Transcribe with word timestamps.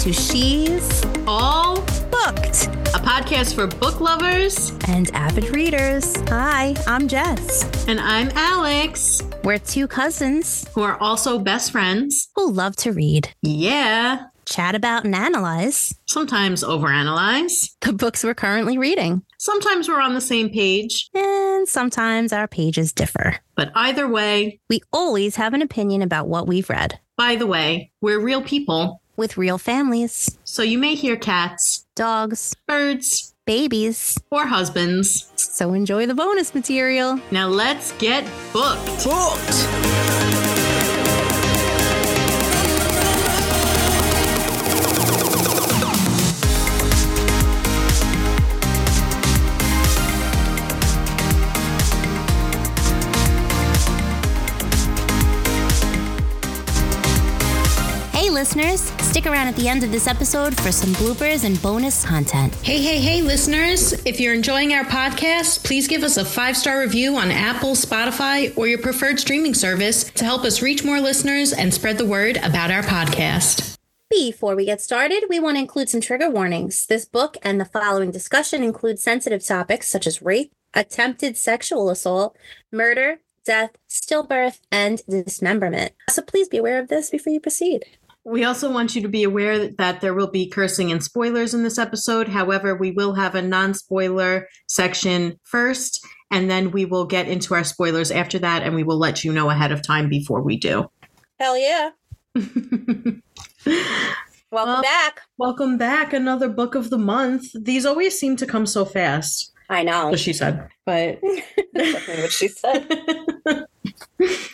To 0.00 0.12
She's 0.12 1.04
All 1.26 1.76
Booked 2.10 2.68
a 2.94 3.00
podcast 3.00 3.54
for 3.54 3.66
book 3.66 4.00
lovers. 4.00 4.70
and 4.88 5.10
avid 5.12 5.54
readers. 5.54 6.14
Hi, 6.28 6.74
I'm 6.86 7.06
Jess. 7.08 7.86
And 7.86 8.00
I'm 8.00 8.30
Alex, 8.34 9.22
We're 9.44 9.58
two 9.58 9.86
cousins 9.86 10.66
who 10.74 10.82
are 10.82 10.98
also 11.00 11.38
best 11.38 11.70
friends. 11.72 12.28
who 12.36 12.50
love 12.50 12.76
to 12.76 12.92
read, 12.92 13.28
Yeah. 13.42 14.26
chat 14.46 14.74
about, 14.74 15.04
and 15.04 15.14
analyze 15.14 15.92
Sometimes 16.06 16.64
overanalyze. 16.64 17.70
the 17.82 17.92
books 17.92 18.24
we're 18.24 18.34
currently 18.34 18.78
reading. 18.78 19.22
Sometimes 19.38 19.88
we're 19.88 20.00
on 20.00 20.14
the 20.14 20.20
same 20.20 20.48
page. 20.48 21.10
And 21.14 21.68
sometimes 21.68 22.32
our 22.32 22.48
pages 22.48 22.92
differ. 22.92 23.36
But 23.54 23.70
either 23.74 24.08
way, 24.08 24.60
We 24.70 24.80
always 24.92 25.36
have 25.36 25.52
an 25.54 25.62
opinion 25.62 26.00
about 26.02 26.28
what 26.28 26.46
we've 26.46 26.70
read 26.70 26.98
by 27.16 27.34
the 27.34 27.46
way, 27.48 27.90
we're 28.00 28.20
real 28.20 28.40
people. 28.42 29.02
With 29.18 29.36
real 29.36 29.58
families, 29.58 30.38
So 30.44 30.62
you 30.62 30.78
may 30.78 30.94
hear 30.94 31.16
cats, 31.16 31.84
dogs, 31.94 32.54
birds, 32.66 33.34
babies. 33.44 34.16
or 34.30 34.46
husbands. 34.46 35.30
So 35.36 35.74
enjoy 35.74 36.06
the 36.06 36.14
bonus 36.14 36.54
material. 36.54 37.20
Now 37.30 37.48
let's 37.48 37.92
get 37.98 38.24
booked. 38.52 39.04
Booked. 39.04 40.47
Listeners, 58.38 58.82
stick 59.02 59.26
around 59.26 59.48
at 59.48 59.56
the 59.56 59.66
end 59.66 59.82
of 59.82 59.90
this 59.90 60.06
episode 60.06 60.56
for 60.60 60.70
some 60.70 60.90
bloopers 60.90 61.44
and 61.44 61.60
bonus 61.60 62.04
content. 62.04 62.54
Hey, 62.62 62.80
hey, 62.80 63.00
hey, 63.00 63.20
listeners. 63.20 63.94
If 64.06 64.20
you're 64.20 64.32
enjoying 64.32 64.72
our 64.74 64.84
podcast, 64.84 65.64
please 65.64 65.88
give 65.88 66.04
us 66.04 66.16
a 66.18 66.24
five 66.24 66.56
star 66.56 66.78
review 66.78 67.16
on 67.16 67.32
Apple, 67.32 67.72
Spotify, 67.72 68.56
or 68.56 68.68
your 68.68 68.78
preferred 68.78 69.18
streaming 69.18 69.54
service 69.54 70.04
to 70.12 70.24
help 70.24 70.44
us 70.44 70.62
reach 70.62 70.84
more 70.84 71.00
listeners 71.00 71.52
and 71.52 71.74
spread 71.74 71.98
the 71.98 72.06
word 72.06 72.36
about 72.36 72.70
our 72.70 72.82
podcast. 72.82 73.76
Before 74.08 74.54
we 74.54 74.66
get 74.66 74.80
started, 74.80 75.24
we 75.28 75.40
want 75.40 75.56
to 75.56 75.60
include 75.60 75.88
some 75.88 76.00
trigger 76.00 76.30
warnings. 76.30 76.86
This 76.86 77.06
book 77.06 77.38
and 77.42 77.60
the 77.60 77.64
following 77.64 78.12
discussion 78.12 78.62
include 78.62 79.00
sensitive 79.00 79.44
topics 79.44 79.88
such 79.88 80.06
as 80.06 80.22
rape, 80.22 80.52
attempted 80.74 81.36
sexual 81.36 81.90
assault, 81.90 82.36
murder, 82.70 83.18
death, 83.44 83.70
stillbirth, 83.90 84.60
and 84.70 85.02
dismemberment. 85.08 85.90
So 86.08 86.22
please 86.22 86.48
be 86.48 86.58
aware 86.58 86.78
of 86.78 86.86
this 86.86 87.10
before 87.10 87.32
you 87.32 87.40
proceed. 87.40 87.84
We 88.28 88.44
also 88.44 88.70
want 88.70 88.94
you 88.94 89.00
to 89.02 89.08
be 89.08 89.24
aware 89.24 89.68
that 89.78 90.00
there 90.02 90.12
will 90.12 90.30
be 90.30 90.48
cursing 90.50 90.92
and 90.92 91.02
spoilers 91.02 91.54
in 91.54 91.62
this 91.62 91.78
episode. 91.78 92.28
However, 92.28 92.74
we 92.76 92.90
will 92.90 93.14
have 93.14 93.34
a 93.34 93.40
non 93.40 93.72
spoiler 93.72 94.46
section 94.68 95.38
first, 95.44 96.04
and 96.30 96.50
then 96.50 96.70
we 96.70 96.84
will 96.84 97.06
get 97.06 97.26
into 97.26 97.54
our 97.54 97.64
spoilers 97.64 98.10
after 98.10 98.38
that, 98.40 98.62
and 98.62 98.74
we 98.74 98.82
will 98.82 98.98
let 98.98 99.24
you 99.24 99.32
know 99.32 99.48
ahead 99.48 99.72
of 99.72 99.80
time 99.82 100.10
before 100.10 100.42
we 100.42 100.58
do. 100.58 100.90
Hell 101.40 101.56
yeah. 101.56 101.90
Welcome 102.34 103.22
Well- 104.52 104.82
back. 104.82 105.20
Welcome 105.38 105.78
back. 105.78 106.12
Another 106.12 106.48
book 106.50 106.74
of 106.74 106.90
the 106.90 106.98
month. 106.98 107.46
These 107.54 107.86
always 107.86 108.18
seem 108.18 108.36
to 108.36 108.46
come 108.46 108.66
so 108.66 108.84
fast, 108.84 109.52
I 109.70 109.82
know. 109.84 110.12
as 110.12 110.20
she 110.20 110.34
said. 110.34 110.68
But 110.84 111.18
Definitely 111.74 112.22
what 112.22 112.32
she 112.32 112.48
said. 112.48 113.66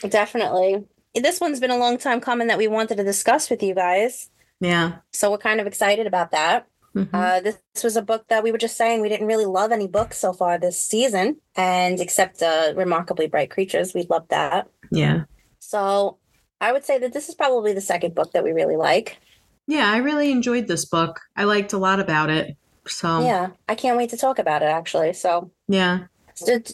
Definitely. 0.10 0.84
This 1.14 1.41
one's 1.41 1.60
been 1.60 1.70
a 1.70 1.76
long 1.76 1.98
time 1.98 2.20
coming 2.20 2.48
that 2.48 2.58
we 2.58 2.66
wanted 2.69 2.97
to 2.97 3.04
discuss 3.04 3.48
with 3.50 3.62
you 3.62 3.75
guys. 3.75 4.30
yeah. 4.60 4.97
So 5.12 5.30
we're 5.30 5.38
kind 5.38 5.60
of 5.60 5.66
excited 5.66 6.06
about 6.06 6.30
that. 6.32 6.66
Mhm. 6.94 7.08
Uh, 7.12 7.41
this, 7.41 7.58
this 7.75 7.82
was 7.84 7.97
a 7.97 8.02
book 8.02 8.26
that 8.28 8.42
we 8.44 8.52
were 8.52 8.58
just 8.58 8.76
saying 8.76 9.00
we 9.00 9.08
didn't 9.08 9.26
really 9.26 9.47
love 9.47 9.72
any 9.72 9.88
books 9.88 10.16
so 10.19 10.32
far 10.32 10.58
this 10.58 10.78
season, 10.80 11.38
and 11.56 12.00
except 12.00 12.41
uh, 12.42 12.72
Remarkably 12.76 13.26
Bright 13.26 13.50
Creatures, 13.50 13.94
we 13.94 14.06
loved 14.08 14.30
that. 14.30 14.69
yeah. 14.92 15.24
So 15.58 16.19
I 16.60 16.72
would 16.72 16.84
say 16.84 16.98
that 16.98 17.12
this 17.12 17.28
is 17.28 17.34
probably 17.34 17.72
the 17.72 17.80
second 17.80 18.14
book 18.14 18.32
that 18.32 18.44
we 18.44 18.53
really 18.53 18.76
like. 18.76 19.19
Yeah, 19.66 19.91
I 19.91 19.97
really 19.98 20.30
enjoyed 20.30 20.69
this 20.69 20.84
book. 20.84 21.20
I 21.36 21.44
liked 21.44 21.72
a 21.72 21.78
lot 21.78 21.98
about 21.98 22.30
it. 22.30 22.56
So, 22.86 23.22
yeah. 23.22 23.48
I 23.69 23.74
can't 23.74 23.97
wait 23.97 24.10
to 24.10 24.16
talk 24.16 24.38
about 24.38 24.62
it 24.62 24.66
actually. 24.66 25.14
So 25.14 25.50
Yeah. 25.69 26.04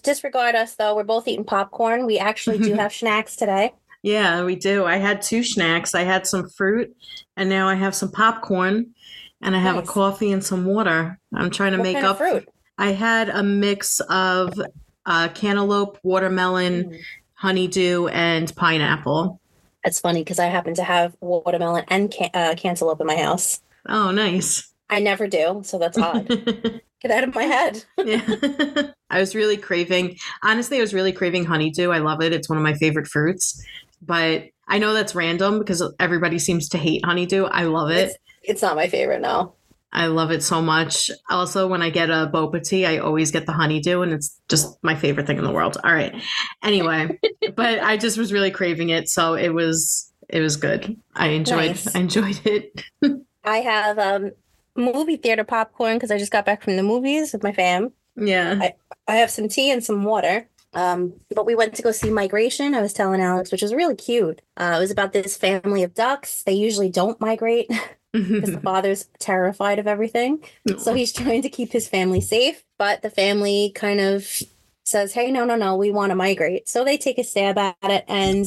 disregard 0.02 0.54
us 0.54 0.74
though. 0.74 0.96
We're 0.96 1.04
both 1.04 1.28
eating 1.28 1.44
popcorn. 1.44 2.04
We 2.04 2.18
actually 2.18 2.58
do 2.58 2.74
have 2.82 2.92
snacks 2.92 3.36
today. 3.36 3.72
We 4.02 4.56
do. 4.56 4.84
I 4.84 4.96
had 4.96 5.22
two 5.22 5.42
snacks. 5.42 5.94
I 5.94 6.02
had 6.02 6.26
some 6.26 6.48
fruit 6.48 6.94
and 7.36 7.48
now 7.48 7.68
I 7.68 7.74
have 7.74 7.94
some 7.94 8.10
popcorn 8.10 8.94
and 9.42 9.56
I 9.56 9.58
have 9.58 9.76
Nice. 9.76 9.88
a 9.88 9.92
coffee 9.92 10.32
and 10.32 10.44
some 10.44 10.64
water. 10.64 11.18
I'm 11.34 11.50
trying 11.50 11.72
to 11.72 11.78
What 11.78 11.84
make 11.84 11.96
up 11.96 12.18
fruit? 12.18 12.48
I 12.78 12.92
had 12.92 13.28
a 13.28 13.42
mix 13.42 14.00
of 14.08 14.60
uh, 15.06 15.28
cantaloupe, 15.28 15.98
watermelon, 16.02 16.84
Mm. 16.84 16.98
honeydew, 17.34 18.06
and 18.08 18.54
pineapple. 18.56 19.40
It's 19.82 19.98
funny 20.00 20.20
because 20.22 20.38
I 20.38 20.46
happen 20.46 20.74
to 20.74 20.84
have 20.84 21.16
watermelon 21.20 21.84
and 21.88 22.10
can- 22.10 22.30
uh, 22.34 22.54
cantaloupe 22.56 23.00
in 23.00 23.06
my 23.06 23.16
house. 23.16 23.60
Oh, 23.88 24.10
nice. 24.10 24.70
I 24.90 25.00
never 25.00 25.26
do, 25.26 25.62
so 25.64 25.78
that's 25.78 25.96
odd. 25.96 26.28
Get 27.00 27.10
out 27.10 27.24
of 27.24 27.34
my 27.34 27.44
head. 27.44 27.82
yeah. 28.04 28.20
I 29.10 29.18
was 29.20 29.34
really 29.34 29.56
craving, 29.56 30.18
honestly, 30.42 30.76
I 30.76 30.80
was 30.82 30.92
really 30.92 31.12
craving 31.12 31.46
honeydew. 31.46 31.90
I 31.90 31.98
love 31.98 32.20
it. 32.22 32.32
It's 32.34 32.48
one 32.48 32.58
of 32.58 32.62
my 32.64 32.74
favorite 32.74 33.06
fruits. 33.08 33.64
But 34.02 34.44
I 34.66 34.78
know 34.78 34.94
that's 34.94 35.14
random 35.14 35.58
because 35.58 35.82
everybody 35.98 36.38
seems 36.38 36.68
to 36.70 36.78
hate 36.78 37.04
honeydew. 37.04 37.44
I 37.44 37.64
love 37.64 37.90
it. 37.90 38.10
It's, 38.10 38.18
it's 38.42 38.62
not 38.62 38.76
my 38.76 38.88
favorite, 38.88 39.20
now. 39.20 39.54
I 39.92 40.06
love 40.06 40.30
it 40.30 40.42
so 40.42 40.62
much. 40.62 41.10
Also, 41.28 41.66
when 41.66 41.82
I 41.82 41.90
get 41.90 42.10
a 42.10 42.30
boba 42.32 42.62
tea, 42.62 42.86
I 42.86 42.98
always 42.98 43.32
get 43.32 43.46
the 43.46 43.52
honeydew, 43.52 44.02
and 44.02 44.12
it's 44.12 44.40
just 44.48 44.78
my 44.82 44.94
favorite 44.94 45.26
thing 45.26 45.38
in 45.38 45.44
the 45.44 45.52
world. 45.52 45.76
All 45.82 45.92
right. 45.92 46.14
Anyway, 46.62 47.18
but 47.56 47.80
I 47.80 47.96
just 47.96 48.16
was 48.16 48.32
really 48.32 48.52
craving 48.52 48.90
it, 48.90 49.08
so 49.08 49.34
it 49.34 49.48
was 49.48 50.12
it 50.28 50.40
was 50.40 50.56
good. 50.56 50.96
I 51.14 51.28
enjoyed 51.28 51.70
Nice. 51.70 51.94
I 51.94 51.98
enjoyed 51.98 52.40
it. 52.44 52.84
I 53.44 53.58
have 53.58 53.98
um 53.98 54.30
movie 54.76 55.16
theater 55.16 55.44
popcorn 55.44 55.96
because 55.96 56.12
I 56.12 56.18
just 56.18 56.32
got 56.32 56.46
back 56.46 56.62
from 56.62 56.76
the 56.76 56.82
movies 56.84 57.32
with 57.32 57.42
my 57.42 57.52
fam. 57.52 57.92
Yeah. 58.16 58.58
I, 58.60 58.74
I 59.08 59.16
have 59.16 59.30
some 59.30 59.48
tea 59.48 59.70
and 59.70 59.82
some 59.82 60.04
water. 60.04 60.48
Um, 60.72 61.14
but 61.34 61.46
we 61.46 61.54
went 61.54 61.74
to 61.74 61.82
go 61.82 61.90
see 61.90 62.10
Migration. 62.10 62.74
I 62.74 62.82
was 62.82 62.92
telling 62.92 63.20
Alex, 63.20 63.50
which 63.50 63.62
was 63.62 63.74
really 63.74 63.96
cute. 63.96 64.40
Uh, 64.56 64.74
it 64.76 64.80
was 64.80 64.90
about 64.90 65.12
this 65.12 65.36
family 65.36 65.82
of 65.82 65.94
ducks. 65.94 66.42
They 66.42 66.52
usually 66.52 66.90
don't 66.90 67.20
migrate 67.20 67.70
because 68.12 68.50
the 68.50 68.60
father's 68.64 69.08
terrified 69.18 69.78
of 69.78 69.86
everything. 69.86 70.44
So 70.78 70.94
he's 70.94 71.12
trying 71.12 71.42
to 71.42 71.48
keep 71.48 71.72
his 71.72 71.88
family 71.88 72.20
safe, 72.20 72.64
but 72.78 73.02
the 73.02 73.10
family 73.10 73.72
kind 73.74 74.00
of 74.00 74.42
says, 74.84 75.12
"Hey, 75.12 75.30
no, 75.30 75.44
no, 75.44 75.56
no, 75.56 75.76
we 75.76 75.90
want 75.90 76.10
to 76.10 76.16
migrate." 76.16 76.68
So 76.68 76.84
they 76.84 76.96
take 76.96 77.18
a 77.18 77.24
stab 77.24 77.58
at 77.58 77.76
it, 77.82 78.04
and 78.08 78.46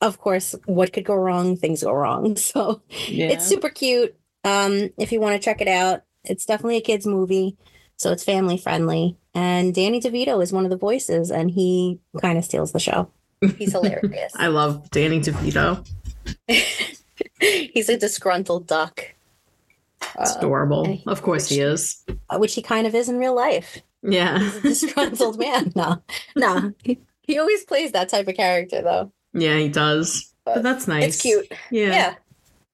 of 0.00 0.18
course, 0.18 0.54
what 0.66 0.92
could 0.92 1.04
go 1.04 1.14
wrong? 1.14 1.56
Things 1.56 1.82
go 1.82 1.92
wrong. 1.92 2.36
So 2.36 2.82
yeah. 3.06 3.28
it's 3.28 3.46
super 3.46 3.68
cute. 3.68 4.16
Um, 4.44 4.90
if 4.96 5.12
you 5.12 5.20
want 5.20 5.40
to 5.40 5.44
check 5.44 5.60
it 5.60 5.68
out, 5.68 6.02
it's 6.24 6.46
definitely 6.46 6.78
a 6.78 6.82
kids 6.82 7.06
movie, 7.06 7.56
so 7.96 8.10
it's 8.12 8.24
family 8.24 8.56
friendly. 8.56 9.16
And 9.34 9.74
Danny 9.74 10.00
DeVito 10.00 10.42
is 10.42 10.52
one 10.52 10.64
of 10.64 10.70
the 10.70 10.76
voices, 10.76 11.30
and 11.30 11.50
he 11.50 12.00
kind 12.20 12.36
of 12.38 12.44
steals 12.44 12.72
the 12.72 12.80
show. 12.80 13.10
He's 13.56 13.72
hilarious. 13.72 14.32
I 14.36 14.48
love 14.48 14.90
Danny 14.90 15.20
DeVito. 15.20 15.86
He's 17.40 17.88
a 17.88 17.96
disgruntled 17.96 18.66
duck, 18.66 19.14
It's 20.18 20.34
uh, 20.34 20.38
adorable. 20.38 20.84
and- 20.84 21.00
Of 21.06 21.22
course 21.22 21.48
he 21.48 21.60
is. 21.60 22.04
which 22.34 22.54
he 22.54 22.62
kind 22.62 22.86
of 22.86 22.94
is 22.94 23.08
in 23.08 23.18
real 23.18 23.34
life. 23.34 23.78
Yeah. 24.02 24.38
He's 24.38 24.56
a 24.56 24.60
disgruntled 24.62 25.38
man. 25.44 25.72
No, 25.74 26.02
no, 26.36 26.72
he, 26.82 26.98
he 27.22 27.38
always 27.38 27.64
plays 27.64 27.92
that 27.92 28.08
type 28.08 28.28
of 28.28 28.34
character, 28.36 28.82
though. 28.82 29.12
Yeah, 29.32 29.56
he 29.58 29.68
does. 29.68 30.34
But 30.44 30.62
that's 30.62 30.88
nice. 30.88 31.04
It's 31.14 31.22
cute. 31.22 31.46
Yeah. 31.70 31.86
Yeah. 31.92 32.14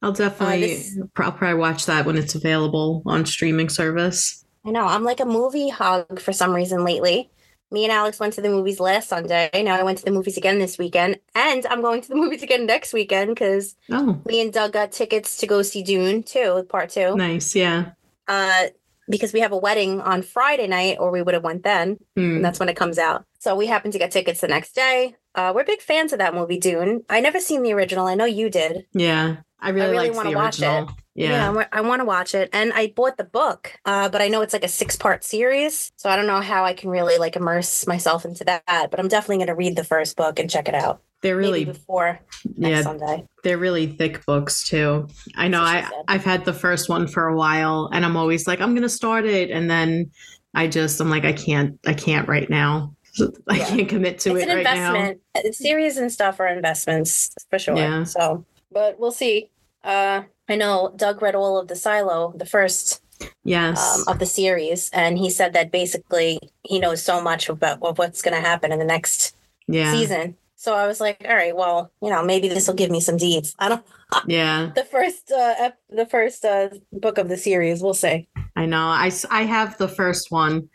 I'll 0.03 0.13
definitely 0.13 0.61
this- 0.75 0.99
I'll 1.01 1.09
probably 1.31 1.55
watch 1.55 1.87
that 1.87 2.07
when 2.07 2.17
it's 2.17 2.35
available 2.35 3.03
on 3.07 3.27
streaming 3.27 3.69
service. 3.69 4.45
I 4.67 4.71
know. 4.71 4.85
I'm 4.87 5.05
like 5.05 5.21
a 5.21 5.25
movie 5.25 5.69
hog 5.69 6.19
for 6.21 6.33
some 6.33 6.53
reason 6.53 6.85
lately. 6.85 7.31
Me 7.71 7.85
and 7.85 7.93
Alex 7.93 8.21
went 8.21 8.33
to 8.35 8.41
the 8.41 8.49
movies 8.49 8.79
last 8.81 9.09
Sunday. 9.09 9.51
Now 9.55 9.75
I 9.77 9.83
went 9.83 9.99
to 9.99 10.05
the 10.05 10.11
movies 10.11 10.37
again 10.37 10.59
this 10.59 10.79
weekend. 10.79 11.19
And 11.35 11.65
I'm 11.67 11.83
going 11.83 12.01
to 12.03 12.09
the 12.09 12.15
movies 12.25 12.43
again 12.43 12.67
next 12.67 12.93
weekend 12.93 13.31
because 13.35 13.75
Oh, 13.91 14.21
me 14.27 14.41
and 14.41 14.53
Doug 14.53 14.73
got 14.73 14.93
tickets 14.93 15.37
to 15.39 15.47
go 15.47 15.63
see 15.63 15.83
Dune 15.83 16.23
too, 16.23 16.65
part 16.69 16.91
two. 16.91 17.17
nice. 17.17 17.55
Yeah. 17.55 17.91
Uh, 18.29 18.67
because 19.09 19.33
we 19.33 19.39
have 19.41 19.53
a 19.53 19.57
wedding 19.57 20.01
on 20.01 20.21
Friday 20.23 20.67
night, 20.67 20.97
or 20.99 21.13
we 21.13 21.23
would 21.23 21.35
have 21.35 21.45
went 21.45 21.63
then. 21.63 21.97
Hmm. 22.17 22.37
And 22.37 22.45
that's 22.45 22.59
when 22.59 22.69
it 22.69 22.75
comes 22.77 22.99
out. 22.99 23.25
So 23.39 23.55
we 23.55 23.67
happened 23.67 23.93
to 23.93 24.01
get 24.01 24.11
tickets 24.11 24.41
the 24.41 24.49
next 24.49 24.75
day. 24.75 25.15
Uh, 25.33 25.53
we're 25.55 25.63
big 25.63 25.81
fans 25.81 26.13
of 26.13 26.19
that 26.19 26.35
movie, 26.35 26.59
Dune. 26.59 27.05
I 27.09 27.21
never 27.21 27.39
seen 27.39 27.63
the 27.63 27.73
original. 27.73 28.07
I 28.09 28.17
know 28.17 28.25
you 28.25 28.51
did. 28.51 28.87
Yeah. 28.93 29.37
I 29.61 29.71
really, 29.71 29.91
really 29.93 30.11
wanna 30.11 30.31
the 30.31 30.37
watch 30.37 30.61
it. 30.61 30.89
Yeah, 31.17 31.53
Yeah. 31.53 31.65
I 31.73 31.81
want 31.81 32.01
to 32.01 32.05
watch 32.05 32.35
it, 32.35 32.51
and 32.53 32.73
I 32.73 32.93
bought 32.95 33.17
the 33.17 33.25
book, 33.25 33.73
uh, 33.85 34.09
but 34.09 34.21
I 34.23 34.29
know 34.29 34.43
it's 34.43 34.53
like 34.53 34.65
a 34.65 34.69
six-part 34.69 35.25
series, 35.25 35.91
so 35.97 36.11
I 36.11 36.17
don't 36.17 36.27
know 36.27 36.41
how 36.41 36.65
I 36.65 36.75
can 36.75 36.91
really 36.91 37.19
like 37.19 37.37
immerse 37.37 37.87
myself 37.87 38.25
into 38.25 38.45
that. 38.45 38.63
But 38.91 39.01
I'm 39.01 39.09
definitely 39.09 39.39
going 39.39 39.47
to 39.49 39.55
read 39.55 39.77
the 39.77 39.85
first 39.85 40.17
book 40.17 40.39
and 40.39 40.49
check 40.51 40.69
it 40.69 40.75
out. 40.75 41.01
They're 41.23 41.37
really 41.37 41.61
maybe 41.65 41.73
before 41.73 42.21
next 42.57 42.71
yeah, 42.77 42.83
Sunday. 42.83 43.25
they're 43.43 43.57
really 43.59 43.87
thick 43.87 44.25
books 44.27 44.69
too. 44.69 45.09
I 45.35 45.49
know 45.49 45.63
I 45.63 45.81
said. 45.83 45.91
I've 46.07 46.25
had 46.25 46.45
the 46.45 46.53
first 46.53 46.89
one 46.91 47.09
for 47.09 47.27
a 47.27 47.35
while 47.35 47.89
and 47.93 48.05
I'm 48.05 48.17
always 48.19 48.47
like 48.47 48.61
I'm 48.61 48.73
going 48.73 48.83
to 48.83 48.89
start 48.91 49.25
it 49.25 49.51
and 49.51 49.69
then 49.69 50.11
I 50.55 50.69
just 50.69 51.01
I'm 51.01 51.09
like 51.09 51.25
I 51.25 51.33
can't 51.33 51.81
I 51.87 51.95
can't 51.95 52.29
right 52.29 52.49
now. 52.51 52.95
I 53.49 53.57
Yeah. 53.57 53.67
can't 53.67 53.89
commit 53.89 54.19
to 54.21 54.37
it's 54.37 54.43
it 54.43 54.49
an 54.51 54.57
right 54.57 54.65
now. 54.65 54.95
investment. 54.95 55.21
Uh, 55.35 55.53
Series 55.53 55.97
and 55.97 56.13
stuff 56.13 56.39
are 56.39 56.49
investments 56.49 57.31
for 57.49 57.59
sure. 57.59 57.77
Yeah. 57.77 58.05
So, 58.05 58.45
but 58.71 59.01
we'll 59.01 59.11
see. 59.11 59.51
Uh, 59.83 60.23
I 60.49 60.57
know 60.57 60.93
Doug 60.97 61.23
read 61.23 61.35
all 61.35 61.59
of 61.59 61.69
the 61.69 61.77
Silo, 61.77 62.33
the 62.37 62.47
first 62.47 63.03
Yes. 63.45 63.99
um, 63.99 64.05
of 64.09 64.19
the 64.19 64.27
series, 64.27 64.91
and 64.93 65.17
he 65.19 65.31
said 65.31 65.55
that 65.55 65.71
basically 65.71 66.39
he 66.65 66.79
knows 66.79 67.03
so 67.03 67.21
much 67.21 67.49
about 67.49 67.79
of 67.83 67.99
what's 67.99 68.23
going 68.23 68.35
to 68.35 68.47
happen 68.47 68.73
in 68.73 68.79
the 68.79 68.85
next 68.85 69.35
yeah. 69.67 69.93
season. 69.93 70.37
So 70.57 70.75
I 70.75 70.87
was 70.87 71.01
like, 71.01 71.25
all 71.29 71.35
right, 71.35 71.55
well, 71.55 71.91
you 72.03 72.11
know, 72.11 72.25
maybe 72.25 72.49
this 72.49 72.67
will 72.67 72.75
give 72.75 72.91
me 72.91 73.01
some 73.01 73.17
deeds. 73.17 73.55
I 73.59 73.69
don't. 73.69 73.85
Yeah. 74.29 74.71
The 74.77 74.85
first, 74.85 75.33
uh, 75.33 75.55
ep- 75.59 75.81
the 75.91 76.07
first 76.07 76.45
uh, 76.45 76.69
book 76.93 77.19
of 77.19 77.29
the 77.29 77.37
series, 77.37 77.83
we'll 77.83 77.93
see. 77.93 78.29
I 78.55 78.65
know. 78.65 78.79
I 78.87 79.11
I 79.31 79.43
have 79.43 79.77
the 79.79 79.89
first 79.89 80.31
one 80.31 80.69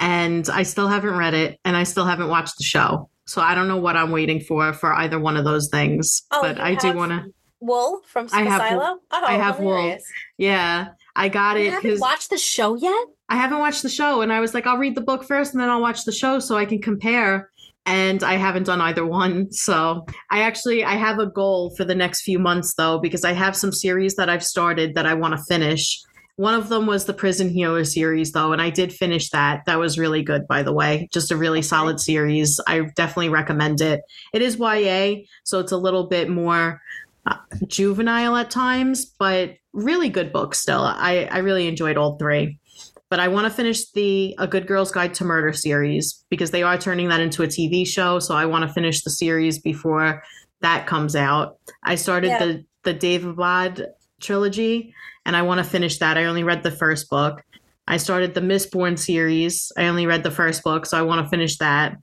and 0.00 0.48
I 0.50 0.64
still 0.64 0.88
haven't 0.88 1.16
read 1.16 1.32
it 1.32 1.60
and 1.64 1.76
I 1.76 1.84
still 1.84 2.04
haven't 2.04 2.28
watched 2.28 2.58
the 2.58 2.64
show. 2.64 3.08
So 3.24 3.40
I 3.40 3.54
don't 3.54 3.68
know 3.68 3.76
what 3.76 3.96
I'm 3.96 4.10
waiting 4.10 4.40
for 4.40 4.72
for 4.72 4.92
either 4.94 5.20
one 5.20 5.36
of 5.36 5.44
those 5.44 5.68
things. 5.68 6.22
Oh, 6.32 6.42
but 6.42 6.58
I 6.60 6.74
do 6.74 6.92
want 6.92 7.12
to. 7.12 7.32
Wool 7.62 8.00
from 8.06 8.28
I 8.32 8.42
have 8.42 8.60
Silo. 8.60 8.98
Oh, 9.10 9.24
I 9.24 9.34
have 9.34 9.60
Wool. 9.60 9.96
Yeah. 10.36 10.88
I 11.14 11.28
got 11.28 11.58
You 11.58 11.66
it 11.66 11.72
haven't 11.72 12.00
watched 12.00 12.30
the 12.30 12.38
show 12.38 12.74
yet? 12.74 13.06
I 13.28 13.36
haven't 13.36 13.58
watched 13.58 13.82
the 13.82 13.88
show 13.88 14.22
and 14.22 14.32
I 14.32 14.40
was 14.40 14.54
like, 14.54 14.66
I'll 14.66 14.78
read 14.78 14.94
the 14.94 15.02
book 15.02 15.24
first 15.24 15.52
and 15.52 15.62
then 15.62 15.70
I'll 15.70 15.80
watch 15.80 16.04
the 16.04 16.12
show 16.12 16.38
so 16.38 16.56
I 16.56 16.64
can 16.64 16.80
compare. 16.80 17.50
And 17.84 18.22
I 18.22 18.34
haven't 18.34 18.64
done 18.64 18.80
either 18.80 19.04
one. 19.04 19.50
So 19.52 20.06
I 20.30 20.42
actually 20.42 20.84
I 20.84 20.94
have 20.94 21.18
a 21.18 21.26
goal 21.26 21.74
for 21.76 21.84
the 21.84 21.94
next 21.94 22.22
few 22.22 22.38
months 22.38 22.74
though, 22.74 22.98
because 22.98 23.24
I 23.24 23.32
have 23.32 23.56
some 23.56 23.72
series 23.72 24.14
that 24.16 24.28
I've 24.28 24.44
started 24.44 24.94
that 24.94 25.06
I 25.06 25.14
want 25.14 25.36
to 25.36 25.44
finish. 25.44 26.00
One 26.36 26.54
of 26.54 26.70
them 26.70 26.86
was 26.86 27.04
the 27.04 27.12
Prison 27.12 27.50
Healer 27.50 27.84
series 27.84 28.32
though, 28.32 28.52
and 28.52 28.62
I 28.62 28.70
did 28.70 28.92
finish 28.92 29.28
that. 29.30 29.64
That 29.66 29.78
was 29.78 29.98
really 29.98 30.22
good, 30.22 30.46
by 30.48 30.62
the 30.62 30.72
way. 30.72 31.08
Just 31.12 31.30
a 31.30 31.36
really 31.36 31.60
solid 31.60 32.00
series. 32.00 32.58
I 32.66 32.80
definitely 32.96 33.28
recommend 33.28 33.80
it. 33.80 34.00
It 34.32 34.40
is 34.40 34.56
YA, 34.58 35.24
so 35.44 35.60
it's 35.60 35.72
a 35.72 35.76
little 35.76 36.08
bit 36.08 36.30
more 36.30 36.80
juvenile 37.66 38.36
at 38.36 38.50
times, 38.50 39.04
but 39.04 39.54
really 39.72 40.08
good 40.08 40.32
book 40.32 40.54
still. 40.54 40.82
I, 40.82 41.28
I 41.30 41.38
really 41.38 41.68
enjoyed 41.68 41.96
all 41.96 42.16
three. 42.18 42.58
But 43.10 43.20
I 43.20 43.28
want 43.28 43.44
to 43.46 43.50
finish 43.50 43.90
the 43.90 44.34
A 44.38 44.46
Good 44.46 44.66
Girl's 44.66 44.90
Guide 44.90 45.12
to 45.14 45.24
Murder 45.24 45.52
series 45.52 46.24
because 46.30 46.50
they 46.50 46.62
are 46.62 46.78
turning 46.78 47.08
that 47.10 47.20
into 47.20 47.42
a 47.42 47.46
TV 47.46 47.86
show. 47.86 48.18
So 48.18 48.34
I 48.34 48.46
want 48.46 48.66
to 48.66 48.72
finish 48.72 49.04
the 49.04 49.10
series 49.10 49.58
before 49.58 50.22
that 50.62 50.86
comes 50.86 51.14
out. 51.14 51.58
I 51.82 51.96
started 51.96 52.28
Yeah. 52.28 52.38
the 52.38 52.64
the 52.84 52.94
Daevabad 52.94 53.86
trilogy, 54.20 54.94
and 55.24 55.36
I 55.36 55.42
want 55.42 55.58
to 55.58 55.64
finish 55.64 55.98
that. 55.98 56.16
I 56.16 56.24
only 56.24 56.42
read 56.42 56.62
the 56.62 56.70
first 56.70 57.10
book. 57.10 57.42
I 57.86 57.96
started 57.98 58.34
the 58.34 58.40
Mistborn 58.40 58.98
series. 58.98 59.70
I 59.76 59.86
only 59.86 60.06
read 60.06 60.22
the 60.22 60.30
first 60.30 60.64
book, 60.64 60.86
so 60.86 60.98
I 60.98 61.02
want 61.02 61.24
to 61.24 61.28
finish 61.28 61.58
that. 61.58 61.96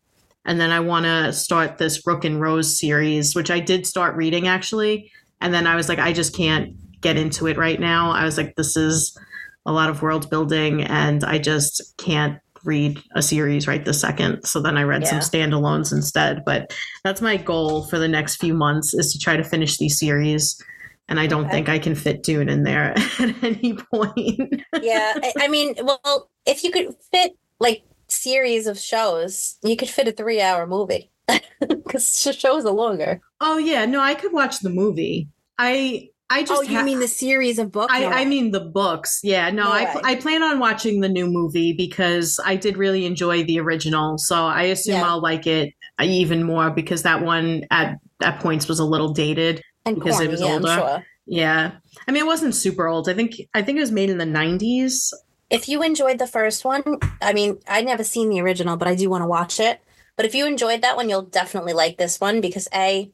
And 0.45 0.59
then 0.59 0.71
I 0.71 0.79
want 0.79 1.05
to 1.05 1.33
start 1.33 1.77
this 1.77 2.05
Rook 2.07 2.23
and 2.25 2.41
Rose 2.41 2.79
series, 2.79 3.35
which 3.35 3.51
I 3.51 3.59
did 3.59 3.85
start 3.85 4.15
reading 4.15 4.47
actually. 4.47 5.11
And 5.41 5.53
then 5.53 5.67
I 5.67 5.75
was 5.75 5.89
like, 5.89 5.99
I 5.99 6.13
just 6.13 6.35
can't 6.35 6.73
get 7.01 7.17
into 7.17 7.47
it 7.47 7.57
right 7.57 7.79
now. 7.79 8.11
I 8.11 8.25
was 8.25 8.37
like, 8.37 8.55
this 8.55 8.75
is 8.75 9.17
a 9.65 9.71
lot 9.71 9.89
of 9.89 10.01
world 10.01 10.29
building, 10.29 10.81
and 10.83 11.23
I 11.23 11.37
just 11.37 11.93
can't 11.97 12.39
read 12.65 13.01
a 13.15 13.21
series 13.21 13.67
right 13.67 13.85
this 13.85 14.01
second. 14.01 14.43
So 14.43 14.61
then 14.61 14.77
I 14.77 14.83
read 14.83 15.07
some 15.07 15.19
standalones 15.19 15.93
instead. 15.93 16.43
But 16.45 16.73
that's 17.03 17.21
my 17.21 17.37
goal 17.37 17.85
for 17.85 17.99
the 17.99 18.07
next 18.07 18.37
few 18.37 18.53
months 18.53 18.93
is 18.93 19.13
to 19.13 19.19
try 19.19 19.37
to 19.37 19.43
finish 19.43 19.77
these 19.77 19.97
series. 19.99 20.61
And 21.07 21.19
I 21.19 21.27
don't 21.27 21.45
Okay. 21.45 21.51
think 21.51 21.69
I 21.69 21.79
can 21.79 21.95
fit 21.95 22.21
Dune 22.23 22.49
in 22.49 22.63
there 22.63 22.93
at 23.19 23.43
any 23.43 23.77
point. 23.93 24.61
yeah 24.81 25.13
I, 25.23 25.33
I 25.41 25.47
mean 25.47 25.75
well 25.81 26.29
if 26.45 26.63
you 26.63 26.71
could 26.71 26.93
fit 27.11 27.31
like 27.59 27.83
series 28.09 28.67
of 28.67 28.79
shows 28.79 29.57
you 29.63 29.75
could 29.77 29.89
fit 29.89 30.07
a 30.07 30.11
three 30.11 30.41
hour 30.41 30.65
movie 30.67 31.11
because 31.59 32.23
the 32.23 32.33
shows 32.33 32.65
are 32.65 32.73
longer 32.73 33.21
oh 33.41 33.57
yeah, 33.57 33.85
no, 33.85 33.99
I 34.01 34.15
could 34.15 34.33
watch 34.33 34.59
the 34.59 34.69
movie. 34.69 35.29
I 35.57 36.09
I 36.31 36.41
just 36.43 36.53
oh 36.53 36.61
you 36.61 36.77
ha- 36.77 36.83
mean 36.83 36.99
the 36.99 37.07
series 37.07 37.57
of 37.59 37.71
books 37.71 37.91
I, 37.93 38.01
No. 38.01 38.07
I 38.09 38.25
mean 38.25 38.51
the 38.51 38.59
books. 38.59 39.19
Yeah, 39.23 39.49
no, 39.49 39.63
No 39.63 39.71
I, 39.71 39.95
way. 39.95 40.01
I 40.03 40.15
plan 40.15 40.43
on 40.43 40.59
watching 40.59 41.01
the 41.01 41.09
new 41.09 41.25
movie 41.27 41.73
because 41.73 42.39
I 42.45 42.55
did 42.55 42.77
really 42.77 43.05
enjoy 43.05 43.43
the 43.43 43.59
original. 43.59 44.17
So 44.17 44.35
I 44.35 44.63
assume 44.63 44.95
Yeah. 44.95 45.07
I'll 45.09 45.21
like 45.21 45.47
it 45.47 45.73
even 46.01 46.43
more 46.43 46.69
because 46.69 47.03
that 47.03 47.23
one 47.23 47.63
at 47.71 47.97
at 48.21 48.39
points 48.41 48.67
was 48.67 48.79
a 48.79 48.85
little 48.85 49.11
dated. 49.13 49.61
and 49.85 49.95
because 49.95 50.15
it 50.19 50.25
corny, 50.25 50.31
was 50.31 50.41
yeah, 50.41 50.47
older. 50.53 50.73
Sure. 50.73 51.03
Yeah, 51.25 51.71
I 52.07 52.11
mean 52.11 52.23
it 52.23 52.27
wasn't 52.27 52.55
super 52.55 52.87
old. 52.87 53.07
I 53.09 53.13
think 53.13 53.35
I 53.53 53.61
think 53.61 53.77
it 53.77 53.81
was 53.81 53.91
made 53.91 54.09
in 54.09 54.17
the 54.17 54.25
'90s. 54.25 55.11
If 55.49 55.67
you 55.69 55.81
enjoyed 55.83 56.19
the 56.19 56.27
first 56.27 56.63
one 56.65 56.83
i 57.21 57.33
mean 57.33 57.57
i 57.67 57.81
never 57.81 58.03
seen 58.03 58.29
the 58.29 58.41
original 58.41 58.77
but 58.77 58.87
i 58.87 58.95
do 58.95 59.09
want 59.09 59.21
to 59.21 59.27
watch 59.27 59.59
it 59.59 59.81
but 60.15 60.25
if 60.25 60.35
you 60.35 60.45
enjoyed 60.45 60.81
that 60.81 60.95
one 60.95 61.09
you'll 61.09 61.21
definitely 61.21 61.73
like 61.73 61.97
this 61.97 62.19
one 62.19 62.41
because 62.41 62.67
a 62.73 63.09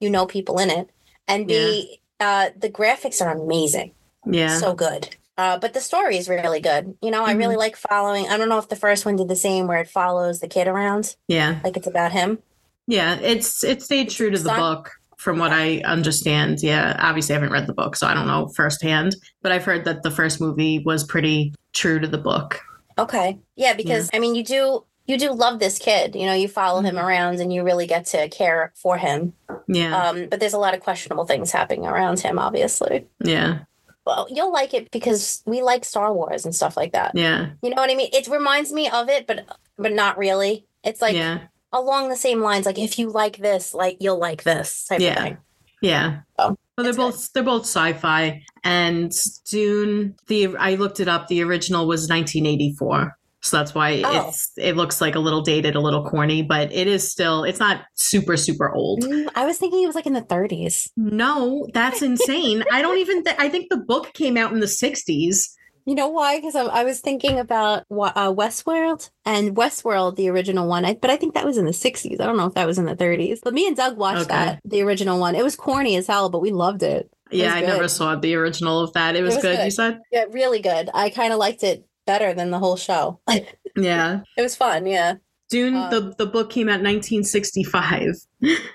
you 0.00 0.10
know 0.10 0.26
people 0.26 0.58
in 0.58 0.70
it 0.70 0.88
and 1.28 1.46
b 1.46 2.00
uh 2.20 2.50
the 2.56 2.70
graphics 2.70 3.20
are 3.24 3.32
amazing 3.32 3.92
Yeah, 4.26 4.58
so 4.58 4.74
good. 4.74 5.16
Uh, 5.38 5.58
but 5.58 5.72
the 5.72 5.80
story 5.80 6.18
is 6.18 6.28
really 6.28 6.60
good. 6.60 6.98
You 7.00 7.10
know, 7.10 7.24
I 7.24 7.32
really 7.32 7.56
like 7.56 7.74
following. 7.74 8.28
I 8.28 8.36
don't 8.36 8.50
know 8.50 8.58
if 8.58 8.68
the 8.68 8.76
first 8.76 9.06
one 9.06 9.16
did 9.16 9.28
the 9.28 9.36
same, 9.36 9.66
where 9.66 9.80
it 9.80 9.88
follows 9.88 10.40
the 10.40 10.48
kid 10.48 10.68
around, 10.68 11.16
yeah, 11.28 11.60
like 11.64 11.78
it's 11.78 11.86
about 11.86 12.12
him. 12.12 12.40
yeah. 12.86 13.16
It's 13.16 13.64
it 13.64 13.80
stayed 13.82 14.10
true 14.10 14.28
to 14.30 14.38
the 14.38 14.50
book 14.50 14.99
from 15.20 15.38
what 15.38 15.52
I 15.52 15.82
understand. 15.84 16.62
Yeah, 16.62 16.96
obviously 16.98 17.34
I 17.34 17.38
haven't 17.38 17.52
read 17.52 17.66
the 17.66 17.74
book, 17.74 17.94
so 17.94 18.06
I 18.06 18.14
don't 18.14 18.26
know 18.26 18.48
firsthand. 18.56 19.14
But 19.42 19.52
I've 19.52 19.64
heard 19.64 19.84
that 19.84 20.02
the 20.02 20.10
first 20.10 20.40
movie 20.40 20.78
was 20.84 21.04
pretty 21.04 21.54
true 21.74 21.98
to 22.00 22.06
the 22.08 22.16
book. 22.18 22.60
Okay, 22.98 23.38
yeah, 23.54 23.74
because 23.74 24.08
I 24.14 24.18
mean, 24.18 24.34
you 24.34 24.42
do 24.42 24.84
you 25.06 25.18
do 25.18 25.32
love 25.32 25.58
this 25.58 25.78
kid. 25.78 26.14
You 26.14 26.24
know, 26.26 26.34
you 26.34 26.46
follow 26.48 26.80
him 26.82 26.94
Mhm. 26.94 27.04
around, 27.04 27.40
and 27.40 27.52
you 27.52 27.62
really 27.64 27.86
get 27.86 28.06
to 28.06 28.28
care 28.28 28.72
for 28.76 28.96
him. 28.96 29.34
Yeah, 29.68 29.94
Um, 30.08 30.26
but 30.30 30.40
there's 30.40 30.52
a 30.54 30.58
lot 30.58 30.72
of 30.74 30.80
questionable 30.80 31.26
things 31.26 31.50
happening 31.52 31.84
around 31.86 32.20
him. 32.20 32.38
Obviously, 32.38 33.06
yeah, 33.22 33.58
well, 34.06 34.26
you'll 34.30 34.52
like 34.52 34.72
it 34.72 34.90
because 34.90 35.42
we 35.46 35.60
like 35.62 35.84
Star 35.84 36.12
Wars 36.14 36.44
and 36.46 36.54
stuff 36.54 36.76
like 36.76 36.92
that. 36.92 37.12
yeah, 37.14 37.48
You 37.62 37.70
know 37.70 37.76
what 37.82 37.90
I 37.90 37.94
mean? 37.94 38.08
It 38.12 38.26
reminds 38.28 38.72
me 38.72 38.88
of 38.88 39.08
it, 39.10 39.26
but 39.26 39.44
but 39.78 39.92
not 39.92 40.16
really. 40.16 40.64
It's 40.84 41.02
like 41.02 41.14
yeah, 41.14 41.38
along 41.72 42.08
the 42.08 42.16
same 42.16 42.40
lines. 42.40 42.66
Like 42.66 42.78
if 42.78 42.98
you 42.98 43.10
like 43.10 43.38
this, 43.38 43.74
like 43.74 43.96
you'll 44.00 44.18
like 44.18 44.42
this 44.42 44.84
type 44.86 45.00
Yeah. 45.00 45.12
of 45.18 45.22
thing. 45.22 45.38
yeah. 45.82 46.20
Oh, 46.38 46.44
Well, 46.46 46.56
they're 46.78 46.88
it's 46.88 46.96
good. 46.96 47.02
both 47.12 47.32
they're 47.32 47.42
both 47.42 47.62
sci-fi, 47.62 48.42
and 48.64 49.12
Dune. 49.48 50.14
The 50.28 50.56
I 50.56 50.74
looked 50.76 51.00
it 51.00 51.08
up. 51.08 51.28
The 51.28 51.42
original 51.42 51.86
was 51.86 52.08
1984, 52.08 53.16
so 53.42 53.56
that's 53.56 53.74
why 53.74 54.02
Oh. 54.04 54.28
it's 54.28 54.50
it 54.56 54.76
looks 54.76 55.00
like 55.00 55.14
a 55.14 55.18
little 55.20 55.42
dated, 55.42 55.76
a 55.76 55.80
little 55.80 56.04
corny, 56.04 56.42
but 56.42 56.72
it 56.72 56.86
is 56.86 57.10
still 57.10 57.44
it's 57.44 57.60
not 57.60 57.82
super 57.94 58.36
super 58.36 58.70
old. 58.72 59.02
Mm, 59.02 59.28
I 59.34 59.44
was 59.46 59.58
thinking 59.58 59.82
it 59.82 59.86
was 59.86 59.94
like 59.96 60.06
in 60.06 60.12
the 60.14 60.22
30s. 60.22 60.88
No, 60.96 61.66
that's 61.74 62.02
insane. 62.02 62.64
I 62.72 62.82
don't 62.82 62.98
even. 62.98 63.22
Th- 63.24 63.36
I 63.38 63.48
think 63.48 63.68
the 63.70 63.76
book 63.78 64.12
came 64.14 64.36
out 64.36 64.52
in 64.52 64.60
the 64.60 64.66
60s. 64.66 65.50
You 65.86 65.94
know 65.94 66.08
why? 66.08 66.36
Because 66.38 66.54
I, 66.54 66.64
I 66.64 66.84
was 66.84 67.00
thinking 67.00 67.38
about 67.38 67.84
uh, 67.90 68.32
Westworld 68.32 69.10
and 69.24 69.56
Westworld, 69.56 70.16
the 70.16 70.28
original 70.28 70.68
one. 70.68 70.84
I, 70.84 70.94
but 70.94 71.10
I 71.10 71.16
think 71.16 71.34
that 71.34 71.44
was 71.46 71.58
in 71.58 71.64
the 71.64 71.70
60s. 71.72 72.20
I 72.20 72.26
don't 72.26 72.36
know 72.36 72.46
if 72.46 72.54
that 72.54 72.66
was 72.66 72.78
in 72.78 72.84
the 72.84 72.96
30s. 72.96 73.40
But 73.42 73.54
me 73.54 73.66
and 73.66 73.76
Doug 73.76 73.96
watched 73.96 74.22
Okay. 74.22 74.34
that, 74.34 74.60
the 74.64 74.82
original 74.82 75.18
one. 75.18 75.34
It 75.34 75.44
was 75.44 75.56
corny 75.56 75.96
as 75.96 76.06
hell, 76.06 76.28
but 76.30 76.40
we 76.40 76.50
loved 76.50 76.82
it. 76.82 77.10
Yeah, 77.30 77.54
I 77.54 77.60
never 77.60 77.88
saw 77.88 78.16
the 78.16 78.34
original 78.34 78.80
of 78.80 78.92
that. 78.94 79.14
It 79.16 79.22
was, 79.22 79.36
was 79.36 79.42
good, 79.42 79.56
good. 79.56 79.64
You 79.64 79.70
said. 79.70 80.00
Yeah, 80.10 80.24
really 80.30 80.60
good. 80.60 80.90
I 80.92 81.10
kind 81.10 81.32
of 81.32 81.38
liked 81.38 81.62
it 81.62 81.86
better 82.06 82.34
than 82.34 82.50
the 82.50 82.58
whole 82.58 82.76
show. 82.76 83.20
Yeah. 83.76 84.22
It 84.36 84.42
was 84.42 84.56
fun. 84.56 84.84
Yeah. 84.84 85.14
Dune. 85.50 85.74
Um, 85.76 85.90
the 85.90 86.14
the 86.16 86.26
book 86.26 86.48
came 86.50 86.68
out 86.68 86.80
1965. 86.80 88.14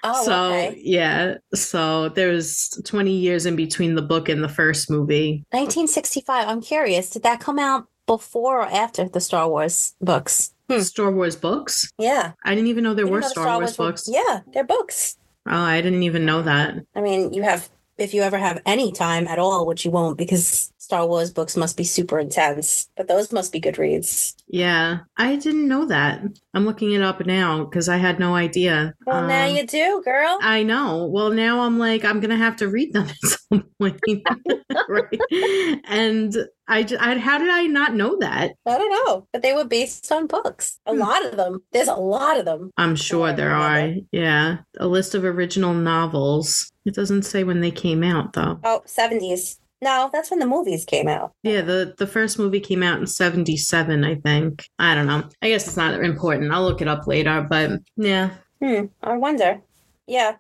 Oh, 0.03 0.24
so 0.25 0.46
okay. 0.46 0.79
yeah, 0.84 1.36
so 1.53 2.10
there's 2.10 2.70
20 2.86 3.12
years 3.12 3.46
in 3.46 3.55
between 3.55 3.96
the 3.96 4.01
book 4.01 4.29
and 4.29 4.44
the 4.44 4.50
first 4.50 4.89
movie. 4.91 5.44
1965. 5.51 6.48
I'm 6.48 6.62
curious. 6.62 7.10
Did 7.10 7.24
that 7.24 7.39
come 7.39 7.58
out 7.60 7.88
before 8.05 8.62
or 8.62 8.67
after 8.67 9.10
the 9.10 9.20
Star 9.22 9.50
Wars 9.50 9.96
books? 10.01 10.53
Hmm. 10.70 10.79
Star 10.79 11.12
Wars 11.12 11.36
books. 11.36 11.89
Yeah. 11.98 12.34
I 12.44 12.55
didn't 12.55 12.67
even 12.70 12.84
know 12.84 12.94
there 12.94 13.05
You 13.05 13.12
were 13.12 13.22
the 13.22 13.29
Star, 13.29 13.58
Wars, 13.60 13.77
were- 13.77 13.88
books. 13.88 14.05
Yeah, 14.08 14.41
they're 14.53 14.63
books. 14.63 15.17
Oh, 15.48 15.51
I 15.62 15.82
didn't 15.82 16.03
even 16.03 16.25
know 16.25 16.41
that. 16.41 16.75
I 16.96 17.01
mean, 17.01 17.32
you 17.34 17.44
have 17.44 17.70
if 17.98 18.13
you 18.13 18.24
ever 18.24 18.38
have 18.38 18.62
any 18.65 18.91
time 18.91 19.27
at 19.27 19.39
all, 19.39 19.65
which 19.65 19.86
you 19.86 19.91
won't 19.91 20.17
because 20.17 20.74
Star 20.86 21.08
Wars 21.08 21.32
books 21.32 21.58
must 21.58 21.77
be 21.77 21.84
super 21.84 22.20
intense, 22.20 22.88
but 22.96 23.08
those 23.08 23.32
must 23.32 23.51
be 23.51 23.60
good 23.60 23.80
reads. 23.80 24.36
Yeah, 24.48 25.00
I 25.18 25.36
didn't 25.36 25.68
know 25.68 25.86
that. 25.88 26.22
I'm 26.54 26.63
looking 26.63 26.92
it 26.92 27.01
up 27.01 27.25
now 27.25 27.65
because 27.65 27.89
I 27.89 27.98
had 27.98 28.20
no 28.20 28.36
idea. 28.36 28.94
Well, 29.04 29.25
now 29.27 29.46
Um, 29.48 29.56
you 29.56 29.65
do, 29.65 30.04
girl. 30.06 30.38
I 30.44 30.62
know. 30.62 31.08
Well, 31.12 31.32
now 31.32 31.62
I'm 31.62 31.80
like, 31.80 32.06
I'm 32.06 32.20
gonna 32.20 32.38
have 32.38 32.56
to 32.58 32.68
read 32.68 32.94
them 32.94 33.08
at 33.10 33.18
some 33.51 33.63
point, 33.80 34.00
right? 34.88 35.82
And 35.89 36.36
I, 36.68 36.84
j- 36.84 36.98
I, 36.98 37.18
how 37.18 37.39
did 37.39 37.50
I 37.50 37.65
not 37.65 37.96
know 37.96 38.18
that? 38.20 38.51
I 38.68 38.77
don't 38.77 39.08
know, 39.08 39.27
but 39.34 39.42
they 39.42 39.54
were 39.54 39.65
based 39.65 40.12
on 40.12 40.27
books. 40.27 40.77
A 40.86 40.94
Hmm. 40.94 41.00
lot 41.00 41.25
of 41.25 41.36
them. 41.36 41.63
There's 41.72 41.88
a 41.88 41.96
lot 41.96 42.38
of 42.38 42.46
them. 42.46 42.70
I'm 42.77 42.96
sure 42.96 43.34
there 43.34 43.56
are. 43.56 43.92
Yeah, 44.12 44.58
a 44.80 44.86
list 44.88 45.15
of 45.15 45.24
original 45.24 45.74
novels. 45.74 46.72
It 46.86 46.94
doesn't 46.94 47.24
say 47.24 47.44
when 47.44 47.62
they 47.62 47.72
came 47.72 48.04
out 48.04 48.34
though. 48.34 48.60
Oh, 48.63 48.84
70s. 48.86 49.58
No, 49.82 50.10
that's 50.12 50.32
when 50.32 50.39
the 50.39 50.46
movies 50.46 50.86
came 50.86 51.08
out. 51.08 51.34
Yeah, 51.44 51.62
the 51.62 51.94
the 51.98 52.08
first 52.08 52.39
movie 52.39 52.60
came 52.60 52.82
out 52.82 53.00
in 53.00 53.08
77, 53.08 54.03
I 54.03 54.15
think. 54.15 54.67
I 54.79 54.96
don't 54.96 55.08
know. 55.08 55.24
I 55.41 55.50
guess 55.50 55.67
it's 55.67 55.77
not 55.77 56.03
important. 56.03 56.51
I'll 56.51 56.63
look 56.63 56.82
it 56.82 56.88
up 56.88 57.08
later, 57.08 57.46
but 57.48 57.82
yeah. 57.98 58.32
Hmm. 58.62 58.86
I 59.03 59.17
wonder. 59.17 59.62
Yeah. 60.08 60.38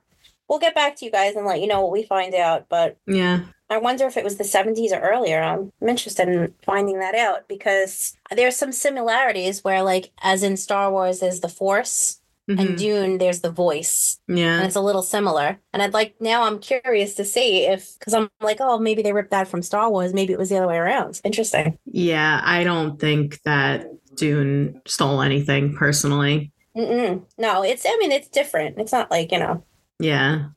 We'll 0.47 0.59
get 0.59 0.75
back 0.75 0.95
to 0.97 1.05
you 1.05 1.11
guys 1.11 1.35
and 1.35 1.45
let 1.45 1.59
you 1.59 1.67
know 1.67 1.81
what 1.81 1.91
we 1.91 2.03
find 2.03 2.33
out, 2.35 2.67
but 2.69 2.97
Yeah. 3.07 3.41
I 3.67 3.77
wonder 3.79 4.05
if 4.05 4.15
it 4.15 4.23
was 4.23 4.37
the 4.37 4.43
70s 4.43 4.91
or 4.91 4.99
earlier. 4.99 5.41
I'm, 5.41 5.71
interested 5.81 6.27
in 6.29 6.53
finding 6.63 6.99
that 6.99 7.15
out 7.15 7.47
because 7.47 8.15
there's 8.29 8.55
some 8.55 8.71
similarities 8.71 9.63
where, 9.63 9.81
like, 9.81 10.11
as 10.21 10.43
in 10.43 10.55
Star 10.55 10.91
Wars, 10.91 11.19
there's 11.19 11.39
the 11.39 11.49
Force, 11.49 12.21
and 12.47 12.59
Mhm. 12.59 12.77
Dune, 12.77 13.17
there's 13.17 13.41
the 13.41 13.49
voice, 13.51 14.19
Yeah. 14.27 14.57
and 14.57 14.65
it's 14.67 14.75
a 14.75 14.81
little 14.81 15.01
similar. 15.01 15.59
And 15.73 15.81
I'd 15.81 15.93
like, 15.93 16.15
now 16.19 16.43
I'm 16.43 16.59
curious 16.59 17.15
to 17.15 17.25
see 17.25 17.65
if, 17.65 17.97
because 17.97 18.13
I'm 18.13 18.29
like, 18.41 18.57
oh, 18.59 18.77
maybe 18.79 19.01
they 19.01 19.13
ripped 19.13 19.31
that 19.31 19.47
from 19.47 19.61
Star 19.63 19.89
Wars. 19.89 20.13
Maybe 20.13 20.33
it 20.33 20.39
was 20.39 20.49
the 20.49 20.57
other 20.57 20.67
way 20.67 20.77
around. 20.77 21.19
Interesting. 21.23 21.77
Yeah, 21.85 22.41
I 22.43 22.63
don't 22.63 22.99
think 22.99 23.41
that 23.43 23.87
Dune 24.15 24.81
stole 24.85 25.21
anything 25.21 25.75
personally. 25.75 26.51
Mm-mm. 26.77 27.23
No, 27.37 27.63
it's, 27.63 27.85
I 27.87 27.97
mean, 27.99 28.11
it's 28.11 28.27
different. 28.27 28.77
It's 28.79 28.91
not 28.91 29.09
like, 29.09 29.31
you 29.31 29.39
know, 29.39 29.63
Yeah. 29.99 30.47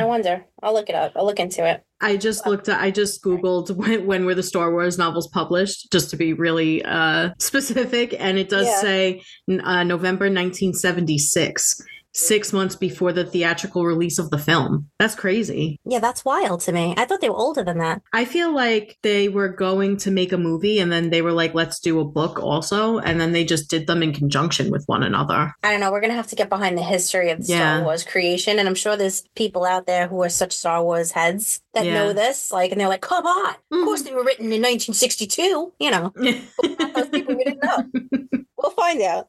I 0.00 0.04
wonder. 0.04 0.44
I'll 0.62 0.72
look 0.72 0.88
it 0.88 0.94
up. 0.94 1.12
I'll 1.16 1.26
look 1.26 1.40
into 1.40 1.66
it. 1.68 1.82
I 2.00 2.16
just 2.16 2.46
looked 2.46 2.68
at 2.68 2.80
I 2.80 2.90
just 2.90 3.22
googled 3.24 3.70
when, 3.76 4.06
when 4.06 4.24
were 4.26 4.34
the 4.34 4.42
Star 4.42 4.70
Wars 4.70 4.96
novels 4.98 5.28
published 5.28 5.90
just 5.90 6.10
to 6.10 6.16
be 6.16 6.32
really 6.34 6.84
uh 6.84 7.30
specific 7.38 8.14
and 8.18 8.38
it 8.38 8.48
does 8.48 8.66
Yeah. 8.66 8.80
say 8.80 9.22
uh, 9.64 9.82
November 9.82 10.26
1976. 10.26 11.82
6 12.16 12.52
months 12.52 12.74
before 12.76 13.12
the 13.12 13.24
theatrical 13.24 13.84
release 13.84 14.18
of 14.18 14.30
the 14.30 14.38
film. 14.38 14.88
That's 14.98 15.14
crazy. 15.14 15.78
Yeah, 15.84 15.98
that's 16.00 16.24
wild 16.24 16.60
to 16.62 16.72
me. 16.72 16.94
I 16.96 17.04
thought 17.04 17.20
they 17.20 17.28
were 17.30 17.36
older 17.36 17.62
than 17.62 17.78
that. 17.78 18.02
I 18.12 18.24
feel 18.24 18.54
like 18.54 18.96
they 19.02 19.28
were 19.28 19.48
going 19.48 19.98
to 19.98 20.10
make 20.10 20.32
a 20.32 20.38
movie 20.38 20.78
and 20.78 20.90
then 20.90 21.10
they 21.10 21.20
were 21.22 21.32
like, 21.32 21.54
let's 21.54 21.78
do 21.78 22.00
a 22.00 22.04
book 22.04 22.38
also. 22.42 22.98
And 22.98 23.20
then 23.20 23.32
they 23.32 23.44
just 23.44 23.68
did 23.68 23.86
them 23.86 24.02
in 24.02 24.12
conjunction 24.12 24.70
with 24.70 24.84
one 24.86 25.02
another. 25.02 25.52
I 25.62 25.70
don't 25.70 25.80
know. 25.80 25.92
We're 25.92 26.00
gonna 26.00 26.14
have 26.14 26.26
to 26.28 26.36
get 26.36 26.48
behind 26.48 26.78
the 26.78 26.82
history 26.82 27.30
of 27.30 27.38
the 27.46 27.52
Yeah. 27.52 27.76
Star 27.76 27.84
Wars 27.84 28.02
creation, 28.04 28.58
and 28.58 28.66
I'm 28.68 28.74
sure 28.74 28.96
there's 28.96 29.22
people 29.34 29.64
out 29.64 29.86
there 29.86 30.08
who 30.08 30.22
are 30.22 30.28
such 30.30 30.52
Star 30.54 30.82
Wars 30.82 31.10
heads 31.12 31.60
that 31.74 31.84
Yeah. 31.84 31.94
know 31.94 32.12
this. 32.14 32.50
Like, 32.50 32.72
and 32.72 32.80
they're 32.80 32.88
like, 32.88 33.02
"Come 33.02 33.26
on! 33.26 33.54
Of 33.70 33.84
course 33.84 34.02
Mhm. 34.02 34.04
they 34.06 34.14
were 34.14 34.24
written 34.24 34.52
in 34.52 34.62
1962." 34.62 35.72
You 35.78 35.90
know, 35.90 36.12
those 36.94 37.08
people 37.10 37.34
we 37.36 37.44
didn't 37.44 37.62
know. 37.62 37.84
We'll 38.58 38.70
find 38.72 39.02
out. 39.02 39.28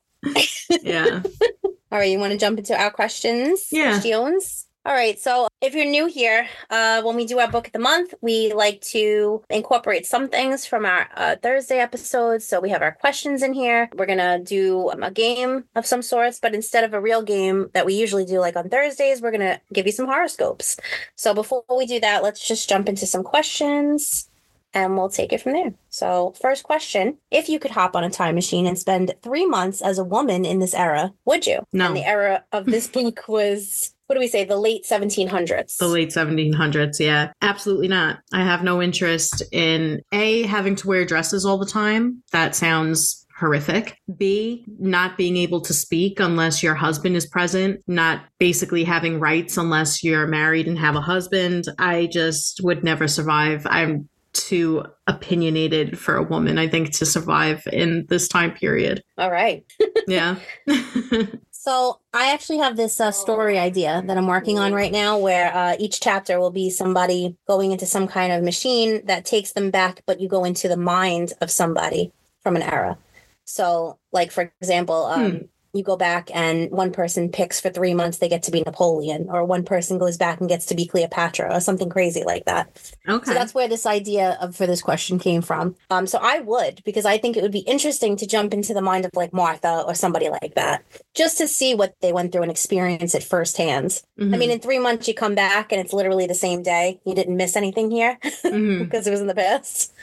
yeah. 0.83 1.21
All 1.91 1.99
right, 1.99 2.11
you 2.11 2.19
want 2.19 2.33
to 2.33 2.37
jump 2.37 2.59
into 2.59 2.79
our 2.79 2.91
questions? 2.91 3.67
Yeah. 3.71 3.91
Questions? 3.91 4.67
All 4.87 4.93
right. 4.93 5.19
So 5.19 5.49
if 5.59 5.75
you're 5.75 5.83
new 5.83 6.05
here, 6.05 6.47
uh, 6.69 7.01
when 7.01 7.17
we 7.17 7.25
do 7.25 7.39
our 7.39 7.51
book 7.51 7.67
of 7.67 7.73
the 7.73 7.79
month, 7.79 8.13
we 8.21 8.53
like 8.53 8.79
to 8.93 9.43
incorporate 9.49 10.05
some 10.05 10.29
things 10.29 10.65
from 10.65 10.85
our 10.85 11.09
uh, 11.13 11.35
Thursday 11.43 11.79
episodes. 11.79 12.47
So 12.47 12.61
we 12.61 12.69
have 12.69 12.81
our 12.81 12.93
questions 12.93 13.43
in 13.43 13.51
here. 13.51 13.89
We're 13.95 14.05
going 14.05 14.19
to 14.19 14.41
do 14.41 14.89
um, 14.91 15.03
a 15.03 15.11
game 15.11 15.65
of 15.75 15.85
some 15.85 16.01
sorts, 16.01 16.39
but 16.39 16.55
instead 16.55 16.85
of 16.85 16.93
a 16.93 17.01
real 17.01 17.21
game 17.21 17.69
that 17.73 17.85
we 17.85 17.95
usually 17.95 18.23
do 18.23 18.39
like 18.39 18.55
on 18.55 18.69
Thursdays, 18.69 19.21
we're 19.21 19.31
going 19.31 19.41
to 19.41 19.59
give 19.73 19.87
you 19.87 19.91
some 19.91 20.05
horoscopes. 20.05 20.77
So 21.15 21.33
before 21.33 21.65
we 21.69 21.85
do 21.85 21.99
that, 21.99 22.23
let's 22.23 22.47
just 22.47 22.69
jump 22.69 22.87
into 22.87 23.05
some 23.05 23.23
questions 23.23 24.26
and 24.73 24.97
we'll 24.97 25.09
take 25.09 25.33
it 25.33 25.41
from 25.41 25.53
there. 25.53 25.73
So, 25.89 26.33
first 26.39 26.63
question 26.63 27.17
If 27.31 27.49
you 27.49 27.59
could 27.59 27.71
hop 27.71 27.95
on 27.95 28.03
a 28.03 28.09
time 28.09 28.35
machine 28.35 28.65
and 28.65 28.77
spend 28.77 29.13
three 29.21 29.45
months 29.45 29.81
as 29.81 29.97
a 29.97 30.03
woman 30.03 30.45
in 30.45 30.59
this 30.59 30.73
era, 30.73 31.13
would 31.25 31.47
you? 31.47 31.65
No. 31.73 31.87
And 31.87 31.95
the 31.95 32.05
era 32.05 32.43
of 32.51 32.65
this 32.65 32.87
book 32.97 33.27
was, 33.27 33.93
what 34.07 34.15
do 34.15 34.19
we 34.19 34.27
say, 34.27 34.45
the 34.45 34.57
late 34.57 34.85
1700s? 34.85 35.77
The 35.77 35.87
late 35.87 36.09
1700s, 36.09 36.99
yeah. 36.99 37.31
Absolutely 37.41 37.87
not. 37.87 38.19
I 38.33 38.43
have 38.43 38.63
no 38.63 38.81
interest 38.81 39.43
in 39.51 40.01
A, 40.11 40.43
having 40.43 40.75
to 40.77 40.87
wear 40.87 41.05
dresses 41.05 41.45
all 41.45 41.57
the 41.57 41.65
time. 41.65 42.23
That 42.31 42.55
sounds 42.55 43.25
horrific. 43.37 43.97
B, 44.17 44.65
not 44.79 45.17
being 45.17 45.37
able 45.37 45.61
to 45.61 45.73
speak 45.73 46.19
unless 46.19 46.63
your 46.63 46.73
husband 46.73 47.15
is 47.15 47.27
present, 47.27 47.81
not 47.87 48.21
basically 48.39 48.83
having 48.83 49.19
rights 49.19 49.57
unless 49.57 50.03
you're 50.03 50.27
married 50.27 50.67
and 50.67 50.79
have 50.79 50.95
a 50.95 51.01
husband. 51.01 51.65
I 51.77 52.07
just 52.07 52.61
would 52.63 52.83
never 52.83 53.07
survive. 53.07 53.67
I'm 53.69 54.09
too 54.37 54.83
opinionated 55.07 55.97
for 55.97 56.15
a 56.15 56.23
woman, 56.23 56.57
I 56.57 56.67
think, 56.67 56.91
to 56.93 57.05
survive 57.05 57.67
in 57.71 58.05
this 58.09 58.27
time 58.27 58.51
period. 58.51 59.03
All 59.17 59.31
right. 59.31 59.65
Yeah. 60.07 60.37
So, 61.51 61.99
I 62.13 62.31
actually 62.31 62.59
have 62.59 62.77
this 62.77 63.01
uh, 63.01 63.11
story 63.11 63.59
idea 63.59 64.01
that 64.05 64.17
I'm 64.17 64.27
working 64.27 64.57
on 64.57 64.71
right 64.71 64.91
now 64.91 65.17
where 65.17 65.53
uh, 65.53 65.75
each 65.77 65.99
chapter 65.99 66.39
will 66.39 66.51
be 66.51 66.69
somebody 66.69 67.35
going 67.45 67.73
into 67.73 67.85
some 67.85 68.07
kind 68.07 68.31
of 68.31 68.41
machine 68.41 69.05
that 69.07 69.25
takes 69.25 69.51
them 69.51 69.69
back, 69.69 70.01
but 70.05 70.21
you 70.21 70.29
go 70.29 70.45
into 70.45 70.69
the 70.69 70.77
mind 70.77 71.33
of 71.41 71.51
somebody 71.51 72.13
from 72.39 72.55
an 72.55 72.61
era. 72.61 72.97
So, 73.43 73.99
like, 74.13 74.31
for 74.31 74.53
example, 74.61 75.07
um, 75.07 75.31
Hmm. 75.31 75.37
You 75.73 75.83
go 75.83 75.97
back 75.97 76.29
and 76.33 76.71
one 76.71 76.91
person 76.91 77.29
picks 77.29 77.59
for 77.59 77.69
three 77.69 77.93
months, 77.93 78.17
they 78.17 78.29
get 78.29 78.43
to 78.43 78.51
be 78.51 78.61
Napoleon, 78.65 79.27
or 79.29 79.43
one 79.45 79.63
person 79.63 79.97
goes 79.97 80.17
back 80.17 80.39
and 80.39 80.49
gets 80.49 80.65
to 80.67 80.75
be 80.75 80.85
Cleopatra, 80.87 81.53
or 81.55 81.59
something 81.59 81.89
crazy 81.89 82.23
like 82.23 82.45
that. 82.45 82.93
okay. 83.07 83.25
So 83.25 83.33
that's 83.33 83.53
where 83.53 83.67
this 83.67 83.85
idea 83.85 84.37
of 84.41 84.55
for 84.55 84.65
this 84.67 84.81
question 84.81 85.19
came 85.19 85.41
from. 85.41 85.75
Um, 85.89 86.07
so 86.07 86.19
I 86.21 86.39
would 86.39 86.81
because 86.85 87.05
I 87.05 87.17
think 87.17 87.37
it 87.37 87.41
would 87.43 87.51
be 87.51 87.59
interesting 87.59 88.15
to 88.17 88.27
jump 88.27 88.53
into 88.53 88.73
the 88.73 88.81
mind 88.81 89.05
of 89.05 89.11
like 89.13 89.33
Martha 89.33 89.83
or 89.85 89.93
somebody 89.93 90.29
like 90.29 90.55
that, 90.55 90.83
just 91.13 91.37
to 91.39 91.47
see 91.47 91.75
what 91.75 91.95
they 92.01 92.13
went 92.13 92.31
through 92.31 92.43
and 92.43 92.51
experience 92.51 93.13
it 93.15 93.23
firsthand. 93.23 94.01
I 94.17 94.21
Mhm. 94.23 94.37
mean, 94.39 94.51
in 94.51 94.59
three 94.59 94.79
months 94.79 95.07
you 95.07 95.13
come 95.13 95.35
back 95.35 95.71
and 95.71 95.79
it's 95.81 95.93
literally 95.93 96.27
the 96.27 96.33
same 96.35 96.63
day. 96.63 96.99
You 97.05 97.13
didn't 97.15 97.37
miss 97.37 97.55
anything 97.55 97.91
here 97.91 98.17
because 98.43 99.07
it 99.07 99.11
was 99.11 99.21
in 99.21 99.27
the 99.27 99.35
past. 99.35 99.93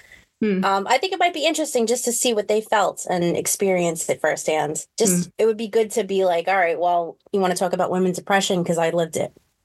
Hmm. 0.40 0.64
Um, 0.64 0.86
I 0.88 0.98
think 0.98 1.12
it 1.12 1.18
might 1.18 1.34
be 1.34 1.46
interesting 1.46 1.86
just 1.86 2.04
to 2.06 2.12
see 2.12 2.34
what 2.34 2.48
they 2.48 2.60
felt 2.60 3.06
and 3.08 3.24
experience 3.36 4.08
it 4.08 4.20
firsthand. 4.20 4.84
Just 4.98 5.30
it 5.38 5.46
would 5.46 5.56
be 5.56 5.68
good 5.68 5.90
to 5.92 6.04
be 6.04 6.24
like, 6.24 6.48
all 6.48 6.56
right, 6.56 6.78
well, 6.78 7.16
you 7.32 7.40
want 7.40 7.52
to 7.52 7.58
talk 7.58 7.72
about 7.72 7.90
women's 7.90 8.18
oppression 8.18 8.62
because 8.62 8.78
I 8.78 8.90
lived 8.90 9.16
it. 9.16 9.32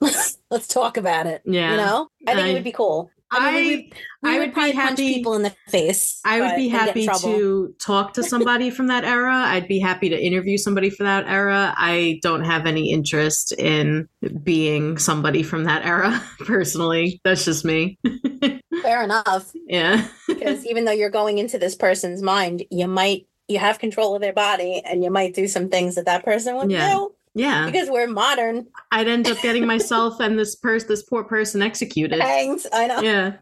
Let's 0.50 0.66
talk 0.68 0.96
about 0.96 1.26
it. 1.26 1.42
Yeah. 1.44 1.72
You 1.72 1.76
know, 1.76 2.08
I 2.26 2.34
think 2.34 2.46
I- 2.46 2.48
it 2.50 2.54
would 2.54 2.64
be 2.64 2.72
cool. 2.72 3.10
I, 3.32 3.52
mean, 3.52 3.90
I- 4.22 4.28
would, 4.28 4.32
I 4.34 4.38
would, 4.38 4.46
would 4.46 4.54
probably 4.54 4.72
punch 4.72 4.88
happy- 4.90 5.14
people 5.14 5.34
in 5.34 5.42
the 5.42 5.54
face. 5.68 6.20
I 6.24 6.40
would 6.40 6.56
be 6.56 6.68
and 6.70 6.72
get 6.72 6.96
in 6.96 7.08
happy 7.08 7.22
to 7.22 7.74
talk 7.78 8.14
to 8.14 8.22
somebody 8.32 8.70
from 8.70 8.88
that 8.88 9.04
era. 9.04 9.34
I'd 9.34 9.68
be 9.68 9.78
happy 9.78 10.08
to 10.08 10.18
interview 10.20 10.56
somebody 10.58 10.90
for 10.90 11.04
that 11.04 11.26
era. 11.26 11.74
I 11.76 12.18
don't 12.22 12.44
have 12.44 12.66
any 12.66 12.90
interest 12.90 13.52
in 13.52 14.08
being 14.42 14.98
somebody 14.98 15.42
from 15.42 15.64
that 15.64 15.84
era 15.84 16.22
personally. 16.40 17.20
That's 17.24 17.44
just 17.44 17.64
me. 17.64 17.98
Fair 18.82 19.02
enough, 19.04 19.52
yeah. 19.66 20.06
because 20.26 20.64
even 20.66 20.84
though 20.84 20.92
you're 20.92 21.10
going 21.10 21.38
into 21.38 21.58
this 21.58 21.74
person's 21.74 22.22
mind, 22.22 22.64
you 22.70 22.88
might 22.88 23.26
you 23.48 23.58
have 23.58 23.78
control 23.80 24.14
of 24.14 24.22
their 24.22 24.32
body, 24.32 24.80
and 24.84 25.02
you 25.02 25.10
might 25.10 25.34
do 25.34 25.48
some 25.48 25.68
things 25.68 25.96
that 25.96 26.04
that 26.06 26.24
person 26.24 26.56
would 26.56 26.70
Yeah. 26.70 26.94
do 26.94 27.12
Yeah. 27.34 27.66
because 27.66 27.88
we're 27.90 28.06
modern. 28.08 28.66
I'd 28.90 29.08
end 29.08 29.28
up 29.28 29.40
getting 29.40 29.66
myself 29.66 30.18
and 30.20 30.38
this 30.38 30.56
person 30.56 30.88
this 30.88 31.02
poor 31.02 31.22
person 31.24 31.62
executed. 31.62 32.20
Hanged. 32.20 32.60
I 32.72 32.86
know. 32.86 33.00
Yeah. 33.00 33.36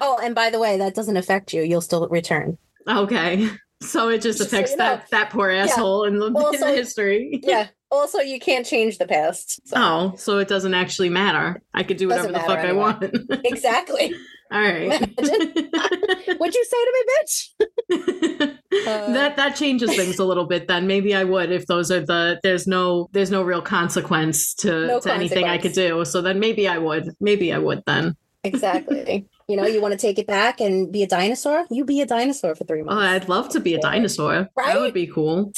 Oh, 0.00 0.18
and 0.22 0.34
by 0.34 0.50
the 0.50 0.58
way, 0.58 0.78
that 0.78 0.94
doesn't 0.94 1.16
affect 1.16 1.52
you. 1.52 1.62
You'll 1.62 1.80
still 1.80 2.08
return. 2.08 2.56
Okay. 2.88 3.48
So 3.82 4.08
it 4.08 4.22
just 4.22 4.38
Just 4.38 4.50
so 4.50 4.56
affects 4.56 4.70
you 4.72 4.76
know. 4.78 4.84
that 4.84 5.10
that 5.10 5.30
poor 5.30 5.50
asshole 5.50 6.04
in, 6.04 6.18
the, 6.18 6.26
in 6.26 6.36
Also- 6.36 6.58
the 6.66 6.72
history. 6.72 7.40
Yeah. 7.42 7.68
Also, 7.90 8.18
you 8.18 8.40
can't 8.40 8.66
change 8.66 8.98
the 8.98 9.06
past. 9.06 9.60
So. 9.68 9.76
Oh, 9.76 10.14
so 10.16 10.38
it 10.38 10.48
doesn't 10.48 10.74
actually 10.74 11.10
matter. 11.10 11.62
I 11.72 11.84
could 11.84 11.96
do 11.96 12.08
whatever 12.08 12.32
the 12.32 12.40
fuck 12.40 12.48
matter 12.58 12.68
I 12.70 12.72
want. 12.72 13.04
Exactly. 13.44 14.12
All 14.50 14.60
right. 14.60 14.88
What'd 15.16 16.54
you 16.54 16.64
say 16.64 16.84
to 16.84 16.92
me, 16.92 17.98
bitch? 18.00 18.58
Uh, 18.86 19.12
that 19.12 19.36
that 19.36 19.54
changes 19.56 19.94
things 19.94 20.18
a 20.18 20.24
little 20.24 20.46
bit 20.46 20.66
then 20.68 20.86
maybe 20.86 21.14
i 21.14 21.22
would 21.24 21.50
if 21.52 21.66
those 21.66 21.90
are 21.90 22.00
the 22.00 22.38
there's 22.42 22.66
no 22.66 23.08
there's 23.12 23.30
no 23.30 23.42
real 23.42 23.62
consequence 23.62 24.52
to, 24.54 24.86
No 24.86 25.00
to 25.00 25.12
anything 25.12 25.44
i 25.44 25.58
could 25.58 25.72
do 25.72 26.04
so 26.04 26.20
then 26.20 26.40
maybe 26.40 26.66
i 26.68 26.76
would 26.78 27.08
maybe 27.20 27.52
i 27.52 27.58
would 27.58 27.82
then 27.86 28.16
Exactly. 28.46 29.26
you 29.48 29.56
know, 29.56 29.64
you 29.66 29.80
want 29.80 29.92
to 29.92 29.98
take 29.98 30.18
it 30.18 30.26
back 30.26 30.60
and 30.60 30.92
be 30.92 31.02
a 31.02 31.06
dinosaur? 31.06 31.64
You 31.70 31.84
be 31.86 32.02
a 32.02 32.06
dinosaur 32.06 32.54
for 32.54 32.64
three 32.64 32.82
months. 32.82 33.02
oh, 33.02 33.06
i'd 33.06 33.28
love 33.28 33.48
to 33.50 33.60
be 33.60 33.74
a 33.74 33.80
dinosaur 33.80 34.48
right? 34.54 34.66
that 34.74 34.80
would 34.80 34.92
be 34.94 35.06
cool 35.06 35.50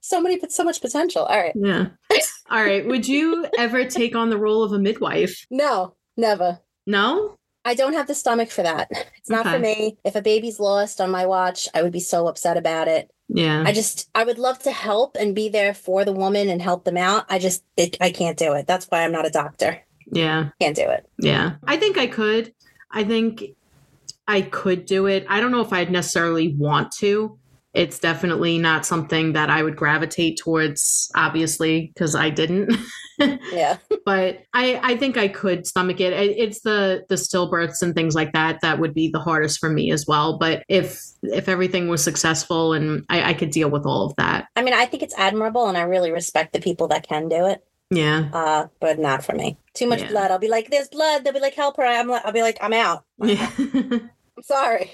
so 0.00 0.20
many, 0.20 0.38
so 0.50 0.62
much 0.64 0.82
potential. 0.82 1.22
All 1.24 1.38
right. 1.38 1.52
yeah 1.54 1.86
all 2.50 2.62
right 2.62 2.86
would 2.86 3.08
you 3.08 3.46
ever 3.58 3.84
take 3.86 4.14
on 4.14 4.28
the 4.30 4.36
role 4.38 4.62
of 4.62 4.72
a 4.72 4.78
midwife 4.78 5.46
No, 5.50 5.94
never. 6.16 6.60
no 6.86 7.38
I 7.64 7.74
don't 7.74 7.94
have 7.94 8.06
the 8.06 8.14
stomach 8.14 8.50
for 8.50 8.62
that. 8.62 8.90
It's 9.16 9.30
not 9.30 9.46
okay. 9.46 9.56
for 9.56 9.58
me. 9.60 9.96
If 10.04 10.16
a 10.16 10.22
baby's 10.22 10.60
lost 10.60 11.00
on 11.00 11.10
my 11.10 11.24
watch, 11.24 11.66
I 11.74 11.82
would 11.82 11.92
be 11.92 12.00
so 12.00 12.26
upset 12.28 12.58
about 12.58 12.88
it. 12.88 13.10
Yeah. 13.28 13.64
I 13.66 13.72
just 13.72 14.10
I 14.14 14.24
would 14.24 14.38
love 14.38 14.58
to 14.60 14.70
help 14.70 15.16
and 15.18 15.34
be 15.34 15.48
there 15.48 15.72
for 15.72 16.04
the 16.04 16.12
woman 16.12 16.50
and 16.50 16.60
help 16.60 16.84
them 16.84 16.98
out. 16.98 17.24
I 17.30 17.38
just 17.38 17.64
it, 17.76 17.96
I 18.00 18.10
can't 18.10 18.36
do 18.36 18.52
it. 18.52 18.66
That's 18.66 18.86
why 18.86 19.02
I'm 19.02 19.12
not 19.12 19.26
a 19.26 19.30
doctor. 19.30 19.80
Yeah. 20.12 20.50
Can't 20.60 20.76
do 20.76 20.88
it. 20.88 21.08
Yeah. 21.18 21.56
I 21.66 21.78
think 21.78 21.96
I 21.96 22.06
could. 22.06 22.52
I 22.90 23.04
think 23.04 23.42
I 24.28 24.42
could 24.42 24.84
do 24.84 25.06
it. 25.06 25.24
I 25.28 25.40
don't 25.40 25.50
know 25.50 25.62
if 25.62 25.72
I'd 25.72 25.90
necessarily 25.90 26.54
want 26.54 26.92
to. 26.98 27.38
It's 27.74 27.98
definitely 27.98 28.58
not 28.58 28.86
something 28.86 29.32
that 29.32 29.50
I 29.50 29.62
would 29.62 29.76
gravitate 29.76 30.38
towards, 30.38 31.10
obviously, 31.14 31.90
because 31.92 32.14
I 32.14 32.30
didn't. 32.30 32.72
yeah. 33.18 33.78
But 34.04 34.42
I, 34.54 34.80
I 34.82 34.96
think 34.96 35.16
I 35.16 35.28
could 35.28 35.66
stomach 35.66 36.00
it. 36.00 36.12
It's 36.12 36.60
the 36.60 37.04
the 37.08 37.16
stillbirths 37.16 37.82
and 37.82 37.94
things 37.94 38.14
like 38.14 38.32
that 38.32 38.60
that 38.62 38.78
would 38.78 38.94
be 38.94 39.08
the 39.08 39.18
hardest 39.18 39.58
for 39.58 39.70
me 39.70 39.90
as 39.90 40.06
well. 40.06 40.38
But 40.38 40.62
if 40.68 41.00
if 41.22 41.48
everything 41.48 41.88
was 41.88 42.02
successful 42.02 42.72
and 42.72 43.04
I, 43.08 43.30
I 43.30 43.34
could 43.34 43.50
deal 43.50 43.70
with 43.70 43.86
all 43.86 44.06
of 44.06 44.16
that. 44.16 44.46
I 44.54 44.62
mean, 44.62 44.74
I 44.74 44.86
think 44.86 45.02
it's 45.02 45.14
admirable, 45.18 45.66
and 45.66 45.76
I 45.76 45.82
really 45.82 46.12
respect 46.12 46.52
the 46.52 46.60
people 46.60 46.88
that 46.88 47.06
can 47.08 47.28
do 47.28 47.46
it. 47.46 47.64
Yeah. 47.90 48.28
Uh, 48.32 48.66
but 48.80 48.98
not 48.98 49.24
for 49.24 49.34
me. 49.34 49.56
Too 49.74 49.86
much 49.86 50.02
yeah. 50.02 50.08
blood. 50.08 50.30
I'll 50.30 50.38
be 50.38 50.48
like, 50.48 50.70
"There's 50.70 50.88
blood." 50.88 51.24
They'll 51.24 51.32
be 51.32 51.40
like, 51.40 51.54
"Help 51.54 51.76
her!" 51.76 51.84
I'm. 51.84 52.08
Like, 52.08 52.24
I'll 52.24 52.32
be 52.32 52.42
like, 52.42 52.58
"I'm 52.60 52.72
out." 52.72 53.04
Yeah. 53.24 53.50
I'm 54.36 54.42
sorry. 54.42 54.90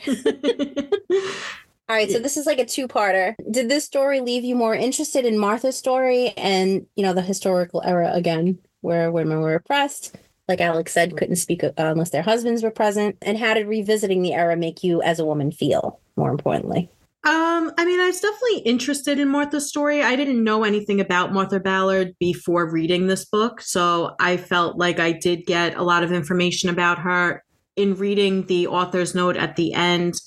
All 1.90 1.96
right, 1.96 2.08
so 2.08 2.20
this 2.20 2.36
is 2.36 2.46
like 2.46 2.60
a 2.60 2.64
two-parter. 2.64 3.34
Did 3.50 3.68
this 3.68 3.84
story 3.84 4.20
leave 4.20 4.44
you 4.44 4.54
more 4.54 4.76
interested 4.76 5.24
in 5.24 5.36
Martha's 5.36 5.76
story 5.76 6.28
and, 6.36 6.86
you 6.94 7.02
know, 7.02 7.12
the 7.12 7.20
historical 7.20 7.82
era 7.84 8.12
again, 8.14 8.60
where 8.80 9.10
women 9.10 9.40
were 9.40 9.56
oppressed? 9.56 10.16
Like 10.46 10.60
Alex 10.60 10.92
said, 10.92 11.16
couldn't 11.16 11.34
speak 11.34 11.64
uh, 11.64 11.72
unless 11.76 12.10
their 12.10 12.22
husbands 12.22 12.62
were 12.62 12.70
present. 12.70 13.16
And 13.22 13.36
how 13.36 13.54
did 13.54 13.66
revisiting 13.66 14.22
the 14.22 14.34
era 14.34 14.56
make 14.56 14.84
you 14.84 15.02
as 15.02 15.18
a 15.18 15.24
woman 15.24 15.50
feel, 15.50 15.98
more 16.14 16.30
importantly? 16.30 16.88
Um, 17.24 17.72
I 17.76 17.84
mean, 17.84 17.98
I 17.98 18.06
was 18.06 18.20
definitely 18.20 18.58
interested 18.58 19.18
in 19.18 19.28
Martha's 19.28 19.68
story. 19.68 20.00
I 20.00 20.14
didn't 20.14 20.44
know 20.44 20.62
anything 20.62 21.00
about 21.00 21.32
Martha 21.32 21.58
Ballard 21.58 22.14
before 22.20 22.70
reading 22.70 23.08
this 23.08 23.24
book, 23.24 23.60
so 23.60 24.14
I 24.20 24.36
felt 24.36 24.78
like 24.78 25.00
I 25.00 25.10
did 25.10 25.44
get 25.44 25.76
a 25.76 25.82
lot 25.82 26.04
of 26.04 26.12
information 26.12 26.70
about 26.70 27.00
her 27.00 27.42
in 27.74 27.96
reading 27.96 28.46
the 28.46 28.68
author's 28.68 29.12
note 29.12 29.36
at 29.36 29.56
the 29.56 29.72
end 29.72 30.20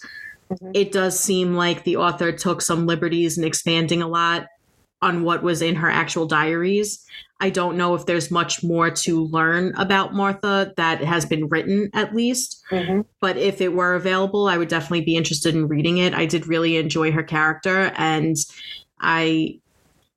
mm-hmm. 0.51 0.71
it 0.73 0.91
does 0.91 1.19
seem 1.19 1.55
like 1.55 1.83
the 1.83 1.97
author 1.97 2.31
took 2.31 2.61
some 2.61 2.85
liberties 2.85 3.37
in 3.37 3.43
expanding 3.43 4.01
a 4.01 4.07
lot 4.07 4.47
on 5.01 5.23
what 5.23 5.43
was 5.43 5.61
in 5.61 5.75
her 5.75 5.89
actual 5.89 6.25
diaries. 6.25 7.05
I 7.41 7.49
don't 7.49 7.75
know 7.75 7.93
if 7.93 8.05
there's 8.05 8.31
much 8.31 8.63
more 8.63 8.89
to 8.89 9.25
learn 9.25 9.73
about 9.75 10.13
Martha 10.13 10.71
that 10.77 11.03
has 11.03 11.25
been 11.25 11.49
written, 11.49 11.89
at 11.93 12.15
least. 12.15 12.63
Mm-hmm. 12.71 13.01
But 13.19 13.35
if 13.35 13.59
it 13.59 13.73
were 13.73 13.95
available, 13.95 14.47
I 14.47 14.57
would 14.57 14.69
definitely 14.69 15.01
be 15.01 15.17
interested 15.17 15.53
in 15.53 15.67
reading 15.67 15.97
it. 15.97 16.13
I 16.13 16.25
did 16.25 16.47
really 16.47 16.77
enjoy 16.77 17.11
her 17.11 17.21
character, 17.21 17.91
and 17.97 18.37
I 19.01 19.59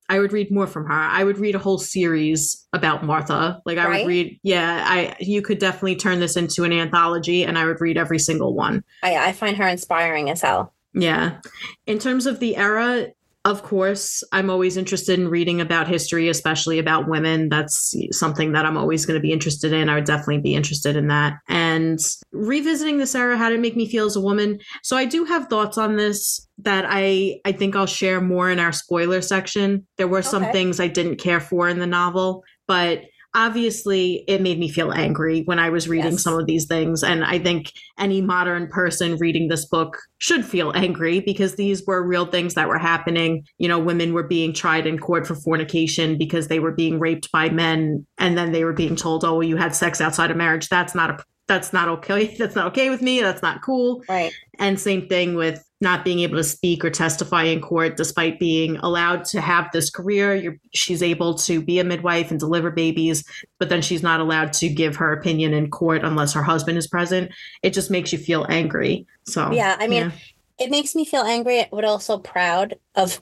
I 0.09 0.19
would 0.19 0.33
read 0.33 0.51
more 0.51 0.67
from 0.67 0.87
her. 0.87 0.93
I 0.93 1.25
would 1.25 1.39
read 1.39 1.55
a 1.55 1.59
whole 1.59 1.79
series 1.79 2.67
about 2.73 3.05
Martha. 3.05 3.61
Like 3.65 3.79
I 3.79 3.87
right? 3.87 4.05
would 4.05 4.09
read, 4.09 4.39
yeah, 4.43 4.85
I 4.87 5.17
you 5.21 5.43
could 5.43 5.59
definitely 5.59 5.97
turn 5.97 6.21
this 6.21 6.37
into 6.37 6.65
an 6.65 6.73
anthology, 6.73 7.43
and 7.43 7.59
I 7.59 7.65
would 7.65 7.81
read 7.81 7.97
every 7.97 8.19
single 8.19 8.55
one. 8.55 8.85
I, 9.03 9.17
I 9.17 9.33
find 9.33 9.57
her 9.57 9.67
inspiring 9.67 10.31
as 10.31 10.43
hell. 10.43 10.73
Yeah, 10.95 11.41
in 11.87 11.99
terms 11.99 12.27
of 12.27 12.41
the 12.41 12.57
era, 12.57 13.09
of 13.47 13.63
course, 13.63 14.25
I'm 14.33 14.51
always 14.51 14.77
interested 14.77 15.21
in 15.21 15.29
reading 15.29 15.61
about 15.61 15.87
history, 15.87 16.29
especially 16.29 16.81
about 16.81 17.09
women. 17.09 17.49
That's 17.49 17.95
something 18.11 18.51
that 18.53 18.67
I'm 18.67 18.77
always 18.77 19.07
going 19.07 19.15
to 19.15 19.23
be 19.23 19.31
interested 19.31 19.73
in. 19.73 19.89
I 19.89 19.95
would 19.95 20.05
definitely 20.05 20.39
be 20.39 20.57
interested 20.57 20.97
in 20.97 21.07
that. 21.07 21.35
And 21.49 22.01
revisiting 22.33 22.99
this 22.99 23.15
era, 23.15 23.39
how 23.39 23.49
did 23.49 23.61
it 23.61 23.63
make 23.63 23.77
me 23.77 23.89
feel 23.89 24.07
as 24.07 24.17
a 24.17 24.21
woman? 24.21 24.59
So 24.83 24.97
I 24.97 25.05
do 25.05 25.25
have 25.25 25.47
thoughts 25.47 25.79
on 25.79 25.95
this 25.95 26.45
that 26.59 26.87
I 26.89 27.37
I 27.45 27.53
think 27.53 27.77
I'll 27.77 27.87
share 27.87 28.21
more 28.21 28.51
in 28.51 28.59
our 28.59 28.73
spoiler 28.73 29.21
section. 29.21 29.87
There 29.97 30.09
were 30.09 30.23
some 30.23 30.43
okay. 30.43 30.53
things 30.53 30.81
I 30.81 30.89
didn't 30.89 31.19
care 31.19 31.41
for 31.41 31.69
in 31.69 31.79
the 31.79 31.87
novel, 31.87 32.43
but 32.67 33.03
obviously 33.37 34.25
it 34.27 34.41
made 34.41 34.59
me 34.59 34.69
feel 34.69 34.93
angry 34.93 35.43
when 35.43 35.59
I 35.59 35.69
was 35.69 35.89
reading 35.89 36.13
yes. 36.13 36.23
some 36.23 36.39
of 36.39 36.47
these 36.47 36.65
things. 36.65 37.05
And 37.05 37.23
I 37.23 37.39
think 37.39 37.71
any 37.99 38.23
modern 38.23 38.67
person 38.69 39.19
reading 39.19 39.49
this 39.49 39.67
book 39.67 39.99
should 40.19 40.45
feel 40.45 40.73
angry 40.75 41.21
because 41.21 41.55
these 41.55 41.85
were 41.87 42.03
real 42.03 42.25
things 42.27 42.55
that 42.55 42.67
were 42.67 42.79
happening. 42.79 43.45
You 43.59 43.69
know, 43.69 43.79
women 43.79 44.15
were 44.15 44.27
being 44.27 44.55
tried 44.55 44.87
in 44.87 44.99
court 44.99 45.27
for 45.27 45.35
fornication 45.35 46.17
because 46.17 46.49
they 46.49 46.59
were 46.59 46.73
being 46.73 46.99
raped 46.99 47.31
by 47.31 47.51
men. 47.51 48.07
And 48.17 48.39
then 48.39 48.53
they 48.53 48.65
were 48.65 48.73
being 48.73 48.97
told, 48.97 49.23
oh, 49.23 49.35
well, 49.35 49.43
you 49.43 49.59
had 49.59 49.75
sex 49.75 50.01
outside 50.01 50.31
of 50.31 50.39
marriage. 50.39 50.71
That's 50.71 50.95
not 50.95 51.11
a 51.11 51.25
that's 51.49 51.73
not 51.73 51.89
okay. 51.89 52.35
That's 52.39 52.57
not 52.57 52.67
okay 52.69 52.91
with 52.91 53.03
me. 53.03 53.21
That's 53.21 53.43
not 53.43 53.63
cool. 53.63 54.03
Right. 54.09 54.33
And 54.59 54.81
same 54.81 55.07
thing 55.07 55.35
with 55.35 55.63
not 55.81 56.05
being 56.05 56.21
able 56.21 56.37
to 56.37 56.45
speak 56.45 56.85
or 56.85 56.91
testify 56.91 57.43
in 57.45 57.61
court 57.61 57.97
despite 57.97 58.39
being 58.39 58.77
allowed 58.79 59.25
to 59.25 59.41
have 59.41 59.71
this 59.73 59.91
career 59.91 60.35
You're, 60.35 60.59
she's 60.73 61.03
able 61.03 61.35
to 61.35 61.61
be 61.61 61.79
a 61.79 61.85
midwife 61.85 62.31
and 62.31 62.41
deliver 62.41 62.71
babies 62.71 63.25
but 63.59 63.69
then 63.69 63.83
she's 63.83 64.03
not 64.03 64.21
allowed 64.21 64.53
to 64.55 64.69
give 64.69 64.97
her 64.97 65.13
opinion 65.13 65.53
in 65.53 65.71
court 65.71 66.03
unless 66.03 66.33
her 66.33 66.43
husband 66.43 66.79
is 66.79 66.87
present 66.87 67.31
it 67.63 67.75
just 67.75 67.91
makes 67.91 68.13
you 68.13 68.19
feel 68.19 68.47
angry 68.49 69.07
so 69.25 69.51
yeah 69.53 69.77
i 69.79 69.87
mean 69.87 70.05
yeah. 70.05 70.65
it 70.65 70.71
makes 70.71 70.95
me 70.95 71.05
feel 71.05 71.23
angry 71.23 71.67
but 71.71 71.85
also 71.85 72.19
proud 72.19 72.77
of 72.95 73.21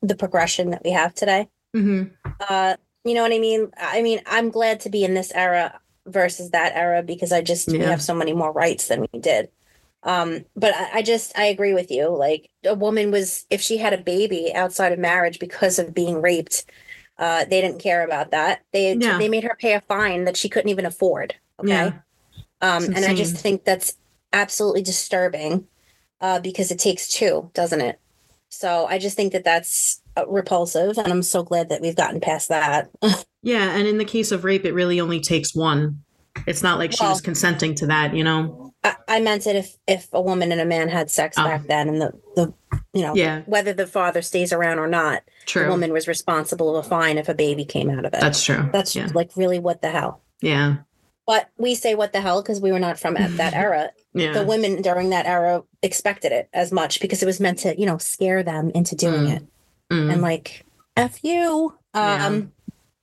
the 0.00 0.16
progression 0.16 0.70
that 0.70 0.82
we 0.84 0.90
have 0.90 1.14
today 1.14 1.48
mm-hmm. 1.76 2.04
uh, 2.48 2.76
you 3.04 3.14
know 3.14 3.22
what 3.22 3.32
i 3.32 3.38
mean 3.38 3.70
i 3.78 4.00
mean 4.00 4.20
i'm 4.26 4.50
glad 4.50 4.80
to 4.80 4.88
be 4.88 5.04
in 5.04 5.14
this 5.14 5.32
era 5.32 5.78
versus 6.06 6.50
that 6.50 6.74
era 6.74 7.02
because 7.02 7.30
i 7.30 7.42
just 7.42 7.70
yeah. 7.70 7.78
we 7.78 7.84
have 7.84 8.02
so 8.02 8.14
many 8.14 8.32
more 8.32 8.52
rights 8.52 8.88
than 8.88 9.06
we 9.12 9.20
did 9.20 9.48
um, 10.04 10.44
but 10.54 10.74
I, 10.74 10.98
I, 10.98 11.02
just 11.02 11.36
I 11.36 11.46
agree 11.46 11.72
with 11.72 11.90
you. 11.90 12.08
Like 12.08 12.50
a 12.64 12.74
woman 12.74 13.10
was 13.10 13.46
if 13.50 13.60
she 13.60 13.78
had 13.78 13.92
a 13.92 13.98
baby 13.98 14.52
outside 14.54 14.92
of 14.92 14.98
marriage 14.98 15.38
because 15.38 15.78
of 15.78 15.94
being 15.94 16.20
raped, 16.20 16.66
uh, 17.18 17.44
they 17.46 17.60
didn't 17.60 17.80
care 17.80 18.04
about 18.04 18.30
that. 18.32 18.62
They 18.72 18.94
they 18.94 19.28
made 19.28 19.44
her 19.44 19.56
pay 19.58 19.72
a 19.72 19.80
fine 19.80 20.24
that 20.24 20.36
she 20.36 20.48
couldn't 20.48 20.70
even 20.70 20.86
afford. 20.86 21.34
Okay. 21.60 21.68
Yeah. 21.68 21.92
Um, 22.60 22.84
and 22.84 23.04
I 23.04 23.14
just 23.14 23.36
think 23.36 23.64
that's 23.64 23.96
absolutely 24.32 24.82
disturbing 24.82 25.66
uh, 26.20 26.40
because 26.40 26.70
it 26.70 26.78
takes 26.78 27.08
two, 27.08 27.50
doesn't 27.54 27.80
it? 27.80 27.98
So 28.48 28.86
I 28.86 28.98
just 28.98 29.16
think 29.16 29.32
that 29.32 29.44
that's 29.44 30.00
uh, 30.16 30.26
repulsive, 30.26 30.96
and 30.98 31.08
I'm 31.08 31.22
so 31.22 31.42
glad 31.42 31.70
that 31.70 31.80
we've 31.80 31.96
gotten 31.96 32.20
past 32.20 32.48
that. 32.50 32.88
yeah, 33.42 33.76
and 33.76 33.86
in 33.86 33.98
the 33.98 34.04
case 34.04 34.32
of 34.32 34.44
rape, 34.44 34.64
it 34.64 34.72
really 34.72 35.00
only 35.00 35.20
takes 35.20 35.54
one. 35.54 36.02
It's 36.46 36.62
not 36.62 36.78
like 36.78 36.92
she 36.92 36.98
well, 37.00 37.12
was 37.12 37.20
consenting 37.20 37.74
to 37.76 37.86
that, 37.86 38.14
you 38.14 38.24
know. 38.24 38.73
I, 38.84 38.96
I 39.08 39.20
meant 39.20 39.46
it 39.46 39.56
if 39.56 39.76
if 39.88 40.08
a 40.12 40.20
woman 40.20 40.52
and 40.52 40.60
a 40.60 40.66
man 40.66 40.88
had 40.88 41.10
sex 41.10 41.36
oh. 41.38 41.44
back 41.44 41.66
then, 41.66 41.88
and 41.88 42.00
the 42.00 42.12
the 42.36 42.54
you 42.92 43.02
know 43.02 43.14
yeah. 43.14 43.42
whether 43.46 43.72
the 43.72 43.86
father 43.86 44.22
stays 44.22 44.52
around 44.52 44.78
or 44.78 44.86
not, 44.86 45.22
true. 45.46 45.64
the 45.64 45.70
woman 45.70 45.92
was 45.92 46.06
responsible 46.06 46.76
of 46.76 46.84
a 46.84 46.88
fine 46.88 47.18
if 47.18 47.28
a 47.28 47.34
baby 47.34 47.64
came 47.64 47.90
out 47.90 48.04
of 48.04 48.12
it. 48.12 48.20
That's 48.20 48.44
true. 48.44 48.68
That's 48.72 48.94
yeah. 48.94 49.08
like 49.14 49.30
really 49.36 49.58
what 49.58 49.80
the 49.80 49.90
hell. 49.90 50.20
Yeah. 50.40 50.76
But 51.26 51.48
we 51.56 51.74
say 51.74 51.94
what 51.94 52.12
the 52.12 52.20
hell 52.20 52.42
because 52.42 52.60
we 52.60 52.70
were 52.70 52.78
not 52.78 52.98
from 52.98 53.14
that 53.14 53.54
era. 53.54 53.90
yeah. 54.12 54.32
The 54.32 54.44
women 54.44 54.82
during 54.82 55.10
that 55.10 55.24
era 55.24 55.62
expected 55.82 56.32
it 56.32 56.50
as 56.52 56.70
much 56.70 57.00
because 57.00 57.22
it 57.22 57.26
was 57.26 57.40
meant 57.40 57.60
to, 57.60 57.78
you 57.80 57.86
know, 57.86 57.96
scare 57.96 58.42
them 58.42 58.70
into 58.74 58.94
doing 58.94 59.22
mm. 59.22 59.36
it. 59.36 59.46
Mm. 59.90 60.12
And 60.12 60.22
like, 60.22 60.66
F 60.96 61.24
you. 61.24 61.74
Um. 61.94 62.52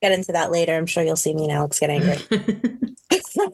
Get 0.01 0.11
into 0.11 0.31
that 0.31 0.51
later. 0.51 0.75
I'm 0.75 0.85
sure 0.85 1.03
you'll 1.03 1.15
see 1.15 1.33
me 1.33 1.43
and 1.43 1.51
Alex 1.51 1.79
get 1.79 1.89
angry. 1.89 2.17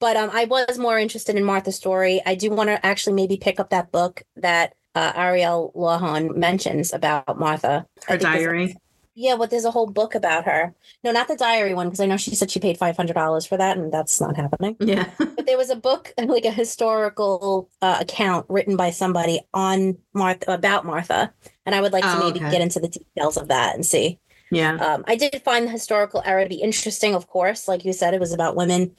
but 0.00 0.16
um, 0.16 0.30
I 0.32 0.44
was 0.44 0.78
more 0.78 0.98
interested 0.98 1.36
in 1.36 1.44
Martha's 1.44 1.76
story. 1.76 2.20
I 2.24 2.34
do 2.34 2.50
want 2.50 2.68
to 2.68 2.84
actually 2.84 3.14
maybe 3.14 3.36
pick 3.36 3.60
up 3.60 3.70
that 3.70 3.92
book 3.92 4.22
that 4.36 4.74
uh, 4.94 5.12
Ariel 5.14 5.72
Lawhon 5.76 6.36
mentions 6.36 6.92
about 6.92 7.38
Martha. 7.38 7.86
Her 8.06 8.16
diary. 8.16 8.76
Yeah, 9.20 9.34
but 9.34 9.50
there's 9.50 9.64
a 9.64 9.72
whole 9.72 9.88
book 9.88 10.14
about 10.14 10.44
her. 10.44 10.72
No, 11.02 11.10
not 11.10 11.26
the 11.26 11.34
diary 11.34 11.74
one, 11.74 11.88
because 11.88 11.98
I 11.98 12.06
know 12.06 12.16
she 12.16 12.36
said 12.36 12.52
she 12.52 12.60
paid 12.60 12.78
five 12.78 12.96
hundred 12.96 13.14
dollars 13.14 13.44
for 13.44 13.56
that, 13.56 13.76
and 13.76 13.92
that's 13.92 14.20
not 14.20 14.36
happening. 14.36 14.76
Yeah. 14.78 15.10
but 15.18 15.44
there 15.44 15.56
was 15.56 15.70
a 15.70 15.76
book, 15.76 16.12
like 16.16 16.44
a 16.44 16.52
historical 16.52 17.68
uh, 17.82 17.98
account 18.00 18.46
written 18.48 18.76
by 18.76 18.90
somebody 18.90 19.40
on 19.52 19.98
Martha 20.14 20.54
about 20.54 20.86
Martha, 20.86 21.32
and 21.66 21.74
I 21.74 21.80
would 21.80 21.92
like 21.92 22.04
to 22.04 22.16
oh, 22.16 22.26
maybe 22.26 22.38
okay. 22.38 22.52
get 22.52 22.60
into 22.60 22.78
the 22.78 22.88
details 22.88 23.36
of 23.36 23.48
that 23.48 23.74
and 23.74 23.84
see. 23.84 24.20
Yeah. 24.50 24.76
Um, 24.76 25.04
I 25.06 25.16
did 25.16 25.40
find 25.42 25.66
the 25.66 25.70
historical 25.70 26.22
era 26.24 26.44
to 26.44 26.48
be 26.48 26.56
interesting, 26.62 27.14
of 27.14 27.26
course. 27.26 27.68
Like 27.68 27.84
you 27.84 27.92
said, 27.92 28.14
it 28.14 28.20
was 28.20 28.32
about 28.32 28.56
women. 28.56 28.94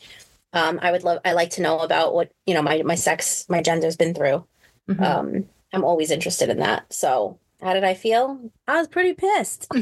Um, 0.54 0.80
I 0.82 0.92
would 0.92 1.04
love, 1.04 1.20
I 1.26 1.34
like 1.34 1.52
to 1.52 1.62
know 1.62 1.80
about 1.80 2.14
what, 2.14 2.32
you 2.46 2.54
know, 2.54 2.62
my, 2.62 2.82
my 2.84 2.96
sex, 2.96 3.46
my 3.50 3.62
gender's 3.62 3.96
been 3.96 4.14
through. 4.14 4.46
Mm-hmm. 4.90 5.04
Um, 5.04 5.46
I'm 5.74 5.84
always 5.84 6.12
interested 6.12 6.50
in 6.50 6.60
that. 6.60 6.92
So 6.92 7.40
how 7.62 7.74
did 7.74 7.84
I 7.84 7.94
feel? 7.94 8.52
I 8.68 8.78
was 8.78 8.88
pretty 8.88 9.14
pissed. 9.14 9.68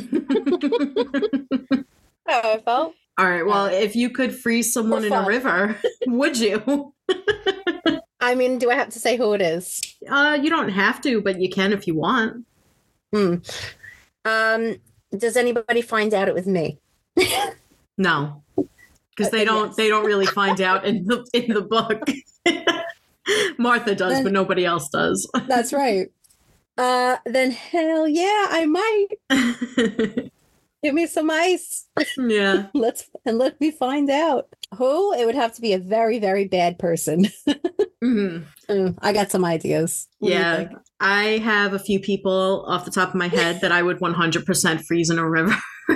how 2.27 2.41
I 2.43 2.59
felt. 2.63 2.95
All 3.17 3.29
right. 3.29 3.45
Well, 3.45 3.65
if 3.65 3.95
you 3.95 4.09
could 4.09 4.35
freeze 4.35 4.71
someone 4.73 5.03
in 5.03 5.13
a 5.13 5.25
river, 5.25 5.75
would 6.07 6.37
you? 6.37 6.93
I 8.19 8.35
mean, 8.35 8.57
do 8.57 8.69
I 8.69 8.75
have 8.75 8.89
to 8.89 8.99
say 8.99 9.17
who 9.17 9.33
it 9.33 9.41
is? 9.41 9.81
Uh, 10.09 10.37
you 10.41 10.49
don't 10.49 10.69
have 10.69 11.01
to, 11.01 11.21
but 11.21 11.39
you 11.39 11.49
can 11.49 11.73
if 11.73 11.87
you 11.87 11.95
want. 11.95 12.45
Hmm. 13.13 13.35
Um, 14.25 14.75
does 15.15 15.37
anybody 15.37 15.81
find 15.81 16.13
out 16.13 16.27
it 16.27 16.33
was 16.33 16.47
me? 16.47 16.79
no. 17.97 18.43
because 19.15 19.31
they 19.31 19.45
don't 19.45 19.67
yes. 19.67 19.75
they 19.75 19.89
don't 19.89 20.05
really 20.05 20.25
find 20.25 20.61
out 20.61 20.85
in 20.85 21.05
the 21.05 21.25
in 21.33 21.53
the 21.53 21.61
book. 21.61 22.07
Martha 23.57 23.93
does, 23.95 24.13
Then- 24.13 24.23
but 24.23 24.33
nobody 24.33 24.65
else 24.65 24.89
does. 24.89 25.29
That's 25.47 25.73
right. 25.73 26.11
Uh, 26.77 27.17
then 27.25 27.51
hell 27.51 28.07
yeah, 28.07 28.47
I 28.51 28.65
might 28.67 30.29
give 30.83 30.93
me 30.93 31.07
some 31.07 31.29
ice. 31.29 31.87
yeah. 32.17 32.67
Let's 32.73 33.09
and 33.25 33.37
let 33.37 33.59
me 33.59 33.71
find 33.71 34.09
out 34.09 34.47
who. 34.75 35.13
It 35.13 35.25
would 35.25 35.35
have 35.35 35.53
to 35.55 35.61
be 35.61 35.73
a 35.73 35.79
very 35.79 36.19
very 36.19 36.47
bad 36.47 36.77
person. 36.79 37.27
Mhm. 38.03 38.43
Mm, 38.69 38.95
I 39.01 39.11
got 39.11 39.31
some 39.31 39.43
ideas. 39.43 40.07
What 40.19 40.31
Yeah. 40.31 40.69
I 40.99 41.39
have 41.39 41.73
a 41.73 41.79
few 41.79 41.99
people 41.99 42.63
off 42.67 42.85
the 42.85 42.91
top 42.91 43.09
of 43.09 43.15
my 43.15 43.27
head 43.27 43.59
that 43.61 43.71
I 43.71 43.81
would 43.81 43.97
100% 43.99 44.81
freeze 44.85 45.09
in 45.09 45.17
a 45.17 45.27
river. 45.27 45.55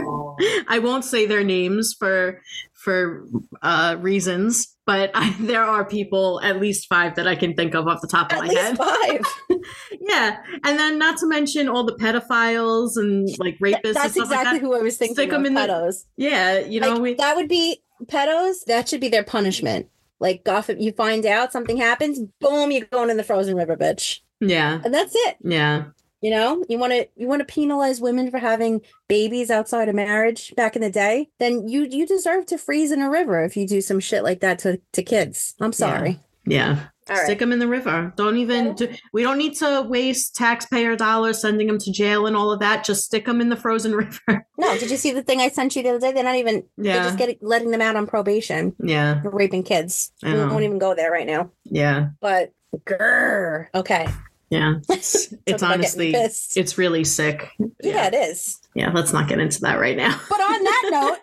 I 0.68 0.80
won't 0.82 1.06
say 1.06 1.28
their 1.28 1.44
names 1.44 1.96
for 1.98 2.42
for 2.84 3.26
uh, 3.62 3.96
reasons, 4.00 4.76
but 4.86 5.12
I, 5.14 5.36
there 5.40 5.64
are 5.64 5.86
people, 5.86 6.42
at 6.44 6.60
least 6.60 6.88
five, 6.90 7.16
that 7.16 7.28
I 7.28 7.36
can 7.36 7.54
think 7.56 7.76
of 7.76 7.88
off 7.88 8.02
the 8.02 8.08
top 8.08 8.32
of 8.32 8.38
At 8.40 8.44
my 8.44 8.48
least 8.50 8.62
head. 8.62 8.78
five. 8.78 9.22
Yeah, 10.00 10.38
and 10.66 10.80
then 10.80 10.98
not 10.98 11.18
to 11.20 11.28
mention 11.28 11.70
all 11.70 11.84
the 11.86 11.96
pedophiles 11.96 12.94
and 12.98 13.30
like 13.38 13.58
rapists. 13.60 13.86
and 13.86 13.96
That's 13.96 14.14
stuff 14.14 14.30
like 14.30 14.40
exactly 14.40 14.60
that. 14.60 14.66
who 14.66 14.76
I 14.76 14.82
was 14.82 14.98
thinking. 14.98 15.16
Stick 15.16 15.32
'em 15.32 15.42
of, 15.42 15.46
in 15.46 15.54
the- 15.54 15.62
pedos. 15.62 15.96
Yeah, 16.18 16.60
you 16.60 16.80
know 16.80 16.94
like, 16.94 17.02
we. 17.02 17.14
that 17.16 17.36
would 17.36 17.48
be 17.48 17.84
pedos. 18.06 18.66
That 18.66 18.90
should 18.90 19.00
be 19.02 19.10
their 19.10 19.24
punishment. 19.24 19.88
Like, 20.20 20.42
if 20.46 20.70
you 20.80 20.92
find 20.92 21.26
out 21.26 21.52
something 21.52 21.78
happens, 21.78 22.20
boom, 22.40 22.72
you're 22.72 22.86
going 22.88 23.10
in 23.10 23.18
the 23.18 23.24
frozen 23.24 23.56
river, 23.56 23.76
bitch, 23.78 24.20
Yeah, 24.40 24.82
and 24.84 24.94
that's 24.94 25.14
it. 25.16 25.38
yeah, 25.44 25.86
You 26.22 26.30
know, 26.32 26.64
you 26.70 26.78
want 26.78 26.94
to 26.94 27.08
you 27.16 27.28
want 27.28 27.40
to 27.40 27.46
penalize 27.52 28.00
women 28.00 28.30
for 28.30 28.38
having 28.38 28.82
babies 29.08 29.50
outside 29.50 29.90
of 29.90 29.96
marriage 29.96 30.54
back 30.56 30.76
in 30.76 30.82
the 30.82 30.92
day. 30.92 31.30
Then 31.40 31.68
you 31.68 31.88
you 31.90 32.06
deserve 32.06 32.46
to 32.48 32.58
freeze 32.58 32.92
in 32.92 33.02
a 33.02 33.10
river 33.10 33.44
if 33.44 33.58
you 33.58 33.68
do 33.68 33.82
some 33.82 34.00
shit 34.00 34.24
like 34.24 34.40
that 34.42 34.60
to 34.60 34.80
to 34.94 35.02
kids. 35.04 35.56
I'm 35.60 35.74
sorry. 35.74 36.20
yeah. 36.46 36.86
All 37.10 37.16
right. 37.18 37.26
Stick 37.26 37.40
them 37.40 37.52
in 37.52 37.58
the 37.60 37.68
river. 37.68 38.14
Don't 38.16 38.38
even. 38.38 38.76
Do, 38.76 38.88
we 39.12 39.24
don't 39.24 39.40
need 39.40 39.56
to 39.56 39.82
waste 39.90 40.36
taxpayer 40.36 40.96
dollars 40.96 41.42
sending 41.42 41.66
them 41.68 41.80
to 41.80 41.92
jail 41.92 42.28
and 42.28 42.38
all 42.38 42.52
of 42.52 42.60
that. 42.60 42.86
Just 42.86 43.04
stick 43.04 43.26
them 43.26 43.42
in 43.42 43.50
the 43.50 43.56
frozen 43.58 43.94
river. 43.96 44.46
No, 44.58 44.78
did 44.78 44.92
you 44.92 44.98
see 44.98 45.12
the 45.12 45.24
thing 45.24 45.42
I 45.42 45.50
sent 45.50 45.76
you 45.76 45.82
the 45.84 45.90
other 45.90 46.00
day? 46.00 46.12
They're 46.14 46.24
not 46.24 46.36
even. 46.36 46.64
They're 46.78 46.96
Yeah, 46.98 47.04
just 47.04 47.18
getting 47.18 47.38
letting 47.42 47.72
them 47.72 47.82
out 47.82 47.96
on 47.96 48.06
probation 48.06 48.76
yeah, 48.82 49.22
raping 49.26 49.64
kids. 49.64 50.12
I 50.24 50.34
We 50.34 50.40
won't 50.40 50.64
even 50.64 50.78
go 50.78 50.94
there 50.94 51.12
right 51.12 51.26
now. 51.28 51.50
yeah, 51.66 52.10
But 52.22 52.54
grr. 52.78 53.68
Okay. 53.74 54.08
Yeah. 54.52 54.76
It's, 54.90 55.34
it's 55.48 55.64
honestly, 55.64 56.14
it's 56.14 56.78
really 56.78 57.04
sick. 57.04 57.50
yeah, 57.82 58.08
it 58.08 58.14
is. 58.14 58.60
yeah. 58.76 58.92
Let's 58.94 59.14
not 59.14 59.28
get 59.28 59.40
into 59.40 59.62
that 59.62 59.80
right 59.80 59.98
now. 59.98 60.20
But 60.30 60.40
on 60.40 60.64
that 60.64 61.18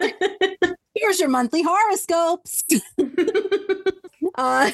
note, 0.61 0.77
here's 0.95 1.21
your 1.21 1.29
monthly 1.29 1.63
horoscopes. 1.63 2.65
Uh, 4.35 4.71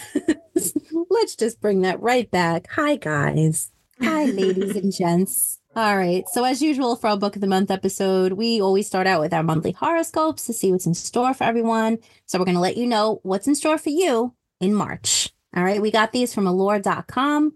let's 1.09 1.37
just 1.37 1.59
bring 1.61 1.81
that 1.83 1.99
right 2.01 2.31
back. 2.31 2.67
Hi, 2.73 2.97
guys. 2.97 3.71
Hi, 4.03 4.27
ladies 4.27 4.77
and 4.77 4.93
gents. 4.93 5.59
All 5.75 5.97
right. 5.97 6.25
So, 6.29 6.45
as 6.45 6.61
usual, 6.61 6.97
for 6.97 7.09
our 7.09 7.17
Book 7.17 7.35
of 7.35 7.41
the 7.41 7.47
Month 7.47 7.71
episode, 7.71 8.35
we 8.35 8.61
always 8.61 8.87
start 8.87 9.07
out 9.07 9.21
with 9.21 9.33
our 9.33 9.43
monthly 9.43 9.73
horoscopes 9.73 10.45
to 10.47 10.53
see 10.53 10.71
what's 10.71 10.85
in 10.85 10.93
store 10.93 11.33
for 11.33 11.45
everyone. 11.45 11.97
So, 12.27 12.39
we're 12.39 12.45
going 12.45 12.57
to 12.57 12.61
let 12.61 12.77
you 12.77 12.87
know 12.87 13.21
what's 13.23 13.47
in 13.49 13.55
store 13.55 13.79
for 13.79 13.89
you 13.89 14.35
in 14.61 14.75
March. 14.75 15.33
All 15.57 15.65
right. 15.65 15.81
We 15.81 15.91
got 15.91 16.13
these 16.13 16.35
from 16.35 16.47
allure.com. 16.47 17.55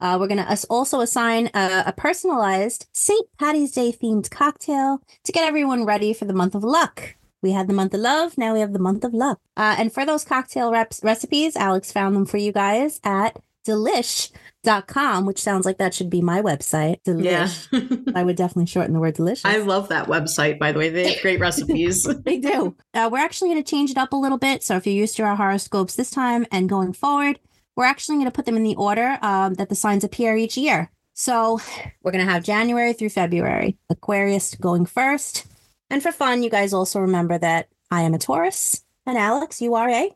Uh, 0.00 0.16
we're 0.18 0.28
going 0.28 0.44
to 0.44 0.66
also 0.70 1.00
assign 1.00 1.50
a, 1.54 1.84
a 1.86 1.92
personalized 1.96 2.86
St. 2.92 3.26
Patty's 3.38 3.72
Day 3.72 3.92
themed 3.92 4.30
cocktail 4.30 5.02
to 5.24 5.32
get 5.32 5.46
everyone 5.46 5.84
ready 5.84 6.12
for 6.12 6.24
the 6.24 6.34
month 6.34 6.54
of 6.54 6.62
luck. 6.64 7.16
We 7.42 7.52
had 7.52 7.68
the 7.68 7.74
month 7.74 7.94
of 7.94 8.00
love. 8.00 8.36
Now 8.36 8.52
we 8.52 8.60
have 8.60 8.72
the 8.72 8.78
month 8.78 9.04
of 9.04 9.14
luck. 9.14 9.40
Uh, 9.56 9.76
and 9.78 9.92
for 9.92 10.04
those 10.04 10.24
cocktail 10.24 10.72
reps, 10.72 11.00
recipes, 11.02 11.56
Alex 11.56 11.92
found 11.92 12.16
them 12.16 12.26
for 12.26 12.36
you 12.36 12.52
guys 12.52 13.00
at 13.04 13.38
delish.com, 13.68 15.26
which 15.26 15.40
sounds 15.40 15.66
like 15.66 15.78
that 15.78 15.94
should 15.94 16.10
be 16.10 16.20
my 16.20 16.40
website. 16.40 17.02
Delish. 17.04 17.68
yeah. 17.70 18.12
I 18.14 18.24
would 18.24 18.36
definitely 18.36 18.66
shorten 18.66 18.94
the 18.94 19.00
word 19.00 19.14
delicious. 19.14 19.44
I 19.44 19.58
love 19.58 19.88
that 19.88 20.08
website, 20.08 20.58
by 20.58 20.72
the 20.72 20.78
way. 20.78 20.88
They 20.88 21.12
have 21.12 21.22
great 21.22 21.38
recipes. 21.38 22.02
they 22.24 22.38
do. 22.38 22.74
Uh, 22.94 23.08
we're 23.12 23.18
actually 23.18 23.50
going 23.50 23.62
to 23.62 23.70
change 23.70 23.90
it 23.90 23.98
up 23.98 24.12
a 24.12 24.16
little 24.16 24.38
bit. 24.38 24.62
So 24.62 24.76
if 24.76 24.86
you're 24.86 24.94
used 24.94 25.16
to 25.16 25.22
our 25.24 25.36
horoscopes 25.36 25.94
this 25.94 26.10
time 26.10 26.46
and 26.50 26.68
going 26.68 26.92
forward, 26.92 27.38
we're 27.78 27.84
actually 27.84 28.16
going 28.16 28.26
to 28.26 28.32
put 28.32 28.44
them 28.44 28.56
in 28.56 28.64
the 28.64 28.74
order 28.74 29.20
um, 29.22 29.54
that 29.54 29.68
the 29.68 29.74
signs 29.76 30.02
appear 30.02 30.36
each 30.36 30.56
year. 30.56 30.90
So 31.14 31.60
we're 32.02 32.10
going 32.10 32.26
to 32.26 32.30
have 32.30 32.42
January 32.42 32.92
through 32.92 33.10
February. 33.10 33.78
Aquarius 33.88 34.56
going 34.56 34.84
first. 34.84 35.46
And 35.88 36.02
for 36.02 36.10
fun, 36.10 36.42
you 36.42 36.50
guys 36.50 36.72
also 36.72 36.98
remember 36.98 37.38
that 37.38 37.68
I 37.88 38.02
am 38.02 38.14
a 38.14 38.18
Taurus 38.18 38.82
and 39.06 39.16
Alex, 39.16 39.62
you 39.62 39.76
are 39.76 39.88
a. 39.88 40.10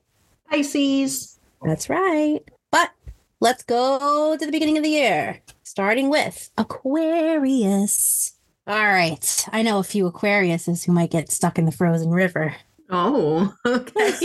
Pisces. 0.51 1.39
That's 1.63 1.89
right. 1.89 2.41
But 2.73 2.91
let's 3.39 3.63
go 3.63 4.37
to 4.37 4.45
the 4.45 4.51
beginning 4.51 4.77
of 4.77 4.83
the 4.83 4.91
year, 4.91 5.41
starting 5.63 6.11
with 6.11 6.51
Aquarius. 6.59 8.33
All 8.67 8.75
right. 8.75 9.47
I 9.53 9.63
know 9.63 9.79
a 9.79 9.85
few 9.85 10.11
Aquariuses 10.11 10.85
who 10.85 10.91
might 10.91 11.13
get 11.13 11.31
stuck 11.31 11.61
in 11.61 11.67
the 11.67 11.73
frozen 11.73 12.11
river. 12.11 12.57
Oh, 12.91 13.55
okay. 13.67 14.19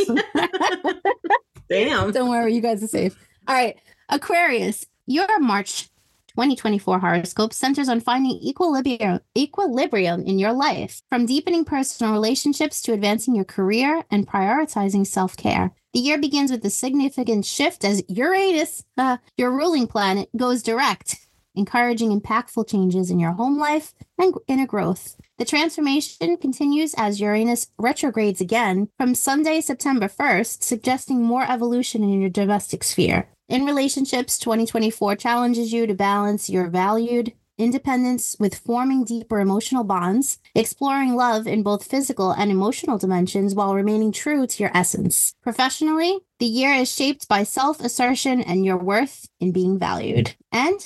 Damn. 1.69 2.11
Don't 2.11 2.29
worry, 2.29 2.55
you 2.55 2.61
guys 2.61 2.83
are 2.83 2.87
safe. 2.87 3.26
All 3.47 3.55
right. 3.55 3.77
Aquarius, 4.09 4.85
your 5.05 5.39
March 5.39 5.89
2024 6.37 6.99
horoscope 6.99 7.53
centers 7.53 7.87
on 7.87 8.01
finding 8.01 8.37
equilibrium, 8.43 9.21
equilibrium 9.37 10.21
in 10.23 10.37
your 10.37 10.51
life, 10.51 11.01
from 11.09 11.25
deepening 11.25 11.63
personal 11.63 12.11
relationships 12.11 12.81
to 12.81 12.91
advancing 12.91 13.35
your 13.35 13.45
career 13.45 14.03
and 14.11 14.27
prioritizing 14.27 15.07
self 15.07 15.37
care. 15.37 15.71
The 15.93 15.99
year 15.99 16.17
begins 16.17 16.51
with 16.51 16.63
a 16.65 16.69
significant 16.69 17.45
shift 17.45 17.85
as 17.85 18.03
Uranus, 18.09 18.83
uh, 18.97 19.17
your 19.37 19.51
ruling 19.51 19.87
planet, 19.87 20.29
goes 20.35 20.61
direct, 20.61 21.25
encouraging 21.55 22.19
impactful 22.19 22.69
changes 22.69 23.09
in 23.09 23.17
your 23.17 23.31
home 23.31 23.57
life 23.57 23.93
and 24.17 24.33
inner 24.47 24.67
growth. 24.67 25.15
The 25.37 25.45
transformation 25.45 26.37
continues 26.37 26.93
as 26.97 27.21
Uranus 27.21 27.67
retrogrades 27.79 28.41
again 28.41 28.89
from 28.97 29.15
Sunday, 29.15 29.61
September 29.61 30.07
1st, 30.07 30.63
suggesting 30.63 31.23
more 31.23 31.49
evolution 31.49 32.03
in 32.03 32.21
your 32.21 32.29
domestic 32.29 32.83
sphere. 32.83 33.27
In 33.49 33.63
relationships, 33.63 34.37
2024 34.39 35.15
challenges 35.15 35.71
you 35.71 35.87
to 35.87 35.93
balance 35.93 36.49
your 36.49 36.67
valued 36.67 37.31
independence 37.57 38.35
with 38.39 38.53
forming 38.53 39.05
deeper 39.05 39.39
emotional 39.39 39.85
bonds, 39.85 40.37
exploring 40.53 41.15
love 41.15 41.47
in 41.47 41.63
both 41.63 41.85
physical 41.85 42.31
and 42.31 42.51
emotional 42.51 42.97
dimensions 42.97 43.55
while 43.55 43.73
remaining 43.73 44.11
true 44.11 44.45
to 44.45 44.63
your 44.63 44.71
essence. 44.75 45.33
Professionally, 45.41 46.19
the 46.39 46.45
year 46.45 46.73
is 46.73 46.93
shaped 46.93 47.29
by 47.29 47.43
self 47.43 47.79
assertion 47.79 48.41
and 48.41 48.65
your 48.65 48.77
worth 48.77 49.29
in 49.39 49.53
being 49.53 49.79
valued. 49.79 50.35
And 50.51 50.79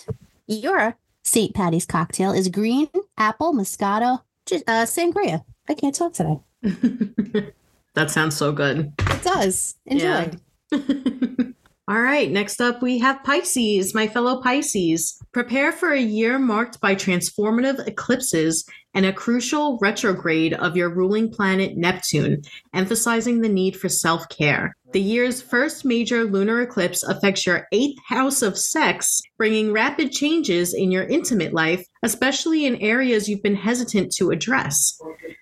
your 0.45 0.97
St. 1.23 1.55
Patty's 1.55 1.87
cocktail 1.87 2.31
is 2.31 2.47
green 2.47 2.89
apple 3.17 3.53
moscato 3.55 4.21
uh, 4.51 4.85
sangria. 4.85 5.43
I 5.67 5.73
can't 5.73 5.95
talk 5.95 6.13
today. 6.13 6.39
that 7.95 8.11
sounds 8.11 8.37
so 8.37 8.51
good. 8.51 8.93
It 8.99 9.23
does. 9.23 9.75
Enjoy. 9.87 10.31
Yeah. 10.71 10.77
All 11.91 12.01
right, 12.01 12.31
next 12.31 12.61
up 12.61 12.81
we 12.81 12.99
have 12.99 13.21
Pisces, 13.25 13.93
my 13.93 14.07
fellow 14.07 14.41
Pisces. 14.41 15.21
Prepare 15.33 15.73
for 15.73 15.91
a 15.91 15.99
year 15.99 16.39
marked 16.39 16.79
by 16.79 16.95
transformative 16.95 17.85
eclipses 17.85 18.65
and 18.93 19.05
a 19.05 19.11
crucial 19.11 19.77
retrograde 19.81 20.53
of 20.53 20.77
your 20.77 20.89
ruling 20.89 21.29
planet 21.29 21.75
Neptune, 21.75 22.43
emphasizing 22.73 23.41
the 23.41 23.49
need 23.49 23.75
for 23.75 23.89
self 23.89 24.29
care. 24.29 24.73
The 24.93 25.01
year's 25.01 25.41
first 25.41 25.83
major 25.83 26.23
lunar 26.23 26.61
eclipse 26.61 27.03
affects 27.03 27.45
your 27.45 27.67
eighth 27.73 27.99
house 28.07 28.41
of 28.41 28.57
sex, 28.57 29.21
bringing 29.37 29.73
rapid 29.73 30.13
changes 30.13 30.73
in 30.73 30.91
your 30.91 31.03
intimate 31.03 31.51
life, 31.51 31.85
especially 32.03 32.65
in 32.65 32.77
areas 32.77 33.27
you've 33.27 33.43
been 33.43 33.55
hesitant 33.55 34.13
to 34.15 34.31
address. 34.31 34.97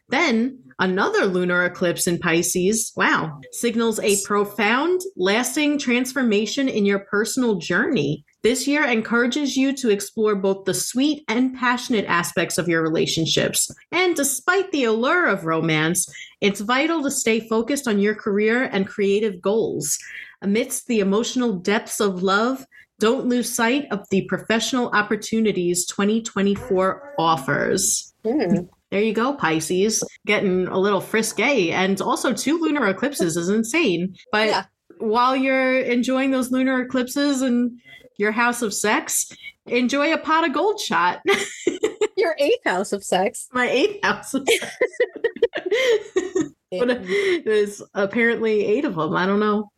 Then, 0.08 0.58
another 0.80 1.26
lunar 1.26 1.66
eclipse 1.66 2.08
in 2.08 2.18
Pisces, 2.18 2.92
wow, 2.96 3.40
signals 3.52 4.00
a 4.00 4.22
profound, 4.24 5.02
lasting 5.16 5.78
transformation 5.78 6.68
in 6.68 6.86
your 6.86 7.00
personal 7.00 7.56
journey. 7.56 8.26
This 8.42 8.68
year 8.68 8.86
encourages 8.86 9.58
you 9.58 9.76
to 9.76 9.90
explore 9.90 10.36
both 10.36 10.64
the 10.64 10.74
sweet 10.74 11.24
and 11.28 11.56
passionate 11.58 12.06
aspects 12.06 12.58
of 12.58 12.70
your 12.70 12.82
relationships. 12.82 13.70
And 13.92 14.16
despite 14.16 14.72
the 14.72 14.86
allure 14.86 15.28
of 15.28 15.44
romance, 15.44 16.08
it's 16.40 16.62
vital 16.62 17.04
to 17.04 17.12
stay 17.12 17.42
focused 17.48 17.88
on 17.88 18.00
your 18.00 18.16
career 18.16 18.64
and 18.64 18.88
creative 18.88 19.42
goals. 19.42 19.98
Amidst 20.42 20.88
the 20.88 21.02
emotional 21.02 21.54
depths 21.54 22.00
of 22.00 22.24
love, 22.24 22.66
don't 22.98 23.28
lose 23.28 23.54
sight 23.54 23.88
of 23.92 24.08
the 24.10 24.26
professional 24.28 24.90
opportunities 24.90 25.86
2024 25.88 27.16
offers. 27.18 28.14
Hmm. 28.26 28.66
There 28.92 29.02
you 29.02 29.14
go, 29.14 29.34
Pisces. 29.34 30.04
Getting 30.26 30.68
a 30.68 30.78
little 30.80 31.02
frisky. 31.02 31.72
And 31.72 32.00
also, 32.02 32.34
two 32.34 32.60
lunar 32.60 32.88
eclipses 32.88 33.38
is 33.38 33.50
insane. 33.50 34.16
But 34.32 34.48
Yeah. 34.48 34.64
while 34.98 35.36
you're 35.36 35.80
enjoying 35.80 36.32
those 36.32 36.52
lunar 36.52 36.82
eclipses 36.82 37.42
and 37.42 37.80
your 38.18 38.32
house 38.32 38.62
of 38.64 38.74
sex, 38.74 39.32
enjoy 39.68 40.12
a 40.14 40.18
pot 40.18 40.46
of 40.48 40.54
gold 40.54 40.80
shot. 40.80 41.22
Your 42.18 42.36
eighth 42.38 42.64
house 42.66 42.92
of 42.92 43.02
sex. 43.02 43.48
My 43.54 43.70
eighth 43.70 44.04
house. 44.04 44.34
Of 44.34 44.46
but 46.72 46.88
there's 47.46 47.82
apparently 47.94 48.66
eight 48.66 48.84
of 48.84 48.96
them. 48.96 49.16
I 49.16 49.26
don't 49.26 49.40
know. 49.40 49.72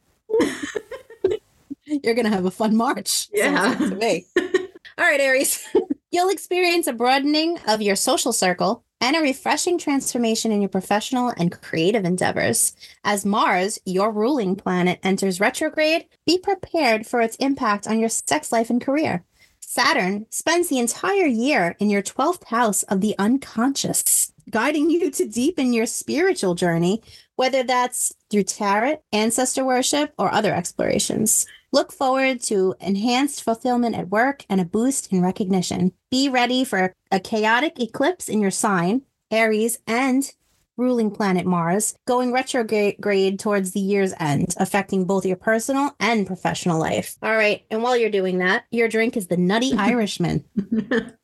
You're 1.86 2.15
gonna 2.15 2.30
have 2.30 2.45
a 2.45 2.52
fun 2.52 2.76
March. 2.76 3.30
Yeah. 3.34 3.76
To 3.76 3.95
me. 3.95 4.26
All 4.38 5.06
right, 5.06 5.19
Aries. 5.19 5.63
You'll 6.10 6.30
experience 6.30 6.88
a 6.88 6.93
broadening 6.93 7.60
of 7.67 7.82
your 7.82 7.95
social 7.95 8.34
circle 8.34 8.84
and 9.02 9.16
a 9.16 9.20
refreshing 9.22 9.80
transformation 9.80 10.52
in 10.52 10.62
your 10.62 10.70
professional 10.70 11.34
and 11.36 11.52
creative 11.52 12.06
endeavors. 12.06 12.74
As 13.04 13.26
Mars, 13.26 13.80
your 13.84 14.12
ruling 14.12 14.56
planet, 14.56 15.00
enters 15.04 15.40
retrograde, 15.40 16.06
be 16.26 16.38
prepared 16.38 17.08
for 17.08 17.20
its 17.20 17.36
impact 17.38 17.88
on 17.88 18.00
your 18.00 18.10
sex 18.10 18.52
life 18.52 18.70
and 18.70 18.80
career. 18.80 19.26
Saturn 19.60 20.28
spends 20.30 20.70
the 20.70 20.80
entire 20.80 21.26
year 21.26 21.76
in 21.80 21.90
your 21.90 22.02
12th 22.02 22.44
house 22.46 22.84
of 22.84 23.02
the 23.02 23.16
unconscious, 23.18 24.32
guiding 24.50 24.90
you 24.90 25.10
to 25.10 25.28
deepen 25.28 25.74
your 25.74 25.86
spiritual 25.86 26.56
journey, 26.56 27.02
whether 27.38 27.64
that's 27.64 28.14
through 28.30 28.44
tarot, 28.44 29.02
ancestor 29.12 29.64
worship, 29.64 30.14
or 30.20 30.32
other 30.32 30.54
explorations. 30.54 31.48
Look 31.74 31.94
forward 31.94 32.42
to 32.44 32.76
enhanced 32.82 33.44
fulfillment 33.44 33.96
at 33.96 34.10
work 34.10 34.46
and 34.50 34.60
a 34.60 34.66
boost 34.66 35.12
in 35.14 35.22
recognition. 35.22 35.94
Be 36.10 36.28
ready 36.28 36.66
for 36.66 36.94
a 37.12 37.20
chaotic 37.20 37.80
eclipse 37.80 38.28
in 38.28 38.42
your 38.42 38.52
sign, 38.52 39.04
Aries, 39.32 39.80
and 39.88 40.30
ruling 40.76 41.12
planet 41.12 41.46
Mars, 41.46 41.96
going 42.06 42.34
retrograde 42.34 43.40
towards 43.40 43.72
the 43.72 43.80
year's 43.80 44.14
end, 44.20 44.54
affecting 44.58 45.06
both 45.06 45.26
your 45.26 45.38
personal 45.38 45.96
and 46.00 46.28
professional 46.28 46.80
life. 46.80 47.16
All 47.22 47.36
right. 47.36 47.64
And 47.70 47.84
while 47.84 47.96
you're 47.96 48.10
doing 48.10 48.40
that, 48.40 48.66
your 48.72 48.88
drink 48.90 49.16
is 49.16 49.28
the 49.28 49.38
Nutty 49.38 49.74
Irishman. 49.78 50.44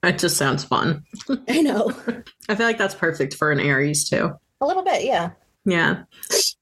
that 0.02 0.20
just 0.20 0.38
sounds 0.38 0.64
fun. 0.64 1.04
I 1.50 1.62
know. 1.62 1.92
I 2.50 2.56
feel 2.56 2.68
like 2.68 2.78
that's 2.78 2.96
perfect 2.96 3.34
for 3.34 3.52
an 3.52 3.60
Aries, 3.60 4.08
too. 4.08 4.32
A 4.62 4.66
little 4.66 4.84
bit, 4.84 5.04
yeah. 5.04 5.32
Yeah. 5.66 6.04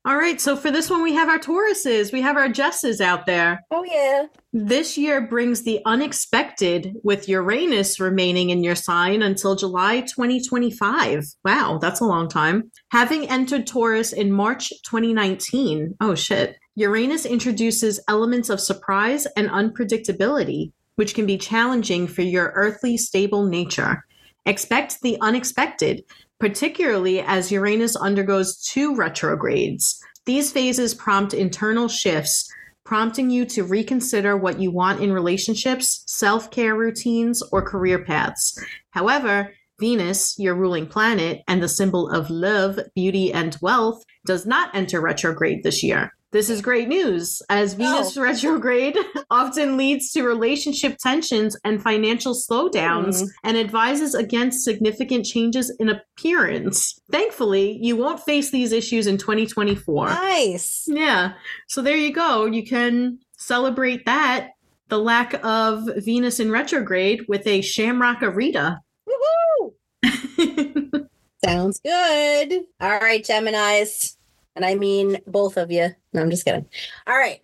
All 0.06 0.18
right. 0.18 0.40
So 0.40 0.56
for 0.56 0.70
this 0.70 0.88
one, 0.88 1.02
we 1.02 1.16
have 1.16 1.30
our 1.30 1.40
Tauruses. 1.40 2.14
We 2.14 2.22
have 2.22 2.38
our 2.38 2.48
Jesses 2.48 3.02
out 3.02 3.26
there. 3.26 3.64
Oh, 3.72 3.84
yeah. 3.84 4.28
This 4.54 5.00
year 5.00 5.20
brings 5.20 5.64
the 5.64 5.82
unexpected 5.84 6.96
with 7.04 7.28
Uranus 7.28 8.00
remaining 8.00 8.52
in 8.52 8.64
your 8.64 8.76
sign 8.76 9.24
until 9.24 9.56
July 9.56 10.02
2025. 10.02 11.26
Wow, 11.44 11.80
that's 11.82 12.02
a 12.02 12.06
long 12.06 12.30
time. 12.30 12.72
Having 12.92 13.30
entered 13.30 13.66
Taurus 13.66 14.14
in 14.14 14.32
March 14.32 14.70
2019. 14.84 15.96
Oh, 16.00 16.14
shit. 16.14 16.56
Uranus 16.76 17.26
introduces 17.26 18.00
elements 18.08 18.52
of 18.52 18.60
surprise 18.60 19.26
and 19.36 19.50
unpredictability, 19.50 20.72
which 20.98 21.16
can 21.16 21.26
be 21.26 21.40
challenging 21.40 22.06
for 22.06 22.22
your 22.22 22.52
earthly 22.56 22.96
stable 22.96 23.44
nature. 23.44 24.06
Expect 24.46 25.02
the 25.02 25.18
unexpected 25.22 26.04
particularly 26.40 27.22
as 27.22 27.52
Uranus 27.52 27.96
undergoes 27.96 28.62
two 28.62 28.96
retrogrades. 28.96 30.00
These 30.26 30.52
phases 30.52 30.94
prompt 30.94 31.34
internal 31.34 31.88
shifts, 31.88 32.50
prompting 32.84 33.30
you 33.30 33.46
to 33.46 33.64
reconsider 33.64 34.36
what 34.38 34.60
you 34.60 34.72
want 34.72 35.02
in 35.02 35.12
relationships, 35.12 36.04
self 36.08 36.52
care 36.52 36.76
routines, 36.76 37.42
or 37.52 37.62
career 37.62 38.04
paths. 38.04 38.60
However, 38.92 39.54
Venus, 39.80 40.36
your 40.40 40.56
ruling 40.56 40.88
planet 40.88 41.42
and 41.48 41.62
the 41.62 41.68
symbol 41.68 42.10
of 42.10 42.30
love, 42.30 42.80
beauty, 42.96 43.34
and 43.34 43.58
wealth, 43.62 44.04
does 44.26 44.46
not 44.46 44.74
enter 44.74 45.02
retrograde 45.02 45.64
this 45.64 45.84
year. 45.84 46.12
This 46.36 46.50
is 46.50 46.60
great 46.60 46.90
news, 46.90 47.42
as 47.50 47.76
Venus 47.76 48.18
oh. 48.18 48.22
retrograde 48.22 48.98
often 49.30 49.78
leads 49.78 50.12
to 50.12 50.24
relationship 50.24 50.98
tensions 50.98 51.56
and 51.64 51.82
financial 51.82 52.34
slowdowns 52.34 53.24
mm. 53.24 53.30
and 53.46 53.56
advises 53.56 54.14
against 54.14 54.66
significant 54.66 55.26
changes 55.26 55.74
in 55.80 55.88
appearance. 55.88 57.00
Thankfully, 57.10 57.80
you 57.82 57.96
won't 57.96 58.20
face 58.20 58.52
these 58.52 58.74
issues 58.74 59.08
in 59.08 59.18
2024. 59.18 60.08
Nice. 60.08 60.84
Yeah. 60.90 61.36
So 61.70 61.82
there 61.82 61.96
you 61.96 62.12
go. 62.12 62.44
You 62.44 62.66
can 62.66 63.20
celebrate 63.38 64.06
that, 64.06 64.50
the 64.90 65.00
lack 65.00 65.40
of 65.42 65.88
Venus 66.00 66.42
in 66.42 66.52
retrograde, 66.52 67.22
with 67.30 67.48
a 67.48 67.62
Shamrock 67.62 68.20
Arita. 68.20 68.80
Woohoo! 69.08 69.72
Sounds 71.46 71.80
good. 71.80 72.66
All 72.82 73.00
right, 73.00 73.24
Geminis. 73.24 74.15
And 74.56 74.66
I 74.66 74.76
mean 74.76 75.20
both 75.28 75.58
of 75.58 75.72
you. 75.72 75.90
No, 76.14 76.22
I'm 76.22 76.30
just 76.30 76.46
kidding. 76.46 76.66
All 77.08 77.18
right. 77.18 77.42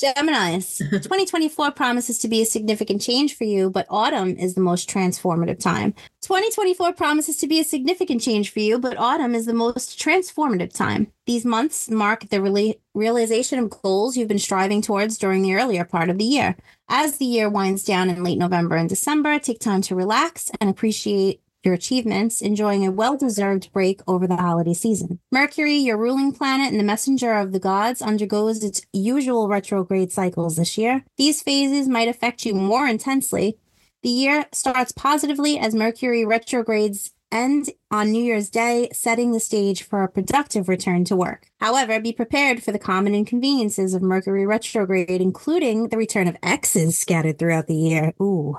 Geminis, 0.00 0.78
2024 0.90 1.70
promises 1.70 2.18
to 2.18 2.28
be 2.28 2.42
a 2.42 2.46
significant 2.46 3.00
change 3.00 3.34
for 3.34 3.44
you, 3.44 3.70
but 3.70 3.86
autumn 3.88 4.36
is 4.36 4.54
the 4.54 4.60
most 4.60 4.90
transformative 4.90 5.58
time. 5.58 5.94
2024 6.20 6.92
promises 6.92 7.38
to 7.38 7.46
be 7.46 7.60
a 7.60 7.64
significant 7.64 8.20
change 8.20 8.50
for 8.50 8.60
you, 8.60 8.78
but 8.78 8.98
autumn 8.98 9.34
is 9.34 9.46
the 9.46 9.54
most 9.54 9.98
transformative 9.98 10.74
time. 10.74 11.10
These 11.24 11.46
months 11.46 11.88
mark 11.88 12.28
the 12.28 12.38
rela- 12.38 12.78
realization 12.92 13.58
of 13.58 13.70
goals 13.70 14.16
you've 14.18 14.28
been 14.28 14.38
striving 14.38 14.82
towards 14.82 15.16
during 15.16 15.42
the 15.42 15.54
earlier 15.54 15.84
part 15.84 16.10
of 16.10 16.18
the 16.18 16.24
year. 16.24 16.56
As 16.90 17.16
the 17.16 17.24
year 17.24 17.48
winds 17.48 17.82
down 17.82 18.10
in 18.10 18.22
late 18.22 18.38
November 18.38 18.76
and 18.76 18.90
December, 18.90 19.38
take 19.38 19.60
time 19.60 19.80
to 19.82 19.94
relax 19.94 20.50
and 20.60 20.68
appreciate 20.68 21.40
your 21.66 21.74
achievements, 21.74 22.40
enjoying 22.40 22.86
a 22.86 22.90
well 22.90 23.16
deserved 23.16 23.72
break 23.72 24.00
over 24.06 24.26
the 24.26 24.36
holiday 24.36 24.72
season. 24.72 25.18
Mercury, 25.30 25.74
your 25.74 25.98
ruling 25.98 26.32
planet 26.32 26.70
and 26.70 26.80
the 26.80 26.84
messenger 26.84 27.34
of 27.34 27.52
the 27.52 27.58
gods, 27.58 28.00
undergoes 28.00 28.64
its 28.64 28.86
usual 28.92 29.48
retrograde 29.48 30.12
cycles 30.12 30.56
this 30.56 30.78
year. 30.78 31.04
These 31.18 31.42
phases 31.42 31.88
might 31.88 32.08
affect 32.08 32.46
you 32.46 32.54
more 32.54 32.86
intensely. 32.86 33.58
The 34.02 34.08
year 34.08 34.46
starts 34.52 34.92
positively 34.92 35.58
as 35.58 35.74
Mercury 35.74 36.24
retrogrades 36.24 37.12
end 37.32 37.70
on 37.90 38.12
New 38.12 38.22
Year's 38.22 38.50
Day, 38.50 38.88
setting 38.92 39.32
the 39.32 39.40
stage 39.40 39.82
for 39.82 40.02
a 40.02 40.08
productive 40.08 40.68
return 40.68 41.04
to 41.06 41.16
work. 41.16 41.48
However, 41.60 42.00
be 42.00 42.12
prepared 42.12 42.62
for 42.62 42.72
the 42.72 42.78
common 42.78 43.14
inconveniences 43.14 43.94
of 43.94 44.02
Mercury 44.02 44.46
retrograde, 44.46 45.20
including 45.20 45.88
the 45.88 45.96
return 45.96 46.28
of 46.28 46.36
exes 46.42 46.98
scattered 46.98 47.38
throughout 47.38 47.66
the 47.66 47.74
year. 47.74 48.12
Ooh. 48.20 48.58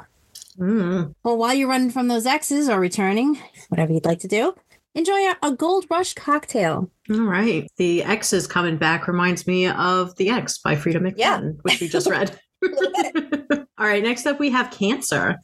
Mm. 0.60 1.14
Well, 1.24 1.38
while 1.38 1.54
you're 1.54 1.70
running 1.70 1.92
from 1.92 2.08
those 2.08 2.26
X's 2.26 2.70
or 2.70 2.80
returning, 2.80 3.40
whatever 3.70 3.94
you'd 3.94 4.06
like 4.06 4.20
to 4.20 4.28
do, 4.28 4.54
enjoy 4.96 5.32
a, 5.44 5.52
Gold 5.52 5.86
Rush 5.90 6.14
cocktail. 6.14 6.90
All 7.10 7.22
right. 7.22 7.70
The 7.78 8.04
X's 8.04 8.48
coming 8.48 8.78
back 8.78 9.08
reminds 9.08 9.48
me 9.48 9.68
of 9.68 10.16
The 10.16 10.30
X 10.30 10.58
by 10.58 10.76
Freida 10.76 11.00
McFadden, 11.00 11.18
yeah. 11.18 11.42
which 11.62 11.80
we 11.80 11.88
just 11.88 12.08
read. 12.10 12.40
All 13.78 13.86
right. 13.86 14.04
Next 14.04 14.26
up, 14.26 14.40
we 14.40 14.50
have 14.50 14.72
Cancer. 14.72 15.38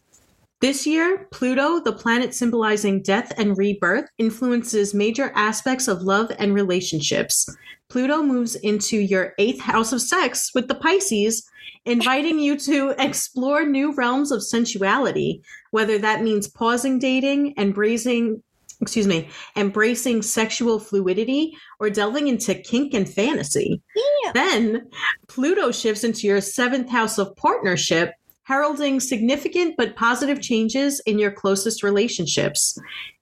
This 0.64 0.88
year, 0.88 1.28
Pluto, 1.30 1.82
the 1.82 1.92
planet 1.92 2.34
symbolizing 2.34 3.02
death 3.02 3.34
and 3.38 3.58
rebirth, 3.58 4.06
influences 4.18 4.94
major 4.94 5.30
aspects 5.36 5.90
of 5.90 6.04
love 6.04 6.32
and 6.40 6.54
relationships. 6.54 7.54
Pluto 7.90 8.24
moves 8.24 8.56
into 8.56 8.96
your 8.96 9.34
eighth 9.40 9.60
house 9.60 9.92
of 9.92 10.02
sex 10.02 10.52
with 10.56 10.70
the 10.70 10.76
Pisces, 10.76 11.46
inviting 11.84 12.40
you 12.40 12.58
to 12.60 12.96
explore 12.98 13.66
new 13.66 13.94
realms 13.94 14.32
of 14.32 14.42
sensuality, 14.42 15.42
whether 15.72 15.98
that 15.98 16.24
means 16.24 16.48
pausing 16.48 16.98
dating, 16.98 17.56
embracing 17.58 18.42
excuse 18.80 19.08
me, 19.08 19.30
embracing 19.58 20.22
sexual 20.22 20.80
fluidity 20.80 21.58
or 21.80 21.90
delving 21.90 22.30
into 22.30 22.56
kink 22.56 22.94
and 22.94 23.10
fantasy. 23.10 23.82
Yeah. 24.24 24.32
Then 24.32 24.90
Pluto 25.28 25.72
shifts 25.72 26.06
into 26.06 26.26
your 26.26 26.40
seventh 26.40 26.90
house 26.90 27.18
of 27.18 27.36
partnership, 27.36 28.14
heralding 28.46 29.00
significant 29.00 29.76
but 29.78 29.96
positive 29.96 30.42
changes 30.42 31.00
in 31.06 31.18
your 31.18 31.32
closest 31.32 31.84
relationships. 31.84 32.78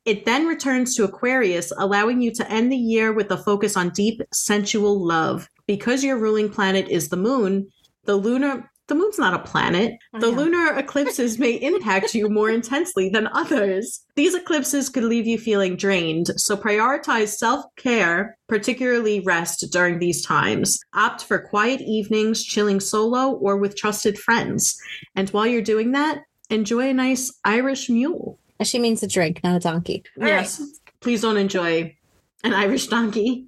It 0.06 0.26
then 0.26 0.48
returns 0.48 0.96
to 0.96 1.04
Aquarius, 1.04 1.72
allowing 1.78 2.22
you 2.22 2.32
to 2.34 2.52
end 2.52 2.72
the 2.72 2.78
year 2.78 3.14
with 3.14 3.30
a 3.32 3.38
focus 3.38 3.78
on 3.78 3.90
deep 3.90 4.22
sensual 4.34 5.06
love. 5.06 5.48
Because 5.68 6.04
your 6.04 6.18
ruling 6.18 6.50
planet 6.50 6.88
is 6.90 7.10
the 7.10 7.18
moon, 7.18 7.68
the 8.06 8.16
lunar 8.16 8.71
the 8.92 8.96
moon's 8.96 9.18
not 9.18 9.34
a 9.34 9.40
planet. 9.40 9.98
The 10.20 10.28
lunar 10.28 10.78
eclipses 10.78 11.40
may 11.40 11.54
impact 11.62 12.14
you 12.14 12.28
more 12.28 12.50
intensely 12.50 13.08
than 13.08 13.28
others. 13.28 14.02
These 14.16 14.36
eclipses 14.36 14.90
could 14.90 15.06
leave 15.06 15.26
you 15.26 15.38
feeling 15.38 15.78
drained, 15.78 16.28
so 16.36 16.58
prioritize 16.58 17.30
self 17.30 17.64
care, 17.78 18.38
particularly 18.50 19.22
rest 19.22 19.66
during 19.72 20.00
these 20.00 20.26
times. 20.26 20.78
Opt 20.94 21.24
for 21.24 21.40
quiet 21.40 21.80
evenings, 21.80 22.44
chilling 22.44 22.82
solo 22.82 23.32
or 23.32 23.56
with 23.56 23.78
trusted 23.78 24.20
friends. 24.20 24.78
And 25.16 25.30
while 25.30 25.48
you're 25.48 25.62
doing 25.62 25.94
that, 25.94 26.24
enjoy 26.50 26.90
a 26.90 26.94
nice 26.94 27.34
Irish 27.46 27.90
mule. 27.90 28.38
She 28.62 28.78
means 28.78 29.02
a 29.04 29.08
drink, 29.08 29.40
not 29.42 29.56
a 29.56 29.60
donkey. 29.60 30.04
All 30.20 30.28
yes. 30.28 30.60
Right. 30.60 30.70
Please 31.00 31.22
don't 31.22 31.38
enjoy 31.38 31.96
an 32.44 32.54
Irish 32.54 32.88
donkey. 32.88 33.46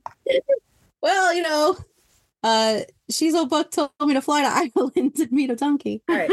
well, 1.01 1.33
you 1.33 1.43
know, 1.43 1.75
uh, 2.43 2.81
Shizo 3.11 3.47
Book 3.47 3.71
told 3.71 3.91
me 4.01 4.13
to 4.13 4.21
fly 4.21 4.41
to 4.41 4.47
Ireland 4.77 5.15
to 5.15 5.27
meet 5.31 5.49
a 5.49 5.55
donkey. 5.55 6.01
All 6.09 6.15
right. 6.15 6.29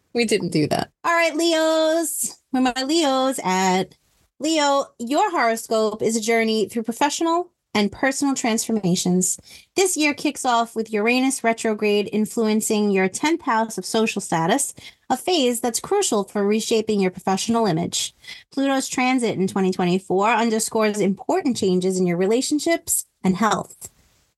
we 0.14 0.24
didn't 0.24 0.50
do 0.50 0.66
that. 0.68 0.90
All 1.04 1.12
right, 1.12 1.34
Leos. 1.34 2.38
Where 2.50 2.62
my 2.62 2.82
Leos 2.84 3.40
at? 3.42 3.96
Leo, 4.40 4.86
your 4.98 5.30
horoscope 5.30 6.02
is 6.02 6.16
a 6.16 6.20
journey 6.20 6.68
through 6.68 6.82
professional 6.82 7.50
and 7.74 7.90
personal 7.90 8.34
transformations. 8.34 9.38
This 9.74 9.96
year 9.96 10.14
kicks 10.14 10.44
off 10.44 10.76
with 10.76 10.92
Uranus 10.92 11.42
retrograde 11.42 12.08
influencing 12.12 12.90
your 12.90 13.08
10th 13.08 13.42
house 13.42 13.78
of 13.78 13.84
social 13.84 14.20
status, 14.20 14.74
a 15.10 15.16
phase 15.16 15.60
that's 15.60 15.80
crucial 15.80 16.24
for 16.24 16.46
reshaping 16.46 17.00
your 17.00 17.10
professional 17.10 17.66
image. 17.66 18.14
Pluto's 18.52 18.88
transit 18.88 19.36
in 19.38 19.48
2024 19.48 20.30
underscores 20.30 21.00
important 21.00 21.56
changes 21.56 21.98
in 21.98 22.06
your 22.06 22.16
relationships 22.16 23.06
and 23.24 23.36
health. 23.36 23.90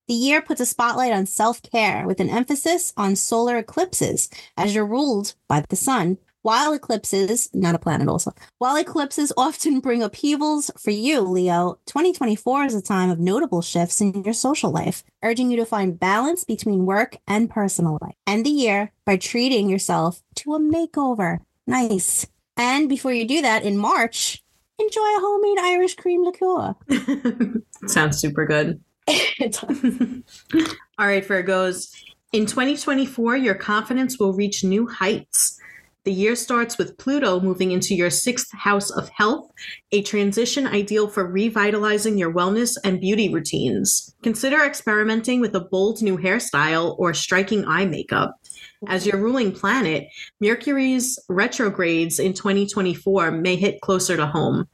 The 0.09 0.15
year 0.15 0.41
puts 0.41 0.61
a 0.61 0.67
spotlight 0.67 1.13
on 1.13 1.27
self 1.27 1.61
care 1.63 2.07
with 2.07 2.21
an 2.21 2.31
emphasis 2.31 2.93
on 2.97 3.17
solar 3.17 3.57
eclipses, 3.57 4.31
as 4.57 4.73
you're 4.73 4.87
ruled 4.87 5.35
by 5.49 5.65
the 5.69 5.75
sun. 5.75 6.19
While 6.43 6.75
eclipses, 6.75 7.51
not 7.53 7.75
a 7.75 7.79
planet 7.81 8.07
also, 8.07 8.33
while 8.59 8.77
eclipses 8.77 9.33
often 9.37 9.81
bring 9.87 10.05
upheavals 10.05 10.71
for 10.79 10.93
you, 10.93 11.23
Leo, 11.23 11.81
2024 11.87 12.67
is 12.67 12.75
a 12.77 12.81
time 12.81 13.11
of 13.11 13.19
notable 13.19 13.63
shifts 13.63 14.01
in 14.01 14.23
your 14.23 14.33
social 14.33 14.71
life, 14.71 15.03
urging 15.25 15.51
you 15.51 15.57
to 15.57 15.67
find 15.67 15.99
balance 15.99 16.45
between 16.45 16.87
work 16.87 17.17
and 17.27 17.51
personal 17.51 17.99
life. 18.01 18.15
End 18.29 18.47
the 18.47 18.51
year 18.51 18.93
by 19.05 19.17
treating 19.17 19.69
yourself 19.69 20.23
to 20.37 20.55
a 20.55 20.61
makeover. 20.61 21.41
Nice. 21.67 22.29
And 22.57 22.89
before 22.89 23.13
you 23.13 23.27
do 23.27 23.43
that, 23.43 23.65
in 23.65 23.77
March, 23.77 24.41
enjoy 24.79 25.01
a 25.01 25.21
homemade 25.21 25.59
Irish 25.59 25.97
cream 25.97 26.23
liqueur. 26.23 26.77
Sounds 27.89 28.19
super 28.19 28.47
good. 28.47 28.81
All 30.99 31.07
right, 31.07 31.27
Virgos. 31.27 31.95
In 32.33 32.47
2024, 32.47 33.37
your 33.37 33.55
confidence 33.55 34.19
will 34.19 34.33
reach 34.33 34.65
new 34.65 34.87
heights. 34.87 35.61
The 36.07 36.13
year 36.13 36.37
starts 36.37 36.79
with 36.79 36.99
Pluto 36.99 37.41
moving 37.41 37.73
into 37.73 37.95
your 37.95 38.11
sixth 38.11 38.53
house 38.53 38.91
of 38.91 39.09
health, 39.09 39.51
a 39.91 40.03
transition 40.03 40.65
ideal 40.65 41.09
for 41.09 41.27
revitalizing 41.27 42.17
your 42.17 42.33
wellness 42.33 42.77
and 42.85 43.01
beauty 43.01 43.33
routines. 43.33 44.15
Consider 44.23 44.65
experimenting 44.65 45.41
with 45.41 45.55
a 45.57 45.61
bold 45.61 46.03
new 46.03 46.17
hairstyle 46.17 46.97
or 46.99 47.13
striking 47.13 47.65
eye 47.65 47.87
makeup. 47.87 48.37
As 48.87 49.05
your 49.05 49.17
ruling 49.17 49.51
planet, 49.51 50.07
Mercury's 50.41 51.19
retrogrades 51.29 52.21
in 52.21 52.35
2024 52.35 53.33
may 53.33 53.57
hit 53.57 53.81
closer 53.81 54.17
to 54.17 54.27
home. 54.27 54.69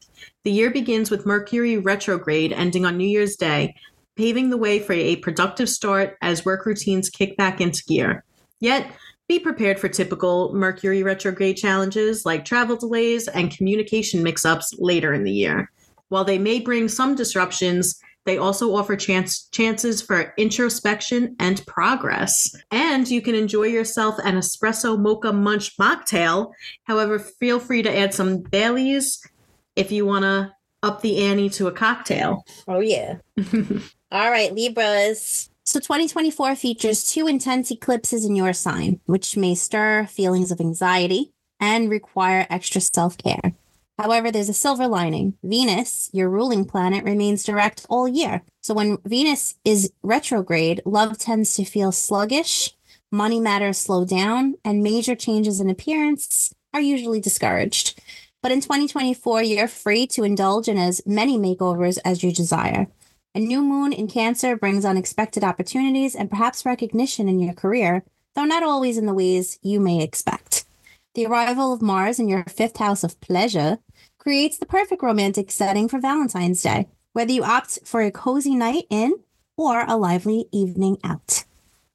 The 0.44 0.50
year 0.50 0.70
begins 0.70 1.10
with 1.10 1.24
Mercury 1.24 1.78
retrograde 1.78 2.52
ending 2.52 2.84
on 2.84 2.98
New 2.98 3.08
Year's 3.08 3.36
Day, 3.36 3.74
paving 4.16 4.50
the 4.50 4.56
way 4.56 4.78
for 4.78 4.92
a 4.92 5.16
productive 5.16 5.68
start 5.68 6.16
as 6.22 6.44
work 6.44 6.66
routines 6.66 7.10
kick 7.10 7.36
back 7.36 7.60
into 7.60 7.84
gear. 7.84 8.24
Yet, 8.60 8.92
be 9.28 9.38
prepared 9.38 9.78
for 9.78 9.88
typical 9.88 10.52
Mercury 10.54 11.02
retrograde 11.02 11.56
challenges 11.56 12.26
like 12.26 12.44
travel 12.44 12.76
delays 12.76 13.28
and 13.28 13.56
communication 13.56 14.22
mix 14.22 14.44
ups 14.44 14.74
later 14.78 15.14
in 15.14 15.24
the 15.24 15.32
year. 15.32 15.70
While 16.08 16.24
they 16.24 16.38
may 16.38 16.60
bring 16.60 16.88
some 16.88 17.14
disruptions, 17.14 17.98
they 18.24 18.38
also 18.38 18.74
offer 18.74 18.94
chance, 18.94 19.48
chances 19.50 20.02
for 20.02 20.32
introspection 20.36 21.34
and 21.40 21.64
progress. 21.66 22.54
And 22.70 23.08
you 23.08 23.20
can 23.20 23.34
enjoy 23.34 23.64
yourself 23.64 24.16
an 24.22 24.36
espresso 24.36 24.98
mocha 24.98 25.32
munch 25.32 25.76
mocktail. 25.76 26.52
However, 26.84 27.18
feel 27.18 27.58
free 27.58 27.82
to 27.82 27.98
add 27.98 28.14
some 28.14 28.42
Baileys 28.42 29.26
if 29.74 29.90
you 29.90 30.06
want 30.06 30.24
to 30.24 30.52
up 30.82 31.00
the 31.00 31.24
ante 31.24 31.48
to 31.48 31.68
a 31.68 31.72
cocktail. 31.72 32.44
Oh, 32.68 32.80
yeah. 32.80 33.18
All 34.12 34.30
right, 34.30 34.52
Libras. 34.52 35.48
So 35.64 35.80
2024 35.80 36.54
features 36.54 37.10
two 37.10 37.26
intense 37.26 37.70
eclipses 37.70 38.26
in 38.26 38.36
your 38.36 38.52
sign, 38.52 39.00
which 39.06 39.38
may 39.38 39.54
stir 39.54 40.04
feelings 40.04 40.50
of 40.50 40.60
anxiety 40.60 41.32
and 41.58 41.88
require 41.88 42.46
extra 42.50 42.82
self 42.82 43.16
care. 43.16 43.54
However, 43.98 44.30
there's 44.30 44.50
a 44.50 44.54
silver 44.54 44.86
lining. 44.86 45.38
Venus, 45.42 46.10
your 46.12 46.28
ruling 46.28 46.66
planet, 46.66 47.04
remains 47.04 47.42
direct 47.42 47.86
all 47.88 48.06
year. 48.06 48.42
So 48.60 48.74
when 48.74 48.98
Venus 49.06 49.54
is 49.64 49.90
retrograde, 50.02 50.82
love 50.84 51.16
tends 51.16 51.54
to 51.54 51.64
feel 51.64 51.90
sluggish, 51.90 52.76
money 53.10 53.40
matters 53.40 53.78
slow 53.78 54.04
down, 54.04 54.56
and 54.62 54.82
major 54.82 55.14
changes 55.14 55.58
in 55.58 55.70
appearance 55.70 56.54
are 56.74 56.82
usually 56.82 57.20
discouraged. 57.22 57.98
But 58.42 58.52
in 58.52 58.60
2024, 58.60 59.42
you're 59.44 59.68
free 59.68 60.06
to 60.08 60.22
indulge 60.22 60.68
in 60.68 60.76
as 60.76 61.00
many 61.06 61.38
makeovers 61.38 61.96
as 62.04 62.22
you 62.22 62.30
desire. 62.30 62.88
A 63.34 63.40
new 63.40 63.62
moon 63.62 63.94
in 63.94 64.08
Cancer 64.08 64.56
brings 64.56 64.84
unexpected 64.84 65.42
opportunities 65.42 66.14
and 66.14 66.28
perhaps 66.28 66.66
recognition 66.66 67.30
in 67.30 67.40
your 67.40 67.54
career, 67.54 68.04
though 68.34 68.44
not 68.44 68.62
always 68.62 68.98
in 68.98 69.06
the 69.06 69.14
ways 69.14 69.58
you 69.62 69.80
may 69.80 70.02
expect. 70.02 70.66
The 71.14 71.24
arrival 71.24 71.72
of 71.72 71.80
Mars 71.80 72.18
in 72.18 72.28
your 72.28 72.44
fifth 72.44 72.76
house 72.76 73.02
of 73.02 73.18
pleasure 73.22 73.78
creates 74.18 74.58
the 74.58 74.66
perfect 74.66 75.02
romantic 75.02 75.50
setting 75.50 75.88
for 75.88 75.98
Valentine's 75.98 76.60
Day, 76.60 76.88
whether 77.14 77.32
you 77.32 77.42
opt 77.42 77.78
for 77.86 78.02
a 78.02 78.10
cozy 78.10 78.54
night 78.54 78.84
in 78.90 79.14
or 79.56 79.86
a 79.88 79.96
lively 79.96 80.44
evening 80.52 80.98
out. 81.02 81.44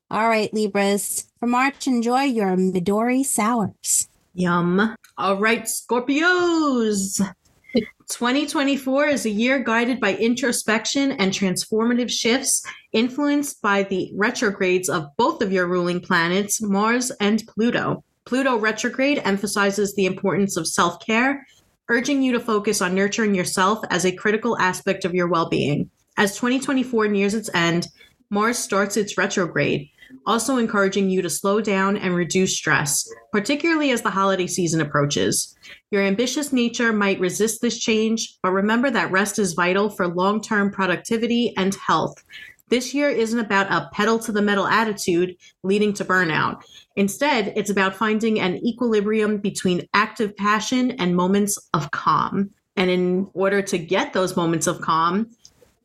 All 0.10 0.28
right, 0.30 0.52
Libras, 0.52 1.32
for 1.40 1.46
March, 1.46 1.86
enjoy 1.86 2.24
your 2.24 2.56
Midori 2.56 3.24
sours. 3.24 4.10
Yum. 4.34 4.96
All 5.20 5.38
right, 5.38 5.66
Scorpios. 5.66 7.22
2024 8.10 9.08
is 9.08 9.26
a 9.26 9.30
year 9.30 9.60
guided 9.60 10.00
by 10.00 10.16
introspection 10.16 11.12
and 11.14 11.32
transformative 11.32 12.10
shifts, 12.10 12.64
influenced 12.94 13.62
by 13.62 13.84
the 13.84 14.12
retrogrades 14.16 14.90
of 14.90 15.08
both 15.18 15.42
of 15.42 15.52
your 15.52 15.68
ruling 15.68 16.00
planets, 16.00 16.62
Mars 16.62 17.12
and 17.20 17.44
Pluto. 17.48 18.04
Pluto 18.26 18.58
retrograde 18.58 19.22
emphasizes 19.24 19.94
the 19.96 20.06
importance 20.06 20.58
of 20.58 20.68
self 20.68 21.06
care, 21.06 21.46
urging 21.90 22.22
you 22.22 22.32
to 22.34 22.40
focus 22.40 22.82
on 22.82 22.96
nurturing 22.96 23.36
yourself 23.36 23.80
as 23.90 24.06
a 24.06 24.16
critical 24.16 24.58
aspect 24.58 25.06
of 25.06 25.14
your 25.14 25.28
well 25.28 25.50
being. 25.50 25.90
As 26.18 26.36
2024 26.36 27.08
nears 27.08 27.34
its 27.34 27.50
end, 27.54 27.88
Mars 28.30 28.58
starts 28.58 28.98
its 28.98 29.18
retrograde, 29.18 29.90
also 30.28 30.58
encouraging 30.58 31.10
you 31.10 31.22
to 31.22 31.30
slow 31.30 31.62
down 31.62 31.98
and 31.98 32.14
reduce 32.14 32.56
stress, 32.56 33.10
particularly 33.32 33.92
as 33.92 34.02
the 34.02 34.10
holiday 34.12 34.46
season 34.46 34.82
approaches. 34.82 35.56
Your 35.90 36.04
ambitious 36.04 36.52
nature 36.52 36.92
might 36.92 37.20
resist 37.20 37.62
this 37.62 37.80
change, 37.80 38.38
but 38.44 38.52
remember 38.52 38.92
that 38.92 39.10
rest 39.10 39.40
is 39.40 39.54
vital 39.54 39.90
for 39.90 40.08
long 40.08 40.42
term 40.42 40.70
productivity 40.70 41.56
and 41.58 41.74
health. 41.76 42.22
This 42.70 42.94
year 42.94 43.10
isn't 43.10 43.40
about 43.40 43.72
a 43.72 43.90
pedal 43.94 44.20
to 44.20 44.34
the 44.34 44.42
metal 44.42 44.68
attitude 44.68 45.38
leading 45.64 45.94
to 45.94 46.06
burnout. 46.06 46.62
Instead, 46.98 47.54
it's 47.56 47.70
about 47.70 47.96
finding 47.96 48.42
an 48.42 48.58
equilibrium 48.58 49.38
between 49.38 49.88
active 49.94 50.36
passion 50.36 50.92
and 50.92 51.16
moments 51.16 51.58
of 51.74 51.90
calm. 51.92 52.52
And 52.76 52.90
in 52.90 53.30
order 53.34 53.62
to 53.62 53.78
get 53.78 54.12
those 54.12 54.36
moments 54.36 54.68
of 54.68 54.82
calm, 54.82 55.32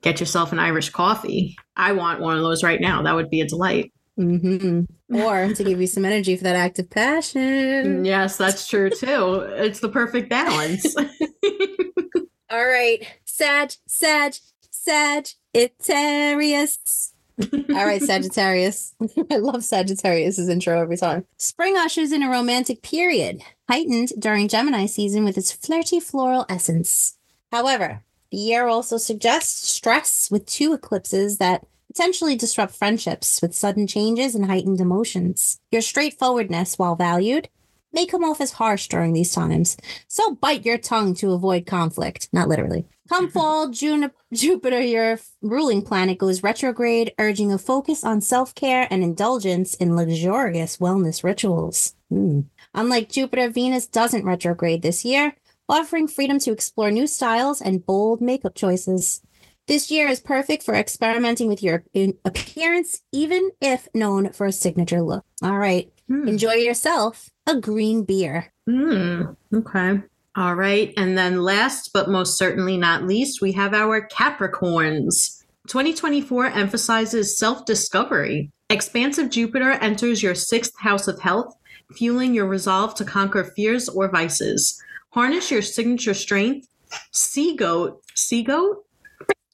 get 0.01 0.19
yourself 0.19 0.51
an 0.51 0.59
Irish 0.59 0.91
coffee. 0.91 1.57
I 1.77 1.93
want 1.93 2.21
one 2.21 2.37
of 2.37 2.43
those 2.43 2.65
right 2.65 2.81
now. 2.81 3.03
That 3.03 3.15
would 3.15 3.31
be 3.31 3.41
a 3.41 3.47
delight. 3.47 3.93
Mm-hmm. 4.19 5.15
Or 5.17 5.55
to 5.55 5.65
give 5.65 5.81
you 5.81 5.87
some 5.87 6.05
energy 6.05 6.37
for 6.37 6.45
that 6.45 6.57
act 6.57 6.79
of 6.79 6.91
passion. 6.91 8.05
Yes, 8.05 8.37
that's 8.37 8.69
true 8.69 8.91
too. 8.91 9.47
It's 9.57 9.81
the 9.81 9.89
perfect 9.89 10.29
balance. 10.29 10.95
All 12.51 12.67
right. 12.67 13.07
Sag, 13.25 13.73
Sag, 13.87 14.35
Sagittarius. 14.71 17.15
All 17.53 17.87
right, 17.87 18.03
Sagittarius. 18.03 18.95
I 19.31 19.37
love 19.37 19.65
Sagittarius's 19.65 20.49
intro 20.49 20.81
every 20.81 20.99
time. 20.99 21.25
Spring 21.39 21.77
ushers 21.77 22.13
in 22.13 22.23
a 22.23 22.31
romantic 22.31 22.83
period, 22.83 23.43
heightened 23.69 24.13
during 24.19 24.49
Gemini 24.49 24.87
season 24.87 25.25
with 25.25 25.39
its 25.39 25.51
flirty 25.51 25.99
floral 25.99 26.45
essence. 26.49 27.17
However, 27.51 28.05
the 28.31 28.37
year 28.37 28.67
also 28.67 28.99
suggests 28.99 29.69
stress 29.69 30.31
with 30.31 30.47
two 30.47 30.73
eclipses 30.73 31.39
that 31.39 31.67
potentially 31.93 32.35
disrupt 32.35 32.75
friendships 32.75 33.43
with 33.43 33.55
sudden 33.55 33.87
changes 33.87 34.35
and 34.35 34.47
heightened 34.47 34.81
emotions. 34.81 35.61
Your 35.71 35.83
straightforwardness, 35.83 36.79
while 36.79 36.97
valued, 36.97 37.51
may 37.93 38.07
come 38.07 38.25
off 38.25 38.41
as 38.41 38.53
harsh 38.53 38.89
during 38.89 39.13
these 39.13 39.35
times, 39.35 39.77
so 40.09 40.35
bite 40.37 40.65
your 40.65 40.79
tongue 40.79 41.13
to 41.17 41.33
avoid 41.33 41.67
conflict. 41.67 42.31
Not 42.33 42.49
literally. 42.49 42.87
Come 43.11 43.29
fall, 43.37 43.69
June, 43.69 44.11
Jupiter, 44.33 44.81
your 44.81 45.21
ruling 45.43 45.83
planet, 45.83 46.17
goes 46.17 46.43
retrograde, 46.43 47.13
urging 47.19 47.53
a 47.53 47.59
focus 47.59 48.05
on 48.05 48.23
self 48.23 48.55
care 48.55 48.89
and 48.91 49.03
indulgence 49.03 49.75
in 49.75 49.95
luxurious 49.95 50.79
wellness 50.79 51.23
rituals. 51.23 51.95
Hmm. 52.09 52.41
Unlike 52.73 53.11
Jupiter, 53.11 53.51
Venus 53.51 53.87
doesn't 53.87 54.25
retrograde 54.25 54.81
this 54.81 55.05
year, 55.05 55.37
offering 55.69 56.09
freedom 56.09 56.39
to 56.39 56.53
explore 56.53 56.91
new 56.91 57.07
styles 57.07 57.61
and 57.61 57.85
bold 57.85 58.23
makeup 58.23 58.55
choices. 58.55 59.21
This 59.69 59.91
year 59.91 60.09
is 60.09 60.21
perfect 60.21 60.65
for 60.65 60.75
experimenting 60.75 61.47
with 61.49 61.63
your 61.63 61.85
appearance, 62.25 63.03
even 63.13 63.51
if 63.61 63.89
known 63.95 64.33
for 64.33 64.47
a 64.47 64.53
signature 64.53 65.03
look. 65.03 65.25
All 65.43 65.57
right. 65.57 65.91
Hmm. 66.09 66.27
Enjoy 66.27 66.55
yourself 66.55 67.31
a 67.47 67.61
green 67.61 68.05
beer. 68.05 68.53
Mm, 68.69 69.37
okay. 69.55 70.01
All 70.37 70.55
right. 70.55 70.93
And 70.97 71.17
then 71.17 71.43
last 71.43 71.93
but 71.93 72.09
most 72.11 72.37
certainly 72.37 72.77
not 72.77 73.07
least, 73.07 73.41
we 73.41 73.53
have 73.53 73.73
our 73.73 74.07
Capricorns. 74.09 75.45
2024 75.69 76.47
emphasizes 76.47 77.39
self 77.39 77.65
discovery. 77.65 78.51
Expansive 78.69 79.31
Jupiter 79.31 79.73
enters 79.73 80.23
your 80.23 80.35
sixth 80.35 80.77
house 80.79 81.07
of 81.07 81.21
health, 81.21 81.55
fueling 81.93 82.35
your 82.35 82.47
resolve 82.47 82.97
to 82.97 83.05
conquer 83.05 83.45
fears 83.45 83.89
or 83.89 84.09
vices. 84.09 84.83
Harness 85.11 85.51
your 85.51 85.63
signature 85.63 86.15
strength. 86.15 86.67
Sea 87.13 87.55
goat. 87.55 88.03
Sea 88.15 88.43
goat? 88.43 88.85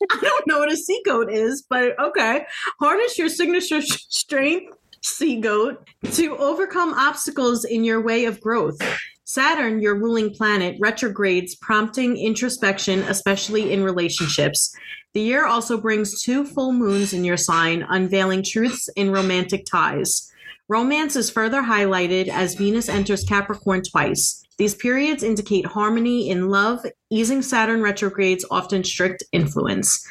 I 0.10 0.20
don't 0.20 0.46
know 0.46 0.58
what 0.58 0.72
a 0.72 0.76
sea 0.76 1.00
goat 1.04 1.30
is, 1.30 1.62
but 1.68 1.98
okay. 1.98 2.46
Harness 2.80 3.18
your 3.18 3.28
signature 3.28 3.82
sh- 3.82 4.06
strength, 4.08 4.72
sea 5.02 5.40
goat, 5.40 5.86
to 6.12 6.36
overcome 6.36 6.94
obstacles 6.94 7.64
in 7.64 7.84
your 7.84 8.00
way 8.00 8.24
of 8.24 8.40
growth. 8.40 8.78
Saturn, 9.24 9.80
your 9.80 9.94
ruling 9.94 10.32
planet, 10.32 10.76
retrogrades, 10.80 11.54
prompting 11.56 12.16
introspection, 12.16 13.00
especially 13.00 13.72
in 13.72 13.84
relationships. 13.84 14.74
The 15.12 15.20
year 15.20 15.46
also 15.46 15.78
brings 15.78 16.22
two 16.22 16.44
full 16.44 16.72
moons 16.72 17.12
in 17.12 17.24
your 17.24 17.36
sign, 17.36 17.84
unveiling 17.88 18.42
truths 18.42 18.88
in 18.96 19.10
romantic 19.10 19.66
ties. 19.66 20.30
Romance 20.68 21.16
is 21.16 21.30
further 21.30 21.62
highlighted 21.62 22.28
as 22.28 22.54
Venus 22.54 22.88
enters 22.88 23.24
Capricorn 23.24 23.82
twice. 23.82 24.44
These 24.58 24.74
periods 24.74 25.22
indicate 25.22 25.64
harmony 25.66 26.28
in 26.30 26.50
love, 26.50 26.84
easing 27.10 27.42
Saturn 27.42 27.80
retrogrades 27.80 28.44
often 28.50 28.82
strict 28.82 29.22
influence. 29.32 30.04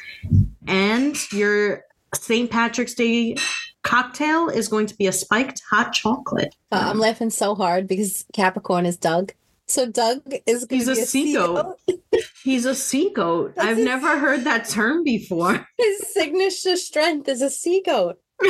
And 0.66 1.16
your 1.32 1.84
St. 2.14 2.50
Patrick's 2.50 2.94
Day 2.94 3.36
cocktail 3.82 4.48
is 4.48 4.68
going 4.68 4.86
to 4.86 4.96
be 4.96 5.06
a 5.06 5.12
spiked 5.12 5.62
hot 5.70 5.92
chocolate. 5.92 6.54
Uh, 6.72 6.88
I'm 6.90 6.98
laughing 6.98 7.28
so 7.30 7.54
hard 7.54 7.86
because 7.86 8.24
Capricorn 8.32 8.86
is 8.86 8.96
Doug. 8.96 9.32
So 9.66 9.84
Doug 9.84 10.22
is 10.46 10.64
going 10.64 10.80
He's 10.80 10.88
to 10.88 10.94
be 10.94 11.00
a 11.02 11.06
sea 11.06 11.32
goat. 11.34 11.76
He's 12.42 12.64
a 12.64 12.74
sea 12.74 13.10
goat. 13.14 13.54
That's 13.54 13.68
I've 13.68 13.76
his- 13.76 13.84
never 13.84 14.18
heard 14.18 14.44
that 14.44 14.66
term 14.66 15.04
before. 15.04 15.66
His 15.78 16.12
signature 16.14 16.76
strength 16.76 17.28
is 17.28 17.42
a 17.42 17.50
sea 17.50 17.82
goat. 17.84 18.18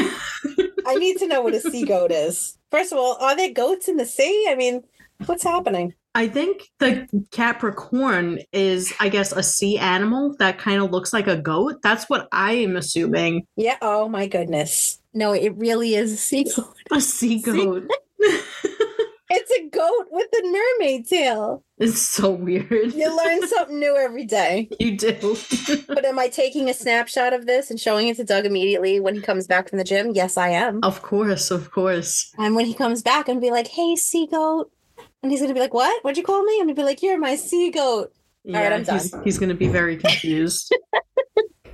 I 0.87 0.95
need 0.95 1.19
to 1.19 1.27
know 1.27 1.43
what 1.43 1.55
a 1.55 1.61
sea 1.61 1.85
goat 1.85 2.13
is. 2.13 2.57
First 2.71 2.93
of 2.93 2.99
all, 2.99 3.17
are 3.21 3.35
there 3.35 3.53
goats 3.53 3.89
in 3.89 3.97
the 3.97 4.07
sea? 4.07 4.47
I 4.49 4.55
mean, 4.55 4.85
what's 5.27 5.43
happening? 5.45 5.95
I 6.15 6.27
think 6.27 6.71
the 6.81 7.07
Capricorn 7.31 8.41
is, 8.53 8.93
I 8.99 9.09
guess, 9.09 9.31
a 9.33 9.43
sea 9.43 9.79
animal 9.79 10.35
that 10.39 10.59
kind 10.59 10.83
of 10.83 10.91
looks 10.91 11.13
like 11.13 11.27
a 11.29 11.37
goat. 11.37 11.77
That's 11.83 12.09
what 12.09 12.29
I 12.33 12.53
am 12.55 12.77
assuming. 12.77 13.47
Yeah. 13.57 13.77
Oh 13.83 14.09
my 14.09 14.27
goodness. 14.27 15.01
No, 15.15 15.33
it 15.33 15.55
really 15.57 15.95
is 15.95 16.13
a 16.13 16.17
sea 16.17 16.45
goat. 16.45 16.75
A 16.91 17.01
sea 17.01 17.39
Sea- 17.43 17.53
goat. 17.53 17.89
It's 19.31 19.51
a 19.51 19.69
goat 19.69 20.07
with 20.11 20.27
a 20.43 20.43
mermaid 20.79 21.07
tail. 21.07 21.63
it's 21.77 22.01
so 22.01 22.31
weird. 22.31 22.95
You 22.95 23.15
learn 23.15 23.47
something 23.49 23.79
new 23.79 23.95
every 23.95 24.25
day. 24.25 24.71
You 24.81 24.97
do. 24.97 25.37
But 25.87 26.07
am 26.07 26.19
I 26.19 26.29
taking 26.29 26.71
a 26.71 26.75
snapshot 26.75 27.35
of 27.35 27.45
this 27.45 27.71
and 27.71 27.79
showing 27.79 28.09
it 28.09 28.17
to 28.17 28.25
Doug 28.25 28.47
immediately 28.47 29.01
when 29.01 29.15
he 29.15 29.21
comes 29.21 29.47
back 29.47 29.69
from 29.69 29.77
the 29.77 29.85
gym? 29.85 30.13
Yes, 30.15 30.39
I 30.39 30.49
am. 30.49 30.81
of 30.83 31.03
course, 31.03 31.51
of 31.51 31.71
course. 31.71 32.33
And 32.39 32.57
when 32.57 32.65
he 32.65 32.73
comes 32.73 33.03
back, 33.03 33.29
I'm 33.29 33.39
be 33.39 33.51
like, 33.51 33.69
"Hey, 33.69 33.97
sea 33.97 34.27
goat," 34.31 34.71
and 35.23 35.33
he's 35.33 35.41
gonna 35.41 35.55
be 35.55 35.61
like, 35.61 35.75
"What? 35.75 36.03
What'd 36.03 36.17
you 36.17 36.25
call 36.25 36.43
me?" 36.43 36.59
I'm 36.61 36.67
gonna 36.67 36.75
be 36.75 36.83
like, 36.83 37.03
"You're 37.03 37.19
my 37.19 37.37
sea 37.37 37.71
goat." 37.71 38.13
All 38.47 38.55
right, 38.55 38.73
I'm 38.73 38.85
he's, 38.85 39.15
he's 39.25 39.39
going 39.39 39.51
to 39.51 39.55
be 39.55 39.69
very 39.69 39.97
confused. 39.97 40.75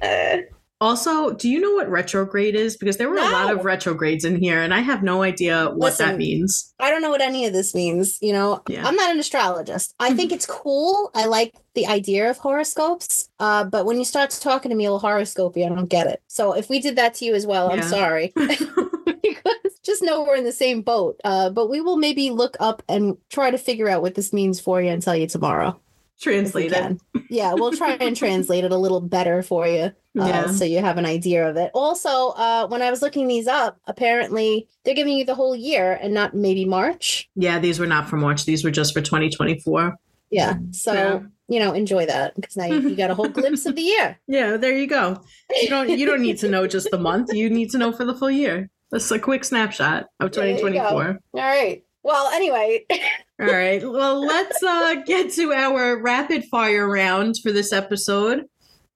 Uh, 0.03 0.39
also, 0.81 1.33
do 1.33 1.49
you 1.49 1.61
know 1.61 1.73
what 1.73 1.89
retrograde 1.89 2.57
is? 2.57 2.77
Because 2.77 2.97
there 2.97 3.09
were 3.09 3.17
a 3.19 3.31
lot 3.31 3.53
of 3.53 3.65
retrogrades 3.65 4.25
in 4.25 4.37
here, 4.37 4.61
and 4.61 4.75
I 4.75 4.81
have 4.81 5.03
no 5.03 5.23
idea 5.23 5.67
what 5.67 5.93
Listen, 5.93 6.09
that 6.09 6.19
means. 6.19 6.75
I 6.81 6.91
don't 6.91 7.01
know 7.01 7.11
what 7.11 7.21
any 7.21 7.47
of 7.47 7.53
this 7.53 7.77
means. 7.77 8.19
You 8.21 8.33
know, 8.33 8.63
Yeah. 8.69 8.87
I'm 8.87 8.97
not 8.97 9.13
an 9.13 9.21
astrologist. 9.21 9.95
I 10.01 10.15
think 10.15 10.33
it's 10.33 10.47
cool. 10.47 11.11
I 11.15 11.27
like 11.27 11.55
the 11.75 11.87
idea 11.87 12.29
of 12.29 12.39
horoscopes. 12.39 13.29
Uh, 13.39 13.65
but 13.65 13.87
when 13.87 13.99
you 13.99 14.05
start 14.05 14.31
talking 14.31 14.71
to 14.71 14.77
me 14.77 14.87
all 14.87 14.99
horoscopy, 14.99 15.65
I 15.65 15.69
don't 15.69 15.89
get 15.89 16.09
it. 16.09 16.23
So 16.27 16.55
if 16.55 16.69
we 16.69 16.81
did 16.81 16.97
that 16.97 17.15
to 17.15 17.25
you 17.25 17.35
as 17.35 17.47
well, 17.47 17.71
I'm 17.71 17.83
sorry. 17.83 18.33
just 19.85 20.03
know 20.03 20.23
we're 20.25 20.37
in 20.37 20.45
the 20.45 20.53
same 20.53 20.83
boat. 20.83 21.21
Uh, 21.25 21.51
but 21.51 21.69
we 21.69 21.81
will 21.81 21.97
maybe 21.97 22.31
look 22.31 22.57
up 22.61 22.83
and 22.89 23.17
try 23.31 23.51
to 23.51 23.59
figure 23.59 23.89
out 23.89 24.03
what 24.03 24.15
this 24.15 24.33
means 24.33 24.61
for 24.61 24.81
you 24.83 24.91
and 24.91 25.03
tell 25.03 25.17
you 25.17 25.27
tomorrow. 25.27 25.79
Translate 26.21 26.73
it. 26.73 26.97
Yeah, 27.29 27.55
we'll 27.55 27.73
try 27.73 27.95
and 27.95 28.17
translate 28.25 28.63
it 28.65 28.71
a 28.71 28.77
little 28.79 29.01
better 29.01 29.43
for 29.43 29.67
you. 29.67 29.81
Uh, 29.83 29.93
Yeah. 30.15 30.47
So 30.53 30.65
you 30.65 30.79
have 30.79 30.97
an 30.97 31.05
idea 31.07 31.49
of 31.51 31.57
it. 31.57 31.71
Also, 31.75 32.29
uh, 32.31 32.69
when 32.69 32.83
I 32.83 32.91
was 32.91 33.03
looking 33.03 33.27
these 33.27 33.49
up, 33.49 33.79
apparently 33.87 34.69
they're 34.85 34.95
giving 34.95 35.19
you 35.19 35.25
the 35.25 35.35
whole 35.35 35.57
year 35.57 35.99
and 36.01 36.15
not 36.15 36.35
maybe 36.35 36.65
March. 36.65 37.29
Yeah, 37.35 37.59
these 37.59 37.81
were 37.81 37.87
not 37.87 38.09
for 38.09 38.17
March. 38.17 38.45
These 38.45 38.63
were 38.65 38.71
just 38.71 38.95
for 38.95 39.01
2024. 39.01 39.97
Yeah. 40.31 40.55
So, 40.71 40.93
Yeah. 40.95 41.21
you 41.49 41.59
know, 41.59 41.73
enjoy 41.73 42.07
that 42.07 42.37
because 42.37 42.57
now 42.57 42.67
you, 42.67 42.81
you 42.89 42.95
got 42.97 43.11
a 43.11 43.15
whole 43.15 43.29
glimpse 43.29 43.67
of 43.67 43.75
the 43.75 43.83
year. 43.83 44.19
Yeah, 44.29 44.57
there 44.57 44.77
you 44.79 44.87
go. 44.87 45.21
You 45.61 45.69
don't 45.69 45.91
you 45.91 46.07
don't 46.07 46.23
need 46.23 46.39
to 46.39 46.49
know 46.49 46.67
just 46.69 46.91
the 46.93 46.99
month. 46.99 47.35
You 47.35 47.51
need 47.51 47.71
to 47.71 47.79
know 47.79 47.91
for 47.93 48.05
the 48.05 48.15
full 48.15 48.31
year. 48.31 48.71
That's 48.95 49.11
a 49.11 49.19
quick 49.19 49.43
snapshot 49.43 50.07
of 50.21 50.31
There 50.31 50.47
you 50.47 50.55
go. 50.55 50.69
2024. 50.69 51.19
All 51.35 51.41
right. 51.41 51.83
Well, 52.05 52.29
anyway, 52.29 52.87
All 53.41 53.47
right. 53.49 53.83
Well, 53.83 54.25
let's 54.25 54.63
uh, 54.63 54.95
get 55.05 55.33
to 55.33 55.53
our 55.53 56.01
rapid 56.01 56.45
fire 56.45 56.89
round 56.89 57.39
for 57.43 57.51
this 57.51 57.73
episode. 57.73 58.45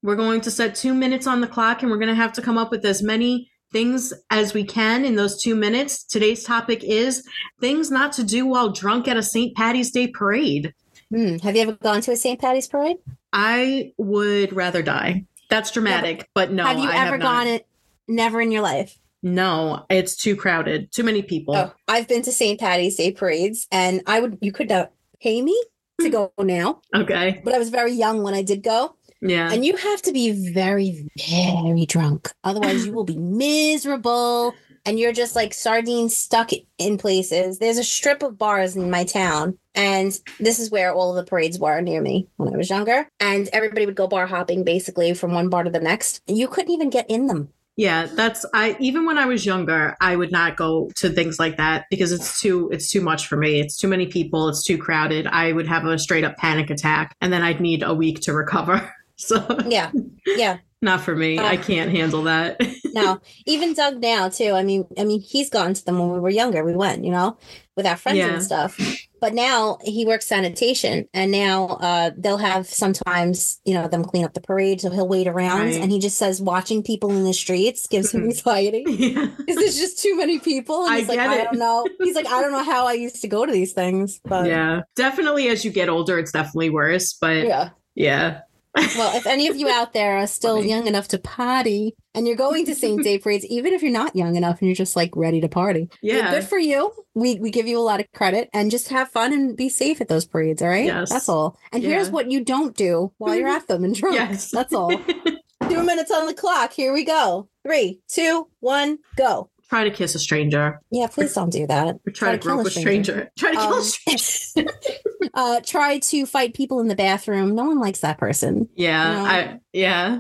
We're 0.00 0.14
going 0.14 0.40
to 0.42 0.52
set 0.52 0.76
two 0.76 0.94
minutes 0.94 1.26
on 1.26 1.40
the 1.40 1.48
clock, 1.48 1.82
and 1.82 1.90
we're 1.90 1.98
going 1.98 2.10
to 2.10 2.14
have 2.14 2.32
to 2.34 2.42
come 2.42 2.56
up 2.56 2.70
with 2.70 2.84
as 2.84 3.02
many 3.02 3.50
things 3.72 4.12
as 4.30 4.54
we 4.54 4.62
can 4.62 5.04
in 5.04 5.16
those 5.16 5.42
two 5.42 5.56
minutes. 5.56 6.04
Today's 6.04 6.44
topic 6.44 6.84
is 6.84 7.26
things 7.60 7.90
not 7.90 8.12
to 8.12 8.22
do 8.22 8.46
while 8.46 8.68
drunk 8.68 9.08
at 9.08 9.16
a 9.16 9.22
St. 9.22 9.56
Patty's 9.56 9.90
Day 9.90 10.06
parade. 10.06 10.72
hmm, 11.10 11.38
have 11.38 11.56
you 11.56 11.62
ever 11.62 11.72
gone 11.72 12.02
to 12.02 12.12
a 12.12 12.16
St. 12.16 12.40
Patty's 12.40 12.68
parade? 12.68 12.98
I 13.32 13.94
would 13.98 14.52
rather 14.52 14.80
die. 14.80 15.24
That's 15.50 15.72
dramatic, 15.72 16.30
but 16.34 16.52
no, 16.52 16.66
have 16.66 16.78
you 16.78 16.88
I 16.88 16.98
ever 16.98 17.16
have 17.16 17.20
gone 17.20 17.48
it? 17.48 17.66
Never 18.06 18.40
in 18.40 18.52
your 18.52 18.62
life. 18.62 18.96
No, 19.22 19.84
it's 19.90 20.16
too 20.16 20.36
crowded. 20.36 20.92
Too 20.92 21.02
many 21.02 21.22
people. 21.22 21.56
Oh, 21.56 21.74
I've 21.88 22.06
been 22.06 22.22
to 22.22 22.32
St. 22.32 22.58
Patty's 22.58 22.96
Day 22.96 23.12
parades, 23.12 23.66
and 23.72 24.02
I 24.06 24.20
would 24.20 24.38
you 24.40 24.52
could 24.52 24.68
not 24.68 24.92
pay 25.20 25.42
me 25.42 25.60
to 26.00 26.06
hmm. 26.06 26.12
go 26.12 26.32
now, 26.38 26.80
Okay. 26.94 27.40
but 27.44 27.54
I 27.54 27.58
was 27.58 27.70
very 27.70 27.92
young 27.92 28.22
when 28.22 28.34
I 28.34 28.42
did 28.42 28.62
go. 28.62 28.94
Yeah. 29.20 29.50
And 29.52 29.64
you 29.64 29.76
have 29.76 30.02
to 30.02 30.12
be 30.12 30.52
very, 30.52 31.08
very 31.28 31.86
drunk. 31.86 32.30
Otherwise, 32.44 32.86
you 32.86 32.92
will 32.94 33.04
be 33.04 33.18
miserable 33.18 34.54
and 34.86 34.98
you're 34.98 35.12
just 35.12 35.36
like 35.36 35.52
sardines 35.52 36.16
stuck 36.16 36.50
in 36.78 36.98
places. 36.98 37.58
There's 37.58 37.78
a 37.78 37.84
strip 37.84 38.22
of 38.22 38.38
bars 38.38 38.76
in 38.76 38.90
my 38.90 39.04
town. 39.04 39.58
And 39.74 40.18
this 40.40 40.58
is 40.58 40.70
where 40.70 40.92
all 40.92 41.10
of 41.10 41.16
the 41.16 41.28
parades 41.28 41.58
were 41.58 41.80
near 41.80 42.00
me 42.00 42.28
when 42.36 42.54
I 42.54 42.56
was 42.56 42.70
younger. 42.70 43.08
And 43.20 43.48
everybody 43.52 43.86
would 43.86 43.94
go 43.94 44.08
bar 44.08 44.26
hopping 44.26 44.64
basically 44.64 45.14
from 45.14 45.32
one 45.32 45.48
bar 45.48 45.64
to 45.64 45.70
the 45.70 45.80
next. 45.80 46.22
You 46.26 46.48
couldn't 46.48 46.72
even 46.72 46.90
get 46.90 47.08
in 47.10 47.26
them. 47.26 47.50
Yeah, 47.78 48.06
that's 48.06 48.44
I 48.52 48.76
even 48.80 49.06
when 49.06 49.18
I 49.18 49.26
was 49.26 49.46
younger, 49.46 49.96
I 50.00 50.16
would 50.16 50.32
not 50.32 50.56
go 50.56 50.90
to 50.96 51.08
things 51.08 51.38
like 51.38 51.56
that 51.58 51.86
because 51.90 52.10
it's 52.10 52.40
too 52.40 52.68
it's 52.72 52.90
too 52.90 53.00
much 53.00 53.28
for 53.28 53.36
me. 53.36 53.60
It's 53.60 53.76
too 53.76 53.86
many 53.86 54.06
people, 54.08 54.48
it's 54.48 54.64
too 54.64 54.76
crowded. 54.76 55.28
I 55.28 55.52
would 55.52 55.68
have 55.68 55.84
a 55.86 55.96
straight 55.96 56.24
up 56.24 56.36
panic 56.36 56.70
attack 56.70 57.14
and 57.20 57.32
then 57.32 57.42
I'd 57.42 57.60
need 57.60 57.84
a 57.84 57.94
week 57.94 58.20
to 58.22 58.32
recover. 58.34 58.92
So 59.20 59.44
Yeah. 59.66 59.90
Yeah. 60.26 60.58
not 60.80 61.00
for 61.00 61.16
me. 61.16 61.38
I 61.38 61.56
Uh. 61.56 61.62
can't 61.62 61.90
handle 61.90 62.22
that. 62.24 62.60
No. 62.94 63.20
Even 63.46 63.74
Doug 63.74 64.00
now 64.00 64.28
too. 64.28 64.52
I 64.52 64.62
mean, 64.62 64.86
I 64.96 65.02
mean, 65.04 65.20
he's 65.20 65.50
gone 65.50 65.74
to 65.74 65.84
them 65.84 65.98
when 65.98 66.10
we 66.12 66.20
were 66.20 66.30
younger. 66.30 66.64
We 66.64 66.74
went, 66.76 67.04
you 67.04 67.10
know, 67.10 67.36
with 67.76 67.84
our 67.86 67.96
friends 67.96 68.18
Yeah. 68.18 68.34
and 68.34 68.42
stuff. 68.42 68.78
But 69.20 69.34
now 69.34 69.78
he 69.82 70.04
works 70.06 70.26
sanitation, 70.26 71.08
and 71.12 71.30
now 71.32 71.66
uh, 71.80 72.10
they'll 72.16 72.38
have 72.38 72.66
sometimes, 72.66 73.60
you 73.64 73.74
know, 73.74 73.88
them 73.88 74.04
clean 74.04 74.24
up 74.24 74.34
the 74.34 74.40
parade. 74.40 74.80
So 74.80 74.90
he'll 74.90 75.08
wait 75.08 75.26
around, 75.26 75.60
Right. 75.66 75.74
and 75.80 75.90
he 75.90 75.98
just 75.98 76.18
says 76.18 76.40
watching 76.40 76.82
people 76.82 77.10
in 77.10 77.24
the 77.24 77.32
streets 77.34 77.86
gives 77.86 78.12
him 78.12 78.24
anxiety 78.24 78.84
yeah. 78.88 79.26
because 79.38 79.56
there's 79.56 79.78
just 79.78 80.00
too 80.02 80.16
many 80.16 80.38
people. 80.38 80.84
And 80.84 80.94
I 80.94 80.98
he's 80.98 81.08
like, 81.08 81.18
get 81.18 81.28
I 81.30 81.40
it. 81.40 81.44
don't 81.44 81.58
know. 81.58 81.86
He's 82.00 82.14
like, 82.14 82.26
I 82.26 82.40
don't 82.40 82.52
know 82.52 82.64
how 82.64 82.86
I 82.86 82.92
used 82.94 83.20
to 83.22 83.28
go 83.28 83.44
to 83.46 83.52
these 83.52 83.72
things, 83.72 84.20
but 84.24 84.46
Yeah. 84.46 84.82
Definitely 84.96 85.48
as 85.48 85.64
you 85.64 85.70
get 85.70 85.88
older 85.88 86.18
it's 86.18 86.32
definitely 86.32 86.70
worse, 86.70 87.12
but 87.14 87.46
yeah. 87.46 87.70
yeah. 87.94 88.40
Well, 88.76 89.16
if 89.16 89.26
any 89.26 89.48
of 89.48 89.56
you 89.56 89.68
out 89.68 89.92
there 89.92 90.18
are 90.18 90.26
still 90.28 90.56
Funny. 90.58 90.68
young 90.68 90.86
enough 90.86 91.08
to 91.08 91.18
party 91.18 91.96
and 92.14 92.28
you're 92.28 92.36
going 92.36 92.64
to 92.66 92.74
St. 92.76 93.02
Day 93.02 93.18
parades, 93.22 93.44
even 93.46 93.72
if 93.72 93.82
you're 93.82 93.90
not 93.90 94.14
young 94.14 94.36
enough 94.36 94.60
and 94.60 94.68
you're 94.68 94.76
just 94.76 94.94
like 94.94 95.10
ready 95.16 95.40
to 95.40 95.48
party, 95.48 95.88
Yeah. 96.00 96.30
good 96.30 96.44
for 96.44 96.58
you. 96.58 96.92
We 97.18 97.34
we 97.40 97.50
give 97.50 97.66
you 97.66 97.78
a 97.78 97.82
lot 97.82 98.00
of 98.00 98.06
credit 98.12 98.48
and 98.52 98.70
just 98.70 98.88
have 98.90 99.10
fun 99.10 99.32
and 99.32 99.56
be 99.56 99.68
safe 99.68 100.00
at 100.00 100.08
those 100.08 100.24
parades. 100.24 100.62
All 100.62 100.68
right, 100.68 100.86
Yes. 100.86 101.10
that's 101.10 101.28
all. 101.28 101.58
And 101.72 101.82
here's 101.82 102.10
what 102.10 102.30
you 102.30 102.44
don't 102.44 102.76
do 102.76 103.12
while 103.18 103.34
you're 103.34 103.48
at 103.48 103.66
them 103.66 103.82
and 103.84 103.94
drunk. 104.00 104.14
Yes. 104.16 104.50
That's 104.50 104.72
all. 104.72 104.90
Two 105.68 105.82
minutes 105.82 106.10
on 106.10 106.26
the 106.26 106.34
clock. 106.34 106.72
Here 106.72 106.92
we 106.92 107.04
go. 107.04 107.48
Three, 107.66 108.00
two, 108.08 108.48
one, 108.60 108.98
go. 109.16 109.50
Try 109.68 109.84
to 109.84 109.90
kiss 109.90 110.14
a 110.14 110.18
stranger. 110.18 110.80
Yeah, 110.90 111.08
please 111.08 111.34
don't 111.34 111.50
do 111.50 111.66
that. 111.66 111.96
Or 112.06 112.12
try, 112.12 112.32
to 112.32 112.38
kill 112.38 112.54
grope 112.56 112.66
a 112.66 112.70
stranger. 112.70 113.30
Try 113.38 113.50
to 113.52 113.56
kill 113.56 113.74
Um, 113.74 113.80
a 113.80 113.82
stranger. 113.82 114.72
uh, 115.34 115.60
try 115.60 115.98
to 115.98 116.24
fight 116.26 116.54
people 116.54 116.80
in 116.80 116.88
the 116.88 116.94
bathroom. 116.94 117.54
No 117.54 117.64
one 117.64 117.78
likes 117.78 118.00
that 118.00 118.16
person. 118.18 118.68
Yeah. 118.76 119.22
I 119.24 119.60
yeah. 119.72 120.18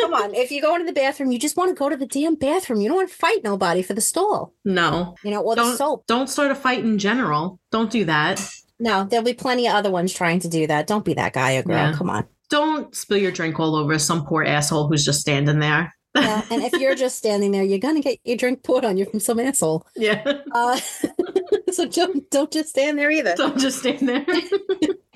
Come 0.00 0.14
on, 0.14 0.34
if 0.34 0.50
you 0.52 0.62
go 0.62 0.74
into 0.74 0.86
the 0.86 0.92
bathroom, 0.92 1.32
you 1.32 1.38
just 1.38 1.56
want 1.56 1.70
to 1.70 1.74
go 1.74 1.88
to 1.88 1.96
the 1.96 2.06
damn 2.06 2.36
bathroom. 2.36 2.80
You 2.80 2.88
don't 2.88 2.96
want 2.98 3.08
to 3.10 3.14
fight 3.16 3.42
nobody 3.42 3.82
for 3.82 3.94
the 3.94 4.00
stall, 4.00 4.54
no. 4.64 5.16
you 5.24 5.30
know, 5.32 5.42
or 5.42 5.56
Don't 5.56 5.76
soap. 5.76 6.06
don't 6.06 6.28
start 6.28 6.50
a 6.52 6.54
fight 6.54 6.80
in 6.84 6.98
general. 6.98 7.58
Don't 7.72 7.90
do 7.90 8.04
that. 8.04 8.46
No, 8.78 9.04
there'll 9.04 9.24
be 9.24 9.32
plenty 9.34 9.66
of 9.66 9.74
other 9.74 9.90
ones 9.90 10.12
trying 10.12 10.38
to 10.40 10.48
do 10.48 10.66
that. 10.68 10.86
Don't 10.86 11.04
be 11.04 11.14
that 11.14 11.32
guy 11.32 11.56
or 11.56 11.62
girl. 11.62 11.76
Yeah. 11.76 11.92
Come 11.94 12.10
on. 12.10 12.26
Don't 12.50 12.94
spill 12.94 13.18
your 13.18 13.32
drink 13.32 13.58
all 13.58 13.74
over 13.74 13.98
some 13.98 14.24
poor 14.26 14.44
asshole 14.44 14.86
who's 14.88 15.04
just 15.04 15.20
standing 15.20 15.58
there. 15.58 15.95
Yeah, 16.16 16.42
and 16.50 16.62
if 16.62 16.72
you're 16.74 16.94
just 16.94 17.16
standing 17.18 17.52
there, 17.52 17.62
you're 17.62 17.78
gonna 17.78 18.00
get 18.00 18.18
your 18.24 18.36
drink 18.36 18.62
poured 18.62 18.84
on 18.84 18.96
you 18.96 19.04
from 19.04 19.20
some 19.20 19.38
asshole. 19.40 19.86
Yeah. 19.96 20.22
Uh, 20.52 20.78
so 21.72 21.86
don't 21.86 22.28
don't 22.30 22.50
just 22.50 22.70
stand 22.70 22.98
there 22.98 23.10
either. 23.10 23.34
Don't 23.36 23.58
just 23.58 23.78
stand 23.80 24.08
there. 24.08 24.26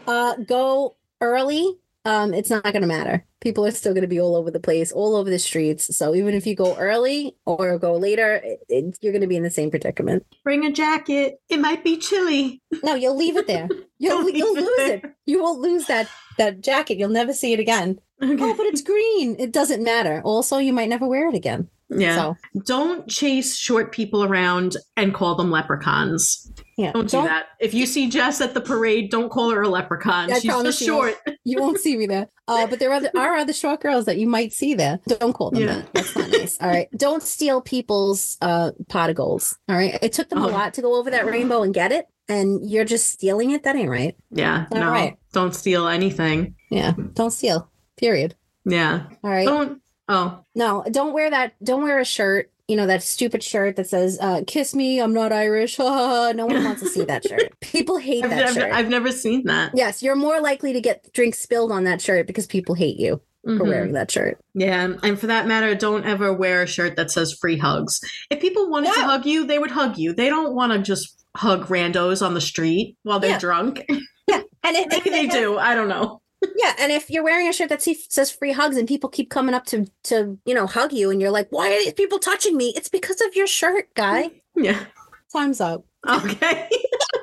Uh, 0.06 0.34
go 0.46 0.96
early. 1.20 1.76
Um, 2.04 2.32
it's 2.34 2.48
not 2.50 2.64
gonna 2.64 2.86
matter. 2.86 3.24
People 3.40 3.64
are 3.64 3.70
still 3.70 3.94
gonna 3.94 4.06
be 4.06 4.20
all 4.20 4.36
over 4.36 4.50
the 4.50 4.60
place, 4.60 4.92
all 4.92 5.16
over 5.16 5.30
the 5.30 5.38
streets. 5.38 5.96
So 5.96 6.14
even 6.14 6.34
if 6.34 6.46
you 6.46 6.54
go 6.54 6.76
early 6.76 7.36
or 7.46 7.78
go 7.78 7.94
later, 7.96 8.34
it, 8.44 8.60
it- 8.68 8.98
you're 9.00 9.12
gonna 9.12 9.26
be 9.26 9.36
in 9.36 9.42
the 9.42 9.50
same 9.50 9.70
predicament. 9.70 10.26
Bring 10.44 10.64
a 10.66 10.72
jacket. 10.72 11.40
It 11.48 11.58
might 11.60 11.82
be 11.84 11.96
chilly. 11.96 12.62
No, 12.82 12.94
you'll 12.94 13.16
leave 13.16 13.36
it 13.36 13.46
there. 13.46 13.68
You'll, 13.98 14.28
you'll 14.30 14.56
it 14.56 14.60
lose 14.62 14.76
there. 14.78 14.94
it. 14.96 15.04
You 15.26 15.42
won't 15.42 15.60
lose 15.60 15.86
that 15.86 16.08
that 16.38 16.60
jacket. 16.62 16.96
You'll 16.98 17.10
never 17.10 17.32
see 17.34 17.52
it 17.52 17.60
again. 17.60 17.98
Okay. 18.22 18.36
Oh, 18.40 18.54
but 18.54 18.66
it's 18.66 18.80
green. 18.82 19.36
It 19.38 19.52
doesn't 19.52 19.82
matter. 19.84 20.22
Also, 20.24 20.58
you 20.58 20.72
might 20.72 20.88
never 20.88 21.06
wear 21.06 21.28
it 21.28 21.34
again. 21.34 21.68
yeah. 21.90 22.14
So 22.16 22.36
Don't 22.64 23.08
chase 23.08 23.56
short 23.56 23.92
people 23.92 24.24
around 24.24 24.76
and 24.96 25.12
call 25.14 25.34
them 25.34 25.50
leprechauns. 25.50 26.50
Yeah, 26.76 26.92
Don't 26.92 27.10
do 27.10 27.22
that. 27.22 27.46
If 27.60 27.74
you 27.74 27.84
see 27.86 28.08
Jess 28.08 28.40
at 28.40 28.54
the 28.54 28.60
parade, 28.60 29.10
don't 29.10 29.28
call 29.28 29.50
her 29.50 29.62
a 29.62 29.68
leprechaun. 29.68 30.32
I 30.32 30.38
She's 30.38 30.50
just 30.52 30.80
you 30.80 30.86
short. 30.86 31.14
You 31.44 31.60
won't 31.60 31.78
see 31.78 31.96
me 31.96 32.06
there. 32.06 32.28
Uh, 32.50 32.66
but 32.66 32.80
there 32.80 32.90
are 32.90 32.94
other, 32.94 33.10
are 33.16 33.36
other 33.36 33.52
short 33.52 33.80
girls 33.80 34.06
that 34.06 34.16
you 34.16 34.26
might 34.26 34.52
see 34.52 34.74
there. 34.74 34.98
Don't 35.06 35.32
call 35.34 35.52
them 35.52 35.62
Yeah. 35.62 35.66
that. 35.66 35.92
That's 35.94 36.16
not 36.16 36.30
nice. 36.30 36.60
All 36.60 36.66
right. 36.68 36.88
Don't 36.96 37.22
steal 37.22 37.60
people's 37.60 38.36
uh, 38.40 38.72
pot 38.88 39.08
of 39.08 39.14
golds. 39.14 39.56
All 39.68 39.76
right. 39.76 39.96
It 40.02 40.12
took 40.12 40.30
them 40.30 40.40
Oh. 40.42 40.48
a 40.48 40.50
lot 40.50 40.74
to 40.74 40.82
go 40.82 40.96
over 40.98 41.12
that 41.12 41.26
rainbow 41.26 41.62
and 41.62 41.72
get 41.72 41.92
it, 41.92 42.06
and 42.28 42.68
you're 42.68 42.84
just 42.84 43.08
stealing 43.08 43.52
it. 43.52 43.62
That 43.62 43.76
ain't 43.76 43.88
right. 43.88 44.16
Yeah. 44.32 44.66
All 44.72 44.80
no. 44.80 44.90
right. 44.90 45.16
Don't 45.32 45.54
steal 45.54 45.86
anything. 45.86 46.56
Yeah. 46.72 46.92
Don't 47.14 47.30
steal. 47.30 47.70
Period. 47.96 48.34
Yeah. 48.64 49.04
All 49.22 49.30
right. 49.30 49.46
Don't. 49.46 49.80
Oh. 50.08 50.44
No, 50.56 50.84
don't 50.90 51.12
wear 51.12 51.30
that. 51.30 51.54
Don't 51.62 51.84
wear 51.84 52.00
a 52.00 52.04
shirt. 52.04 52.50
You 52.70 52.76
know 52.76 52.86
that 52.86 53.02
stupid 53.02 53.42
shirt 53.42 53.74
that 53.76 53.88
says 53.88 54.16
uh, 54.20 54.42
"Kiss 54.46 54.76
me, 54.76 55.00
I'm 55.00 55.12
not 55.12 55.32
Irish." 55.32 55.76
no 55.80 56.46
one 56.46 56.62
wants 56.62 56.82
to 56.82 56.88
see 56.88 57.02
that 57.04 57.26
shirt. 57.26 57.52
People 57.60 57.98
hate 57.98 58.22
I've, 58.22 58.30
that 58.30 58.46
I've, 58.46 58.54
shirt. 58.54 58.72
I've 58.72 58.88
never 58.88 59.10
seen 59.10 59.42
that. 59.46 59.72
yes, 59.74 60.04
you're 60.04 60.14
more 60.14 60.40
likely 60.40 60.72
to 60.72 60.80
get 60.80 61.12
drinks 61.12 61.40
spilled 61.40 61.72
on 61.72 61.82
that 61.84 62.00
shirt 62.00 62.28
because 62.28 62.46
people 62.46 62.76
hate 62.76 62.96
you 62.96 63.20
for 63.44 63.52
Mhm. 63.54 63.68
wearing 63.68 63.92
that 63.94 64.08
shirt. 64.12 64.38
Yeah, 64.54 64.94
and 65.02 65.18
for 65.18 65.26
that 65.26 65.48
matter, 65.48 65.74
don't 65.74 66.04
ever 66.06 66.32
wear 66.32 66.62
a 66.62 66.66
shirt 66.68 66.94
that 66.94 67.10
says 67.10 67.32
free 67.32 67.56
hugs. 67.58 68.00
If 68.30 68.40
people 68.40 68.70
wanted 68.70 68.94
to 68.94 69.00
hug 69.02 69.26
you, 69.26 69.46
they 69.46 69.58
would 69.58 69.72
hug 69.72 69.98
you. 69.98 70.12
They 70.12 70.28
don't 70.28 70.54
want 70.54 70.72
to 70.72 70.78
just 70.78 71.24
hug 71.36 71.66
randos 71.66 72.24
on 72.24 72.34
the 72.34 72.40
street 72.40 72.96
while 73.02 73.18
they're 73.18 73.30
Yeah. 73.30 73.38
drunk. 73.40 73.84
Yeah, 74.28 74.42
and 74.62 74.76
if, 74.76 74.86
Maybe 74.90 75.10
they 75.10 75.26
do. 75.26 75.58
I 75.58 75.74
don't 75.74 75.88
know. 75.88 76.19
Yeah, 76.56 76.74
and 76.78 76.90
if 76.90 77.10
you're 77.10 77.22
wearing 77.24 77.48
a 77.48 77.52
shirt 77.52 77.68
that 77.68 77.82
says 77.82 78.30
"free 78.30 78.52
hugs" 78.52 78.76
and 78.76 78.88
people 78.88 79.10
keep 79.10 79.30
coming 79.30 79.54
up 79.54 79.66
to 79.66 79.86
to 80.04 80.38
you 80.44 80.54
know 80.54 80.66
hug 80.66 80.92
you, 80.92 81.10
and 81.10 81.20
you're 81.20 81.30
like, 81.30 81.48
"Why 81.50 81.68
are 81.72 81.78
these 81.78 81.92
people 81.92 82.18
touching 82.18 82.56
me?" 82.56 82.72
It's 82.76 82.88
because 82.88 83.20
of 83.20 83.34
your 83.34 83.46
shirt, 83.46 83.92
guy. 83.94 84.30
Yeah. 84.56 84.84
Time's 85.32 85.60
up. 85.60 85.84
Okay. 86.08 86.68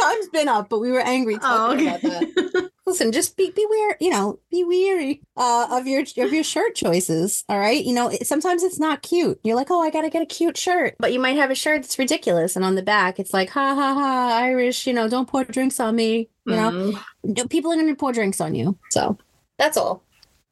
Time's 0.00 0.28
been 0.28 0.48
up, 0.48 0.68
but 0.68 0.80
we 0.80 0.90
were 0.90 1.00
angry 1.00 1.38
Oh, 1.42 1.72
okay. 1.72 1.88
about 1.88 2.02
that. 2.02 2.70
Listen, 2.86 3.12
just 3.12 3.36
be 3.36 3.50
be 3.50 3.66
wary, 3.68 3.94
you 4.00 4.08
know, 4.10 4.38
be 4.50 4.64
weary 4.64 5.20
uh, 5.36 5.66
of 5.70 5.86
your 5.86 6.00
of 6.16 6.32
your 6.32 6.42
shirt 6.42 6.74
choices. 6.74 7.44
All 7.48 7.58
right, 7.58 7.84
you 7.84 7.92
know, 7.92 8.08
it, 8.08 8.26
sometimes 8.26 8.62
it's 8.62 8.78
not 8.78 9.02
cute. 9.02 9.38
You're 9.44 9.56
like, 9.56 9.70
oh, 9.70 9.80
I 9.82 9.90
gotta 9.90 10.08
get 10.08 10.22
a 10.22 10.26
cute 10.26 10.56
shirt, 10.56 10.94
but 10.98 11.12
you 11.12 11.20
might 11.20 11.36
have 11.36 11.50
a 11.50 11.54
shirt 11.54 11.82
that's 11.82 11.98
ridiculous, 11.98 12.56
and 12.56 12.64
on 12.64 12.76
the 12.76 12.82
back, 12.82 13.18
it's 13.18 13.34
like, 13.34 13.50
ha 13.50 13.74
ha 13.74 13.92
ha, 13.94 14.38
Irish. 14.42 14.86
You 14.86 14.94
know, 14.94 15.06
don't 15.08 15.28
pour 15.28 15.44
drinks 15.44 15.78
on 15.80 15.96
me. 15.96 16.30
You 16.46 16.56
know, 16.56 16.70
Mm, 16.70 17.02
No, 17.24 17.46
people 17.46 17.70
are 17.72 17.76
gonna 17.76 17.94
pour 17.94 18.12
drinks 18.12 18.40
on 18.40 18.54
you. 18.54 18.78
So 18.90 19.18
that's 19.58 19.76
all. 19.76 20.02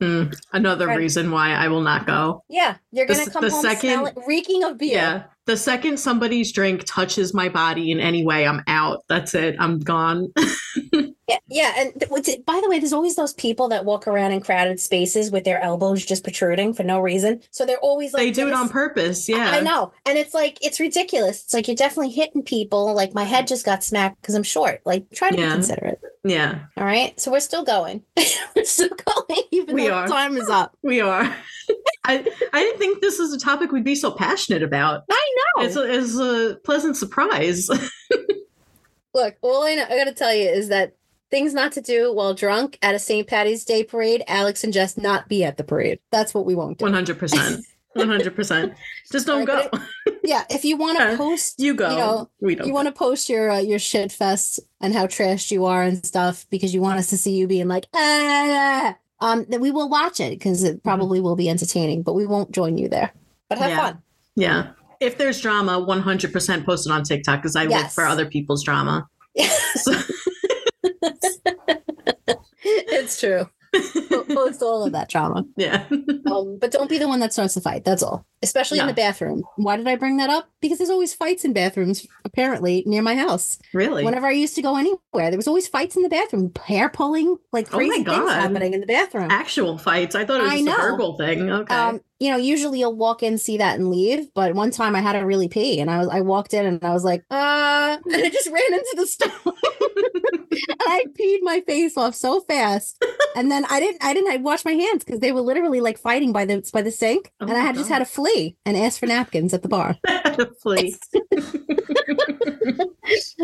mm. 0.03 0.34
Another 0.53 0.89
Right. 0.89 0.99
reason 0.99 1.30
why 1.30 1.53
I 1.53 1.68
will 1.68 1.80
not 1.80 2.07
go. 2.07 2.43
Yeah, 2.51 2.76
you're 2.93 3.07
gonna 3.07 3.20
s- 3.20 3.30
come 3.30 3.45
the 3.45 3.51
home 3.51 3.62
second- 3.62 3.91
smelling, 3.93 4.14
reeking 4.26 4.62
of 4.62 4.76
beer. 4.76 4.93
Yeah. 4.93 5.22
The 5.47 5.57
second 5.57 5.99
somebody's 5.99 6.53
drink 6.53 6.84
touches 6.84 7.32
my 7.32 7.49
body 7.49 7.90
in 7.92 8.01
any 8.01 8.24
way, 8.24 8.47
I'm 8.47 8.62
out. 8.66 9.05
That's 9.09 9.34
it. 9.34 9.57
I'm 9.59 9.78
gone. 9.80 10.32
Yeah, 11.28 11.38
yeah, 11.49 11.72
and 11.78 12.24
th- 12.24 12.44
by 12.47 12.61
the 12.62 12.70
way, 12.70 12.78
there's 12.78 12.92
always 12.92 13.16
those 13.16 13.32
people 13.34 13.68
that 13.70 13.84
walk 13.84 14.07
around 14.07 14.30
in 14.30 14.40
crowded 14.40 14.78
spaces 14.78 15.32
with 15.32 15.42
their 15.42 15.61
elbows 15.61 16.07
just 16.07 16.22
protruding 16.22 16.72
for 16.72 16.84
no 16.84 17.01
reason. 17.01 17.40
So 17.51 17.66
they're 17.66 17.80
always 17.80 18.12
like 18.14 18.22
they 18.22 18.30
do 18.30 18.47
it 18.47 18.55
on 18.55 18.68
purpose. 18.68 19.28
Yeah. 19.28 19.51
I 19.51 19.61
know, 19.61 19.92
and 20.05 20.16
it's 20.16 20.34
like 20.34 20.57
it's 20.64 20.78
ridiculous. 20.78 21.42
It's 21.42 21.53
like 21.53 21.66
you're 21.66 21.74
definitely 21.74 22.12
hitting 22.12 22.44
people. 22.44 22.94
Like 22.94 23.12
my 23.12 23.24
head 23.24 23.49
just 23.49 23.64
got 23.66 23.82
smacked 23.82 24.20
because 24.22 24.36
I'm 24.36 24.44
short. 24.44 24.82
Like 24.84 25.11
try 25.11 25.30
to 25.30 25.36
Yeah. 25.36 25.47
be 25.49 25.53
considerate. 25.55 26.01
Yeah. 26.28 26.60
All 26.76 26.84
right, 26.84 27.18
so 27.20 27.30
we're 27.30 27.40
still 27.40 27.64
going. 27.64 28.02
we're 28.56 28.64
still 28.64 28.88
going, 28.88 29.42
even 29.52 29.74
We 29.74 29.86
though 29.86 29.94
are. 29.94 30.08
time 30.08 30.36
is 30.36 30.48
up. 30.48 30.76
We 30.82 31.00
are. 31.00 31.34
I 32.04 32.24
I 32.52 32.60
didn't 32.62 32.78
think 32.78 33.00
this 33.00 33.18
is 33.18 33.32
a 33.32 33.38
topic 33.38 33.72
we'd 33.72 33.84
be 33.84 33.94
so 33.94 34.10
passionate 34.10 34.62
about. 34.62 35.04
I 35.10 35.34
know. 35.56 35.64
It's 35.64 35.76
a, 35.76 35.92
it's 35.92 36.18
a 36.18 36.56
pleasant 36.64 36.96
surprise. 36.96 37.68
Look, 39.14 39.36
all 39.40 39.62
I, 39.64 39.74
know, 39.74 39.84
I 39.84 39.96
got 39.96 40.04
to 40.04 40.12
tell 40.14 40.34
you 40.34 40.48
is 40.48 40.68
that 40.68 40.94
things 41.30 41.54
not 41.54 41.72
to 41.72 41.80
do 41.80 42.12
while 42.12 42.34
drunk 42.34 42.78
at 42.82 42.94
a 42.94 42.98
St. 42.98 43.26
Patty's 43.26 43.64
Day 43.64 43.82
parade. 43.82 44.22
Alex 44.28 44.62
and 44.62 44.72
Jess 44.72 44.96
not 44.96 45.28
be 45.28 45.42
at 45.42 45.56
the 45.56 45.64
parade. 45.64 45.98
That's 46.12 46.34
what 46.34 46.44
we 46.46 46.54
won't 46.54 46.78
do. 46.78 46.84
One 46.84 46.92
hundred 46.94 47.18
percent. 47.18 47.64
One 47.97 48.09
hundred 48.09 48.34
percent. 48.36 48.74
Just 49.11 49.26
don't 49.26 49.44
Right, 49.47 49.70
go. 49.70 49.78
but 50.05 50.14
Yeah, 50.22 50.44
if 50.51 50.64
you 50.64 50.76
want 50.76 50.99
to 50.99 51.05
Yeah. 51.11 51.16
post, 51.16 51.55
You 51.59 51.74
go. 51.74 51.90
you 51.90 51.97
know, 51.97 52.30
we 52.40 52.55
don't. 52.55 52.66
you 52.68 52.72
want 52.74 52.86
to 52.86 52.92
post 52.92 53.28
your 53.28 53.51
uh, 53.51 53.59
your 53.59 53.78
shit 53.78 54.12
fest 54.12 54.61
and 54.80 54.94
how 54.94 55.07
trashed 55.07 55.51
you 55.51 55.64
are 55.64 55.82
and 55.82 56.05
stuff 56.05 56.47
because 56.51 56.74
you 56.74 56.80
want 56.80 56.99
us 56.99 57.09
to 57.11 57.16
see 57.16 57.32
you 57.36 57.47
being 57.47 57.68
like 57.68 57.86
ah, 57.94 58.97
um, 59.20 59.47
then 59.49 59.61
we 59.61 59.70
will 59.70 59.88
watch 59.88 60.20
it 60.20 60.30
because 60.30 60.62
it 60.62 60.82
probably 60.82 61.20
will 61.20 61.36
be 61.36 61.49
entertaining, 61.49 62.03
but 62.03 62.14
we 62.14 62.26
won't 62.26 62.53
join 62.53 62.76
you 62.78 62.88
there. 62.88 63.12
But 63.49 63.59
have 63.59 63.70
Yeah. 63.70 63.76
fun. 63.80 64.03
yeah. 64.34 64.66
If 65.01 65.18
there's 65.18 65.40
drama, 65.40 65.78
one 65.78 66.01
hundred 66.01 66.32
percent 66.32 66.64
post 66.66 66.86
it 66.86 66.90
on 66.92 67.03
TikTok 67.05 67.40
because 67.42 67.57
I 67.57 67.64
Yes. 67.64 67.94
for 67.94 68.05
other 68.05 68.26
people's 68.26 68.62
drama. 68.64 69.07
So, 69.76 69.92
it's 72.64 73.20
true. 73.20 73.49
Po- 74.08 74.24
Post 74.24 74.62
all 74.62 74.84
of 74.84 74.92
that 74.92 75.08
trauma. 75.08 75.44
yeah. 75.56 75.84
Um, 76.26 76.58
but 76.60 76.72
don't 76.72 76.90
be 76.90 76.98
the 76.98 77.06
one 77.06 77.20
that 77.20 77.32
starts 77.32 77.54
the 77.54 77.60
fight. 77.60 77.84
That's 77.84 78.02
all. 78.02 78.26
Especially 78.42 78.80
in 78.80 78.88
the 78.88 78.92
bathroom. 78.92 79.44
Why 79.56 79.76
did 79.76 79.86
I 79.86 79.94
bring 79.94 80.16
that 80.16 80.28
up? 80.28 80.48
Because 80.60 80.78
there's 80.78 80.90
always 80.90 81.14
fights 81.14 81.44
in 81.44 81.52
bathrooms, 81.52 82.04
apparently, 82.24 82.82
near 82.84 83.00
my 83.00 83.14
house. 83.14 83.58
really. 83.72 84.04
Whenever 84.04 84.26
I 84.26 84.32
used 84.32 84.56
to 84.56 84.62
go 84.62 84.76
anywhere, 84.76 85.30
there 85.30 85.36
was 85.36 85.46
always 85.46 85.68
fights 85.68 85.94
in 85.96 86.02
the 86.02 86.08
bathroom, 86.08 86.52
hair 86.66 86.88
pulling, 86.88 87.36
like 87.52 87.72
Oh 87.72 87.76
crazy 87.76 88.02
things 88.02 88.30
happening 88.30 88.74
in 88.74 88.80
the 88.80 88.86
bathroom. 88.86 89.30
Actual 89.30 89.78
fights. 89.78 90.16
I 90.16 90.24
thought 90.24 90.40
it 90.40 90.44
was 90.44 90.52
I 90.52 90.64
just 90.64 90.78
a 90.78 90.82
verbal 90.82 91.16
thing. 91.16 91.48
Okay. 91.48 91.74
Um, 91.74 92.00
you 92.18 92.30
know, 92.30 92.36
usually 92.36 92.80
you'll 92.80 92.96
walk 92.96 93.22
in, 93.22 93.36
see 93.36 93.58
that, 93.58 93.78
and 93.78 93.90
leave. 93.90 94.32
But 94.34 94.54
one 94.54 94.70
time 94.70 94.96
I 94.96 95.00
had 95.00 95.12
to 95.12 95.20
really 95.20 95.48
pee, 95.48 95.80
and 95.80 95.90
I 95.90 95.98
was 95.98 96.08
I 96.08 96.20
walked 96.20 96.54
in 96.54 96.64
and 96.64 96.82
I 96.82 96.92
was 96.92 97.04
like, 97.04 97.24
uh, 97.30 97.98
and 98.04 98.14
I 98.14 98.28
just 98.30 98.50
ran 98.50 98.72
into 98.72 98.94
the 98.96 99.06
stall. 99.06 99.30
and 99.44 100.80
I 100.80 101.04
peed 101.18 101.38
my 101.42 101.62
face 101.66 101.96
off 101.96 102.14
so 102.14 102.40
fast, 102.40 103.04
and 103.36 103.50
then 103.50 103.66
I 103.66 103.80
didn't 103.80 104.02
I 104.02 104.14
didn't 104.14 104.32
I 104.32 104.36
wash 104.36 104.64
my 104.64 104.72
hands 104.72 105.04
because 105.04 105.20
they 105.20 105.32
were 105.32 105.42
literally 105.42 105.80
like 105.80 105.98
fighting 105.98 106.32
by 106.32 106.44
the 106.46 106.68
by 106.72 106.82
the 106.82 106.90
sink, 106.90 107.32
Oh 107.40 107.46
and 107.46 107.56
I 107.56 107.60
had 107.60 107.76
just 107.76 107.90
had 107.90 107.98
to 107.98 108.06
flee 108.06 108.56
and 108.64 108.76
ask 108.76 108.98
for 108.98 109.06
napkins 109.06 109.52
at 109.52 109.62
the 109.62 109.68
bar. 109.68 109.96
Please. 110.62 110.98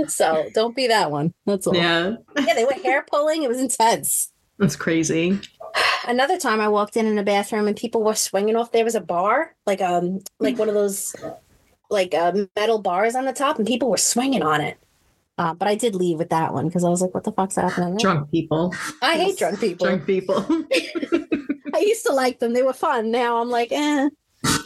so 0.09 0.49
don't 0.55 0.75
be 0.75 0.87
that 0.87 1.11
one. 1.11 1.35
That's 1.45 1.67
all. 1.67 1.77
yeah. 1.77 2.17
yeah, 2.39 2.55
they 2.55 2.65
were 2.65 2.73
hair 2.73 3.05
pulling. 3.11 3.43
It 3.43 3.49
was 3.49 3.61
intense. 3.61 4.33
That's 4.59 4.77
crazy. 4.77 5.41
Another 6.07 6.39
time 6.39 6.61
I 6.61 6.69
walked 6.69 6.97
in 6.97 7.07
in 7.07 7.19
a 7.19 7.23
bathroom 7.23 7.69
and 7.69 7.77
people 7.77 8.03
were 8.03 8.15
swinging 8.15 8.57
off. 8.57 8.73
There 8.73 8.85
was 8.85 8.95
a 8.95 9.01
bar, 9.01 9.55
like 9.67 9.81
um, 9.81 10.21
like 10.41 10.59
one 10.59 10.69
of 10.69 10.75
those, 10.75 11.15
like 11.91 12.15
uh, 12.15 12.33
metal 12.57 12.81
bars 12.81 13.15
on 13.15 13.25
the 13.25 13.33
top, 13.33 13.59
and 13.59 13.67
people 13.67 13.89
were 13.89 13.97
swinging 13.97 14.43
on 14.43 14.61
it. 14.61 14.79
Uh, 15.39 15.55
but 15.55 15.69
I 15.69 15.75
did 15.75 15.95
leave 15.95 16.19
with 16.19 16.31
that 16.31 16.53
one 16.53 16.67
because 16.67 16.85
I 16.85 16.89
was 16.89 17.01
like, 17.01 17.15
"What 17.15 17.25
the 17.25 17.33
fuck's 17.33 17.57
happening?" 17.57 17.91
there?" 17.91 17.99
Drunk 17.99 18.31
people. 18.31 18.75
I 19.01 19.17
hate 19.17 19.39
drunk 19.39 19.61
people. 19.61 19.87
Drunk 19.87 20.07
people. 20.07 20.45
I 21.75 21.79
used 21.79 22.05
to 22.07 22.13
like 22.13 22.39
them; 22.39 22.53
they 22.53 22.63
were 22.63 22.73
fun. 22.73 23.11
Now 23.11 23.41
I'm 23.41 23.49
like, 23.49 23.73
eh. 23.73 24.09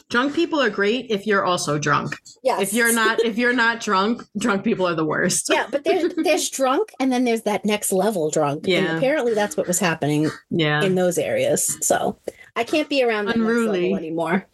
Drunk 0.09 0.35
people 0.35 0.61
are 0.61 0.71
great 0.71 1.07
if 1.11 1.27
you're 1.27 1.45
also 1.45 1.79
drunk. 1.79 2.17
Yes. 2.43 2.61
If 2.63 2.73
you're 2.73 2.93
not 2.93 3.21
if 3.25 3.37
you're 3.39 3.53
not 3.53 3.81
drunk, 3.81 4.23
drunk 4.39 4.63
people 4.65 4.87
are 4.87 4.95
the 4.95 5.05
worst. 5.05 5.49
yeah, 5.51 5.67
but 5.71 5.85
there's 5.85 6.15
there's 6.15 6.49
drunk, 6.51 6.91
and 7.01 7.11
then 7.13 7.25
there's 7.25 7.43
that 7.43 7.65
next 7.65 7.93
level 7.93 8.31
drunk. 8.31 8.65
And 8.65 8.73
Yeah. 8.85 8.97
apparently 8.97 9.35
that's 9.35 9.57
what 9.57 9.67
was 9.67 9.79
happening 9.79 10.31
Yeah. 10.51 10.83
in 10.83 10.95
those 10.95 11.19
areas. 11.19 11.77
So 11.81 12.19
I 12.55 12.65
can't 12.65 12.89
be 12.89 13.03
around 13.03 13.29
Unruly. 13.29 13.83
level 13.91 13.97
anymore. 13.99 14.47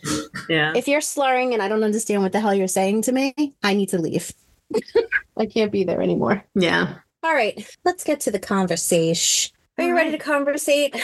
Yeah. 0.49 0.73
If 0.75 0.89
you're 0.89 1.01
slurring 1.01 1.53
and 1.53 1.63
I 1.63 1.69
don't 1.69 1.85
understand 1.85 2.23
what 2.23 2.33
the 2.33 2.41
hell 2.41 2.55
you're 2.55 2.67
saying 2.69 3.03
to 3.03 3.13
me, 3.13 3.55
I 3.63 3.75
need 3.75 3.91
to 3.91 3.99
leave. 3.99 4.33
I 5.37 5.47
can't 5.47 5.71
be 5.71 5.85
there 5.85 6.01
anymore. 6.03 6.45
Yeah. 6.55 6.95
All 7.23 7.33
right, 7.35 7.65
let's 7.85 8.03
get 8.05 8.21
to 8.21 8.31
the 8.33 8.41
conversation. 8.41 9.53
Are 9.79 9.85
you 9.85 9.95
ready 9.95 10.11
to 10.11 10.19
conversate 10.19 10.95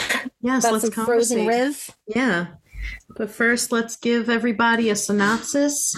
Yes, 0.42 0.64
about 0.64 0.72
let's 0.82 0.84
some 0.94 1.04
frozen 1.06 1.38
conversate. 1.38 1.48
riv? 1.48 1.96
Yeah. 2.08 2.46
But 3.16 3.30
first, 3.30 3.72
let's 3.72 3.96
give 3.96 4.28
everybody 4.28 4.90
a 4.90 4.96
synopsis 4.96 5.94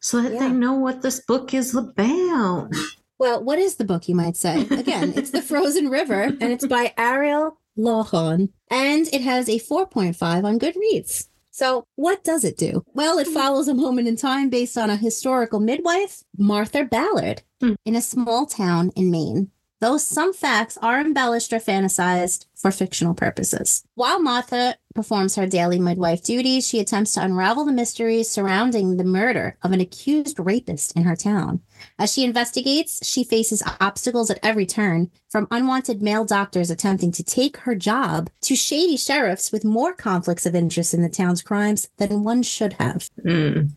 so 0.00 0.20
that 0.22 0.32
Yeah. 0.32 0.38
they 0.40 0.50
know 0.52 0.74
what 0.74 1.02
this 1.02 1.20
book 1.26 1.52
is 1.54 1.74
about. 1.74 2.70
Well, 3.18 3.42
what 3.42 3.58
is 3.58 3.76
the 3.76 3.84
book, 3.84 4.08
you 4.08 4.14
might 4.14 4.36
say? 4.36 4.62
Again, 4.70 5.12
it's 5.16 5.30
The 5.30 5.42
Frozen 5.42 5.88
River, 5.88 6.22
and 6.22 6.42
it's 6.52 6.66
by 6.66 6.92
Ariel 6.98 7.58
Lawhon, 7.78 8.50
and 8.70 9.06
it 9.12 9.22
has 9.22 9.48
a 9.48 9.58
4.5 9.58 10.44
on 10.44 10.58
Goodreads. 10.58 11.28
So, 11.50 11.84
what 11.94 12.22
does 12.22 12.44
it 12.44 12.58
do? 12.58 12.84
Well, 12.92 13.18
it 13.18 13.26
follows 13.28 13.68
a 13.68 13.74
moment 13.74 14.08
in 14.08 14.16
time 14.16 14.50
based 14.50 14.76
on 14.76 14.90
a 14.90 14.96
historical 14.96 15.60
midwife, 15.60 16.22
Martha 16.36 16.84
Ballard, 16.84 17.42
Hmm. 17.62 17.72
in 17.86 17.96
a 17.96 18.02
small 18.02 18.44
town 18.44 18.90
in 18.94 19.10
Maine. 19.10 19.50
Though 19.80 19.98
some 19.98 20.32
facts 20.32 20.78
are 20.82 21.00
embellished 21.00 21.52
or 21.52 21.58
fantasized 21.58 22.46
for 22.54 22.70
fictional 22.70 23.14
purposes. 23.14 23.84
While 23.94 24.20
Martha 24.20 24.76
performs 24.94 25.36
her 25.36 25.46
daily 25.46 25.78
midwife 25.78 26.22
duties, 26.22 26.66
she 26.66 26.80
attempts 26.80 27.12
to 27.12 27.22
unravel 27.22 27.64
the 27.64 27.72
mysteries 27.72 28.30
surrounding 28.30 28.96
the 28.96 29.04
murder 29.04 29.56
of 29.62 29.72
an 29.72 29.80
accused 29.80 30.38
rapist 30.38 30.96
in 30.96 31.04
her 31.04 31.16
town. 31.16 31.60
As 31.98 32.12
she 32.12 32.24
investigates, 32.24 33.06
she 33.06 33.22
faces 33.22 33.62
obstacles 33.80 34.30
at 34.30 34.40
every 34.42 34.66
turn, 34.66 35.10
from 35.28 35.46
unwanted 35.50 36.00
male 36.00 36.24
doctors 36.24 36.70
attempting 36.70 37.12
to 37.12 37.22
take 37.22 37.58
her 37.58 37.74
job 37.74 38.30
to 38.40 38.56
shady 38.56 38.96
sheriffs 38.96 39.52
with 39.52 39.64
more 39.64 39.92
conflicts 39.92 40.46
of 40.46 40.54
interest 40.54 40.94
in 40.94 41.02
the 41.02 41.08
town's 41.10 41.42
crimes 41.42 41.88
than 41.98 42.24
one 42.24 42.42
should 42.42 42.72
have. 42.74 43.10
Mm. 43.24 43.72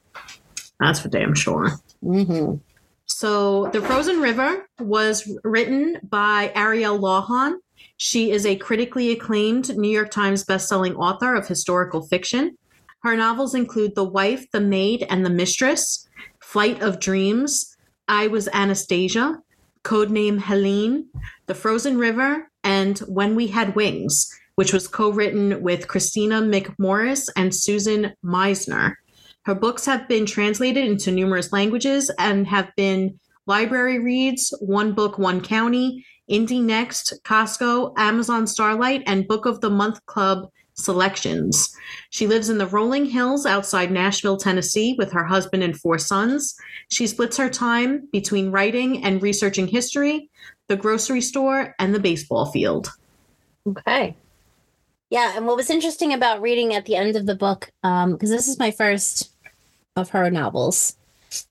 That's 0.80 1.02
for 1.02 1.10
damn 1.10 1.36
sure. 1.36 1.72
Mm-hmm. 2.04 2.56
So, 3.12 3.70
The 3.74 3.82
Frozen 3.82 4.22
River 4.22 4.66
was 4.80 5.30
written 5.44 5.98
by 6.04 6.54
Ariel 6.56 6.98
Lawhon. 6.98 7.56
She 7.98 8.32
is 8.32 8.46
a 8.46 8.56
critically 8.56 9.12
acclaimed 9.12 9.76
New 9.76 9.90
York 9.90 10.10
Times 10.10 10.46
bestselling 10.46 10.96
author 10.96 11.36
of 11.36 11.48
historical 11.48 12.02
fiction. 12.08 12.56
Her 13.02 13.18
novels 13.18 13.56
include 13.56 13.96
The 13.96 14.06
Wife, 14.06 14.46
The 14.52 14.62
Maid, 14.62 15.06
and 15.10 15.26
The 15.26 15.30
Mistress, 15.30 16.08
Flight 16.40 16.82
of 16.82 17.00
Dreams, 17.00 17.76
I 18.08 18.28
Was 18.28 18.48
Anastasia, 18.54 19.40
Codename 19.84 20.40
Helene, 20.40 21.10
The 21.48 21.56
Frozen 21.56 21.98
River, 21.98 22.50
and 22.64 23.00
When 23.00 23.36
We 23.36 23.48
Had 23.48 23.76
Wings, 23.76 24.30
which 24.56 24.72
was 24.72 24.88
co 24.88 25.12
written 25.12 25.62
with 25.62 25.88
Kristina 25.88 26.42
McMorris 26.42 27.28
and 27.36 27.54
Susan 27.54 28.14
Meissner. 28.24 28.96
Her 29.50 29.56
books 29.56 29.84
have 29.88 30.08
been 30.08 30.28
translated 30.28 30.86
into 30.86 31.10
numerous 31.10 31.52
languages 31.52 32.12
and 32.20 32.46
have 32.46 32.70
been 32.76 33.20
library 33.48 33.98
reads, 33.98 34.56
One 34.62 34.94
Book, 34.94 35.18
One 35.18 35.42
County, 35.42 36.06
Indie 36.30 36.62
Next, 36.62 37.16
Costco, 37.24 37.94
Amazon 37.98 38.46
Starlight, 38.46 39.02
and 39.08 39.28
Book 39.28 39.48
of 39.48 39.60
the 39.62 39.72
Month 39.72 40.06
Club 40.06 40.52
selections. 40.76 41.76
She 42.12 42.28
lives 42.28 42.50
in 42.50 42.60
the 42.60 42.68
rolling 42.68 43.06
hills 43.06 43.48
outside 43.48 43.90
Nashville, 43.90 44.38
Tennessee, 44.38 44.94
with 45.00 45.12
her 45.14 45.26
husband 45.26 45.64
and 45.64 45.76
four 45.76 45.98
sons. 45.98 46.56
She 46.92 47.08
splits 47.08 47.38
her 47.38 47.50
time 47.50 48.08
between 48.12 48.52
writing 48.52 49.04
and 49.04 49.20
researching 49.20 49.66
history, 49.66 50.30
the 50.68 50.78
grocery 50.78 51.22
store, 51.22 51.74
and 51.80 51.96
the 51.96 52.00
baseball 52.00 52.52
field. 52.52 52.92
Okay. 53.66 54.16
Yeah, 55.10 55.36
and 55.36 55.48
what 55.48 55.56
was 55.56 55.72
interesting 55.72 56.14
about 56.14 56.40
reading 56.40 56.76
at 56.76 56.86
the 56.86 56.96
end 56.96 57.16
of 57.16 57.26
the 57.26 57.34
book, 57.34 57.72
because 57.82 58.04
um, 58.04 58.18
this 58.20 58.48
is 58.48 58.60
my 58.60 58.70
first 58.70 59.34
of 59.96 60.10
her 60.10 60.30
novels. 60.30 60.96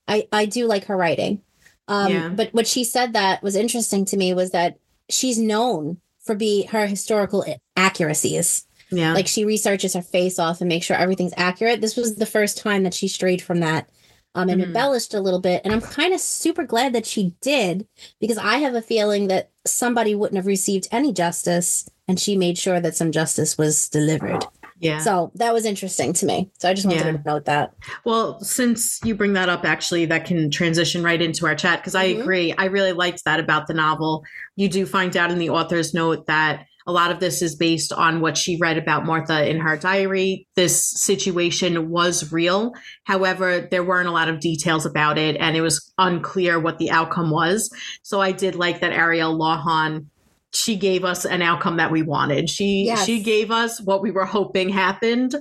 I 0.06 0.28
I 0.32 0.46
do 0.46 0.66
like 0.66 0.86
her 0.86 0.96
writing. 0.96 1.42
Um, 1.86 2.12
yeah. 2.12 2.28
but 2.28 2.52
what 2.52 2.66
she 2.66 2.84
said 2.84 3.14
that 3.14 3.42
was 3.42 3.56
interesting 3.56 4.04
to 4.06 4.16
me 4.16 4.34
was 4.34 4.50
that 4.50 4.78
she's 5.08 5.38
known 5.38 5.98
for 6.20 6.34
be 6.34 6.64
her 6.64 6.86
historical 6.86 7.44
accuracies. 7.76 8.66
Yeah. 8.90 9.14
Like 9.14 9.26
she 9.26 9.44
researches 9.44 9.94
her 9.94 10.02
face 10.02 10.38
off 10.38 10.60
and 10.60 10.68
makes 10.68 10.86
sure 10.86 10.96
everything's 10.96 11.34
accurate. 11.36 11.80
This 11.80 11.96
was 11.96 12.16
the 12.16 12.26
first 12.26 12.58
time 12.58 12.82
that 12.82 12.94
she 12.94 13.08
strayed 13.08 13.40
from 13.42 13.60
that 13.60 13.88
um, 14.34 14.48
and 14.48 14.60
mm-hmm. 14.60 14.68
embellished 14.68 15.14
a 15.14 15.20
little 15.20 15.40
bit. 15.40 15.62
And 15.64 15.72
I'm 15.72 15.80
kind 15.80 16.14
of 16.14 16.20
super 16.20 16.64
glad 16.64 16.92
that 16.92 17.06
she 17.06 17.34
did 17.40 17.86
because 18.20 18.38
I 18.38 18.58
have 18.58 18.74
a 18.74 18.82
feeling 18.82 19.28
that 19.28 19.50
somebody 19.66 20.14
wouldn't 20.14 20.36
have 20.36 20.46
received 20.46 20.88
any 20.90 21.12
justice 21.12 21.88
and 22.06 22.18
she 22.18 22.36
made 22.36 22.56
sure 22.56 22.80
that 22.80 22.96
some 22.96 23.12
justice 23.12 23.58
was 23.58 23.88
delivered. 23.88 24.44
Yeah. 24.80 24.98
So 24.98 25.32
that 25.34 25.52
was 25.52 25.64
interesting 25.64 26.12
to 26.14 26.26
me. 26.26 26.50
So 26.58 26.68
I 26.68 26.74
just 26.74 26.86
wanted 26.86 27.04
yeah. 27.04 27.12
to 27.12 27.22
note 27.24 27.44
that. 27.46 27.74
Well, 28.04 28.38
since 28.40 29.00
you 29.04 29.14
bring 29.14 29.32
that 29.32 29.48
up, 29.48 29.64
actually, 29.64 30.06
that 30.06 30.24
can 30.24 30.50
transition 30.50 31.02
right 31.02 31.20
into 31.20 31.46
our 31.46 31.54
chat 31.54 31.80
because 31.80 31.94
mm-hmm. 31.94 32.18
I 32.18 32.22
agree. 32.22 32.54
I 32.56 32.66
really 32.66 32.92
liked 32.92 33.24
that 33.24 33.40
about 33.40 33.66
the 33.66 33.74
novel. 33.74 34.24
You 34.56 34.68
do 34.68 34.86
find 34.86 35.16
out 35.16 35.30
in 35.30 35.38
the 35.38 35.50
author's 35.50 35.94
note 35.94 36.26
that 36.26 36.66
a 36.86 36.92
lot 36.92 37.10
of 37.10 37.20
this 37.20 37.42
is 37.42 37.54
based 37.54 37.92
on 37.92 38.22
what 38.22 38.38
she 38.38 38.56
read 38.56 38.78
about 38.78 39.04
Martha 39.04 39.46
in 39.46 39.60
her 39.60 39.76
diary. 39.76 40.48
This 40.56 40.82
situation 40.82 41.90
was 41.90 42.32
real. 42.32 42.72
However, 43.04 43.68
there 43.70 43.84
weren't 43.84 44.08
a 44.08 44.12
lot 44.12 44.30
of 44.30 44.40
details 44.40 44.86
about 44.86 45.18
it, 45.18 45.36
and 45.36 45.54
it 45.54 45.60
was 45.60 45.92
unclear 45.98 46.58
what 46.58 46.78
the 46.78 46.90
outcome 46.90 47.30
was. 47.30 47.70
So 48.02 48.22
I 48.22 48.32
did 48.32 48.54
like 48.54 48.80
that 48.80 48.92
Ariel 48.92 49.38
Lawhon 49.38 50.06
she 50.52 50.76
gave 50.76 51.04
us 51.04 51.24
an 51.24 51.42
outcome 51.42 51.76
that 51.76 51.90
we 51.90 52.02
wanted. 52.02 52.48
She 52.48 52.84
yes. 52.86 53.04
she 53.04 53.22
gave 53.22 53.50
us 53.50 53.80
what 53.80 54.02
we 54.02 54.10
were 54.10 54.24
hoping 54.24 54.68
happened. 54.68 55.34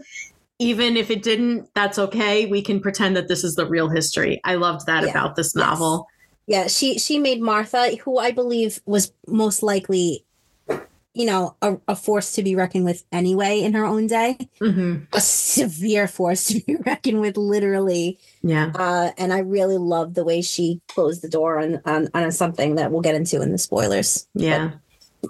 Even 0.60 0.98
if 0.98 1.12
it 1.12 1.22
didn't, 1.22 1.70
that's 1.76 2.00
okay. 2.00 2.48
We 2.48 2.62
can 2.62 2.80
pretend 2.80 3.16
that 3.16 3.28
this 3.28 3.44
is 3.44 3.56
the 3.56 3.68
real 3.68 3.90
history. 3.90 4.42
I 4.44 4.56
loved 4.56 4.88
that 4.88 5.04
yeah. 5.04 5.12
about 5.12 5.36
this 5.36 5.56
novel. 5.56 6.08
Yes. 6.10 6.14
Yeah, 6.48 6.68
she 6.68 6.98
she 6.98 7.20
made 7.20 7.42
Martha, 7.42 7.96
who 7.98 8.18
I 8.18 8.32
believe 8.32 8.80
was 8.86 9.12
most 9.28 9.64
likely, 9.64 10.26
you 11.14 11.26
know, 11.26 11.56
a, 11.62 11.78
a 11.90 11.96
force 11.96 12.32
to 12.34 12.44
be 12.44 12.56
reckoned 12.56 12.86
with 12.86 13.04
anyway 13.12 13.60
in 13.60 13.74
her 13.74 13.84
own 13.86 14.08
day. 14.08 14.38
Mm-hmm. 14.62 15.04
A 15.14 15.20
severe 15.22 16.08
force 16.08 16.48
to 16.48 16.62
be 16.62 16.76
reckoned 16.86 17.20
with, 17.20 17.36
literally. 17.36 18.18
Yeah. 18.44 18.72
Uh, 18.74 19.12
and 19.18 19.34
I 19.34 19.40
really 19.40 19.78
love 19.78 20.14
the 20.14 20.24
way 20.24 20.42
she 20.42 20.82
closed 20.88 21.22
the 21.22 21.30
door 21.30 21.60
on 21.60 21.82
on, 21.86 22.08
on 22.14 22.32
something 22.32 22.76
that 22.76 22.92
we'll 22.92 23.02
get 23.02 23.16
into 23.16 23.42
in 23.42 23.52
the 23.52 23.58
spoilers. 23.58 24.28
Yeah. 24.34 24.70
But, 24.70 24.80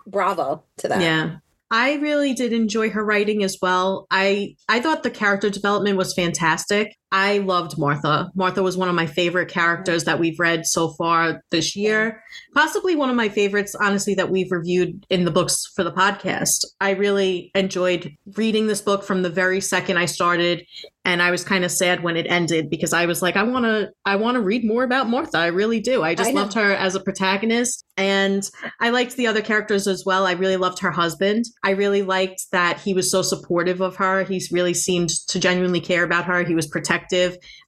bravo 0.05 0.63
to 0.77 0.87
that. 0.87 1.01
Yeah. 1.01 1.37
I 1.69 1.95
really 1.95 2.33
did 2.33 2.53
enjoy 2.53 2.91
her 2.91 3.03
writing 3.03 3.43
as 3.43 3.57
well. 3.61 4.07
I 4.09 4.55
I 4.69 4.79
thought 4.79 5.03
the 5.03 5.09
character 5.09 5.49
development 5.49 5.97
was 5.97 6.13
fantastic. 6.13 6.95
I 7.11 7.37
loved 7.39 7.77
Martha. 7.77 8.29
Martha 8.35 8.61
was 8.61 8.75
one 8.75 8.89
of 8.89 8.95
my 8.95 9.05
favorite 9.05 9.49
characters 9.49 10.03
that 10.03 10.19
we've 10.19 10.39
read 10.39 10.65
so 10.65 10.89
far 10.89 11.41
this 11.51 11.75
year. 11.75 12.21
Possibly 12.53 12.95
one 12.95 13.09
of 13.09 13.15
my 13.15 13.29
favorites, 13.29 13.75
honestly, 13.75 14.13
that 14.15 14.29
we've 14.29 14.51
reviewed 14.51 15.05
in 15.09 15.23
the 15.23 15.31
books 15.31 15.71
for 15.75 15.83
the 15.83 15.91
podcast. 15.91 16.65
I 16.81 16.91
really 16.91 17.51
enjoyed 17.55 18.11
reading 18.35 18.67
this 18.67 18.81
book 18.81 19.03
from 19.03 19.21
the 19.21 19.29
very 19.29 19.61
second 19.61 19.97
I 19.97 20.05
started 20.05 20.65
and 21.07 21.21
I 21.21 21.31
was 21.31 21.45
kind 21.45 21.63
of 21.63 21.71
sad 21.71 22.03
when 22.03 22.17
it 22.17 22.27
ended 22.27 22.69
because 22.69 22.91
I 22.91 23.05
was 23.05 23.21
like, 23.21 23.37
I 23.37 23.43
want 23.43 23.63
to, 23.63 23.91
I 24.05 24.17
want 24.17 24.35
to 24.35 24.41
read 24.41 24.65
more 24.65 24.83
about 24.83 25.07
Martha. 25.07 25.37
I 25.37 25.47
really 25.47 25.79
do. 25.79 26.03
I 26.03 26.13
just 26.13 26.31
I 26.31 26.33
loved 26.33 26.53
her 26.55 26.73
as 26.73 26.95
a 26.95 26.99
protagonist, 26.99 27.85
and 27.95 28.43
I 28.81 28.89
liked 28.89 29.15
the 29.15 29.25
other 29.25 29.41
characters 29.41 29.87
as 29.87 30.03
well. 30.05 30.25
I 30.25 30.33
really 30.33 30.57
loved 30.57 30.79
her 30.79 30.91
husband. 30.91 31.45
I 31.63 31.71
really 31.71 32.01
liked 32.01 32.47
that 32.51 32.81
he 32.81 32.93
was 32.93 33.09
so 33.09 33.21
supportive 33.21 33.79
of 33.79 33.95
her. 33.95 34.25
He 34.25 34.43
really 34.51 34.73
seemed 34.73 35.11
to 35.29 35.39
genuinely 35.39 35.79
care 35.79 36.03
about 36.03 36.25
her. 36.25 36.43
He 36.43 36.55
was 36.55 36.67
protective, 36.67 36.96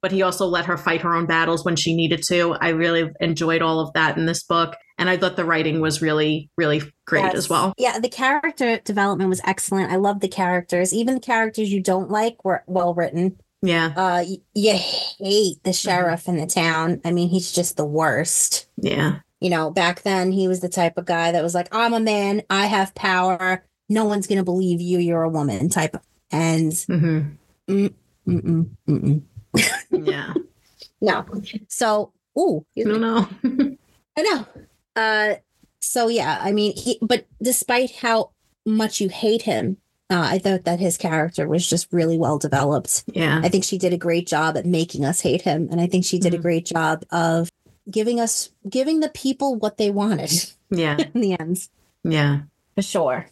but 0.02 0.12
he 0.12 0.22
also 0.22 0.46
let 0.46 0.66
her 0.66 0.76
fight 0.76 1.02
her 1.02 1.14
own 1.14 1.26
battles 1.26 1.64
when 1.64 1.76
she 1.76 1.94
needed 1.94 2.22
to. 2.28 2.56
I 2.60 2.70
really 2.70 3.10
enjoyed 3.20 3.62
all 3.62 3.80
of 3.80 3.92
that 3.94 4.16
in 4.16 4.26
this 4.26 4.42
book. 4.42 4.76
And 4.98 5.08
I 5.08 5.16
thought 5.16 5.36
the 5.36 5.44
writing 5.44 5.80
was 5.80 6.02
really, 6.02 6.50
really 6.56 6.82
great 7.06 7.22
yes. 7.22 7.34
as 7.34 7.48
well. 7.48 7.72
Yeah, 7.78 7.98
the 7.98 8.08
character 8.08 8.78
development 8.78 9.30
was 9.30 9.40
excellent. 9.44 9.90
I 9.90 9.96
love 9.96 10.20
the 10.20 10.28
characters. 10.28 10.92
Even 10.92 11.14
the 11.14 11.20
characters 11.20 11.72
you 11.72 11.82
don't 11.82 12.10
like 12.10 12.44
were 12.44 12.62
well 12.66 12.94
written. 12.94 13.38
Yeah. 13.62 13.86
Uh, 13.96 14.24
y- 14.26 14.38
you 14.54 14.74
hate 14.74 15.62
the 15.64 15.72
sheriff 15.72 16.22
mm-hmm. 16.22 16.32
in 16.32 16.36
the 16.38 16.46
town. 16.46 17.00
I 17.04 17.12
mean, 17.12 17.28
he's 17.28 17.52
just 17.52 17.76
the 17.76 17.84
worst. 17.84 18.68
Yeah. 18.76 19.20
You 19.40 19.48
know, 19.50 19.70
back 19.70 20.02
then 20.02 20.32
he 20.32 20.48
was 20.48 20.60
the 20.60 20.68
type 20.68 20.98
of 20.98 21.06
guy 21.06 21.32
that 21.32 21.42
was 21.42 21.54
like, 21.54 21.68
I'm 21.72 21.94
a 21.94 22.00
man, 22.00 22.42
I 22.50 22.66
have 22.66 22.94
power. 22.94 23.64
No 23.88 24.04
one's 24.04 24.26
going 24.26 24.38
to 24.38 24.44
believe 24.44 24.80
you. 24.80 24.98
You're 24.98 25.22
a 25.22 25.30
woman 25.30 25.68
type. 25.70 25.96
And 26.30 26.72
mm-hmm. 26.72 27.86
Mm, 28.26 28.40
mm-mm, 28.88 29.22
mm-mm. 29.54 30.06
yeah. 30.06 30.34
No. 31.02 31.24
So, 31.68 32.12
ooh. 32.38 32.66
No, 32.76 32.98
no. 32.98 33.28
I 34.18 34.22
know. 34.22 34.46
Uh, 34.94 35.34
so 35.80 36.08
yeah, 36.08 36.38
I 36.42 36.52
mean, 36.52 36.76
he, 36.76 36.98
but 37.00 37.26
despite 37.42 37.90
how 37.96 38.32
much 38.66 39.00
you 39.00 39.08
hate 39.08 39.42
him, 39.42 39.78
uh, 40.10 40.28
I 40.30 40.38
thought 40.38 40.64
that 40.64 40.80
his 40.80 40.98
character 40.98 41.48
was 41.48 41.68
just 41.68 41.92
really 41.92 42.18
well 42.18 42.38
developed. 42.38 43.04
Yeah. 43.06 43.40
I 43.42 43.48
think 43.48 43.64
she 43.64 43.78
did 43.78 43.92
a 43.92 43.98
great 43.98 44.26
job 44.26 44.56
at 44.56 44.66
making 44.66 45.04
us 45.04 45.20
hate 45.20 45.42
him. 45.42 45.68
And 45.70 45.80
I 45.80 45.86
think 45.86 46.04
she 46.04 46.18
did 46.18 46.32
mm-hmm. 46.32 46.40
a 46.40 46.42
great 46.42 46.66
job 46.66 47.04
of 47.10 47.48
giving 47.90 48.20
us, 48.20 48.50
giving 48.68 49.00
the 49.00 49.08
people 49.08 49.54
what 49.54 49.78
they 49.78 49.90
wanted. 49.90 50.32
Yeah. 50.68 50.98
in 51.14 51.20
the 51.20 51.38
end. 51.38 51.68
Yeah. 52.02 52.40
For 52.74 52.82
sure. 52.82 53.26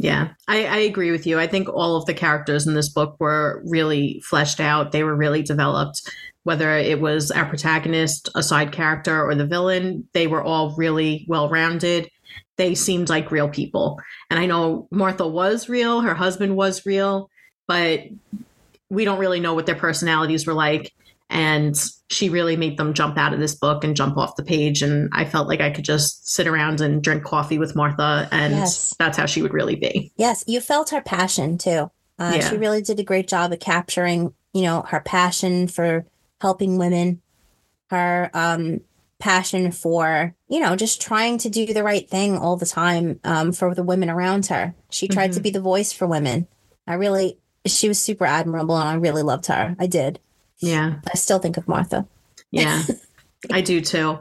Yeah, 0.00 0.28
I, 0.46 0.64
I, 0.64 0.76
agree 0.78 1.10
with 1.10 1.26
you. 1.26 1.40
I 1.40 1.48
think 1.48 1.68
all 1.68 1.96
of 1.96 2.06
the 2.06 2.14
characters 2.14 2.68
in 2.68 2.74
this 2.74 2.88
book 2.88 3.16
were 3.18 3.60
really 3.66 4.22
fleshed 4.24 4.60
out. 4.60 4.92
They 4.92 5.02
were 5.02 5.16
really 5.16 5.42
developed 5.42 6.08
whether 6.48 6.78
it 6.78 6.98
was 6.98 7.30
our 7.30 7.44
protagonist, 7.44 8.30
a 8.34 8.42
side 8.42 8.72
character, 8.72 9.22
or 9.22 9.34
the 9.34 9.44
villain, 9.44 10.08
they 10.14 10.26
were 10.26 10.42
all 10.42 10.74
really 10.76 11.26
well 11.28 11.50
rounded. 11.50 12.08
They 12.56 12.74
seemed 12.74 13.10
like 13.10 13.30
real 13.30 13.50
people. 13.50 14.00
And 14.30 14.40
I 14.40 14.46
know 14.46 14.88
Martha 14.90 15.28
was 15.28 15.68
real, 15.68 16.00
her 16.00 16.14
husband 16.14 16.56
was 16.56 16.86
real, 16.86 17.28
but 17.66 18.00
we 18.88 19.04
don't 19.04 19.18
really 19.18 19.40
know 19.40 19.52
what 19.52 19.66
their 19.66 19.74
personalities 19.74 20.46
were 20.46 20.54
like. 20.54 20.94
And 21.30 21.76
she 22.10 22.30
really 22.30 22.56
made 22.56 22.78
them 22.78 22.94
jump 22.94 23.18
out 23.18 23.34
of 23.34 23.40
this 23.40 23.54
book 23.54 23.84
and 23.84 23.94
jump 23.94 24.16
off 24.16 24.36
the 24.36 24.42
page. 24.42 24.82
And 24.82 25.10
I 25.12 25.24
felt 25.26 25.46
like 25.46 25.60
I 25.60 25.70
could 25.70 25.84
just 25.84 26.28
sit 26.30 26.46
around 26.46 26.80
and 26.80 27.02
drink 27.02 27.22
coffee 27.22 27.58
with 27.58 27.76
Martha. 27.76 28.28
And 28.32 28.54
yes. 28.54 28.94
that's 28.98 29.18
how 29.18 29.26
she 29.26 29.42
would 29.42 29.52
really 29.52 29.76
be. 29.76 30.10
Yes, 30.16 30.42
you 30.46 30.60
felt 30.60 30.90
her 30.90 31.02
passion 31.02 31.58
too. 31.58 31.90
Uh, 32.18 32.32
yeah. 32.36 32.48
She 32.48 32.56
really 32.56 32.82
did 32.82 32.98
a 32.98 33.04
great 33.04 33.28
job 33.28 33.52
of 33.52 33.60
capturing, 33.60 34.34
you 34.52 34.62
know, 34.62 34.82
her 34.88 35.00
passion 35.00 35.68
for 35.68 36.06
helping 36.40 36.78
women, 36.78 37.20
her 37.90 38.30
um, 38.32 38.80
passion 39.18 39.70
for, 39.70 40.34
you 40.48 40.60
know, 40.60 40.76
just 40.76 41.00
trying 41.00 41.38
to 41.38 41.50
do 41.50 41.66
the 41.72 41.82
right 41.82 42.08
thing 42.08 42.36
all 42.36 42.56
the 42.56 42.66
time 42.66 43.20
um, 43.24 43.52
for 43.52 43.74
the 43.74 43.82
women 43.82 44.08
around 44.08 44.46
her. 44.46 44.74
She 44.90 45.08
tried 45.08 45.30
mm-hmm. 45.30 45.36
to 45.36 45.42
be 45.42 45.50
the 45.50 45.60
voice 45.60 45.92
for 45.92 46.06
women. 46.06 46.48
I 46.86 46.94
really, 46.94 47.38
she 47.66 47.88
was 47.88 48.00
super 48.00 48.24
admirable 48.24 48.78
and 48.78 48.88
I 48.88 48.94
really 48.94 49.22
loved 49.22 49.46
her. 49.46 49.76
I 49.78 49.86
did. 49.86 50.20
Yeah. 50.60 50.96
I 51.10 51.16
still 51.16 51.38
think 51.38 51.56
of 51.56 51.68
Martha. 51.68 52.06
Yeah. 52.50 52.82
I 53.52 53.60
do 53.60 53.80
too. 53.80 54.18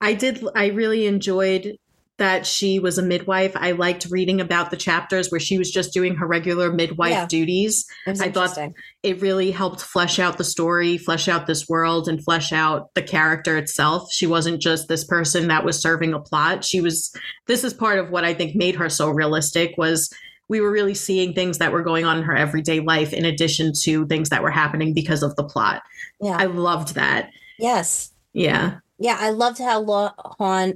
I 0.00 0.14
did, 0.14 0.44
I 0.54 0.66
really 0.68 1.06
enjoyed 1.06 1.78
that 2.18 2.44
she 2.44 2.80
was 2.80 2.98
a 2.98 3.02
midwife. 3.02 3.52
I 3.54 3.72
liked 3.72 4.06
reading 4.10 4.40
about 4.40 4.70
the 4.70 4.76
chapters 4.76 5.30
where 5.30 5.40
she 5.40 5.56
was 5.56 5.70
just 5.70 5.92
doing 5.92 6.16
her 6.16 6.26
regular 6.26 6.72
midwife 6.72 7.12
yeah. 7.12 7.26
duties. 7.26 7.86
I 8.06 8.30
thought 8.30 8.58
it 9.04 9.20
really 9.22 9.52
helped 9.52 9.80
flesh 9.80 10.18
out 10.18 10.36
the 10.36 10.44
story, 10.44 10.98
flesh 10.98 11.28
out 11.28 11.46
this 11.46 11.68
world, 11.68 12.08
and 12.08 12.22
flesh 12.22 12.52
out 12.52 12.92
the 12.94 13.02
character 13.02 13.56
itself. 13.56 14.12
She 14.12 14.26
wasn't 14.26 14.60
just 14.60 14.88
this 14.88 15.04
person 15.04 15.46
that 15.48 15.64
was 15.64 15.80
serving 15.80 16.12
a 16.12 16.18
plot. 16.18 16.64
She 16.64 16.80
was. 16.80 17.14
This 17.46 17.62
is 17.62 17.72
part 17.72 18.00
of 18.00 18.10
what 18.10 18.24
I 18.24 18.34
think 18.34 18.56
made 18.56 18.74
her 18.74 18.88
so 18.88 19.10
realistic. 19.10 19.74
Was 19.78 20.12
we 20.48 20.60
were 20.60 20.70
really 20.70 20.94
seeing 20.94 21.34
things 21.34 21.58
that 21.58 21.72
were 21.72 21.82
going 21.82 22.04
on 22.04 22.18
in 22.18 22.22
her 22.22 22.36
everyday 22.36 22.80
life 22.80 23.12
in 23.12 23.24
addition 23.24 23.72
to 23.82 24.06
things 24.06 24.30
that 24.30 24.42
were 24.42 24.50
happening 24.50 24.94
because 24.94 25.22
of 25.22 25.36
the 25.36 25.44
plot. 25.44 25.82
Yeah, 26.20 26.36
I 26.38 26.44
loved 26.44 26.94
that. 26.94 27.30
Yes. 27.58 28.12
Yeah. 28.32 28.78
Yeah, 28.98 29.16
I 29.18 29.30
loved 29.30 29.58
how 29.58 29.80
Law 29.80 30.12
Han 30.38 30.74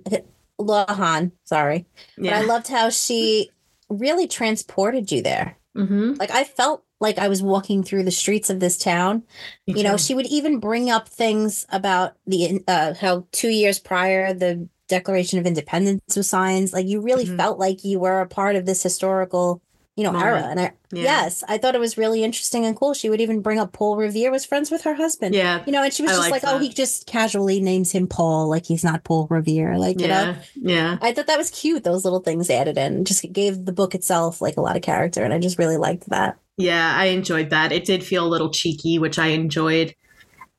Lohan, 0.61 1.33
sorry. 1.45 1.87
Yeah. 2.17 2.33
But 2.33 2.43
I 2.43 2.47
loved 2.47 2.69
how 2.69 2.91
she 2.91 3.51
really 3.89 4.27
transported 4.27 5.11
you 5.11 5.23
there. 5.23 5.59
Mm-hmm. 5.77 6.15
Like 6.19 6.31
I 6.31 6.45
felt 6.45 6.85
like 7.01 7.19
I 7.19 7.29
was 7.29 7.43
walking 7.43 7.83
through 7.83 8.05
the 8.05 8.11
streets 8.11 8.51
of 8.51 8.61
this 8.61 8.79
town. 8.79 9.25
Me 9.67 9.75
you 9.75 9.83
know, 9.83 9.97
she 9.97 10.15
would 10.15 10.27
even 10.27 10.61
bring 10.61 10.91
up 10.91 11.09
things 11.09 11.67
about 11.71 12.17
the 12.27 12.63
uh, 12.69 12.95
how 12.95 13.27
two 13.33 13.49
years 13.49 13.79
prior 13.79 14.33
the 14.33 14.69
Declaration 14.93 15.39
of 15.39 15.47
Independence 15.47 16.17
was 16.17 16.29
signed. 16.29 16.73
Like 16.73 16.87
you 16.87 17.01
really 17.01 17.25
mm-hmm. 17.25 17.37
felt 17.37 17.59
like 17.59 17.85
you 17.85 17.99
were 17.99 18.21
a 18.21 18.29
part 18.29 18.57
of 18.57 18.67
this 18.67 18.83
historical 18.83 19.63
you 19.97 20.05
know, 20.05 20.13
Moment. 20.13 20.27
era. 20.27 20.47
And 20.51 20.61
I, 20.61 20.73
yeah. 20.91 21.03
yes, 21.03 21.45
I 21.49 21.59
thought 21.59 21.75
it 21.75 21.81
was 21.81 21.99
really 21.99 22.25
interesting 22.25 22.65
and 22.65 22.75
cool. 22.75 22.95
She 22.95 23.11
would 23.11 23.21
even 23.21 23.43
bring 23.43 23.59
up 23.59 23.73
Paul 23.73 23.97
Revere 23.97 24.31
was 24.31 24.45
friends 24.45 24.71
with 24.71 24.83
her 24.85 24.95
husband. 24.95 25.35
Yeah. 25.35 25.63
You 25.67 25.73
know, 25.73 25.83
and 25.83 25.93
she 25.93 26.03
was 26.03 26.13
I 26.13 26.15
just 26.15 26.31
like, 26.31 26.45
oh, 26.45 26.47
that. 26.47 26.55
oh, 26.55 26.59
he 26.59 26.71
just 26.71 27.07
casually 27.07 27.61
names 27.61 27.93
him 27.93 28.07
Paul, 28.07 28.49
like 28.49 28.65
he's 28.65 28.83
not 28.83 29.05
Paul 29.05 29.27
Revere. 29.29 29.77
Like, 29.79 30.01
you 30.01 30.07
yeah. 30.07 30.25
know? 30.25 30.37
Yeah. 30.55 30.99
I 31.03 31.13
thought 31.13 31.27
that 31.27 31.37
was 31.37 31.51
cute, 31.51 31.85
those 31.85 32.05
little 32.05 32.21
things 32.21 32.49
added 32.49 32.79
in. 32.79 33.05
Just 33.05 33.31
gave 33.33 33.67
the 33.67 33.73
book 33.73 33.95
itself 33.95 34.41
like 34.41 34.57
a 34.57 34.63
lot 34.63 34.77
of 34.77 34.83
character. 34.83 35.25
And 35.25 35.35
I 35.35 35.39
just 35.39 35.59
really 35.59 35.77
liked 35.77 36.09
that. 36.09 36.39
Yeah, 36.57 36.95
I 36.97 37.07
enjoyed 37.07 37.51
that. 37.51 37.71
It 37.73 37.85
did 37.85 38.03
feel 38.03 38.27
a 38.27 38.29
little 38.29 38.51
cheeky, 38.51 38.99
which 38.99 39.19
I 39.19 39.29
enjoyed. 39.29 39.95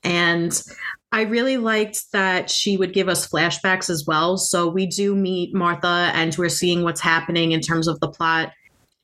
And 0.04 0.62
I 1.14 1.22
really 1.22 1.58
liked 1.58 2.12
that 2.12 2.50
she 2.50 2.76
would 2.76 2.92
give 2.92 3.08
us 3.08 3.30
flashbacks 3.30 3.88
as 3.88 4.06
well. 4.08 4.36
So 4.36 4.68
we 4.68 4.88
do 4.88 5.16
meet 5.16 5.54
Martha 5.54 6.10
and 6.16 6.36
we're 6.36 6.50
seeing 6.50 6.84
what's 6.84 7.02
happening 7.02 7.52
in 7.52 7.62
terms 7.62 7.88
of 7.88 8.00
the 8.00 8.08
plot 8.08 8.52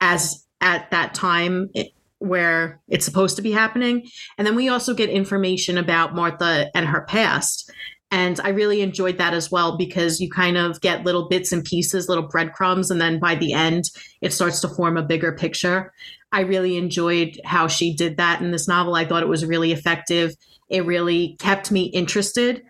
as 0.01 0.43
at 0.59 0.89
that 0.89 1.13
time 1.13 1.69
it, 1.75 1.91
where 2.17 2.81
it's 2.87 3.05
supposed 3.05 3.35
to 3.35 3.43
be 3.43 3.51
happening. 3.51 4.07
And 4.39 4.47
then 4.47 4.55
we 4.55 4.69
also 4.69 4.95
get 4.95 5.11
information 5.11 5.77
about 5.77 6.15
Martha 6.15 6.71
and 6.75 6.87
her 6.87 7.01
past. 7.01 7.71
And 8.11 8.39
I 8.43 8.49
really 8.49 8.81
enjoyed 8.81 9.17
that 9.19 9.33
as 9.33 9.51
well 9.51 9.77
because 9.77 10.19
you 10.19 10.29
kind 10.29 10.57
of 10.57 10.81
get 10.81 11.03
little 11.03 11.27
bits 11.27 11.51
and 11.51 11.63
pieces, 11.63 12.09
little 12.09 12.27
breadcrumbs. 12.27 12.89
And 12.89 12.99
then 12.99 13.19
by 13.19 13.35
the 13.35 13.53
end, 13.53 13.91
it 14.21 14.33
starts 14.33 14.61
to 14.61 14.67
form 14.67 14.97
a 14.97 15.03
bigger 15.03 15.31
picture. 15.31 15.93
I 16.31 16.41
really 16.41 16.77
enjoyed 16.77 17.39
how 17.45 17.67
she 17.67 17.93
did 17.93 18.17
that 18.17 18.41
in 18.41 18.51
this 18.51 18.67
novel. 18.67 18.95
I 18.95 19.05
thought 19.05 19.23
it 19.23 19.29
was 19.29 19.45
really 19.45 19.71
effective. 19.71 20.35
It 20.69 20.85
really 20.85 21.35
kept 21.39 21.71
me 21.71 21.83
interested. 21.83 22.63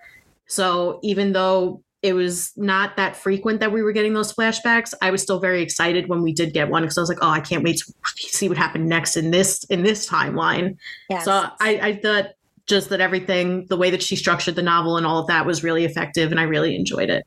So 0.48 1.00
even 1.04 1.32
though 1.32 1.84
it 2.02 2.14
was 2.14 2.54
not 2.56 2.96
that 2.96 3.16
frequent 3.16 3.60
that 3.60 3.74
we 3.74 3.82
were 3.82 3.92
getting 3.92 4.14
those 4.14 4.34
flashbacks. 4.34 4.94
I 5.02 5.12
was 5.12 5.22
still 5.22 5.40
very 5.40 5.62
excited 5.62 6.08
when 6.08 6.22
we 6.22 6.32
did 6.32 6.54
get 6.54 6.70
one 6.70 6.84
because 6.84 6.98
I 6.98 7.02
was 7.02 7.10
like, 7.10 7.18
oh, 7.22 7.30
I 7.30 7.42
can't 7.42 7.64
wait 7.64 7.78
to 7.80 7.94
see 8.16 8.48
what 8.48 8.58
happened 8.58 8.88
next 8.88 9.18
in 9.18 9.32
this 9.32 9.66
in 9.66 9.84
this 9.84 10.08
timeline. 10.10 10.78
Yes. 11.10 11.26
So 11.26 11.50
I, 11.60 11.80
I 11.82 11.96
thought 12.02 12.28
just 12.70 12.90
that 12.90 13.02
everything, 13.02 13.66
the 13.66 13.76
way 13.76 13.90
that 13.90 14.04
she 14.04 14.16
structured 14.16 14.56
the 14.56 14.62
novel 14.62 14.96
and 14.96 15.06
all 15.06 15.20
of 15.20 15.28
that 15.28 15.46
was 15.46 15.64
really 15.64 15.84
effective, 15.84 16.32
and 16.32 16.40
I 16.40 16.44
really 16.44 16.76
enjoyed 16.76 17.10
it. 17.10 17.26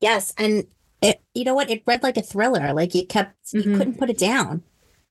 Yes, 0.00 0.32
and 0.36 0.66
it, 1.02 1.20
you 1.34 1.44
know 1.44 1.54
what? 1.54 1.70
It 1.70 1.82
read 1.86 2.02
like 2.02 2.16
a 2.16 2.22
thriller. 2.22 2.72
Like 2.72 2.94
you 2.94 3.06
kept, 3.06 3.34
mm-hmm. 3.46 3.70
you 3.70 3.76
couldn't 3.76 3.98
put 3.98 4.10
it 4.10 4.18
down. 4.18 4.62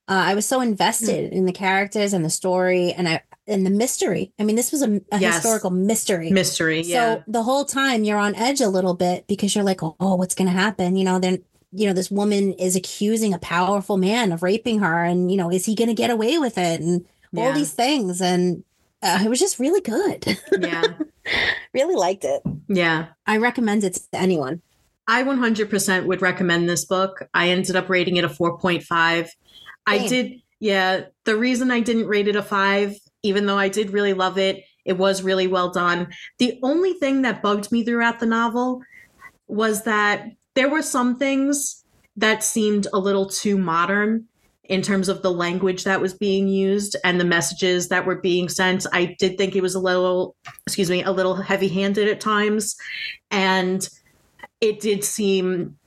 Uh, 0.07 0.23
I 0.27 0.35
was 0.35 0.45
so 0.45 0.61
invested 0.61 1.25
mm-hmm. 1.25 1.37
in 1.37 1.45
the 1.45 1.53
characters 1.53 2.13
and 2.13 2.23
the 2.23 2.29
story, 2.29 2.93
and 2.93 3.09
I 3.09 3.21
and 3.47 3.65
the 3.65 3.69
mystery. 3.69 4.31
I 4.39 4.43
mean, 4.43 4.55
this 4.55 4.71
was 4.71 4.81
a, 4.83 5.01
a 5.11 5.19
yes. 5.19 5.35
historical 5.35 5.71
mystery. 5.71 6.29
Mystery, 6.31 6.81
yeah. 6.81 7.15
So 7.15 7.23
the 7.27 7.43
whole 7.43 7.65
time 7.65 8.03
you're 8.03 8.17
on 8.17 8.35
edge 8.35 8.61
a 8.61 8.69
little 8.69 8.93
bit 8.93 9.27
because 9.27 9.55
you're 9.55 9.63
like, 9.63 9.81
oh, 9.81 9.95
oh 9.99 10.15
what's 10.15 10.35
going 10.35 10.47
to 10.47 10.53
happen? 10.53 10.95
You 10.95 11.05
know, 11.05 11.19
then 11.19 11.43
you 11.71 11.87
know 11.87 11.93
this 11.93 12.11
woman 12.11 12.53
is 12.53 12.75
accusing 12.75 13.33
a 13.33 13.39
powerful 13.39 13.97
man 13.97 14.31
of 14.31 14.43
raping 14.43 14.79
her, 14.79 15.03
and 15.03 15.31
you 15.31 15.37
know, 15.37 15.49
is 15.49 15.65
he 15.65 15.73
going 15.73 15.89
to 15.89 15.95
get 15.95 16.11
away 16.11 16.37
with 16.37 16.57
it? 16.57 16.81
And 16.81 17.05
yeah. 17.31 17.45
all 17.45 17.53
these 17.53 17.73
things, 17.73 18.21
and 18.21 18.63
uh, 19.03 19.19
it 19.23 19.29
was 19.29 19.39
just 19.39 19.59
really 19.59 19.81
good. 19.81 20.39
Yeah, 20.57 20.83
really 21.73 21.95
liked 21.95 22.23
it. 22.23 22.41
Yeah, 22.67 23.07
I 23.27 23.37
recommend 23.37 23.83
it 23.83 23.93
to 24.11 24.17
anyone. 24.17 24.61
I 25.07 25.23
100% 25.23 26.05
would 26.05 26.21
recommend 26.21 26.69
this 26.69 26.85
book. 26.85 27.27
I 27.33 27.49
ended 27.49 27.75
up 27.75 27.89
rating 27.89 28.15
it 28.15 28.23
a 28.23 28.29
4.5. 28.29 29.29
I 29.85 30.07
did 30.07 30.41
yeah, 30.61 31.01
the 31.25 31.35
reason 31.35 31.71
I 31.71 31.81
didn't 31.81 32.07
rate 32.07 32.29
it 32.29 32.37
a 32.37 32.41
five 32.41 32.95
even 33.23 33.45
though 33.45 33.57
I 33.57 33.69
did 33.69 33.91
really 33.91 34.13
love 34.13 34.37
it, 34.37 34.63
it 34.85 34.97
was 34.97 35.23
really 35.23 35.47
well 35.47 35.71
done. 35.71 36.13
The 36.37 36.59
only 36.61 36.93
thing 36.93 37.21
that 37.21 37.41
bugged 37.41 37.71
me 37.71 37.83
throughout 37.83 38.19
the 38.19 38.25
novel 38.25 38.81
was 39.47 39.83
that 39.83 40.27
there 40.55 40.69
were 40.69 40.81
some 40.81 41.17
things 41.17 41.83
that 42.17 42.43
seemed 42.43 42.87
a 42.93 42.99
little 42.99 43.27
too 43.27 43.57
modern 43.57 44.25
in 44.73 44.81
terms 44.81 45.07
of 45.07 45.21
the 45.21 45.31
language 45.31 45.83
that 45.83 46.01
was 46.01 46.15
being 46.15 46.47
used 46.47 46.95
and 47.03 47.19
the 47.19 47.25
messages 47.25 47.89
that 47.89 48.07
were 48.07 48.19
being 48.19 48.49
sent. 48.49 48.87
I 48.91 49.15
did 49.19 49.37
think 49.37 49.55
it 49.55 49.61
was 49.61 49.75
a 49.75 49.79
little, 49.79 50.35
excuse 50.65 50.89
me, 50.89 51.03
a 51.03 51.11
little 51.11 51.35
heavy 51.35 51.67
handed 51.67 52.07
at 52.07 52.19
times. 52.19 52.75
And 53.29 53.87
it 54.61 54.79
did 54.79 55.03
seem 55.03 55.77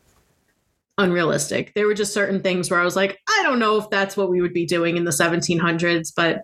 unrealistic. 0.99 1.75
There 1.75 1.89
were 1.89 1.95
just 1.95 2.15
certain 2.15 2.43
things 2.43 2.71
where 2.71 2.79
I 2.79 2.85
was 2.85 2.95
like, 2.95 3.19
I 3.29 3.41
don't 3.43 3.59
know 3.59 3.77
if 3.77 3.91
that's 3.91 4.17
what 4.17 4.31
we 4.31 4.41
would 4.41 4.55
be 4.55 4.67
doing 4.67 4.97
in 4.97 5.03
the 5.03 5.11
1700s, 5.11 6.13
but 6.15 6.43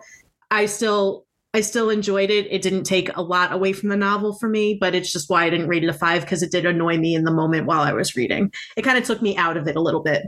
I 0.51 0.65
still 0.65 1.25
I 1.55 1.61
still 1.61 1.91
enjoyed 1.91 2.29
it. 2.29 2.51
It 2.51 2.61
didn't 2.61 2.83
take 2.83 3.15
a 3.15 3.21
lot 3.21 3.53
away 3.53 3.71
from 3.71 3.87
the 3.87 3.95
novel 3.95 4.33
for 4.33 4.49
me, 4.49 4.75
but 4.81 4.95
it's 4.95 5.13
just 5.13 5.29
why 5.29 5.45
I 5.45 5.49
didn't 5.49 5.67
rate 5.67 5.83
it 5.83 5.89
a 5.89 5.93
five 5.93 6.23
because 6.23 6.43
it 6.43 6.51
did 6.51 6.65
annoy 6.65 6.97
me 6.97 7.15
in 7.15 7.23
the 7.23 7.31
moment 7.31 7.67
while 7.67 7.81
I 7.81 7.93
was 7.93 8.17
reading. 8.17 8.51
It 8.75 8.81
kind 8.81 8.97
of 8.97 9.05
took 9.05 9.21
me 9.21 9.37
out 9.37 9.55
of 9.55 9.67
it 9.67 9.77
a 9.77 9.81
little 9.81 10.01
bit. 10.01 10.23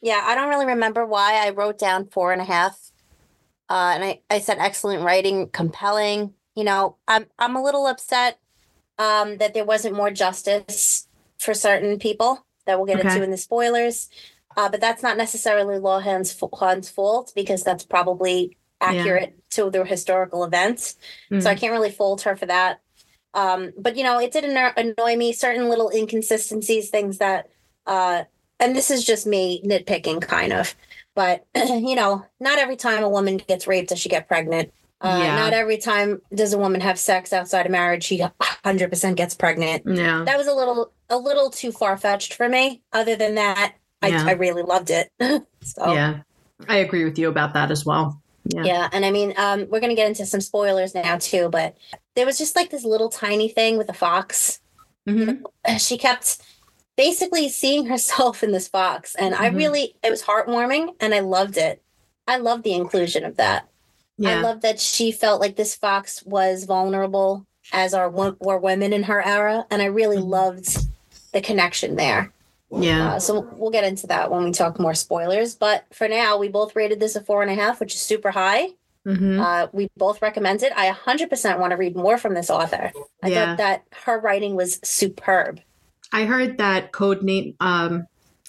Yeah, 0.00 0.22
I 0.24 0.34
don't 0.34 0.48
really 0.48 0.66
remember 0.66 1.04
why 1.04 1.46
I 1.46 1.50
wrote 1.50 1.78
down 1.78 2.06
four 2.06 2.32
and 2.32 2.40
a 2.40 2.44
half. 2.44 2.90
Uh, 3.68 3.92
and 3.94 4.04
I, 4.04 4.20
I 4.28 4.40
said 4.40 4.58
excellent 4.58 5.04
writing, 5.04 5.48
compelling. 5.48 6.34
You 6.56 6.64
know, 6.64 6.96
I'm 7.06 7.26
I'm 7.38 7.56
a 7.56 7.62
little 7.62 7.86
upset 7.86 8.38
um, 8.98 9.38
that 9.38 9.54
there 9.54 9.64
wasn't 9.64 9.96
more 9.96 10.10
justice 10.10 11.06
for 11.38 11.54
certain 11.54 11.98
people 11.98 12.44
that 12.66 12.78
we'll 12.78 12.86
get 12.86 12.98
okay. 12.98 13.08
into 13.08 13.22
in 13.22 13.30
the 13.30 13.36
spoilers. 13.36 14.08
Uh, 14.56 14.68
but 14.68 14.80
that's 14.80 15.02
not 15.02 15.16
necessarily 15.16 15.76
Lohan's, 15.76 16.36
Han's 16.40 16.90
fault 16.90 17.32
because 17.34 17.62
that's 17.62 17.84
probably 17.84 18.56
accurate 18.80 19.34
yeah. 19.36 19.64
to 19.64 19.70
the 19.70 19.84
historical 19.84 20.44
events. 20.44 20.96
Mm-hmm. 21.30 21.40
So 21.40 21.50
I 21.50 21.54
mm. 21.54 21.60
can't 21.60 21.72
really 21.72 21.90
fault 21.90 22.22
her 22.22 22.36
for 22.36 22.46
that. 22.46 22.80
Um, 23.32 23.72
but 23.78 23.96
you 23.96 24.02
know, 24.02 24.18
it 24.18 24.32
did 24.32 24.44
annoy 24.44 25.16
me 25.16 25.32
certain 25.32 25.68
little 25.68 25.90
inconsistencies, 25.90 26.90
things 26.90 27.18
that, 27.18 27.48
uh, 27.86 28.24
and 28.60 28.76
this 28.76 28.90
is 28.90 29.04
just 29.04 29.26
me 29.26 29.62
nitpicking, 29.64 30.22
kind 30.22 30.52
of. 30.52 30.74
But 31.14 31.46
you 31.54 31.94
know, 31.94 32.24
not 32.38 32.58
every 32.58 32.76
time 32.76 33.02
a 33.02 33.08
woman 33.08 33.38
gets 33.38 33.66
raped 33.66 33.88
does 33.88 33.98
she 33.98 34.08
get 34.08 34.28
pregnant. 34.28 34.72
Uh, 35.02 35.18
yeah. 35.22 35.36
Not 35.36 35.54
every 35.54 35.78
time 35.78 36.20
does 36.34 36.52
a 36.52 36.58
woman 36.58 36.82
have 36.82 36.98
sex 36.98 37.32
outside 37.32 37.64
of 37.64 37.72
marriage 37.72 38.04
she 38.04 38.18
100% 38.18 39.16
gets 39.16 39.34
pregnant. 39.34 39.82
Yeah, 39.86 40.24
that 40.24 40.36
was 40.36 40.46
a 40.46 40.52
little 40.52 40.92
a 41.08 41.16
little 41.16 41.50
too 41.50 41.72
far 41.72 41.96
fetched 41.96 42.34
for 42.34 42.48
me. 42.48 42.82
Other 42.92 43.16
than 43.16 43.36
that, 43.36 43.74
yeah. 44.04 44.24
I, 44.24 44.30
I 44.30 44.32
really 44.34 44.62
loved 44.62 44.90
it. 44.90 45.10
so 45.62 45.92
yeah, 45.92 46.20
I 46.68 46.76
agree 46.76 47.04
with 47.04 47.18
you 47.18 47.28
about 47.28 47.54
that 47.54 47.70
as 47.70 47.86
well. 47.86 48.20
Yeah. 48.44 48.64
yeah. 48.64 48.88
And 48.92 49.04
I 49.04 49.10
mean, 49.10 49.34
um, 49.36 49.66
we're 49.70 49.80
going 49.80 49.90
to 49.90 49.96
get 49.96 50.08
into 50.08 50.26
some 50.26 50.40
spoilers 50.40 50.94
now 50.94 51.18
too, 51.18 51.48
but 51.50 51.76
there 52.16 52.26
was 52.26 52.38
just 52.38 52.56
like 52.56 52.70
this 52.70 52.84
little 52.84 53.08
tiny 53.08 53.48
thing 53.48 53.78
with 53.78 53.88
a 53.88 53.94
fox. 53.94 54.60
Mm-hmm. 55.08 55.76
She 55.76 55.98
kept 55.98 56.42
basically 57.00 57.48
seeing 57.48 57.86
herself 57.86 58.42
in 58.42 58.52
this 58.52 58.68
fox. 58.68 59.14
And 59.14 59.34
mm-hmm. 59.34 59.42
I 59.42 59.48
really, 59.48 59.94
it 60.04 60.10
was 60.10 60.22
heartwarming 60.22 60.94
and 61.00 61.14
I 61.14 61.20
loved 61.20 61.56
it. 61.56 61.82
I 62.28 62.36
love 62.36 62.62
the 62.62 62.74
inclusion 62.74 63.24
of 63.24 63.38
that. 63.38 63.66
Yeah. 64.18 64.32
I 64.36 64.40
love 64.42 64.60
that 64.60 64.78
she 64.78 65.10
felt 65.10 65.40
like 65.40 65.56
this 65.56 65.74
fox 65.74 66.22
was 66.24 66.64
vulnerable 66.64 67.46
as 67.72 67.94
are 67.94 68.10
were 68.10 68.58
women 68.58 68.92
in 68.92 69.04
her 69.04 69.26
era. 69.26 69.64
And 69.70 69.80
I 69.80 69.86
really 69.86 70.18
mm-hmm. 70.18 70.28
loved 70.28 70.76
the 71.32 71.40
connection 71.40 71.96
there. 71.96 72.34
Yeah. 72.70 73.14
Uh, 73.14 73.18
so 73.18 73.48
we'll 73.54 73.70
get 73.70 73.84
into 73.84 74.06
that 74.08 74.30
when 74.30 74.44
we 74.44 74.52
talk 74.52 74.78
more 74.78 74.94
spoilers. 74.94 75.54
But 75.54 75.86
for 75.94 76.06
now, 76.06 76.36
we 76.36 76.48
both 76.48 76.76
rated 76.76 77.00
this 77.00 77.16
a 77.16 77.22
four 77.22 77.40
and 77.40 77.50
a 77.50 77.54
half, 77.54 77.80
which 77.80 77.94
is 77.94 78.02
super 78.02 78.30
high. 78.30 78.68
Mhm. 79.06 79.40
Uh, 79.40 79.68
we 79.72 79.88
both 79.96 80.20
recommend 80.20 80.62
it. 80.62 80.72
I 80.76 80.88
100% 80.88 81.58
want 81.58 81.70
to 81.70 81.78
read 81.78 81.96
more 81.96 82.18
from 82.18 82.34
this 82.34 82.50
author. 82.50 82.92
I 83.22 83.28
Yeah. 83.28 83.46
thought 83.46 83.56
that 83.56 83.84
her 84.04 84.20
writing 84.20 84.54
was 84.54 84.78
superb. 84.84 85.60
I 86.12 86.24
heard 86.24 86.58
that 86.58 86.92
code 86.92 87.22
name, 87.22 87.54
um, 87.60 88.06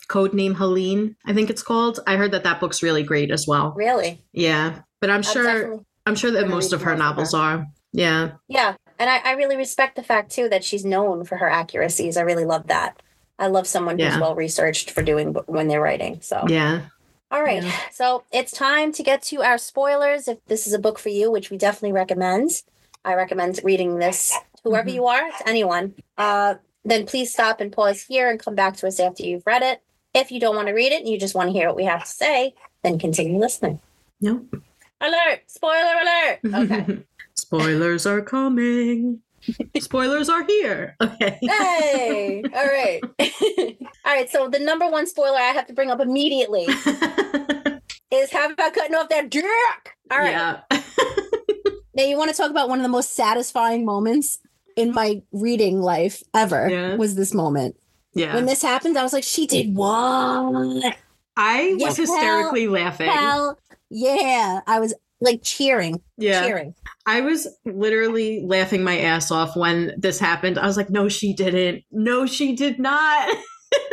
code 0.07 0.33
name 0.33 0.55
Helene, 0.55 1.15
I 1.25 1.33
think 1.33 1.49
it's 1.49 1.63
called. 1.63 1.99
I 2.07 2.15
heard 2.17 2.31
that 2.31 2.43
that 2.43 2.59
book's 2.59 2.83
really 2.83 3.03
great 3.03 3.31
as 3.31 3.47
well. 3.47 3.73
Really. 3.75 4.21
Yeah, 4.33 4.79
but 4.99 5.09
I'm 5.09 5.17
I'm 5.17 5.23
sure 5.23 5.79
I'm 6.05 6.15
sure 6.15 6.31
that 6.31 6.47
most 6.47 6.73
of 6.73 6.81
her 6.81 6.95
novels 6.95 7.33
her. 7.33 7.39
are. 7.39 7.67
Yeah, 7.93 8.31
Yeah. 8.47 8.75
And 8.99 9.09
I, 9.09 9.17
I 9.17 9.31
really 9.33 9.57
respect 9.57 9.95
the 9.95 10.03
fact, 10.03 10.31
too, 10.31 10.47
that 10.49 10.63
she's 10.63 10.85
known 10.85 11.25
for 11.25 11.35
her 11.37 11.49
accuracies. 11.49 12.17
I 12.17 12.21
really 12.21 12.45
love 12.45 12.67
that. 12.67 13.01
I 13.39 13.47
love 13.47 13.65
someone 13.67 13.97
who's 13.97 14.13
Yeah. 14.13 14.19
well 14.19 14.35
researched 14.35 14.91
for 14.91 15.01
doing 15.01 15.33
when 15.47 15.67
they're 15.67 15.81
writing. 15.81 16.19
So, 16.21 16.45
yeah. 16.47 16.81
all 17.31 17.41
right. 17.43 17.63
Yeah. 17.63 17.71
So 17.91 18.23
it's 18.31 18.51
time 18.51 18.91
to 18.93 19.01
get 19.03 19.23
to 19.23 19.41
our 19.41 19.57
spoilers. 19.57 20.27
If 20.27 20.37
this 20.45 20.67
is 20.67 20.73
a 20.73 20.79
book 20.79 20.99
for 20.99 21.09
you, 21.09 21.31
which 21.31 21.49
we 21.49 21.57
definitely 21.57 21.93
recommend, 21.93 22.51
I 23.03 23.15
recommend 23.15 23.59
reading 23.63 23.97
this, 23.97 24.37
whoever 24.63 24.89
Mhm. 24.89 24.93
you 24.93 25.05
are, 25.07 25.19
to 25.39 25.49
anyone. 25.49 25.95
Uh, 26.17 26.55
then 26.83 27.05
please 27.05 27.31
stop 27.33 27.61
and 27.61 27.71
pause 27.71 28.03
here 28.03 28.29
and 28.29 28.39
come 28.39 28.55
back 28.55 28.75
to 28.77 28.87
us 28.87 28.99
after 28.99 29.23
you've 29.23 29.45
read 29.45 29.63
it. 29.63 29.81
If 30.13 30.31
you 30.31 30.39
don't 30.39 30.55
want 30.55 30.67
to 30.67 30.73
read 30.73 30.91
it 30.91 31.01
and 31.01 31.07
you 31.07 31.19
just 31.19 31.35
want 31.35 31.49
to 31.49 31.53
hear 31.53 31.67
what 31.67 31.77
we 31.77 31.85
have 31.85 32.01
to 32.01 32.09
say, 32.09 32.53
then 32.83 32.99
continue 32.99 33.39
listening. 33.39 33.79
Nope. 34.19 34.55
Alert! 34.99 35.41
Spoiler 35.47 35.93
alert! 36.01 36.71
Okay. 36.71 36.99
Spoilers 37.35 38.05
are 38.05 38.21
coming. 38.21 39.21
Spoilers 39.79 40.29
are 40.29 40.45
here. 40.45 40.95
Okay. 41.01 41.39
hey! 41.41 42.43
All 42.53 42.65
right. 42.65 43.01
All 44.05 44.13
right. 44.13 44.29
So 44.29 44.47
the 44.49 44.59
number 44.59 44.87
one 44.87 45.07
spoiler 45.07 45.37
I 45.37 45.51
have 45.53 45.67
to 45.67 45.73
bring 45.73 45.89
up 45.89 45.99
immediately 45.99 46.63
is 48.11 48.31
how 48.31 48.51
about 48.51 48.73
cutting 48.73 48.95
off 48.95 49.09
that 49.09 49.29
dick? 49.29 49.43
All 50.11 50.19
right. 50.19 50.31
Yeah. 50.31 50.61
Now, 51.93 52.03
you 52.03 52.17
want 52.17 52.31
to 52.31 52.37
talk 52.37 52.49
about 52.49 52.69
one 52.69 52.79
of 52.79 52.83
the 52.83 52.89
most 52.89 53.15
satisfying 53.15 53.83
moments 53.83 54.39
in 54.81 54.93
my 54.93 55.21
reading 55.31 55.81
life 55.81 56.21
ever 56.33 56.69
Yeah. 56.69 56.95
was 56.95 57.15
this 57.15 57.33
moment. 57.33 57.75
Yeah. 58.13 58.35
When 58.35 58.45
this 58.45 58.61
happened, 58.61 58.97
I 58.97 59.03
was 59.03 59.13
like, 59.13 59.23
she 59.23 59.47
did 59.47 59.75
what? 59.75 60.95
I 61.37 61.73
was 61.79 61.79
Yeah. 61.79 61.93
hysterically 61.93 62.67
laughing. 62.67 63.09
Hell 63.09 63.57
yeah. 63.89 64.61
I 64.67 64.79
was 64.79 64.93
like 65.21 65.41
cheering, 65.43 66.01
Yeah. 66.17 66.45
cheering. 66.45 66.73
I 67.05 67.21
was 67.21 67.47
literally 67.65 68.43
laughing 68.45 68.83
my 68.83 68.99
ass 68.99 69.31
off 69.31 69.55
when 69.55 69.93
this 69.97 70.19
happened. 70.19 70.57
I 70.59 70.65
was 70.65 70.77
like, 70.77 70.89
no, 70.89 71.07
she 71.09 71.33
didn't. 71.33 71.83
No, 71.91 72.25
she 72.25 72.55
did 72.55 72.79
not. 72.79 73.29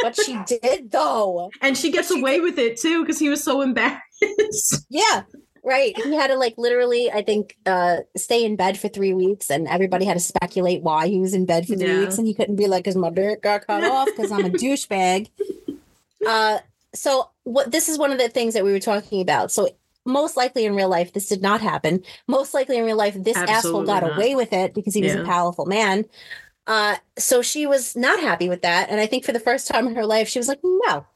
But 0.03 0.17
she 0.17 0.37
did, 0.45 0.91
though. 0.91 1.51
And 1.63 1.79
she 1.79 1.93
gets 1.93 2.11
away 2.11 2.41
with 2.41 2.59
it 2.59 2.81
too 2.81 3.03
because 3.05 3.21
he 3.21 3.29
was 3.29 3.45
so 3.45 3.61
embarrassed. 3.61 4.85
Yeah. 4.91 5.23
Right. 5.69 5.95
He 5.99 6.15
had 6.15 6.29
to, 6.29 6.37
like, 6.37 6.55
literally, 6.57 7.11
I 7.13 7.23
think, 7.23 7.57
uh, 7.67 7.99
stay 8.17 8.43
in 8.45 8.57
bed 8.57 8.79
for 8.79 8.89
three 8.89 9.13
weeks, 9.13 9.51
and 9.51 9.69
everybody 9.69 10.07
had 10.07 10.15
to 10.15 10.21
speculate 10.21 10.83
why 10.83 11.09
he 11.09 11.21
was 11.21 11.35
in 11.35 11.45
bed 11.45 11.67
for 11.67 11.77
three 11.77 11.87
Yeah. 11.89 12.01
weeks. 12.01 12.17
And 12.17 12.27
he 12.27 12.33
couldn't 12.35 12.57
be 12.57 12.67
like, 12.67 12.85
because 12.85 12.97
my 12.97 13.11
dick 13.11 13.43
got 13.43 13.67
cut 13.67 13.85
off 13.97 14.07
because 14.07 14.33
I'm 14.33 14.45
a 14.47 14.51
douchebag. 14.51 15.29
Uh, 16.27 16.59
so 16.95 17.31
what 17.45 17.71
this 17.71 17.89
is 17.89 17.99
one 17.99 18.13
of 18.13 18.19
the 18.19 18.29
things 18.31 18.55
that 18.55 18.65
we 18.65 18.73
were 18.73 18.81
talking 18.81 19.21
about. 19.21 19.53
So 19.53 19.69
most 20.07 20.37
likely 20.39 20.65
in 20.65 20.75
real 20.75 20.89
life, 20.89 21.13
this 21.13 21.29
did 21.29 21.43
not 21.43 21.61
happen. 21.61 22.03
Most 22.27 22.55
likely 22.55 22.79
in 22.79 22.85
real 22.85 22.97
life, 22.97 23.15
this 23.23 23.37
asshole 23.37 23.85
got 23.85 24.03
not. 24.03 24.17
away 24.17 24.35
with 24.35 24.53
it 24.55 24.73
because 24.75 24.95
he 24.95 25.03
was 25.03 25.15
a 25.15 25.23
powerful 25.23 25.67
man. 25.67 26.07
Uh, 26.67 26.97
so 27.19 27.43
she 27.43 27.67
was 27.67 27.95
not 27.95 28.21
happy 28.21 28.49
with 28.49 28.63
that, 28.63 28.89
and 28.91 29.01
I 29.01 29.07
think 29.07 29.25
for 29.25 29.33
the 29.33 29.41
first 29.41 29.67
time 29.69 29.87
in 29.87 29.95
her 29.97 30.05
life, 30.07 30.29
she 30.29 30.39
was 30.39 30.49
like, 30.49 30.61
"No, 30.63 31.07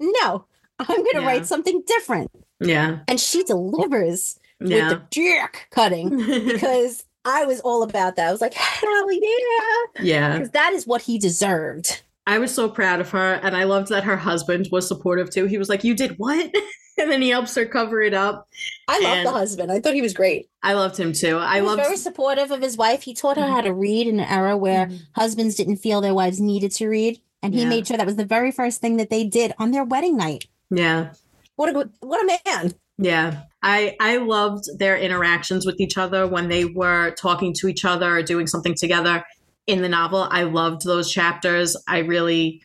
no, 0.00 0.44
I'm 0.78 0.86
going 0.96 1.04
to 1.16 1.20
Yeah. 1.20 1.26
write 1.26 1.46
something 1.46 1.82
different." 1.86 2.30
Yeah. 2.60 3.00
And 3.08 3.20
she 3.20 3.44
delivers 3.44 4.38
with 4.60 4.70
the 4.70 5.02
dick 5.10 5.68
cutting 5.70 6.16
because 6.46 7.04
I 7.24 7.44
was 7.44 7.60
all 7.60 7.82
about 7.82 8.16
that. 8.16 8.28
I 8.28 8.32
was 8.32 8.40
like, 8.40 8.54
"Hell 8.54 9.12
yeah!" 9.12 10.00
yeah. 10.00 10.32
Because 10.34 10.50
that 10.50 10.72
is 10.72 10.86
what 10.86 11.02
he 11.02 11.18
deserved. 11.18 12.02
I 12.28 12.38
was 12.38 12.54
so 12.54 12.68
proud 12.68 13.00
of 13.00 13.10
her 13.10 13.34
and 13.42 13.56
I 13.56 13.64
loved 13.64 13.88
that 13.88 14.04
her 14.04 14.16
husband 14.16 14.68
was 14.70 14.86
supportive 14.86 15.30
too. 15.30 15.46
He 15.46 15.56
was 15.56 15.70
like, 15.70 15.82
You 15.82 15.94
did 15.94 16.18
what? 16.18 16.54
and 16.98 17.10
then 17.10 17.22
he 17.22 17.30
helps 17.30 17.54
her 17.54 17.64
cover 17.64 18.02
it 18.02 18.12
up. 18.12 18.46
I 18.86 19.00
love 19.00 19.24
the 19.24 19.30
husband. 19.30 19.72
I 19.72 19.80
thought 19.80 19.94
he 19.94 20.02
was 20.02 20.12
great. 20.12 20.50
I 20.62 20.74
loved 20.74 20.98
him 20.98 21.14
too. 21.14 21.38
I 21.38 21.56
he 21.56 21.60
was 21.62 21.70
loved 21.70 21.82
very 21.82 21.96
supportive 21.96 22.50
of 22.50 22.60
his 22.60 22.76
wife. 22.76 23.02
He 23.02 23.14
taught 23.14 23.38
her 23.38 23.46
how 23.46 23.62
to 23.62 23.72
read 23.72 24.06
in 24.06 24.20
an 24.20 24.28
era 24.28 24.58
where 24.58 24.86
mm-hmm. 24.86 24.96
husbands 25.14 25.54
didn't 25.54 25.78
feel 25.78 26.02
their 26.02 26.12
wives 26.12 26.38
needed 26.38 26.72
to 26.72 26.88
read, 26.88 27.18
and 27.42 27.54
he 27.54 27.62
Yeah. 27.62 27.68
made 27.70 27.86
sure 27.86 27.96
that 27.96 28.06
was 28.06 28.16
the 28.16 28.26
very 28.26 28.50
first 28.50 28.82
thing 28.82 28.98
that 28.98 29.08
they 29.08 29.24
did 29.24 29.54
on 29.58 29.70
their 29.70 29.84
wedding 29.84 30.18
night. 30.18 30.46
Yeah. 30.70 31.12
What 31.58 31.74
a 31.74 31.90
what 31.98 32.22
a 32.22 32.38
man! 32.46 32.72
Yeah. 32.98 33.42
I 33.64 33.96
I 34.00 34.18
loved 34.18 34.66
their 34.78 34.96
interactions 34.96 35.66
with 35.66 35.80
each 35.80 35.98
other 35.98 36.24
when 36.24 36.48
they 36.48 36.64
were 36.64 37.10
talking 37.16 37.52
to 37.54 37.66
each 37.66 37.84
other 37.84 38.16
or 38.16 38.22
doing 38.22 38.46
something 38.46 38.76
together 38.76 39.24
in 39.66 39.82
the 39.82 39.88
novel. 39.88 40.28
I 40.30 40.44
loved 40.44 40.84
those 40.84 41.10
chapters. 41.10 41.76
I 41.88 41.98
really 41.98 42.62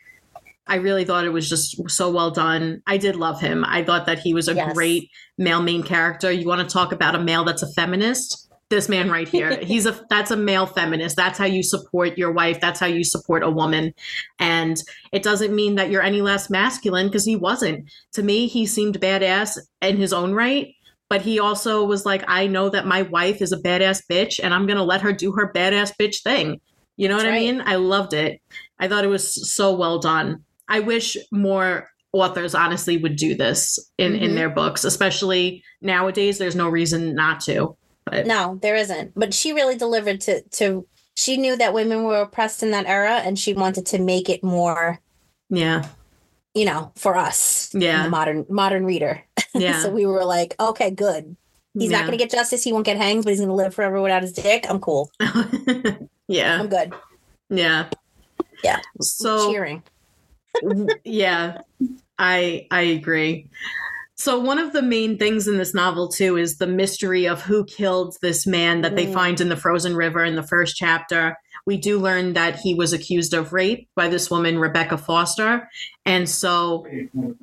I 0.68 0.76
really 0.76 1.06
thought 1.06 1.26
it 1.26 1.32
was 1.34 1.50
just 1.50 1.90
so 1.90 2.12
well 2.12 2.30
done. 2.30 2.84
I 2.86 2.98
did 2.98 3.16
love 3.16 3.42
him. 3.42 3.66
I 3.68 3.84
thought 3.84 4.06
that 4.06 4.20
he 4.20 4.36
was 4.36 4.48
a 4.48 4.54
Yes. 4.54 4.74
great 4.76 5.10
male 5.40 5.64
main 5.64 5.82
character. 5.82 6.32
You 6.32 6.46
want 6.46 6.62
to 6.68 6.72
talk 6.72 6.92
about 6.92 7.16
a 7.16 7.20
male 7.20 7.44
that's 7.44 7.64
a 7.64 7.72
feminist? 7.74 8.43
This 8.74 8.90
man 8.90 9.12
right 9.12 9.28
here. 9.30 9.56
He's 9.62 9.86
a 9.86 10.04
that's 10.10 10.32
a 10.32 10.36
male 10.36 10.66
feminist. 10.66 11.16
That's 11.16 11.38
how 11.38 11.46
you 11.46 11.62
support 11.62 12.18
your 12.18 12.32
wife. 12.32 12.60
That's 12.60 12.80
how 12.80 12.88
you 12.88 13.04
support 13.04 13.44
a 13.44 13.50
woman. 13.52 13.94
And 14.40 14.82
it 15.12 15.22
doesn't 15.22 15.54
mean 15.54 15.76
that 15.76 15.92
you're 15.92 16.02
any 16.02 16.24
less 16.24 16.50
masculine 16.50 17.06
because 17.08 17.24
he 17.24 17.36
wasn't. 17.36 17.92
To 18.14 18.24
me, 18.24 18.48
he 18.48 18.66
seemed 18.66 19.00
badass 19.00 19.60
in 19.84 19.98
his 19.98 20.12
own 20.12 20.34
right, 20.34 20.74
but 21.08 21.22
he 21.22 21.40
also 21.40 21.84
was 21.86 22.04
like, 22.04 22.24
I 22.28 22.48
know 22.48 22.68
that 22.70 22.88
my 22.88 23.04
wife 23.04 23.44
is 23.44 23.52
a 23.52 23.62
badass 23.62 24.02
bitch 24.10 24.40
and 24.42 24.56
I'm 24.56 24.66
going 24.66 24.78
to 24.78 24.84
let 24.84 25.02
her 25.02 25.14
do 25.14 25.34
her 25.34 25.52
badass 25.54 25.94
bitch 26.00 26.24
thing. 26.24 26.60
You 26.98 27.10
know 27.10 27.18
That's 27.18 27.26
what 27.28 27.34
I 27.36 27.40
mean? 27.40 27.62
I 27.64 27.76
loved 27.76 28.14
it. 28.14 28.42
I 28.80 28.88
thought 28.88 29.04
it 29.04 29.08
was 29.08 29.54
so 29.54 29.72
well 29.76 30.00
done. 30.00 30.44
I 30.68 30.80
wish 30.80 31.16
more 31.32 31.90
authors 32.12 32.56
honestly 32.56 32.98
would 32.98 33.18
do 33.18 33.36
this 33.36 33.78
in 34.00 34.16
in 34.16 34.32
Mhm. 34.32 34.36
their 34.36 34.50
books, 34.50 34.84
especially 34.84 35.64
nowadays 35.82 36.40
there's 36.40 36.56
no 36.56 36.70
reason 36.70 37.14
not 37.14 37.40
to. 37.42 37.76
But 38.06 38.28
No, 38.28 38.60
there 38.62 38.76
isn't. 38.76 39.14
But 39.16 39.34
she 39.34 39.54
really 39.54 39.78
delivered 39.78 40.22
to 40.22 40.42
to. 40.42 40.86
She 41.16 41.38
knew 41.38 41.56
that 41.58 41.74
women 41.76 42.04
were 42.04 42.22
oppressed 42.22 42.64
in 42.64 42.72
that 42.72 42.88
era, 42.88 43.18
and 43.24 43.38
she 43.38 43.54
wanted 43.54 43.86
to 43.88 44.00
make 44.00 44.30
it 44.30 44.44
more, 44.44 45.00
yeah. 45.50 45.86
you 46.56 46.66
know, 46.66 46.92
for 46.96 47.16
us, 47.16 47.70
Yeah. 47.74 48.04
the 48.04 48.10
modern 48.10 48.46
modern 48.50 48.86
reader. 48.86 49.24
Yeah. 49.56 49.84
so 49.84 49.92
we 49.92 50.08
were 50.08 50.26
like, 50.26 50.56
okay, 50.60 50.90
good. 50.90 51.36
He's 51.78 51.92
not 51.92 52.02
going 52.02 52.12
to 52.12 52.18
get 52.18 52.32
justice. 52.32 52.64
He 52.64 52.74
won't 52.74 52.86
get 52.88 52.98
hanged, 52.98 53.24
but 53.24 53.30
he's 53.30 53.40
going 53.40 53.50
to 53.50 53.56
live 53.56 53.76
forever 53.76 54.02
without 54.02 54.24
his 54.24 54.32
dick. 54.34 54.66
I'm 54.68 54.80
cool. 54.80 55.12
yeah. 56.28 56.60
I'm 56.60 56.68
good. 56.70 56.92
Yeah. 57.52 57.90
Yeah. 58.64 58.80
So 59.00 59.52
Cheering. 59.52 59.84
yeah 61.04 61.62
i 62.20 62.68
i 62.70 62.82
agree 62.82 63.48
so 64.16 64.40
one 64.40 64.60
of 64.60 64.74
the 64.74 64.82
main 64.82 65.18
things 65.18 65.48
in 65.48 65.58
this 65.58 65.74
novel 65.74 66.08
too 66.08 66.38
is 66.38 66.58
the 66.58 66.68
mystery 66.68 67.28
of 67.28 67.42
who 67.42 67.66
killed 67.66 68.16
this 68.22 68.46
man 68.46 68.82
that 68.82 68.96
they 68.96 69.08
Mm. 69.08 69.14
find 69.14 69.42
in 69.42 69.50
the 69.50 69.58
frozen 69.58 69.96
river 69.96 70.24
in 70.24 70.36
the 70.36 70.44
first 70.48 70.76
chapter. 70.76 71.36
We 71.66 71.78
do 71.78 71.98
learn 71.98 72.34
that 72.34 72.60
he 72.60 72.74
was 72.74 72.94
accused 72.94 73.34
of 73.34 73.54
rape 73.54 73.88
by 73.96 74.10
this 74.10 74.30
woman 74.30 74.60
rebecca 74.60 74.98
foster. 74.98 75.68
And 76.06 76.30
so 76.30 76.86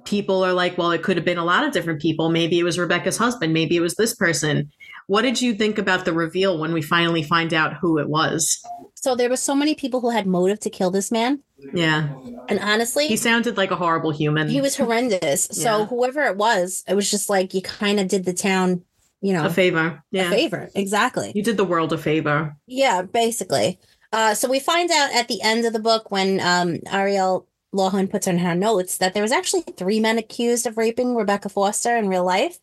people 0.04 0.44
are 0.44 0.52
like 0.52 0.78
well 0.78 0.90
it 0.92 1.02
could 1.02 1.16
have 1.16 1.24
been 1.24 1.38
a 1.38 1.44
lot 1.44 1.64
of 1.64 1.72
different 1.72 2.00
people. 2.00 2.30
Maybe 2.30 2.58
it 2.58 2.64
was 2.64 2.78
rebecca's 2.78 3.16
husband. 3.16 3.52
Maybe 3.52 3.76
it 3.76 3.80
was 3.80 3.94
this 3.96 4.14
person. 4.14 4.70
What 5.06 5.22
did 5.22 5.42
you 5.42 5.54
think 5.54 5.76
about 5.78 6.04
the 6.04 6.12
reveal 6.12 6.58
when 6.58 6.72
we 6.72 6.82
finally 6.82 7.22
find 7.24 7.52
out 7.52 7.74
who 7.80 7.98
it 7.98 8.08
was 8.08 8.62
So 9.02 9.14
there 9.14 9.30
were 9.30 9.36
so 9.36 9.54
many 9.54 9.74
people 9.74 10.00
who 10.02 10.10
had 10.10 10.26
motive 10.26 10.60
to 10.60 10.70
kill 10.70 10.90
this 10.90 11.10
man, 11.10 11.40
yeah 11.72 12.08
and 12.48 12.58
honestly, 12.58 13.06
he 13.06 13.16
sounded 13.16 13.56
like 13.56 13.70
a 13.70 13.76
horrible 13.76 14.10
human 14.10 14.48
he 14.48 14.60
was 14.60 14.76
horrendous. 14.76 15.48
So 15.52 15.80
Yeah. 15.80 15.86
whoever 15.86 16.22
it 16.24 16.36
was, 16.36 16.84
it 16.86 16.94
was 16.94 17.10
just 17.10 17.30
like 17.30 17.54
you 17.54 17.62
kind 17.62 17.98
of 18.00 18.08
did 18.08 18.24
the 18.24 18.32
town, 18.34 18.82
you 19.22 19.32
know, 19.32 19.46
a 19.46 19.50
favor 19.50 19.86
a 19.86 20.02
yeah 20.10 20.30
favor. 20.30 20.68
Exactly. 20.74 21.32
You 21.34 21.42
did 21.42 21.56
the 21.56 21.64
world 21.64 21.92
a 21.92 21.98
favor. 21.98 22.56
Yeah, 22.66 23.02
basically. 23.02 23.78
Uh, 24.12 24.34
so 24.34 24.48
we 24.50 24.58
find 24.60 24.90
out 24.90 25.14
at 25.14 25.28
the 25.28 25.40
end 25.40 25.64
of 25.64 25.72
the 25.72 25.78
book 25.78 26.10
when 26.10 26.40
um, 26.40 26.78
Ariel 26.90 27.46
Lawhon 27.72 28.10
puts 28.10 28.26
in 28.26 28.38
her 28.38 28.54
notes 28.54 28.98
that 28.98 29.14
there 29.14 29.22
was 29.22 29.32
actually 29.32 29.62
three 29.62 30.00
men 30.00 30.18
accused 30.18 30.66
of 30.66 30.76
raping 30.76 31.14
Rebecca 31.14 31.48
Foster 31.48 31.96
in 31.96 32.08
real 32.08 32.24
life, 32.24 32.58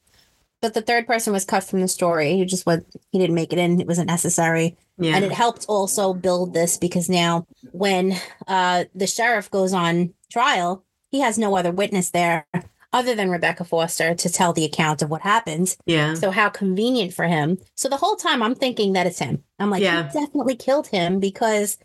but 0.62 0.74
the 0.74 0.82
third 0.82 1.08
person 1.08 1.32
was 1.34 1.46
cut 1.46 1.64
from 1.64 1.80
the 1.82 1.88
story. 1.88 2.36
He 2.36 2.46
just 2.46 2.66
was 2.66 2.82
he 3.12 3.18
didn't 3.20 3.36
make 3.36 3.54
it 3.54 3.60
in. 3.60 3.80
It 3.80 3.88
wasn't 3.88 4.08
necessary, 4.08 4.76
Yeah. 5.00 5.16
and 5.16 5.24
it 5.26 5.32
helped 5.32 5.66
also 5.68 6.14
build 6.14 6.54
this 6.54 6.78
because 6.78 7.08
now 7.10 7.46
when 7.72 8.16
uh, 8.48 8.86
the 8.96 9.08
sheriff 9.08 9.50
goes 9.52 9.74
on 9.74 10.14
trial, 10.32 10.84
he 11.12 11.20
has 11.22 11.38
no 11.38 11.56
other 11.56 11.72
witness 11.72 12.10
there 12.10 12.48
other 12.94 13.14
than 13.16 13.30
Rebecca 13.30 13.64
Foster 13.64 14.16
to 14.16 14.30
tell 14.30 14.54
the 14.54 14.66
account 14.66 15.02
of 15.02 15.10
what 15.10 15.22
happened. 15.22 15.76
yeah. 15.86 16.14
So 16.16 16.32
how 16.32 16.50
convenient 16.50 17.14
for 17.14 17.26
him. 17.26 17.58
So 17.76 17.90
the 17.90 17.98
whole 17.98 18.16
time 18.16 18.42
I'm 18.42 18.56
thinking 18.56 18.94
that 18.94 19.06
it's 19.06 19.20
him. 19.20 19.44
I'm 19.60 19.70
like, 19.70 19.84
Yeah. 19.84 20.08
he 20.10 20.20
definitely 20.20 20.56
killed 20.56 20.88
him 20.88 21.20
because 21.20 21.78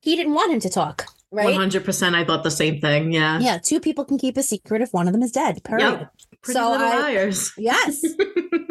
he 0.00 0.16
didn't 0.16 0.34
want 0.34 0.52
him 0.52 0.60
to 0.60 0.68
talk. 0.70 1.06
Right? 1.32 1.54
100% 1.56 2.14
I 2.14 2.24
thought 2.24 2.42
the 2.42 2.50
same 2.50 2.80
thing. 2.80 3.12
Yeah. 3.12 3.38
Yeah, 3.38 3.58
two 3.58 3.78
people 3.80 4.04
can 4.04 4.18
keep 4.18 4.36
a 4.36 4.42
secret 4.42 4.82
if 4.82 4.92
one 4.92 5.06
of 5.06 5.12
them 5.12 5.22
is 5.22 5.30
dead. 5.32 5.62
Period. 5.62 6.00
Yep. 6.00 6.12
Pretty 6.42 6.58
So 6.58 6.70
little 6.72 6.86
I- 6.86 6.98
liars. 7.00 7.52
Yes. 7.58 8.02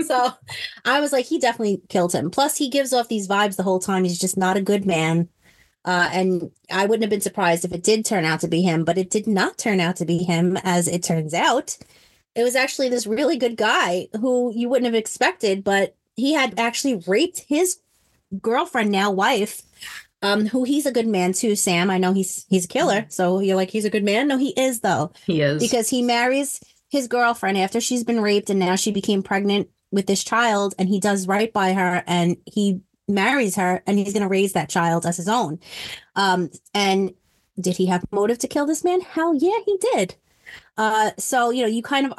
so 0.06 0.32
I 0.86 1.00
was 1.00 1.12
like, 1.14 1.26
he 1.26 1.40
definitely 1.40 1.82
killed 1.88 2.14
him. 2.14 2.30
Plus, 2.32 2.58
he 2.58 2.70
gives 2.70 2.92
off 2.94 3.08
these 3.08 3.28
vibes 3.28 3.56
the 3.56 3.64
whole 3.64 3.80
time. 3.80 4.04
He's 4.04 4.20
just 4.20 4.38
not 4.38 4.58
a 4.58 4.62
good 4.62 4.86
man. 4.86 5.30
Uh, 5.86 6.10
and 6.12 6.52
I 6.70 6.86
wouldn't 6.86 7.04
have 7.04 7.10
been 7.10 7.22
surprised 7.22 7.64
if 7.64 7.72
it 7.72 7.84
did 7.84 8.04
turn 8.06 8.26
out 8.26 8.42
to 8.42 8.48
be 8.50 8.62
him, 8.62 8.84
but 8.84 8.98
it 8.98 9.10
did 9.10 9.26
not 9.28 9.58
turn 9.58 9.80
out 9.80 9.96
to 9.98 10.06
be 10.06 10.18
him, 10.18 10.58
as 10.64 10.88
it 10.90 11.02
turns 11.04 11.34
out. 11.34 11.78
It 12.36 12.44
was 12.44 12.56
actually 12.56 12.90
this 12.90 13.08
really 13.08 13.38
good 13.38 13.56
guy 13.56 14.08
who 14.20 14.52
you 14.54 14.68
wouldn't 14.68 14.86
have 14.86 14.94
expected, 15.00 15.64
but 15.64 15.96
he 16.18 16.34
had 16.34 16.60
actually 16.60 17.02
raped 17.08 17.46
his 17.48 17.80
girlfriend, 18.42 18.92
now 18.92 19.10
wife, 19.10 19.62
um, 20.22 20.48
who 20.48 20.64
he's 20.64 20.86
a 20.86 20.92
good 20.92 21.08
man 21.08 21.34
too, 21.34 21.56
Sam. 21.56 21.90
I 21.90 21.98
know 21.98 22.14
he's 22.14 22.46
he's 22.50 22.66
a 22.66 22.68
killer, 22.68 23.06
so 23.10 23.40
you're 23.40 23.56
like 23.56 23.70
he's 23.72 23.86
a 23.86 23.90
good 23.90 24.04
man. 24.04 24.28
No, 24.28 24.38
he 24.38 24.50
is 24.50 24.82
though. 24.82 25.12
He 25.26 25.42
is 25.42 25.62
because 25.62 25.90
he 25.90 26.02
marries 26.02 26.60
his 26.90 27.08
girlfriend 27.08 27.58
after 27.58 27.80
she's 27.80 28.04
been 28.04 28.22
raped 28.22 28.50
and 28.50 28.60
now 28.60 28.76
she 28.76 28.92
became 28.92 29.22
pregnant 29.24 29.70
with 29.92 30.08
this 30.08 30.24
child, 30.24 30.76
and 30.78 30.90
he 30.90 31.00
does 31.00 31.28
right 31.28 31.52
by 31.54 31.74
her 31.74 32.04
and 32.06 32.38
he 32.46 32.82
marries 33.08 33.56
her 33.56 33.82
and 33.88 33.98
he's 33.98 34.14
going 34.14 34.22
to 34.22 34.30
raise 34.30 34.54
that 34.54 34.70
child 34.70 35.04
as 35.06 35.18
his 35.18 35.28
own. 35.28 35.60
Um, 36.16 36.52
and 36.76 37.14
did 37.60 37.76
he 37.78 37.88
have 37.88 38.04
motive 38.12 38.38
to 38.40 38.48
kill 38.48 38.66
this 38.68 38.84
man? 38.84 39.02
Hell 39.02 39.34
yeah, 39.34 39.58
he 39.66 39.78
did. 39.94 40.16
Uh, 40.78 41.12
so 41.18 41.50
you 41.50 41.64
know, 41.64 41.68
you 41.68 41.82
kind 41.82 42.06
of 42.12 42.14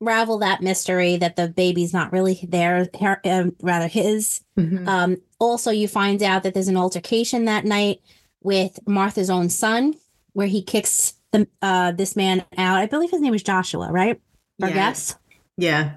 unravel 0.00 0.38
that 0.38 0.60
mystery 0.62 1.16
that 1.16 1.36
the 1.36 1.48
baby's 1.48 1.92
not 1.92 2.12
really 2.12 2.40
there, 2.48 2.88
her, 3.00 3.20
um, 3.24 3.56
rather 3.62 3.88
his. 3.88 4.42
Mhm. 4.58 4.86
Um, 4.86 5.16
also, 5.44 5.70
you 5.70 5.88
find 5.88 6.22
out 6.22 6.42
that 6.42 6.54
there's 6.54 6.68
an 6.68 6.76
altercation 6.76 7.44
that 7.44 7.64
night 7.64 8.00
with 8.42 8.78
Martha's 8.86 9.30
own 9.30 9.48
son, 9.48 9.94
where 10.32 10.46
he 10.46 10.62
kicks 10.62 11.14
the 11.32 11.46
uh, 11.62 11.92
this 11.92 12.16
man 12.16 12.44
out. 12.56 12.78
I 12.78 12.86
believe 12.86 13.10
his 13.10 13.20
name 13.20 13.32
was 13.32 13.42
Joshua, 13.42 13.90
right? 13.90 14.20
Or 14.62 14.68
Yeah. 14.68 14.74
yes, 14.74 15.16
yeah. 15.56 15.90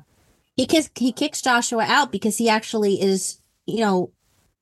he 0.56 0.66
kicks 0.66 0.90
he 0.96 1.12
kicks 1.12 1.42
Joshua 1.42 1.84
out 1.88 2.12
because 2.12 2.38
he 2.38 2.50
actually 2.50 3.02
is, 3.02 3.42
you 3.66 3.80
know, 3.80 4.12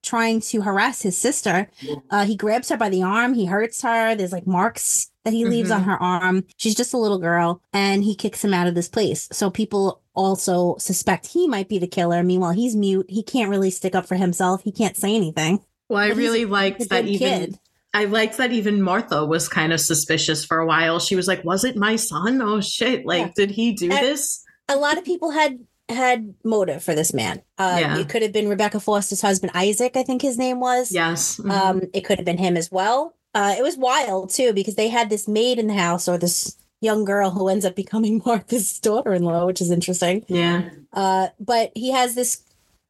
trying 0.02 0.40
to 0.40 0.62
harass 0.62 1.02
his 1.02 1.16
sister. 1.16 1.68
Uh, 2.10 2.24
he 2.26 2.36
grabs 2.36 2.68
her 2.68 2.76
by 2.76 2.88
the 2.88 3.02
arm. 3.02 3.34
He 3.34 3.46
hurts 3.46 3.82
her. 3.82 4.14
There's 4.14 4.32
like 4.32 4.46
marks 4.46 5.10
that 5.26 5.34
he 5.34 5.44
leaves 5.44 5.70
on 5.72 5.82
her 5.82 6.00
arm. 6.02 6.44
She's 6.56 6.74
just 6.76 6.94
a 6.94 6.98
little 6.98 7.18
girl, 7.18 7.60
and 7.72 8.04
he 8.04 8.14
kicks 8.14 8.42
him 8.44 8.54
out 8.54 8.68
of 8.68 8.74
this 8.76 8.88
place. 8.88 9.28
So 9.32 9.50
people 9.50 10.00
also 10.14 10.76
suspect 10.78 11.26
he 11.26 11.46
might 11.48 11.68
be 11.68 11.78
the 11.78 11.88
killer. 11.88 12.22
Meanwhile, 12.22 12.52
he's 12.52 12.76
mute. 12.76 13.06
He 13.08 13.22
can't 13.22 13.50
really 13.50 13.70
stick 13.70 13.94
up 13.94 14.06
for 14.06 14.14
himself. 14.14 14.62
He 14.62 14.70
can't 14.72 14.96
say 14.96 15.14
anything. 15.14 15.60
Well, 15.88 15.98
I 15.98 16.08
But 16.10 16.16
really 16.16 16.44
liked 16.44 16.88
that 16.88 17.06
even 17.06 17.18
kid. 17.40 17.58
I 17.92 18.04
liked 18.04 18.36
that 18.36 18.52
even 18.52 18.82
Martha 18.82 19.24
was 19.26 19.48
kind 19.48 19.72
of 19.72 19.80
suspicious 19.80 20.44
for 20.44 20.58
a 20.58 20.66
while. 20.66 20.98
She 21.00 21.16
was 21.16 21.26
like, 21.26 21.44
"Was 21.44 21.64
it 21.64 21.76
my 21.76 21.96
son? 21.96 22.40
Oh 22.40 22.60
shit! 22.60 23.04
Like, 23.04 23.26
Yeah. 23.26 23.32
did 23.34 23.50
he 23.50 23.72
do 23.72 23.90
And- 23.90 24.06
this?" 24.06 24.42
a 24.68 24.76
lot 24.76 24.96
of 24.98 25.04
people 25.04 25.30
had 25.30 25.58
had 25.88 26.34
motive 26.44 26.82
for 26.82 26.94
this 26.96 27.12
man. 27.14 27.40
Uh, 27.58 27.78
Yeah. 27.80 27.98
It 27.98 28.08
could 28.08 28.22
have 28.22 28.32
been 28.32 28.48
Rebecca 28.48 28.80
Foster's 28.80 29.20
husband, 29.22 29.52
Isaac, 29.54 29.96
I 29.96 30.02
think 30.02 30.20
his 30.22 30.36
name 30.36 30.58
was. 30.60 30.90
Yes. 30.90 31.36
Mhm. 31.42 31.50
Um, 31.50 31.82
it 31.94 32.00
could 32.04 32.18
have 32.18 32.24
been 32.24 32.38
him 32.38 32.56
as 32.56 32.70
well. 32.72 33.14
Uh, 33.36 33.54
it 33.58 33.62
was 33.62 33.76
wild 33.76 34.30
too 34.30 34.52
because 34.54 34.76
they 34.76 34.88
had 34.88 35.10
this 35.10 35.28
maid 35.28 35.58
in 35.58 35.66
the 35.66 35.74
house 35.74 36.08
or 36.08 36.16
this 36.16 36.56
young 36.80 37.04
girl 37.04 37.30
who 37.30 37.48
ends 37.48 37.64
up 37.66 37.76
becoming 37.76 38.22
Martha's 38.26 38.78
daughter-in-law, 38.80 39.44
which 39.46 39.60
is 39.60 39.70
interesting. 39.70 40.24
yeah. 40.28 40.70
Uh, 40.92 41.28
but 41.38 41.70
he 41.74 41.90
has 41.92 42.14
this, 42.14 42.42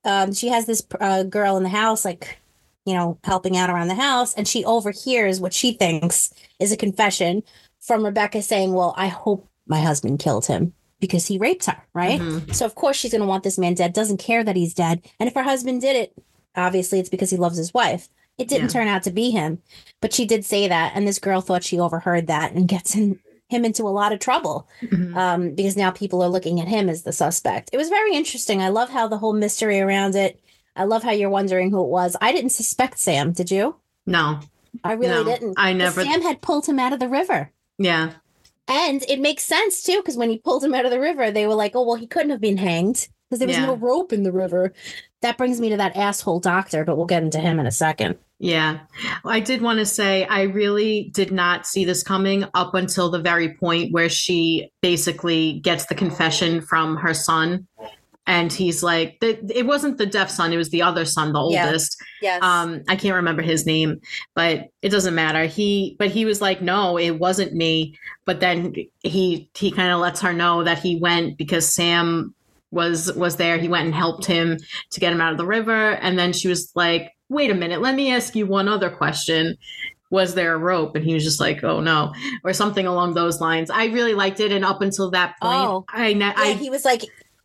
um, 0.05 0.32
she 0.32 0.49
has 0.49 0.66
this 0.66 0.86
uh, 1.01 1.24
girl 1.24 1.57
in 1.57 1.64
the 1.64 1.68
house, 1.68 2.05
like, 2.05 2.38
you 2.84 2.94
know, 2.94 3.18
helping 3.24 3.57
out 3.57 3.70
around 3.70 3.88
the 3.88 3.94
house, 3.97 4.34
and 4.34 4.47
she 4.47 4.64
overhears 4.64 5.40
what 5.40 5.53
she 5.53 5.72
thinks 5.72 6.32
is 6.61 6.70
a 6.70 6.76
confession 6.76 7.42
from 7.80 8.05
Rebecca 8.05 8.40
saying, 8.42 8.72
"Well, 8.74 8.94
I 8.97 9.09
hope 9.09 9.49
my 9.66 9.80
husband 9.80 10.20
killed 10.20 10.47
him 10.47 10.72
because 11.01 11.26
he 11.26 11.36
raped 11.38 11.66
her, 11.66 11.82
right?" 11.94 12.20
Mhm. 12.20 12.55
So 12.55 12.64
of 12.64 12.76
course 12.76 12.97
she's 12.97 13.11
going 13.11 13.22
to 13.22 13.26
want 13.26 13.42
this 13.42 13.59
man 13.59 13.74
dead. 13.74 13.92
Doesn't 13.92 14.18
care 14.18 14.44
that 14.44 14.55
he's 14.55 14.72
dead, 14.74 15.03
and 15.18 15.26
if 15.28 15.34
her 15.34 15.42
husband 15.42 15.80
did 15.80 15.97
it, 15.97 16.12
obviously 16.55 17.01
it's 17.01 17.09
because 17.09 17.30
he 17.30 17.36
loves 17.36 17.57
his 17.59 17.74
wife. 17.74 18.09
It 18.39 18.49
didn't 18.49 18.64
Yeah. 18.74 18.80
turn 18.80 18.89
out 18.89 19.03
to 19.05 19.11
be 19.11 19.30
him, 19.30 19.62
but 20.01 20.12
she 20.12 20.26
did 20.26 20.45
say 20.45 20.68
that, 20.68 20.93
and 20.95 21.07
this 21.09 21.18
girl 21.18 21.41
thought 21.41 21.64
she 21.64 21.78
overheard 21.80 22.26
that 22.26 22.53
and 22.53 22.68
gets 22.74 22.95
in, 22.95 23.18
him 23.49 23.64
into 23.64 23.84
a 23.84 23.91
lot 23.91 24.12
of 24.12 24.18
trouble 24.18 24.68
Mhm. 24.82 25.16
um, 25.16 25.51
because 25.55 25.76
now 25.76 25.91
people 25.91 26.22
are 26.22 26.28
looking 26.28 26.61
at 26.61 26.68
him 26.68 26.89
as 26.89 27.03
the 27.03 27.12
suspect. 27.12 27.70
It 27.72 27.76
was 27.78 27.89
very 27.89 28.14
interesting. 28.14 28.61
I 28.61 28.68
love 28.68 28.91
how 28.91 29.07
the 29.09 29.18
whole 29.18 29.32
mystery 29.32 29.80
around 29.80 30.14
it. 30.16 30.41
I 30.74 30.84
love 30.84 31.03
how 31.03 31.12
you're 31.12 31.30
wondering 31.30 31.70
who 31.70 31.80
it 31.82 31.89
was. 31.89 32.16
I 32.20 32.32
didn't 32.32 32.51
suspect 32.51 32.99
Sam. 32.99 33.32
Did 33.32 33.51
you? 33.51 33.76
No. 34.05 34.41
I 34.84 34.93
really 34.93 35.09
No, 35.14 35.24
didn't. 35.24 35.55
I 35.57 35.72
never- 35.72 36.03
Sam 36.05 36.20
had 36.22 36.43
pulled 36.43 36.66
him 36.66 36.78
out 36.78 36.93
of 36.93 36.99
the 36.99 37.09
river. 37.09 37.51
Yeah. 37.78 38.11
And 38.68 39.03
it 39.09 39.20
makes 39.20 39.45
sense 39.45 39.82
too, 39.82 39.99
because 39.99 40.16
when 40.16 40.28
he 40.28 40.39
pulled 40.39 40.62
him 40.64 40.74
out 40.74 40.84
of 40.84 40.91
the 40.91 41.01
river, 41.01 41.30
they 41.30 41.47
were 41.47 41.55
like, 41.55 41.74
oh, 41.76 41.82
well, 41.87 41.95
he 41.95 42.07
couldn't 42.07 42.30
have 42.30 42.41
been 42.41 42.57
hanged 42.59 43.09
because 43.30 43.39
there 43.39 43.49
was 43.49 43.57
Yeah. 43.57 43.66
no 43.66 43.76
rope 43.76 44.12
in 44.12 44.22
the 44.24 44.32
river. 44.32 44.74
That 45.27 45.39
brings 45.39 45.61
me 45.61 45.70
to 45.70 45.77
that 45.79 45.97
asshole 45.97 46.39
doctor, 46.39 46.85
but 46.85 46.97
we'll 46.97 47.07
get 47.07 47.24
into 47.24 47.41
him 47.41 47.59
in 47.59 47.66
a 47.66 47.72
second. 47.72 48.16
Yeah. 48.39 48.79
I 49.24 49.41
did 49.41 49.61
want 49.61 49.81
to 49.81 49.87
say 49.87 50.24
I 50.27 50.43
really 50.43 51.11
did 51.12 51.33
not 51.33 51.66
see 51.66 51.85
this 51.85 52.05
coming 52.05 52.45
up 52.55 52.74
until 52.77 53.11
the 53.11 53.18
very 53.18 53.55
point 53.55 53.93
where 53.93 54.09
she 54.09 54.70
basically 54.83 55.55
gets 55.59 55.87
the 55.87 55.97
confession 55.97 56.61
from 56.61 56.97
her 56.99 57.12
son. 57.12 57.66
And 58.29 58.53
he's 58.53 58.85
like, 58.85 59.18
it 59.20 59.66
wasn't 59.66 59.99
the 59.99 60.07
deaf 60.07 60.31
son, 60.31 60.53
it 60.53 60.59
was 60.59 60.70
the 60.70 60.83
other 60.83 61.05
son, 61.05 61.33
the 61.33 61.45
Yeah. 61.51 61.66
oldest. 61.66 61.97
Yes. 62.22 62.41
Um, 62.41 62.83
I 62.87 62.95
can't 62.95 63.16
remember 63.16 63.43
his 63.43 63.66
name, 63.66 64.01
but 64.37 64.68
it 64.81 64.91
doesn't 64.91 65.14
matter. 65.16 65.47
He, 65.47 65.97
but 65.99 66.11
he 66.11 66.24
was 66.24 66.41
like, 66.41 66.62
no, 66.62 66.99
it 66.99 67.18
wasn't 67.18 67.53
me. 67.53 67.99
But 68.27 68.39
then 68.39 68.74
he, 69.03 69.51
he 69.57 69.72
kind 69.72 69.91
of 69.91 69.99
lets 69.99 70.20
her 70.20 70.33
know 70.33 70.62
that 70.62 70.79
he 70.79 71.01
went 71.01 71.37
because 71.37 71.68
Sam 71.68 72.33
was, 72.71 73.12
was 73.14 73.37
there. 73.37 73.59
He 73.59 73.69
went 73.69 73.87
and 73.87 73.95
helped 73.95 74.25
him 74.27 74.59
to 74.91 75.01
get 75.01 75.12
him 75.12 75.21
out 75.21 75.33
of 75.33 75.39
the 75.39 75.47
river. 75.47 75.93
And 75.93 76.19
then 76.19 76.33
she 76.33 76.49
was 76.49 76.73
like, 76.75 77.12
wait 77.29 77.51
a 77.51 77.55
minute, 77.55 77.81
let 77.81 77.95
me 77.95 78.12
ask 78.12 78.35
you 78.35 78.47
one 78.47 78.69
other 78.69 78.91
question. 78.91 79.57
Was 80.11 80.35
there 80.35 80.55
a 80.55 80.59
rope? 80.59 80.95
And 80.95 81.05
he 81.05 81.14
was 81.14 81.25
just 81.25 81.41
like, 81.41 81.64
oh 81.64 81.81
no, 81.81 82.12
or 82.45 82.53
something 82.53 82.87
along 82.87 83.14
those 83.14 83.41
lines. 83.41 83.71
I 83.71 83.87
really 83.87 84.14
liked 84.14 84.39
it. 84.39 84.53
And 84.53 84.64
up 84.64 84.81
until 84.81 85.11
that 85.11 85.35
point, 85.43 85.55
Oh. 85.55 85.85
I, 85.89 86.12
ne- 86.12 86.33
yeah, 86.37 86.53
he 86.53 86.71
was 86.71 86.85
like, 86.85 87.03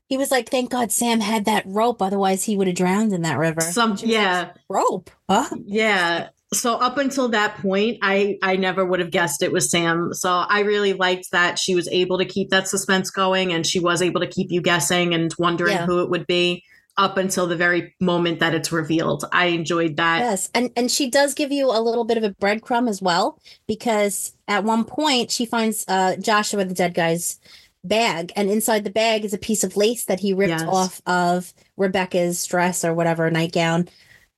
he 0.08 0.18
was 0.18 0.30
like, 0.30 0.50
thank 0.50 0.70
God 0.70 0.92
Sam 0.92 1.22
had 1.22 1.46
that 1.46 1.64
rope, 1.66 2.02
otherwise 2.02 2.44
he 2.44 2.56
would 2.58 2.68
have 2.68 2.76
drowned 2.76 3.14
in 3.14 3.22
that 3.22 3.38
river. 3.40 3.62
some, 3.62 3.92
was 3.92 4.04
like, 4.04 4.12
yeah. 4.12 4.52
rope? 4.70 5.10
Huh? 5.30 5.50
Yeah. 5.66 6.30
So 6.54 6.76
up 6.76 6.97
until 6.97 7.30
that 7.30 7.58
point, 7.58 7.99
I 8.02 8.38
I 8.41 8.58
never 8.58 8.86
would 8.86 8.99
have 8.99 9.12
guessed 9.12 9.41
it 9.41 9.54
was 9.54 9.72
Sam. 9.72 10.14
So 10.14 10.30
I 10.30 10.62
really 10.62 10.91
liked 10.93 11.32
that 11.32 11.58
she 11.58 11.76
was 11.76 11.88
able 11.89 12.18
to 12.18 12.26
keep 12.26 12.49
that 12.49 12.68
suspense 12.68 13.10
going 13.10 13.54
and 13.54 13.66
she 13.66 13.80
was 13.80 14.02
able 14.02 14.20
to 14.20 14.28
keep 14.28 14.52
you 14.52 14.62
guessing 14.62 15.14
and 15.14 15.34
wondering 15.39 15.74
Yeah. 15.74 15.86
who 15.86 16.02
it 16.02 16.10
would 16.10 16.28
be 16.28 16.64
up 16.97 17.18
until 17.18 17.47
the 17.47 17.56
very 17.56 17.95
moment 18.02 18.41
that 18.41 18.54
it's 18.54 18.70
revealed. 18.70 19.24
I 19.32 19.45
enjoyed 19.45 19.95
that. 19.95 20.20
Yes, 20.20 20.49
and 20.54 20.72
and 20.76 20.91
she 20.91 21.10
does 21.10 21.34
give 21.34 21.54
you 21.54 21.68
a 21.68 21.80
little 21.80 22.04
bit 22.04 22.18
of 22.18 22.24
a 22.26 22.32
breadcrumb 22.32 22.89
as 22.89 23.02
well 23.02 23.39
because 23.66 24.34
at 24.49 24.66
one 24.66 24.84
point 24.84 25.32
she 25.32 25.45
finds 25.45 25.86
uh, 25.88 26.18
Joshua, 26.18 26.66
the 26.66 26.74
dead 26.74 26.93
guy's 26.93 27.39
bag, 27.86 28.34
and 28.36 28.49
inside 28.52 28.84
the 28.84 28.89
bag 28.91 29.24
is 29.24 29.34
a 29.34 29.38
piece 29.38 29.64
of 29.64 29.78
lace 29.78 30.04
that 30.04 30.20
he 30.20 30.34
ripped 30.34 30.49
Yes. 30.49 30.64
off 30.68 31.02
of 31.06 31.54
Rebecca's 31.78 32.45
dress 32.45 32.84
or 32.84 32.93
whatever 32.93 33.32
nightgown. 33.32 33.88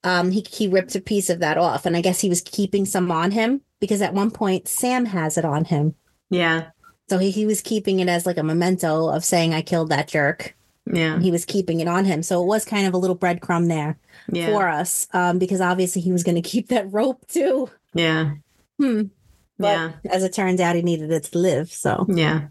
Um, 0.04 0.32
he 0.32 0.46
he 0.50 0.68
ripped 0.68 0.96
a 0.96 1.02
piece 1.02 1.30
of 1.30 1.40
that 1.40 1.58
off, 1.58 1.86
and 1.86 1.96
I 1.96 2.02
guess 2.02 2.20
he 2.20 2.30
was 2.30 2.42
keeping 2.42 2.86
some 2.86 3.10
on 3.12 3.32
him 3.32 3.62
because 3.80 4.02
at 4.02 4.14
one 4.14 4.32
point 4.32 4.68
Sam 4.68 5.06
has 5.06 5.38
it 5.38 5.46
on 5.46 5.66
him, 5.66 5.96
Yeah. 6.30 6.68
so 7.10 7.18
he 7.20 7.32
he 7.32 7.46
was 7.46 7.62
keeping 7.62 8.00
it 8.00 8.10
as 8.10 8.26
like 8.26 8.38
a 8.38 8.44
memento 8.44 9.08
of 9.08 9.24
saying 9.24 9.54
I 9.54 9.62
killed 9.62 9.90
that 9.90 10.08
jerk. 10.10 10.56
Yeah. 10.92 11.20
He 11.20 11.32
was 11.32 11.46
keeping 11.46 11.80
it 11.80 11.88
on 11.88 12.04
him, 12.04 12.24
so 12.24 12.44
it 12.44 12.48
was 12.48 12.66
kind 12.66 12.86
of 12.86 12.94
a 12.94 12.98
little 12.98 13.18
breadcrumb 13.18 13.70
there 13.70 13.98
Yeah. 14.32 14.48
for 14.48 14.68
us, 14.68 15.08
um, 15.14 15.40
because 15.40 15.62
obviously 15.62 16.02
he 16.02 16.12
was 16.12 16.24
going 16.24 16.36
to 16.42 16.50
keep 16.50 16.68
that 16.70 16.92
rope 16.92 17.26
too. 17.28 17.70
yeah. 17.94 18.32
Hmm. 18.82 19.04
But 19.60 19.68
Yeah. 19.68 19.92
as 20.10 20.24
it 20.24 20.34
turns 20.34 20.60
out, 20.60 20.76
he 20.76 20.82
needed 20.82 21.12
it 21.12 21.26
to 21.26 21.38
live. 21.38 21.72
So 21.72 22.06
Yeah. 22.10 22.48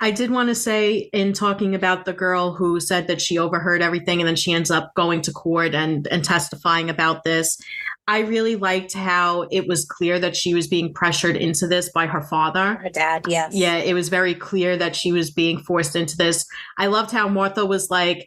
I 0.00 0.10
did 0.10 0.30
want 0.30 0.48
to 0.48 0.54
say 0.54 1.08
in 1.12 1.32
talking 1.32 1.74
about 1.74 2.04
the 2.04 2.12
girl 2.12 2.52
who 2.54 2.80
said 2.80 3.06
that 3.06 3.20
she 3.20 3.38
overheard 3.38 3.82
everything 3.82 4.20
and 4.20 4.26
then 4.26 4.36
she 4.36 4.52
ends 4.52 4.70
up 4.70 4.92
going 4.94 5.22
to 5.22 5.32
court 5.32 5.74
and 5.74 6.06
and 6.08 6.24
testifying 6.24 6.90
about 6.90 7.22
this. 7.24 7.56
I 8.08 8.20
really 8.20 8.56
liked 8.56 8.94
how 8.94 9.46
it 9.52 9.68
was 9.68 9.84
clear 9.84 10.18
that 10.18 10.34
she 10.34 10.52
was 10.52 10.66
being 10.66 10.92
pressured 10.92 11.36
into 11.36 11.68
this 11.68 11.88
by 11.92 12.06
her 12.06 12.22
father. 12.22 12.74
her 12.82 12.88
dad, 12.88 13.26
yes, 13.28 13.52
Yeah, 13.54 13.76
it 13.76 13.94
was 13.94 14.08
very 14.08 14.34
clear 14.34 14.76
that 14.76 14.96
she 14.96 15.12
was 15.12 15.30
being 15.30 15.60
forced 15.60 15.94
into 15.94 16.16
this. 16.16 16.44
I 16.78 16.86
loved 16.88 17.12
how 17.12 17.28
Martha 17.28 17.64
was 17.64 17.88
like 17.90 18.26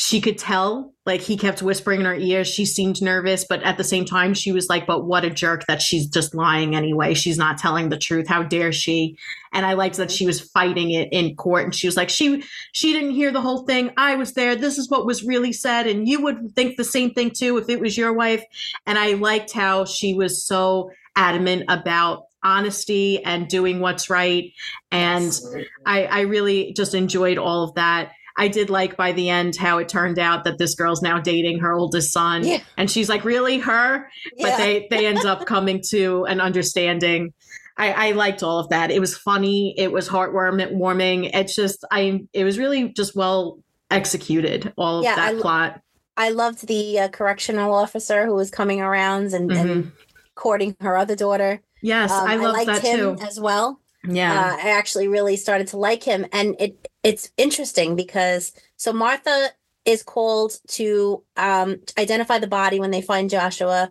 she 0.00 0.20
could 0.20 0.38
tell 0.38 0.94
like 1.06 1.20
he 1.20 1.36
kept 1.36 1.60
whispering 1.60 1.98
in 1.98 2.06
her 2.06 2.14
ear. 2.14 2.44
She 2.44 2.64
seemed 2.64 3.02
nervous 3.02 3.44
but 3.44 3.64
at 3.64 3.78
the 3.78 3.82
same 3.82 4.04
time 4.04 4.32
she 4.32 4.52
was 4.52 4.68
like 4.68 4.86
but 4.86 5.04
what 5.04 5.24
a 5.24 5.30
jerk 5.30 5.66
that 5.66 5.82
she's 5.82 6.06
just 6.06 6.36
lying 6.36 6.76
anyway. 6.76 7.14
She's 7.14 7.36
not 7.36 7.58
telling 7.58 7.88
the 7.88 7.98
truth. 7.98 8.28
How 8.28 8.44
dare 8.44 8.70
she? 8.70 9.18
And 9.52 9.66
i 9.66 9.72
liked 9.72 9.96
that 9.96 10.12
she 10.12 10.24
was 10.24 10.40
fighting 10.40 10.92
it 10.92 11.08
in 11.10 11.34
court 11.34 11.64
and 11.64 11.74
she 11.74 11.88
was 11.88 11.96
like 11.96 12.10
she 12.10 12.44
she 12.70 12.92
didn't 12.92 13.10
hear 13.10 13.32
the 13.32 13.40
whole 13.40 13.66
thing. 13.66 13.90
I 13.96 14.14
was 14.14 14.34
there. 14.34 14.54
This 14.54 14.78
is 14.78 14.88
what 14.88 15.04
was 15.04 15.24
really 15.24 15.52
said 15.52 15.88
and 15.88 16.06
you 16.06 16.22
would 16.22 16.54
think 16.54 16.76
the 16.76 16.84
same 16.84 17.12
thing 17.12 17.32
too 17.32 17.58
if 17.58 17.68
it 17.68 17.80
was 17.80 17.98
your 17.98 18.12
wife. 18.12 18.44
And 18.86 19.00
i 19.00 19.14
liked 19.14 19.50
how 19.50 19.84
she 19.84 20.14
was 20.14 20.46
so 20.46 20.92
adamant 21.16 21.64
about 21.68 22.26
honesty 22.44 23.22
and 23.24 23.48
doing 23.48 23.80
what's 23.80 24.08
right. 24.08 24.52
And 24.92 25.38
I, 25.84 26.04
I 26.04 26.20
really 26.20 26.72
just 26.72 26.94
enjoyed 26.94 27.36
all 27.36 27.64
of 27.64 27.74
that. 27.74 28.12
I 28.38 28.48
did 28.48 28.70
like 28.70 28.96
by 28.96 29.12
the 29.12 29.28
end 29.28 29.56
how 29.56 29.78
it 29.78 29.88
turned 29.88 30.18
out 30.18 30.44
that 30.44 30.56
this 30.58 30.74
girl's 30.74 31.02
now 31.02 31.18
dating 31.20 31.58
her 31.58 31.74
oldest 31.74 32.12
son, 32.12 32.44
Yeah. 32.46 32.58
and 32.78 32.90
she's 32.90 33.08
like, 33.10 33.24
"Really, 33.24 33.58
her?" 33.58 34.08
But 34.38 34.46
Yeah. 34.48 34.56
they 34.56 34.86
they 34.90 35.06
end 35.06 35.24
up 35.26 35.44
coming 35.44 35.82
to 35.90 36.24
an 36.24 36.40
understanding. 36.40 37.34
I, 37.76 38.08
I 38.08 38.10
liked 38.12 38.42
all 38.42 38.58
of 38.58 38.68
that. 38.70 38.90
It 38.90 38.98
was 39.00 39.16
funny. 39.16 39.74
It 39.76 39.92
was 39.92 40.08
heartwarming. 40.08 40.72
Warming. 40.72 41.24
It's 41.24 41.54
just 41.54 41.84
I. 41.92 42.22
It 42.32 42.44
was 42.44 42.58
really 42.58 42.88
just 42.94 43.14
well 43.14 43.58
executed. 43.90 44.72
All 44.76 44.98
of 44.98 45.04
that 45.04 45.18
I 45.18 45.30
lo- 45.32 45.40
plot. 45.42 45.80
I 46.16 46.30
loved 46.30 46.66
the 46.66 46.98
uh, 46.98 47.08
correctional 47.08 47.72
officer 47.74 48.26
who 48.26 48.34
was 48.34 48.50
coming 48.50 48.80
around 48.80 49.32
and, 49.34 49.52
and 49.52 49.70
Mhm. 49.84 49.92
courting 50.34 50.76
her 50.80 50.96
other 50.96 51.14
daughter. 51.14 51.60
Yes, 51.80 52.10
Um, 52.10 52.26
I 52.28 52.34
love 52.36 52.54
liked 52.54 52.66
that 52.66 52.82
him 52.82 53.16
too. 53.16 53.22
as 53.24 53.38
well. 53.38 53.80
Yeah. 54.08 54.32
uh, 54.32 54.56
I 54.66 54.70
actually 54.70 55.06
really 55.06 55.36
started 55.36 55.68
to 55.68 55.76
like 55.76 56.02
him, 56.02 56.26
and 56.32 56.56
it 56.58 56.87
it's 57.02 57.30
interesting 57.36 57.96
because 57.96 58.52
so 58.76 58.92
Martha 58.92 59.48
is 59.84 60.02
called 60.02 60.58
to 60.68 61.22
um, 61.36 61.80
identify 61.98 62.38
the 62.38 62.46
body 62.46 62.78
when 62.80 62.90
they 62.90 63.00
find 63.00 63.30
Joshua, 63.30 63.90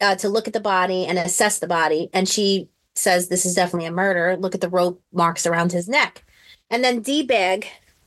uh, 0.00 0.14
to 0.16 0.28
look 0.28 0.46
at 0.46 0.54
the 0.54 0.60
body 0.60 1.04
and 1.06 1.18
assess 1.18 1.58
the 1.58 1.66
body, 1.66 2.08
and 2.12 2.28
she 2.28 2.68
says 2.94 3.28
this 3.28 3.44
is 3.44 3.54
definitely 3.54 3.86
a 3.86 3.92
murder. 3.92 4.36
Look 4.38 4.54
at 4.54 4.60
the 4.60 4.68
rope 4.70 5.02
marks 5.12 5.46
around 5.46 5.72
his 5.72 5.88
neck, 5.88 6.24
and 6.70 6.82
then 6.84 7.00
D 7.00 7.22
bag 7.24 7.66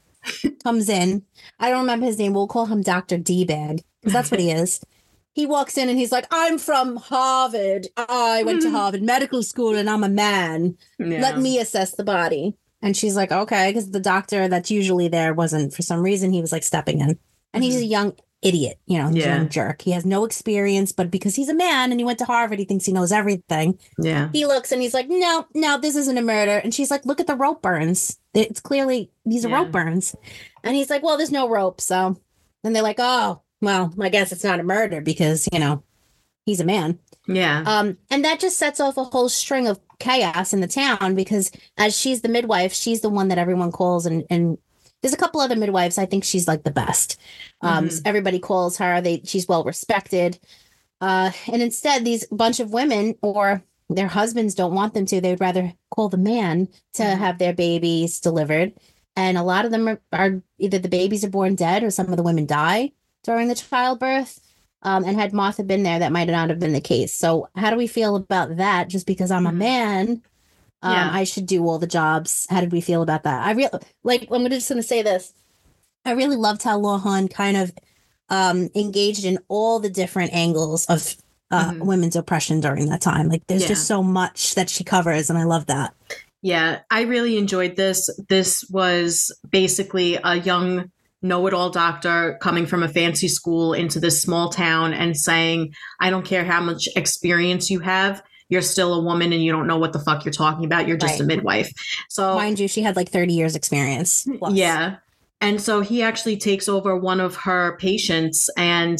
comes 0.63 0.89
in. 0.89 1.23
I 1.59 1.69
don't 1.69 1.81
remember 1.81 2.05
his 2.05 2.17
name. 2.17 2.33
We'll 2.33 2.47
call 2.47 2.65
him 2.67 2.81
Doctor 2.81 3.17
D 3.17 3.45
bag 3.45 3.83
because 3.99 4.13
that's 4.13 4.31
what 4.31 4.39
he 4.39 4.51
is. 4.51 4.79
He 5.33 5.45
walks 5.45 5.77
in 5.77 5.87
and 5.87 5.97
he's 5.97 6.11
like, 6.11 6.27
"I'm 6.29 6.57
from 6.57 6.97
Harvard. 6.97 7.87
I 7.95 8.43
went 8.45 8.63
to 8.63 8.67
Hmm. 8.67 8.75
Harvard 8.75 9.01
Medical 9.01 9.43
School, 9.43 9.77
and 9.77 9.89
I'm 9.89 10.03
a 10.03 10.09
man." 10.09 10.77
yeah. 10.99 11.21
let 11.21 11.39
me 11.39 11.57
assess 11.57 11.91
the 11.95 12.03
body. 12.03 12.53
And 12.81 12.95
she's 12.97 13.15
like, 13.15 13.31
okay, 13.31 13.69
because 13.69 13.91
the 13.91 13.99
doctor 13.99 14.47
that's 14.47 14.71
usually 14.71 15.07
there 15.07 15.33
wasn't 15.33 15.73
for 15.73 15.81
some 15.83 16.01
reason. 16.01 16.31
He 16.31 16.41
was 16.41 16.51
like 16.51 16.63
stepping 16.63 16.99
in, 17.01 17.19
and 17.53 17.63
he's 17.63 17.75
a 17.77 17.85
young 17.85 18.13
idiot, 18.41 18.79
you 18.87 18.97
know, 18.97 19.07
he's 19.09 19.23
a 19.23 19.27
Yeah. 19.27 19.35
young 19.37 19.49
jerk. 19.49 19.83
He 19.83 19.91
has 19.91 20.03
no 20.03 20.25
experience, 20.25 20.91
but 20.91 21.11
because 21.11 21.35
he's 21.35 21.47
a 21.49 21.53
man 21.53 21.91
and 21.91 21.99
he 21.99 22.03
went 22.03 22.17
to 22.19 22.25
Harvard, 22.25 22.57
he 22.57 22.65
thinks 22.65 22.85
he 22.85 22.91
knows 22.91 23.11
everything. 23.11 23.77
Yeah. 23.99 24.29
He 24.33 24.47
looks 24.47 24.71
and 24.71 24.81
he's 24.81 24.95
like, 24.95 25.05
no, 25.09 25.45
no, 25.53 25.77
this 25.77 25.95
isn't 25.95 26.17
a 26.17 26.23
murder. 26.23 26.57
And 26.57 26.73
she's 26.73 26.89
like, 26.89 27.05
look 27.05 27.19
at 27.19 27.27
the 27.27 27.35
rope 27.35 27.61
burns. 27.61 28.17
It's 28.33 28.59
clearly 28.59 29.11
these 29.27 29.45
are 29.45 29.49
Yeah. 29.49 29.57
rope 29.57 29.71
burns. 29.71 30.15
And 30.63 30.75
he's 30.75 30.89
like, 30.89 31.03
well, 31.03 31.17
there's 31.17 31.31
no 31.31 31.47
rope, 31.47 31.79
so. 31.81 32.17
And 32.63 32.75
they're 32.75 32.81
like, 32.81 32.95
oh, 32.97 33.43
well, 33.61 33.93
I 34.01 34.09
guess 34.09 34.31
it's 34.31 34.43
not 34.43 34.59
a 34.59 34.63
murder 34.63 35.01
because 35.01 35.47
you 35.53 35.59
know 35.59 35.83
he's 36.47 36.59
a 36.59 36.65
man. 36.65 36.97
Yeah. 37.27 37.61
Um, 37.67 37.99
and 38.09 38.25
that 38.25 38.39
just 38.39 38.57
sets 38.57 38.79
off 38.79 38.97
a 38.97 39.03
whole 39.03 39.29
string 39.29 39.67
of 39.67 39.79
chaos 40.01 40.53
in 40.53 40.61
the 40.61 40.67
town 40.67 41.15
because 41.15 41.51
as 41.77 41.97
she's 41.97 42.21
the 42.21 42.29
midwife, 42.29 42.73
she's 42.73 43.01
the 43.01 43.09
one 43.09 43.27
that 43.29 43.37
everyone 43.37 43.71
calls 43.71 44.05
and 44.05 44.25
and 44.29 44.57
there's 45.01 45.13
a 45.13 45.17
couple 45.17 45.41
other 45.41 45.55
midwives. 45.55 45.97
I 45.97 46.05
think 46.05 46.23
she's 46.23 46.47
like 46.47 46.63
the 46.63 46.71
best. 46.71 47.19
Um, 47.61 47.87
Mhm. 47.89 48.01
everybody 48.05 48.39
calls 48.39 48.77
her. 48.77 49.01
They 49.01 49.21
she's 49.25 49.47
well 49.47 49.63
respected. 49.63 50.37
Uh, 50.99 51.31
and 51.51 51.61
instead, 51.61 52.05
these 52.05 52.25
bunch 52.27 52.59
of 52.59 52.71
women 52.73 53.15
or 53.23 53.63
their 53.89 54.07
husbands 54.07 54.53
don't 54.55 54.75
want 54.75 54.93
them 54.93 55.05
to. 55.07 55.19
They'd 55.19 55.41
rather 55.41 55.73
call 55.89 56.07
the 56.09 56.17
man 56.17 56.67
to 56.93 57.03
Mhm. 57.03 57.17
have 57.17 57.37
their 57.39 57.53
babies 57.53 58.19
delivered. 58.19 58.73
And 59.15 59.37
a 59.37 59.43
lot 59.43 59.65
of 59.65 59.71
them 59.71 59.87
are, 59.89 59.99
are 60.13 60.41
either 60.59 60.77
the 60.79 60.87
babies 60.87 61.23
are 61.25 61.29
born 61.29 61.55
dead 61.55 61.83
or 61.83 61.89
some 61.91 62.07
of 62.09 62.17
the 62.17 62.23
women 62.23 62.45
die 62.45 62.91
during 63.23 63.47
the 63.47 63.55
childbirth. 63.55 64.39
Um, 64.83 65.03
and 65.03 65.19
had 65.19 65.31
Martha 65.33 65.63
been 65.63 65.83
there, 65.83 65.99
that 65.99 66.11
might 66.11 66.27
not 66.27 66.49
have 66.49 66.59
been 66.59 66.73
the 66.73 66.81
case. 66.81 67.13
So, 67.13 67.47
how 67.55 67.69
do 67.69 67.75
we 67.77 67.87
feel 67.87 68.15
about 68.15 68.57
that? 68.57 68.87
Just 68.89 69.05
because 69.05 69.29
I'm 69.29 69.45
a 69.45 69.51
Mhm. 69.51 69.55
man, 69.57 70.09
um, 70.81 70.91
Yeah. 70.93 71.09
I 71.13 71.23
should 71.23 71.45
do 71.45 71.63
all 71.67 71.77
the 71.77 71.85
jobs. 71.87 72.47
How 72.49 72.61
did 72.61 72.71
we 72.71 72.81
feel 72.81 73.01
about 73.03 73.23
that? 73.23 73.45
I 73.45 73.51
really 73.51 73.69
like. 74.03 74.27
I'm 74.31 74.49
just 74.49 74.67
going 74.69 74.81
to 74.81 74.87
say 74.87 75.01
this. 75.03 75.33
I 76.03 76.11
really 76.11 76.35
loved 76.35 76.63
how 76.63 76.79
Lawhon 76.79 77.29
kind 77.31 77.57
of 77.57 77.71
um, 78.29 78.69
engaged 78.75 79.25
in 79.25 79.37
all 79.49 79.79
the 79.79 79.89
different 79.89 80.31
angles 80.33 80.85
of 80.85 81.17
uh, 81.51 81.71
Mhm. 81.71 81.79
women's 81.85 82.15
oppression 82.15 82.61
during 82.61 82.87
that 82.87 83.01
time. 83.01 83.27
Like, 83.27 83.45
there's 83.47 83.63
Yeah. 83.63 83.67
just 83.67 83.85
so 83.85 84.01
much 84.01 84.55
that 84.55 84.69
she 84.69 84.85
covers, 84.85 85.29
and 85.29 85.37
I 85.37 85.43
love 85.43 85.65
that. 85.65 85.93
Yeah, 86.41 86.79
I 86.89 87.01
really 87.01 87.37
enjoyed 87.37 87.75
this. 87.75 88.09
This 88.29 88.63
was 88.69 89.33
basically 89.51 90.17
a 90.23 90.35
young 90.37 90.89
know 91.21 91.45
it 91.47 91.53
all 91.53 91.69
doctor 91.69 92.37
coming 92.41 92.65
from 92.65 92.83
a 92.83 92.87
fancy 92.89 93.27
school 93.27 93.73
into 93.73 93.99
this 93.99 94.21
small 94.21 94.49
town 94.49 94.93
and 94.93 95.15
saying, 95.15 95.73
I 95.99 96.09
don't 96.09 96.25
care 96.25 96.43
how 96.43 96.61
much 96.61 96.87
experience 96.95 97.69
you 97.69 97.79
have, 97.81 98.23
you're 98.49 98.61
still 98.61 98.93
a 98.93 99.01
woman 99.01 99.31
and 99.31 99.43
you 99.43 99.51
don't 99.51 99.67
know 99.67 99.77
what 99.77 99.93
the 99.93 99.99
fuck 99.99 100.25
you're 100.25 100.33
talking 100.33 100.65
about. 100.65 100.87
You're 100.87 100.97
just 100.97 101.13
Right. 101.13 101.21
a 101.21 101.23
midwife. 101.23 101.71
So, 102.09 102.35
Mind 102.35 102.59
you, 102.59 102.67
she 102.67 102.81
had 102.81 102.95
like 102.95 103.09
30 103.09 103.33
years 103.33 103.55
experience. 103.55 104.27
plus. 104.39 104.53
yeah. 104.53 104.95
And 105.39 105.59
so 105.61 105.81
he 105.81 106.03
actually 106.03 106.37
takes 106.37 106.67
over 106.69 106.95
one 106.95 107.19
of 107.19 107.35
her 107.37 107.77
patients 107.77 108.49
and 108.57 108.99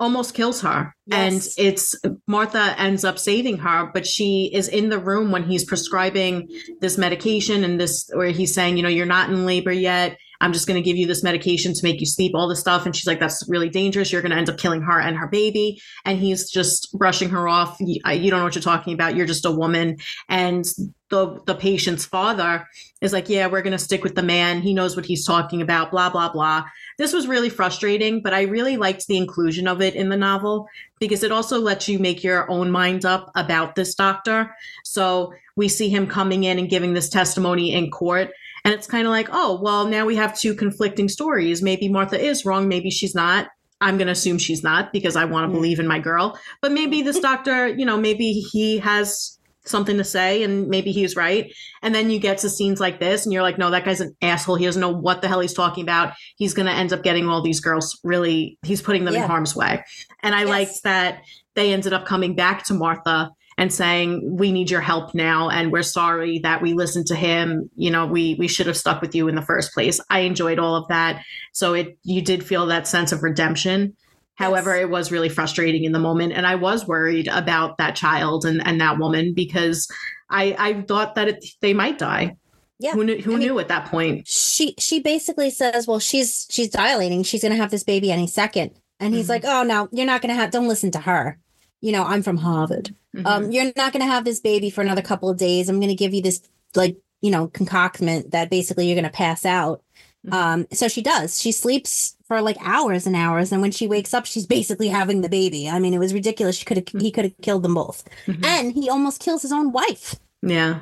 almost 0.00 0.34
kills 0.34 0.60
her. 0.62 0.94
Yes. 1.06 1.56
And 1.58 1.66
it's 1.66 1.94
Martha 2.26 2.74
ends 2.78 3.04
up 3.04 3.18
saving 3.18 3.58
her, 3.58 3.90
but 3.92 4.06
she 4.06 4.50
is 4.52 4.68
in 4.68 4.88
the 4.88 4.98
room 4.98 5.30
when 5.30 5.44
he's 5.44 5.64
prescribing 5.64 6.48
this 6.80 6.96
medication 6.98 7.62
and 7.64 7.78
this, 7.80 8.10
where 8.12 8.28
he's 8.30 8.54
saying, 8.54 8.76
you 8.76 8.82
know, 8.82 8.88
you're 8.88 9.06
not 9.06 9.30
in 9.30 9.46
labor 9.46 9.70
yet. 9.72 10.16
I'm 10.42 10.52
just 10.52 10.66
going 10.66 10.82
to 10.82 10.84
give 10.84 10.96
you 10.96 11.06
this 11.06 11.22
medication 11.22 11.72
to 11.72 11.84
make 11.84 12.00
you 12.00 12.06
sleep, 12.06 12.32
all 12.34 12.48
this 12.48 12.58
stuff. 12.58 12.84
And 12.84 12.94
she's 12.94 13.06
like, 13.06 13.20
that's 13.20 13.48
really 13.48 13.70
dangerous. 13.70 14.12
You're 14.12 14.22
going 14.22 14.32
to 14.32 14.36
end 14.36 14.50
up 14.50 14.58
killing 14.58 14.82
her 14.82 15.00
and 15.00 15.16
her 15.16 15.28
baby. 15.28 15.80
And 16.04 16.18
he's 16.18 16.50
just 16.50 16.92
brushing 16.98 17.30
her 17.30 17.48
off. 17.48 17.76
You, 17.78 18.00
you 18.10 18.30
don't 18.30 18.40
know 18.40 18.44
what 18.44 18.56
you're 18.56 18.62
talking 18.62 18.92
about. 18.92 19.14
You're 19.14 19.24
just 19.24 19.46
a 19.46 19.52
woman. 19.52 19.98
And 20.28 20.64
the, 21.10 21.40
the 21.46 21.54
patient's 21.54 22.04
father 22.04 22.66
is 23.00 23.12
like, 23.12 23.28
yeah, 23.28 23.46
we're 23.46 23.62
going 23.62 23.72
to 23.72 23.78
stick 23.78 24.02
with 24.02 24.16
the 24.16 24.22
man. 24.22 24.62
He 24.62 24.74
knows 24.74 24.96
what 24.96 25.06
he's 25.06 25.24
talking 25.24 25.62
about, 25.62 25.92
blah, 25.92 26.10
blah, 26.10 26.32
blah. 26.32 26.64
This 26.98 27.12
was 27.12 27.28
really 27.28 27.50
frustrating, 27.50 28.20
but 28.20 28.34
I 28.34 28.42
really 28.42 28.76
liked 28.76 29.06
the 29.06 29.16
inclusion 29.18 29.68
of 29.68 29.80
it 29.80 29.94
in 29.94 30.08
the 30.08 30.16
novel 30.16 30.66
because 30.98 31.22
it 31.22 31.30
also 31.30 31.60
lets 31.60 31.88
you 31.88 31.98
make 31.98 32.24
your 32.24 32.50
own 32.50 32.70
mind 32.70 33.04
up 33.04 33.30
about 33.36 33.76
this 33.76 33.94
doctor. 33.94 34.54
So 34.84 35.32
we 35.54 35.68
see 35.68 35.88
him 35.88 36.06
coming 36.06 36.44
in 36.44 36.58
and 36.58 36.68
giving 36.68 36.94
this 36.94 37.08
testimony 37.08 37.72
in 37.72 37.90
court. 37.90 38.30
And 38.64 38.72
it's 38.74 38.86
kind 38.86 39.06
of 39.06 39.10
like, 39.10 39.28
oh, 39.32 39.60
well, 39.60 39.86
now 39.86 40.06
we 40.06 40.16
have 40.16 40.38
two 40.38 40.54
conflicting 40.54 41.08
stories. 41.08 41.62
Maybe 41.62 41.88
Martha 41.88 42.20
is 42.20 42.44
wrong. 42.44 42.68
Maybe 42.68 42.90
she's 42.90 43.14
not. 43.14 43.48
I'm 43.80 43.96
going 43.96 44.06
to 44.06 44.12
assume 44.12 44.38
she's 44.38 44.62
not 44.62 44.92
because 44.92 45.16
I 45.16 45.24
want 45.24 45.44
to 45.44 45.48
Mm. 45.48 45.54
believe 45.58 45.80
in 45.80 45.88
my 45.88 45.98
girl. 45.98 46.38
But 46.60 46.70
maybe 46.72 47.02
this 47.02 47.18
doctor, 47.30 47.66
you 47.66 47.84
know, 47.84 47.96
maybe 47.98 48.32
he 48.32 48.78
has 48.78 49.38
something 49.64 49.96
to 49.96 50.04
say 50.04 50.42
and 50.42 50.66
maybe 50.68 50.90
he's 50.92 51.14
right. 51.16 51.52
And 51.82 51.94
then 51.94 52.10
you 52.10 52.18
get 52.18 52.38
to 52.38 52.50
scenes 52.50 52.80
like 52.80 52.98
this 53.00 53.24
and 53.24 53.32
you're 53.32 53.42
like, 53.42 53.58
no, 53.58 53.70
that 53.70 53.84
guy's 53.84 54.00
an 54.00 54.14
asshole. 54.20 54.56
He 54.56 54.64
doesn't 54.64 54.80
know 54.80 54.90
what 54.92 55.22
the 55.22 55.28
hell 55.28 55.38
he's 55.40 55.54
talking 55.54 55.82
about. 55.82 56.14
He's 56.36 56.52
going 56.54 56.66
to 56.66 56.72
end 56.72 56.92
up 56.92 57.02
getting 57.04 57.28
all 57.28 57.42
these 57.42 57.60
girls 57.60 57.98
really, 58.02 58.58
he's 58.64 58.82
putting 58.82 59.04
them 59.04 59.14
in 59.14 59.22
harm's 59.22 59.54
way. 59.54 59.84
And 60.22 60.34
I 60.34 60.40
Yes. 60.40 60.48
liked 60.48 60.82
that 60.84 61.22
they 61.54 61.72
ended 61.72 61.92
up 61.92 62.06
coming 62.06 62.34
back 62.34 62.64
to 62.66 62.74
Martha 62.74 63.30
and 63.58 63.72
saying, 63.72 64.36
we 64.38 64.50
need 64.52 64.70
your 64.70 64.80
help 64.80 65.14
now. 65.14 65.48
And 65.50 65.70
we're 65.72 65.82
sorry 65.82 66.38
that 66.40 66.62
we 66.62 66.72
listened 66.72 67.06
to 67.08 67.14
him. 67.14 67.70
You 67.76 67.90
know, 67.90 68.06
we, 68.06 68.34
we 68.38 68.48
should 68.48 68.66
have 68.66 68.76
stuck 68.76 69.00
with 69.02 69.14
you 69.14 69.28
in 69.28 69.34
the 69.34 69.42
first 69.42 69.72
place. 69.74 70.00
I 70.10 70.20
enjoyed 70.20 70.58
all 70.58 70.74
of 70.76 70.88
that. 70.88 71.22
So 71.52 71.74
it, 71.74 71.98
you 72.02 72.22
did 72.22 72.44
feel 72.44 72.66
that 72.66 72.86
sense 72.86 73.12
of 73.12 73.22
redemption. 73.22 73.96
However, 74.36 74.74
Yes. 74.74 74.84
it 74.84 74.90
was 74.90 75.12
really 75.12 75.28
frustrating 75.28 75.84
in 75.84 75.92
the 75.92 75.98
moment. 75.98 76.32
And 76.32 76.46
I 76.46 76.54
was 76.54 76.86
worried 76.88 77.28
about 77.28 77.76
that 77.78 77.94
child 77.96 78.44
and, 78.46 78.66
and 78.66 78.80
that 78.80 78.98
woman 78.98 79.34
because 79.34 79.86
I, 80.30 80.56
I 80.58 80.82
thought 80.82 81.14
that 81.16 81.28
it, 81.28 81.44
they 81.60 81.74
might 81.74 81.98
die. 81.98 82.36
Yeah. 82.78 82.92
Who 82.92 83.04
knew, 83.04 83.18
who 83.18 83.34
I 83.34 83.36
mean- 83.36 83.46
knew 83.48 83.58
at 83.60 83.68
that 83.68 83.86
point? 83.86 84.26
she 84.26 84.74
she 84.78 84.98
basically 84.98 85.50
says, 85.50 85.86
"Well, 85.86 86.00
she's 86.00 86.48
she's 86.50 86.68
dilating. 86.68 87.22
She's 87.22 87.42
going 87.42 87.52
to 87.52 87.56
have 87.58 87.70
this 87.70 87.84
baby 87.84 88.10
any 88.10 88.26
second. 88.26 88.70
And 88.98 89.14
he's 89.14 89.26
Mhm. 89.26 89.28
like, 89.28 89.44
"Oh 89.44 89.62
no, 89.62 89.88
you're 89.92 90.06
not 90.06 90.20
going 90.20 90.30
to 90.34 90.40
have. 90.40 90.50
Don't 90.50 90.66
listen 90.66 90.90
to 90.92 90.98
her. 91.00 91.38
You 91.82 91.92
know, 91.92 92.04
I'm 92.04 92.22
from 92.22 92.38
Harvard. 92.38 92.94
Mhm. 93.14 93.26
Um, 93.26 93.52
you're 93.52 93.72
not 93.76 93.92
going 93.92 94.00
to 94.06 94.10
have 94.10 94.24
this 94.24 94.40
baby 94.40 94.70
for 94.70 94.80
another 94.80 95.02
couple 95.02 95.28
of 95.28 95.36
days. 95.36 95.68
I'm 95.68 95.78
going 95.80 95.90
to 95.90 95.94
give 95.94 96.14
you 96.14 96.22
this 96.22 96.40
like 96.74 96.96
you 97.20 97.30
know 97.30 97.48
concoction 97.48 98.28
that 98.30 98.48
basically 98.50 98.86
you're 98.86 98.94
going 99.00 99.04
to 99.04 99.10
pass 99.10 99.44
out." 99.44 99.82
Mhm. 100.26 100.32
Um, 100.32 100.66
so 100.72 100.88
she 100.88 101.02
does. 101.02 101.38
She 101.40 101.52
sleeps 101.52 102.16
for 102.28 102.40
like 102.40 102.56
hours 102.60 103.06
and 103.06 103.16
hours, 103.16 103.52
and 103.52 103.60
when 103.60 103.72
she 103.72 103.86
wakes 103.88 104.14
up, 104.14 104.24
she's 104.24 104.46
basically 104.46 104.88
having 104.88 105.20
the 105.20 105.28
baby. 105.28 105.68
I 105.68 105.78
mean, 105.80 105.92
it 105.92 105.98
was 105.98 106.14
ridiculous. 106.14 106.56
She 106.56 106.64
could 106.64 106.76
have 106.78 107.02
he 107.02 107.10
could 107.10 107.24
have 107.24 107.34
killed 107.42 107.64
them 107.64 107.74
both, 107.74 108.04
Mhm. 108.26 108.44
and 108.46 108.72
he 108.72 108.88
almost 108.88 109.20
kills 109.20 109.42
his 109.42 109.52
own 109.52 109.72
wife 109.72 110.14
yeah. 110.40 110.80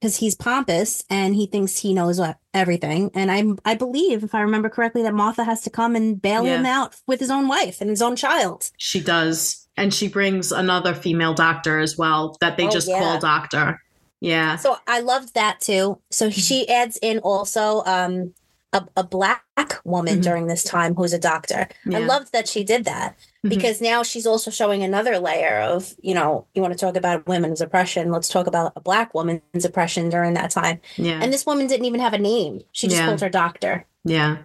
because 0.00 0.16
he's 0.16 0.34
pompous 0.34 1.04
and 1.08 1.36
he 1.36 1.46
thinks 1.46 1.78
he 1.78 1.94
knows 1.94 2.18
what, 2.18 2.38
everything. 2.52 3.10
And 3.14 3.30
I 3.30 3.44
I 3.64 3.74
believe, 3.76 4.24
if 4.24 4.34
I 4.34 4.40
remember 4.40 4.68
correctly, 4.68 5.02
that 5.04 5.14
Martha 5.14 5.44
has 5.44 5.62
to 5.62 5.70
come 5.70 5.94
and 5.94 6.20
bail 6.20 6.44
him 6.44 6.66
out 6.66 6.96
with 7.06 7.20
his 7.20 7.30
own 7.30 7.46
wife 7.46 7.80
and 7.80 7.88
his 7.88 8.02
own 8.02 8.16
child. 8.16 8.70
She 8.76 9.00
does. 9.00 9.61
And 9.76 9.92
she 9.92 10.08
brings 10.08 10.52
another 10.52 10.94
female 10.94 11.34
doctor 11.34 11.78
as 11.78 11.96
well 11.96 12.36
that 12.40 12.56
they 12.56 12.66
Oh, 12.66 12.70
just 12.70 12.88
yeah. 12.88 12.98
call 12.98 13.18
doctor. 13.18 13.80
Yeah. 14.20 14.56
So 14.56 14.76
I 14.86 15.00
loved 15.00 15.34
that 15.34 15.60
too. 15.60 15.98
So 16.10 16.30
she 16.30 16.68
adds 16.68 16.98
in 17.02 17.18
also 17.20 17.82
um 17.86 18.34
a, 18.74 18.86
a 18.96 19.04
black 19.04 19.42
woman 19.84 20.18
Mhm. 20.20 20.22
during 20.22 20.46
this 20.46 20.64
time 20.64 20.94
who's 20.94 21.12
a 21.12 21.18
doctor. 21.18 21.68
I 21.92 21.98
loved 21.98 22.32
that 22.32 22.48
she 22.48 22.64
did 22.64 22.84
that 22.86 23.16
Mhm. 23.44 23.50
because 23.50 23.82
now 23.82 24.02
she's 24.02 24.26
also 24.26 24.50
showing 24.50 24.82
another 24.82 25.18
layer 25.18 25.58
of, 25.60 25.94
you 26.00 26.14
know, 26.14 26.46
you 26.54 26.62
want 26.62 26.72
to 26.72 26.78
talk 26.78 26.96
about 26.96 27.26
women's 27.26 27.60
oppression. 27.60 28.10
Let's 28.10 28.28
talk 28.28 28.46
about 28.46 28.72
a 28.74 28.80
black 28.80 29.12
woman's 29.12 29.64
oppression 29.64 30.08
during 30.08 30.32
that 30.34 30.50
time. 30.52 30.80
Yeah. 30.96 31.18
And 31.20 31.30
this 31.32 31.44
woman 31.44 31.66
didn't 31.66 31.84
even 31.84 32.00
have 32.00 32.14
a 32.14 32.18
name. 32.18 32.62
She 32.72 32.86
just 32.88 32.98
Yeah. 33.00 33.06
called 33.08 33.20
her 33.20 33.28
doctor. 33.28 33.84
yeah. 34.04 34.38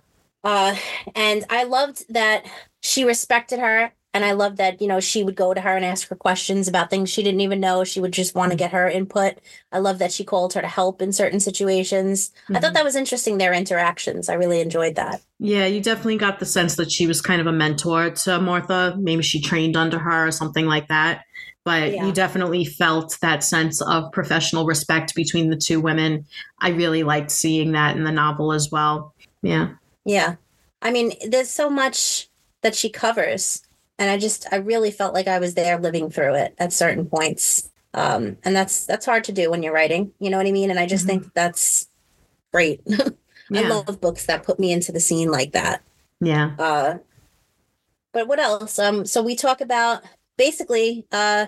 Uh, 0.43 0.75
and 1.15 1.43
I 1.49 1.63
loved 1.63 2.05
that 2.13 2.45
she 2.81 3.03
respected 3.03 3.59
her. 3.59 3.91
And 4.17 4.25
I 4.25 4.31
love 4.31 4.55
that, 4.55 4.81
you 4.81 4.87
know, 4.87 4.99
she 4.99 5.23
would 5.23 5.35
go 5.35 5.53
to 5.53 5.61
her 5.61 5.75
and 5.75 5.85
ask 5.85 6.07
her 6.07 6.15
questions 6.15 6.67
about 6.67 6.89
things 6.89 7.07
she 7.07 7.21
didn't 7.21 7.41
even 7.41 7.59
know. 7.59 7.83
She 7.83 7.99
would 8.01 8.13
just 8.13 8.33
want 8.33 8.49
to 8.51 8.57
get 8.57 8.71
her 8.71 8.89
input. 8.89 9.35
I 9.71 9.77
love 9.77 9.99
that 9.99 10.11
she 10.11 10.23
called 10.23 10.53
her 10.53 10.61
to 10.61 10.67
help 10.67 11.03
in 11.03 11.13
certain 11.13 11.39
situations. 11.39 12.31
I 12.49 12.59
thought 12.59 12.71
Mhm. 12.71 12.73
that 12.73 12.83
was 12.83 12.95
interesting, 12.95 13.37
their 13.37 13.53
interactions. 13.53 14.27
I 14.27 14.33
really 14.33 14.59
enjoyed 14.59 14.95
that. 14.95 15.21
Yeah, 15.37 15.67
you 15.67 15.81
definitely 15.81 16.17
got 16.17 16.39
the 16.39 16.47
sense 16.47 16.77
that 16.77 16.91
she 16.91 17.05
was 17.05 17.21
kind 17.21 17.39
of 17.39 17.45
a 17.45 17.51
mentor 17.51 18.09
to 18.09 18.39
Martha. 18.39 18.95
Maybe 18.97 19.21
she 19.21 19.39
trained 19.39 19.77
under 19.77 19.99
her 19.99 20.25
or 20.25 20.31
something 20.31 20.65
like 20.65 20.87
that. 20.87 21.21
But 21.63 21.91
Yeah. 21.93 22.07
you 22.07 22.11
definitely 22.11 22.65
felt 22.65 23.19
that 23.21 23.43
sense 23.43 23.83
of 23.83 24.11
professional 24.13 24.65
respect 24.65 25.13
between 25.13 25.51
the 25.51 25.57
two 25.57 25.79
women. 25.79 26.25
I 26.59 26.69
really 26.69 27.03
liked 27.03 27.29
seeing 27.29 27.73
that 27.73 27.95
in 27.95 28.03
the 28.03 28.11
novel 28.11 28.51
as 28.51 28.71
well. 28.71 29.13
Yeah. 29.43 29.73
Yeah. 30.05 30.37
I 30.81 30.89
mean, 30.89 31.13
there's 31.27 31.51
so 31.51 31.69
much 31.69 32.29
that 32.63 32.73
she 32.73 32.89
covers. 32.89 33.61
And 33.99 34.09
I 34.09 34.17
just, 34.17 34.47
I 34.51 34.57
really 34.57 34.91
felt 34.91 35.13
like 35.13 35.27
I 35.27 35.39
was 35.39 35.55
there 35.55 35.79
living 35.79 36.09
through 36.09 36.35
it 36.35 36.55
at 36.59 36.73
certain 36.73 37.05
points. 37.07 37.69
Um, 37.93 38.37
and 38.43 38.55
that's, 38.55 38.85
that's 38.85 39.05
hard 39.05 39.23
to 39.25 39.31
do 39.31 39.49
when 39.49 39.63
you're 39.63 39.73
writing. 39.73 40.11
You 40.19 40.29
know 40.29 40.37
what 40.37 40.45
I 40.47 40.51
mean? 40.51 40.69
And 40.69 40.79
I 40.79 40.85
just 40.85 41.05
Mhm. 41.05 41.07
think 41.07 41.33
that's 41.33 41.89
great. 42.53 42.81
I 43.55 43.61
love 43.61 44.01
books 44.01 44.25
that 44.27 44.43
put 44.43 44.59
me 44.59 44.71
into 44.71 44.91
the 44.91 44.99
scene 44.99 45.31
like 45.31 45.53
that. 45.53 45.81
yeah. 46.19 46.51
Uh, 46.59 46.97
but 48.13 48.27
what 48.27 48.39
else? 48.39 48.79
Um, 48.79 49.05
so 49.05 49.21
we 49.21 49.35
talk 49.35 49.61
about 49.61 50.03
basically 50.37 51.05
uh, 51.11 51.47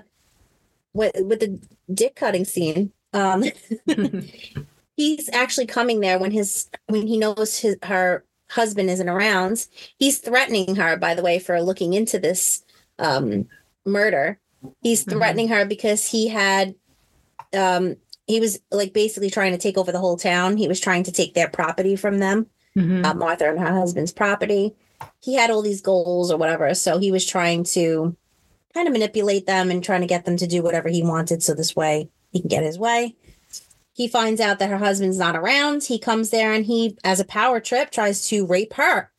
with 0.94 1.14
with 1.18 1.40
the 1.40 1.60
dick 1.94 2.16
cutting 2.16 2.46
scene. 2.46 2.92
Um, 3.14 3.44
he's 4.98 5.30
actually 5.34 5.66
coming 5.66 6.00
there 6.00 6.20
when 6.20 6.32
his 6.32 6.70
when 6.88 7.08
he 7.08 7.18
knows 7.18 7.60
his 7.60 7.78
her 7.84 8.24
husband 8.50 8.90
isn't 8.90 9.10
around. 9.10 9.66
He's 9.98 10.18
threatening 10.20 10.76
her, 10.76 10.98
by 10.98 11.16
the 11.16 11.22
way, 11.24 11.40
for 11.40 11.62
looking 11.62 11.94
into 11.94 12.20
this 12.20 12.64
um, 12.98 13.48
murder. 13.86 14.40
He's 14.82 15.06
Mhm. 15.06 15.12
threatening 15.12 15.48
her 15.50 15.66
because 15.66 16.06
he 16.08 16.28
had 16.28 16.76
um, 17.54 17.96
he 18.28 18.40
was 18.40 18.60
like 18.72 18.94
basically 18.94 19.30
trying 19.32 19.54
to 19.54 19.58
take 19.58 19.78
over 19.78 19.92
the 19.92 20.00
whole 20.00 20.18
town. 20.18 20.56
He 20.58 20.68
was 20.68 20.80
trying 20.80 21.02
to 21.04 21.12
take 21.12 21.34
their 21.34 21.48
property 21.50 21.96
from 21.96 22.20
them 22.20 22.46
Mhm. 22.78 23.04
uh, 23.06 23.14
Martha 23.16 23.50
and 23.50 23.60
her 23.60 23.74
husband's 23.74 24.12
property. 24.12 24.76
He 25.22 25.34
had 25.34 25.50
all 25.50 25.64
these 25.64 25.82
goals 25.82 26.30
or 26.32 26.38
whatever, 26.38 26.74
so 26.76 27.00
he 27.00 27.12
was 27.12 27.26
trying 27.26 27.64
to 27.76 28.16
kind 28.74 28.88
of 28.88 28.92
manipulate 28.94 29.48
them 29.48 29.72
and 29.72 29.84
trying 29.84 30.02
to 30.02 30.08
get 30.08 30.26
them 30.26 30.38
to 30.38 30.46
do 30.46 30.62
whatever 30.62 30.90
he 30.90 31.02
wanted, 31.02 31.42
so 31.42 31.54
this 31.56 31.76
way 31.76 32.10
he 32.32 32.40
can 32.40 32.50
get 32.50 32.64
his 32.64 32.78
way. 32.78 33.16
He 34.00 34.08
finds 34.08 34.40
out 34.40 34.60
that 34.60 34.70
her 34.70 34.78
husband's 34.78 35.18
not 35.18 35.36
around. 35.36 35.84
He 35.84 36.00
comes 36.00 36.30
there 36.30 36.54
and 36.54 36.66
he, 36.66 36.98
as 37.04 37.20
a 37.20 37.26
power 37.26 37.60
trip, 37.60 37.92
tries 37.92 38.26
to 38.30 38.46
rape 38.46 38.72
her, 38.76 39.12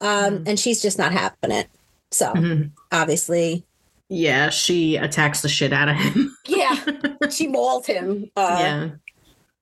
um, 0.00 0.38
Mhm. 0.38 0.48
and 0.48 0.58
she's 0.58 0.80
just 0.80 0.96
not 0.96 1.12
having 1.12 1.50
it. 1.54 1.68
So 2.10 2.32
Mhm. 2.32 2.70
obviously, 2.90 3.64
Yeah, 4.08 4.48
she 4.48 4.96
attacks 4.96 5.42
the 5.42 5.50
shit 5.50 5.70
out 5.74 5.90
of 5.90 5.96
him. 5.96 6.34
yeah, 6.46 6.76
she 7.30 7.46
mauled 7.46 7.84
him. 7.86 8.30
Uh, 8.34 8.56
yeah. 8.58 8.88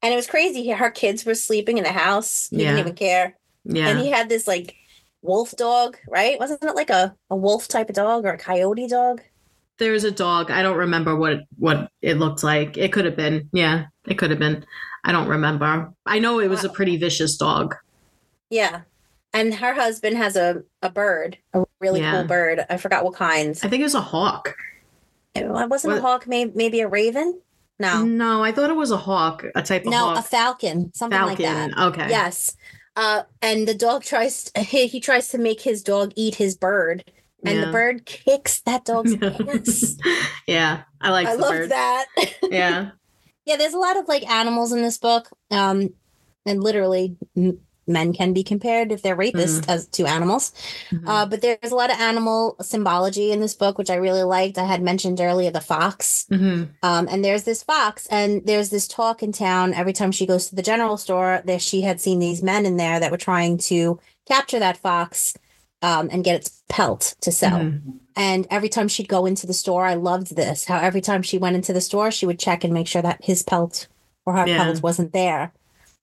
and 0.03 0.13
it 0.13 0.17
was 0.17 0.29
crazy. 0.29 0.71
Her 0.71 0.91
kids 0.91 1.25
were 1.25 1.35
sleeping 1.35 1.77
in 1.79 1.83
the 1.85 1.91
house. 1.91 2.47
He 2.51 2.59
Yeah. 2.59 2.69
didn't 2.69 2.79
even 2.79 2.95
care. 2.95 3.37
Yeah. 3.65 3.89
and 3.89 3.99
he 3.99 4.11
had 4.11 4.29
this 4.29 4.47
like 4.47 4.77
wolf 5.23 5.51
dog, 5.57 5.97
right? 6.09 6.39
Wasn't 6.39 6.63
it 6.63 6.77
like 6.77 6.91
a, 6.91 7.17
a 7.29 7.35
wolf 7.35 7.67
type 7.67 7.89
of 7.89 7.97
dog 7.97 8.25
or 8.25 8.35
a 8.35 8.39
coyote 8.39 8.87
dog? 8.87 9.21
There's 9.79 10.05
a 10.05 10.11
dog. 10.11 10.51
I 10.51 10.63
don't 10.63 10.77
remember 10.77 11.17
what 11.17 11.41
what 11.59 11.91
it 12.01 12.19
looked 12.19 12.43
like. 12.45 12.77
It 12.77 12.93
could 12.93 13.05
have 13.05 13.17
been. 13.17 13.49
Yeah, 13.53 13.87
it 14.07 14.15
could 14.19 14.31
have 14.31 14.39
been. 14.39 14.65
I 15.05 15.13
don't 15.13 15.29
remember. 15.29 15.93
I 16.07 16.19
know 16.19 16.39
it 16.41 16.49
was 16.49 16.65
a 16.65 16.69
pretty 16.69 16.97
vicious 16.97 17.37
dog. 17.37 17.75
Yeah. 18.51 18.83
And 19.33 19.53
her 19.55 19.75
husband 19.75 20.17
has 20.17 20.37
a, 20.37 20.63
a 20.81 20.89
bird, 20.89 21.37
a 21.53 21.65
really 21.81 22.01
Yeah. 22.01 22.13
cool 22.13 22.25
bird. 22.25 22.65
I 22.71 22.77
forgot 22.77 23.05
what 23.05 23.15
kind. 23.15 23.51
I 23.63 23.69
think 23.69 23.81
it 23.81 23.85
was 23.85 23.97
a 23.97 24.01
hawk. 24.01 24.55
It 25.35 25.49
wasn't 25.49 25.99
a 25.99 26.01
hawk, 26.01 26.29
maybe, 26.29 26.53
maybe 26.55 26.81
a 26.81 26.87
raven? 26.89 27.41
No. 27.81 28.05
No, 28.05 28.45
I 28.45 28.53
thought 28.53 28.71
it 28.71 28.77
was 28.77 28.93
a 28.93 28.97
hawk, 28.97 29.45
a 29.57 29.63
type 29.63 29.85
of 29.85 29.91
No, 29.91 30.15
a 30.15 30.23
falcon, 30.23 30.93
something 30.95 31.21
like 31.21 31.39
Falcon. 31.39 31.73
that. 31.73 31.79
Okay. 31.89 32.09
Yes. 32.09 32.57
Uh, 32.95 33.25
and 33.43 33.67
the 33.67 33.75
dog 33.75 34.05
tries 34.05 34.53
he, 34.57 34.87
he 34.87 35.01
tries 35.01 35.27
to 35.29 35.39
make 35.39 35.61
his 35.63 35.83
dog 35.83 36.13
eat 36.15 36.37
his 36.37 36.57
bird, 36.57 37.05
and 37.45 37.63
the 37.63 37.73
bird 37.73 38.07
kicks 38.07 38.61
that 38.63 38.85
dog's 38.85 39.15
ass. 39.23 39.97
yeah, 40.47 40.83
I 41.01 41.11
like 41.11 41.27
that. 41.27 41.33
I 41.33 41.37
love 41.37 41.69
that. 41.71 42.07
Yeah. 42.43 42.91
Yeah, 43.47 43.57
there's 43.57 43.75
a 43.75 43.79
lot 43.79 43.99
of 43.99 44.09
like 44.09 44.27
animals 44.27 44.73
in 44.73 44.81
this 44.81 44.97
book. 44.97 45.29
Um, 45.51 45.91
and 46.47 46.65
literally 46.65 47.19
m- 47.37 47.59
men 47.87 48.15
can 48.15 48.33
be 48.33 48.43
compared 48.43 48.91
if 48.91 49.03
they're 49.03 49.15
rapists 49.15 49.69
as 49.69 49.87
to 49.89 50.07
animals. 50.07 50.51
Mhm. 50.91 51.03
Uh, 51.07 51.27
but 51.27 51.43
there's 51.43 51.71
a 51.71 51.75
lot 51.75 51.91
of 51.91 52.01
animal 52.01 52.57
symbology 52.63 53.33
in 53.33 53.41
this 53.41 53.55
book, 53.55 53.77
which 53.77 53.91
I 53.91 53.97
really 53.97 54.23
liked. 54.23 54.57
I 54.57 54.65
had 54.65 54.81
mentioned 54.81 55.21
earlier 55.21 55.51
the 55.51 55.61
fox. 55.61 56.25
Mhm. 56.31 56.71
Um, 56.83 57.07
and 57.11 57.23
there's 57.23 57.43
this 57.43 57.63
fox, 57.63 58.07
and 58.07 58.41
there's 58.47 58.71
this 58.71 58.89
talk 58.89 59.23
in 59.23 59.31
town 59.33 59.75
every 59.75 59.93
time 59.93 60.11
she 60.11 60.25
goes 60.25 60.49
to 60.49 60.55
the 60.55 60.63
general 60.63 60.97
store 60.97 61.43
that 61.45 61.61
she 61.61 61.83
had 61.83 62.01
seen 62.01 62.21
these 62.21 62.43
men 62.43 62.65
in 62.65 62.79
there 62.79 62.99
that 62.99 63.11
were 63.11 63.19
trying 63.19 63.59
to 63.59 64.01
capture 64.27 64.59
that 64.59 64.79
fox 64.79 65.35
um, 65.85 66.09
and 66.11 66.25
get 66.25 66.37
its 66.37 66.63
pelt 66.71 67.15
to 67.21 67.31
sell. 67.31 67.59
Mhm. 67.61 67.99
And 68.17 68.47
every 68.51 68.71
time 68.71 68.89
she'd 68.89 69.09
go 69.09 69.27
into 69.27 69.47
the 69.47 69.53
store, 69.53 69.85
I 69.85 69.95
loved 69.95 70.35
this. 70.35 70.65
How 70.65 70.79
every 70.79 71.03
time 71.03 71.21
she 71.21 71.37
went 71.37 71.57
into 71.57 71.75
the 71.75 71.81
store, 71.83 72.11
she 72.11 72.25
would 72.25 72.39
check 72.39 72.65
and 72.65 72.73
make 72.73 72.87
sure 72.87 73.03
that 73.03 73.23
his 73.23 73.43
pelt 73.43 73.87
or 74.25 74.33
her 74.33 74.47
Yeah. 74.49 74.65
pelt 74.65 74.83
wasn't 74.83 75.13
there. 75.13 75.53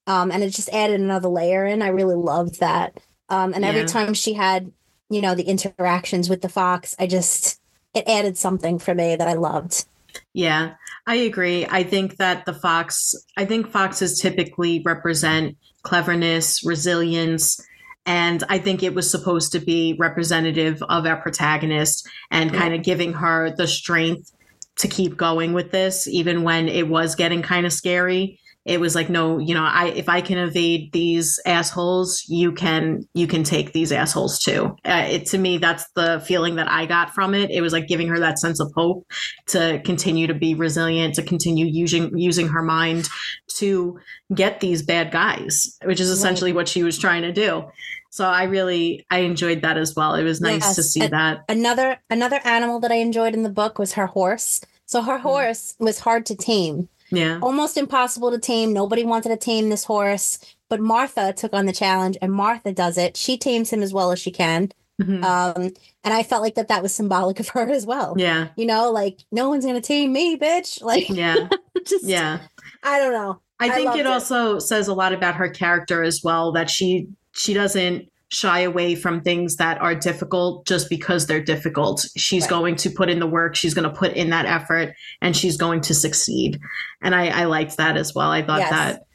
Um, 0.06 0.30
and 0.32 0.44
it 0.44 0.52
just 0.52 0.70
added 0.70 1.00
another 1.00 1.30
layer 1.30 1.66
in. 1.66 1.82
I 1.82 1.88
really 1.88 2.16
loved 2.16 2.60
that. 2.60 3.00
Um, 3.30 3.54
and 3.56 3.66
every 3.66 3.86
time 3.86 4.14
she 4.14 4.34
had, 4.34 4.72
you 5.10 5.22
know, 5.22 5.34
the 5.34 5.44
interactions 5.44 6.30
with 6.30 6.42
the 6.42 6.50
fox, 6.50 6.96
I 7.00 7.08
just 7.08 7.60
it 7.96 8.08
added 8.08 8.38
something 8.38 8.78
for 8.78 8.94
me 8.94 9.16
that 9.16 9.28
I 9.28 9.34
loved. 9.34 9.86
Yeah, 10.34 10.74
I 11.08 11.16
agree. 11.16 11.66
I 11.70 11.84
think 11.84 12.18
that 12.18 12.46
the 12.46 12.54
fox, 12.54 13.16
I 13.36 13.46
think 13.46 13.72
foxes 13.72 14.20
typically 14.20 14.82
represent 14.86 15.58
cleverness, 15.82 16.64
resilience, 16.64 17.60
and 18.06 18.44
I 18.50 18.58
think 18.58 18.82
it 18.82 18.96
was 18.96 19.10
supposed 19.10 19.52
to 19.52 19.60
be 19.60 19.96
representative 20.00 20.82
of 20.90 21.06
our 21.06 21.18
protagonist 21.18 22.08
and 22.32 22.54
kind 22.54 22.74
of 22.74 22.84
giving 22.84 23.14
her 23.14 23.56
the 23.56 23.68
strength 23.68 24.32
to 24.78 24.88
keep 24.88 25.18
going 25.18 25.54
with 25.54 25.72
this, 25.72 26.08
even 26.08 26.44
when 26.44 26.68
it 26.68 26.88
was 26.88 27.16
getting 27.16 27.42
kind 27.42 27.66
of 27.66 27.74
scary. 27.74 28.40
It 28.64 28.80
was 28.80 28.94
like, 28.94 29.10
no, 29.10 29.40
you 29.40 29.56
know, 29.56 29.64
I 29.64 29.88
if 29.88 30.08
I 30.08 30.22
can 30.22 30.38
evade 30.38 30.92
these 30.92 31.40
assholes, 31.48 32.24
you 32.28 32.52
can 32.52 33.02
you 33.16 33.26
can 33.26 33.44
take 33.44 33.74
these 33.74 33.92
assholes 33.92 34.38
too. 34.38 34.76
Uh, 34.86 35.06
it 35.10 35.26
to 35.28 35.40
me, 35.40 35.58
that's 35.58 35.90
the 35.96 36.24
feeling 36.28 36.56
that 36.56 36.70
I 36.70 36.86
got 36.86 37.14
from 37.16 37.34
it. 37.34 37.50
It 37.50 37.62
was 37.62 37.74
like 37.74 37.88
giving 37.88 38.08
her 38.10 38.20
that 38.20 38.38
sense 38.38 38.60
of 38.60 38.72
hope 38.76 39.08
to 39.48 39.82
continue 39.84 40.28
to 40.28 40.36
be 40.36 40.54
resilient, 40.54 41.16
to 41.16 41.24
continue 41.24 41.66
using 41.66 42.16
using 42.16 42.50
her 42.50 42.62
mind 42.62 43.10
to 43.56 44.00
get 44.34 44.60
these 44.60 44.84
bad 44.84 45.12
guys, 45.12 45.78
which 45.84 46.00
is 46.00 46.10
essentially 46.10 46.54
what 46.54 46.68
she 46.68 46.84
was 46.84 47.00
trying 47.00 47.24
to 47.24 47.32
do. 47.32 47.64
So 48.12 48.26
I 48.26 48.44
really 48.44 49.06
I 49.10 49.20
enjoyed 49.20 49.64
that 49.64 49.78
as 49.78 49.96
well. 49.96 50.14
It 50.14 50.24
was 50.24 50.40
nice 50.40 50.76
to 50.76 50.84
see 50.84 51.02
and- 51.02 51.14
that. 51.14 51.46
Another 51.50 51.98
another 52.12 52.42
animal 52.44 52.80
that 52.82 52.92
I 52.92 52.96
enjoyed 52.96 53.34
in 53.34 53.42
the 53.42 53.50
book 53.50 53.80
was 53.80 53.94
her 53.94 54.08
horse. 54.08 54.62
So 54.86 55.02
her 55.02 55.20
horse 55.20 55.74
was 55.80 56.00
hard 56.00 56.26
to 56.28 56.36
tame. 56.36 56.90
Yeah. 57.12 57.40
almost 57.42 57.78
impossible 57.78 58.32
to 58.32 58.40
tame. 58.40 58.74
Nobody 58.74 59.04
wanted 59.04 59.30
to 59.30 59.38
tame 59.38 59.70
this 59.70 59.84
horse, 59.84 60.40
but 60.70 60.80
Martha 60.80 61.34
took 61.34 61.54
on 61.54 61.66
the 61.66 61.74
challenge, 61.74 62.18
and 62.22 62.32
Martha 62.32 62.72
does 62.72 62.98
it. 62.98 63.18
She 63.18 63.38
tames 63.38 63.70
him 63.72 63.82
as 63.84 63.94
well 63.94 64.12
as 64.12 64.20
she 64.20 64.32
can, 64.32 64.72
Mhm. 65.02 65.24
um, 65.24 65.74
and 66.04 66.14
I 66.14 66.24
felt 66.24 66.42
like 66.42 66.56
that 66.56 66.68
that 66.70 66.82
was 66.84 66.94
symbolic 66.94 67.40
of 67.40 67.50
her 67.50 67.70
as 67.70 67.86
well. 67.86 68.16
yeah. 68.18 68.50
You 68.56 68.66
know, 68.66 68.92
like 68.92 69.20
no 69.32 69.50
one's 69.50 69.66
gonna 69.66 69.82
tame 69.82 70.14
me, 70.14 70.38
bitch. 70.38 70.82
Like, 70.84 71.10
Yeah. 71.10 71.50
just 71.88 72.06
Yeah. 72.06 72.40
I 72.84 73.00
don't 73.00 73.14
know. 73.14 73.42
I 73.60 73.68
I 73.68 73.70
think 73.72 73.94
it 73.96 74.02
it. 74.02 74.06
also 74.08 74.58
says 74.60 74.88
a 74.88 74.94
lot 74.94 75.14
about 75.14 75.36
her 75.36 75.50
character 75.50 76.02
as 76.04 76.22
well 76.24 76.52
that 76.54 76.70
she 76.70 77.08
she 77.34 77.54
doesn't 77.54 78.08
shy 78.34 78.62
away 78.62 78.96
from 78.96 79.20
things 79.22 79.58
that 79.58 79.80
are 79.82 79.94
difficult 79.94 80.66
just 80.66 80.90
because 80.90 81.28
they're 81.28 81.44
difficult. 81.44 82.06
She's 82.16 82.44
Right. 82.44 82.50
going 82.50 82.76
to 82.78 82.90
put 82.90 83.10
in 83.10 83.20
the 83.20 83.28
work, 83.28 83.56
she's 83.56 83.74
going 83.74 83.84
to 83.90 83.94
put 83.96 84.14
in 84.14 84.30
that 84.30 84.46
effort 84.46 84.94
and 85.22 85.36
she's 85.36 85.58
going 85.58 85.82
to 85.82 85.94
succeed. 85.94 86.58
And 87.02 87.14
I 87.14 87.28
I 87.28 87.44
liked 87.46 87.76
that 87.78 87.98
as 87.98 88.16
well. 88.16 88.32
I 88.32 88.42
thought 88.42 88.60
Yes. 88.60 88.70
that 88.72 89.06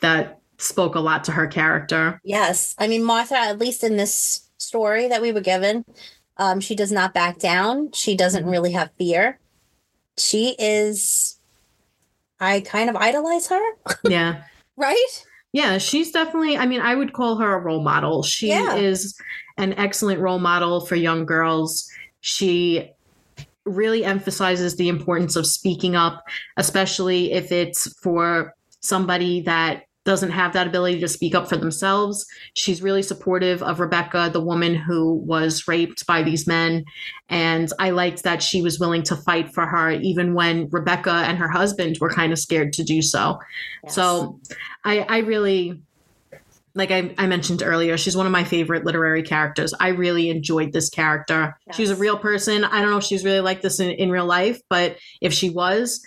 that 0.00 0.40
spoke 0.58 0.94
a 0.96 1.00
lot 1.00 1.22
to 1.24 1.32
her 1.32 1.46
character. 1.46 2.20
Yes, 2.24 2.74
I 2.78 2.88
mean 2.88 3.04
Martha. 3.04 3.36
At 3.36 3.58
least 3.58 3.84
in 3.84 3.96
this 3.96 4.42
story 4.58 5.06
that 5.08 5.22
we 5.22 5.30
were 5.30 5.40
given, 5.40 5.84
um, 6.38 6.58
she 6.60 6.74
does 6.74 6.90
not 6.90 7.14
back 7.14 7.38
down. 7.38 7.92
She 7.92 8.16
doesn't 8.16 8.46
really 8.46 8.72
have 8.72 8.90
fear. 8.98 9.38
She 10.18 10.56
is. 10.58 11.38
I 12.40 12.60
kind 12.60 12.90
of 12.90 12.96
idolize 12.96 13.46
her, 13.46 13.62
Yeah. 14.04 14.42
right? 14.76 15.24
Yeah, 15.52 15.78
she's 15.78 16.10
definitely, 16.12 16.58
I 16.58 16.66
mean, 16.66 16.80
I 16.80 16.94
would 16.94 17.12
call 17.12 17.36
her 17.36 17.54
a 17.54 17.60
role 17.60 17.82
model. 17.82 18.22
She 18.22 18.48
Yeah. 18.48 18.74
is 18.74 19.16
an 19.56 19.72
excellent 19.74 20.20
role 20.20 20.38
model 20.38 20.84
for 20.84 20.96
young 20.96 21.24
girls. 21.24 21.88
She 22.20 22.90
really 23.64 24.04
emphasizes 24.04 24.76
the 24.76 24.88
importance 24.88 25.34
of 25.34 25.46
speaking 25.46 25.96
up, 25.96 26.22
especially 26.56 27.32
if 27.32 27.50
it's 27.52 27.92
for 28.00 28.54
somebody 28.80 29.40
that 29.42 29.84
doesn't 30.06 30.30
have 30.30 30.54
that 30.54 30.68
ability 30.68 31.00
to 31.00 31.08
speak 31.08 31.34
up 31.34 31.48
for 31.48 31.56
themselves. 31.56 32.24
She's 32.54 32.80
really 32.80 33.02
supportive 33.02 33.62
of 33.62 33.80
Rebecca, 33.80 34.30
the 34.32 34.40
woman 34.40 34.74
who 34.74 35.14
was 35.14 35.68
raped 35.68 36.06
by 36.06 36.22
these 36.22 36.46
men. 36.46 36.84
And 37.28 37.70
I 37.78 37.90
liked 37.90 38.22
that 38.22 38.42
she 38.42 38.62
was 38.62 38.78
willing 38.78 39.02
to 39.02 39.16
fight 39.16 39.52
for 39.52 39.66
her, 39.66 39.90
even 39.90 40.32
when 40.32 40.68
Rebecca 40.70 41.10
and 41.10 41.36
her 41.36 41.48
husband 41.48 41.98
were 42.00 42.08
kind 42.08 42.32
of 42.32 42.38
scared 42.38 42.72
to 42.74 42.84
do 42.84 43.02
so. 43.02 43.38
Yes. 43.82 43.94
So 43.96 44.40
I, 44.84 45.00
I 45.00 45.18
really, 45.18 45.82
like 46.74 46.92
I, 46.92 47.12
I 47.18 47.26
mentioned 47.26 47.62
earlier, 47.64 47.98
she's 47.98 48.16
one 48.16 48.26
of 48.26 48.32
my 48.32 48.44
favorite 48.44 48.84
literary 48.84 49.24
characters. 49.24 49.74
I 49.80 49.88
really 49.88 50.30
enjoyed 50.30 50.72
this 50.72 50.88
character. 50.88 51.58
She 51.72 51.82
was 51.82 51.90
a 51.90 51.96
real 51.96 52.16
person. 52.16 52.62
I 52.62 52.80
don't 52.80 52.90
know 52.90 52.98
if 52.98 53.04
she's 53.04 53.24
really 53.24 53.40
like 53.40 53.60
this 53.60 53.80
in, 53.80 53.90
in 53.90 54.10
real 54.10 54.26
life, 54.26 54.60
but 54.70 54.98
if 55.20 55.32
she 55.32 55.50
was, 55.50 56.06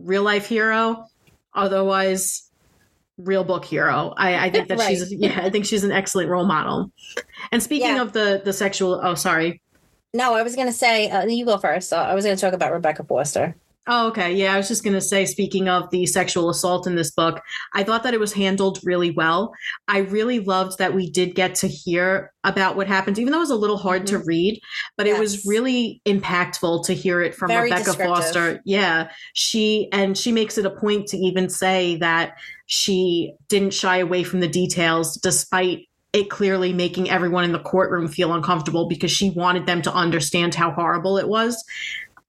real 0.00 0.24
life 0.24 0.46
hero. 0.46 1.06
Otherwise, 1.54 2.43
real 3.18 3.44
book 3.44 3.64
hero. 3.64 4.12
I, 4.16 4.46
I 4.46 4.50
think 4.50 4.68
that 4.68 4.80
she's 4.80 5.12
yeah, 5.12 5.40
I 5.42 5.50
think 5.50 5.66
she's 5.66 5.84
an 5.84 5.92
excellent 5.92 6.28
role 6.28 6.44
model. 6.44 6.90
And 7.52 7.62
speaking 7.62 7.96
Yeah. 7.96 8.02
of 8.02 8.12
the 8.12 8.42
the 8.44 8.52
sexual 8.52 9.00
oh 9.02 9.14
sorry. 9.14 9.60
No, 10.12 10.34
I 10.34 10.42
was 10.42 10.54
going 10.54 10.68
to 10.68 10.72
say, 10.72 11.10
uh, 11.10 11.26
you 11.26 11.44
go 11.44 11.58
first. 11.58 11.88
So 11.88 11.96
I 11.96 12.14
was 12.14 12.24
going 12.24 12.36
to 12.36 12.40
talk 12.40 12.52
about 12.54 12.72
Rebecca 12.72 13.02
Foster. 13.02 13.56
Oh, 13.86 14.08
okay. 14.08 14.32
Yeah, 14.32 14.54
I 14.54 14.56
was 14.56 14.68
just 14.68 14.82
going 14.82 14.94
to 14.94 15.00
say, 15.00 15.26
speaking 15.26 15.68
of 15.68 15.90
the 15.90 16.06
sexual 16.06 16.48
assault 16.48 16.86
in 16.86 16.96
this 16.96 17.10
book, 17.10 17.42
I 17.74 17.82
thought 17.82 18.02
that 18.04 18.14
it 18.14 18.20
was 18.20 18.32
handled 18.32 18.78
really 18.82 19.10
well. 19.10 19.52
I 19.88 19.98
really 19.98 20.40
loved 20.40 20.78
that 20.78 20.94
we 20.94 21.10
did 21.10 21.34
get 21.34 21.54
to 21.56 21.68
hear 21.68 22.32
about 22.44 22.76
what 22.76 22.86
happened, 22.86 23.18
even 23.18 23.32
though 23.32 23.38
it 23.38 23.40
was 23.40 23.50
a 23.50 23.56
little 23.56 23.76
hard 23.76 24.06
to 24.06 24.18
mm-hmm. 24.18 24.28
read, 24.28 24.60
but 24.96 25.06
it 25.06 25.18
was 25.18 25.44
really 25.44 26.00
impactful 26.06 26.86
to 26.86 26.94
hear 26.94 27.20
it 27.20 27.34
from 27.34 27.48
Very 27.48 27.70
Rebecca. 27.70 27.92
Foster. 27.92 28.60
Yeah. 28.64 29.10
She, 29.34 29.88
and 29.92 30.16
she 30.16 30.32
makes 30.32 30.56
it 30.56 30.64
a 30.64 30.70
point 30.70 31.06
to 31.08 31.18
even 31.18 31.50
say 31.50 31.96
that 31.96 32.38
she 32.66 33.34
didn't 33.48 33.74
shy 33.74 33.98
away 33.98 34.24
from 34.24 34.40
the 34.40 34.48
details 34.48 35.16
despite 35.16 35.86
it 36.14 36.30
clearly 36.30 36.72
making 36.72 37.10
everyone 37.10 37.42
in 37.42 37.50
the 37.50 37.58
courtroom 37.58 38.06
feel 38.06 38.32
uncomfortable 38.32 38.86
because 38.86 39.10
she 39.10 39.30
wanted 39.30 39.66
them 39.66 39.82
to 39.82 39.92
understand 39.92 40.54
how 40.54 40.70
horrible 40.70 41.18
it 41.18 41.28
was. 41.28 41.62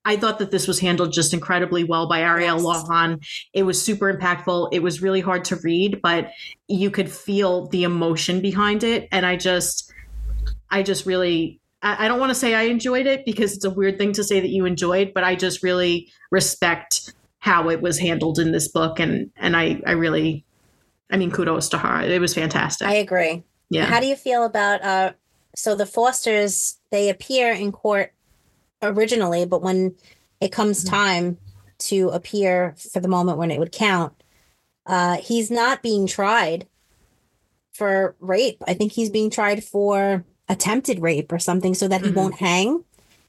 I 0.06 0.16
thought 0.18 0.40
that 0.40 0.52
this 0.52 0.68
was 0.68 0.80
handled 0.80 1.12
just 1.12 1.34
incredibly 1.34 1.84
well 1.84 2.08
by 2.08 2.22
Ariel 2.22 2.58
Yes. 2.58 2.64
Lawhon. 2.66 3.26
It 3.54 3.64
was 3.64 3.82
super 3.82 4.14
impactful. 4.14 4.70
It 4.72 4.84
was 4.84 5.02
really 5.02 5.22
hard 5.22 5.44
to 5.46 5.56
read, 5.58 6.02
but 6.02 6.32
you 6.68 6.92
could 6.92 7.12
feel 7.12 7.68
the 7.68 7.84
emotion 7.84 8.40
behind 8.40 8.84
it. 8.84 9.10
And 9.12 9.26
I 9.26 9.36
just, 9.36 9.92
I 10.70 10.84
just 10.84 11.06
really, 11.06 11.60
I, 11.82 12.06
I 12.06 12.08
don't 12.08 12.20
want 12.20 12.30
to 12.30 12.36
say 12.36 12.54
I 12.54 12.64
enjoyed 12.64 13.08
it 13.08 13.26
because 13.26 13.56
it's 13.56 13.66
a 13.66 13.70
weird 13.72 13.98
thing 13.98 14.14
to 14.14 14.24
say 14.24 14.40
that 14.40 14.50
you 14.50 14.66
enjoyed, 14.66 15.12
but 15.14 15.24
I 15.24 15.36
just 15.36 15.64
really 15.64 16.10
respect 16.30 17.14
how 17.40 17.70
it 17.70 17.82
was 17.82 17.98
handled 18.00 18.40
in 18.40 18.52
this 18.52 18.68
book. 18.68 19.00
And, 19.00 19.32
and 19.38 19.56
I, 19.58 19.82
I 19.88 19.92
really, 19.94 20.46
I 21.12 21.18
mean, 21.18 21.32
kudos 21.32 21.70
to 21.70 21.78
her. 21.80 22.02
It 22.02 22.22
was 22.22 22.34
fantastic. 22.34 22.88
I 22.88 22.96
agree. 22.96 23.44
yeah. 23.70 23.86
How 23.86 24.00
do 24.00 24.08
you 24.08 24.16
feel 24.16 24.44
about 24.46 24.84
uh 24.84 25.14
so 25.56 25.74
the 25.74 25.86
Fosters 25.86 26.80
they 26.92 27.08
appear 27.10 27.52
in 27.54 27.72
court 27.72 28.12
originally, 28.88 29.46
but 29.46 29.62
when 29.62 29.96
it 30.42 30.52
comes 30.52 30.84
Mhm. 30.84 30.90
time 30.90 31.38
to 31.80 32.10
appear 32.10 32.76
for 32.92 33.00
the 33.00 33.08
moment 33.08 33.38
when 33.38 33.52
it 33.52 33.60
would 33.60 33.72
count, 33.72 34.14
uh 34.86 35.18
he's 35.18 35.50
not 35.52 35.82
being 35.82 36.08
tried 36.08 36.68
for 37.74 38.16
rape. 38.20 38.62
I 38.68 38.74
think 38.74 38.92
he's 38.94 39.10
being 39.10 39.30
tried 39.30 39.64
for 39.64 40.24
attempted 40.48 41.00
rape 41.02 41.32
or 41.32 41.40
something 41.40 41.74
so 41.74 41.88
that 41.88 42.02
he 42.02 42.12
Mhm. 42.12 42.16
won't 42.16 42.36
hang. 42.36 42.84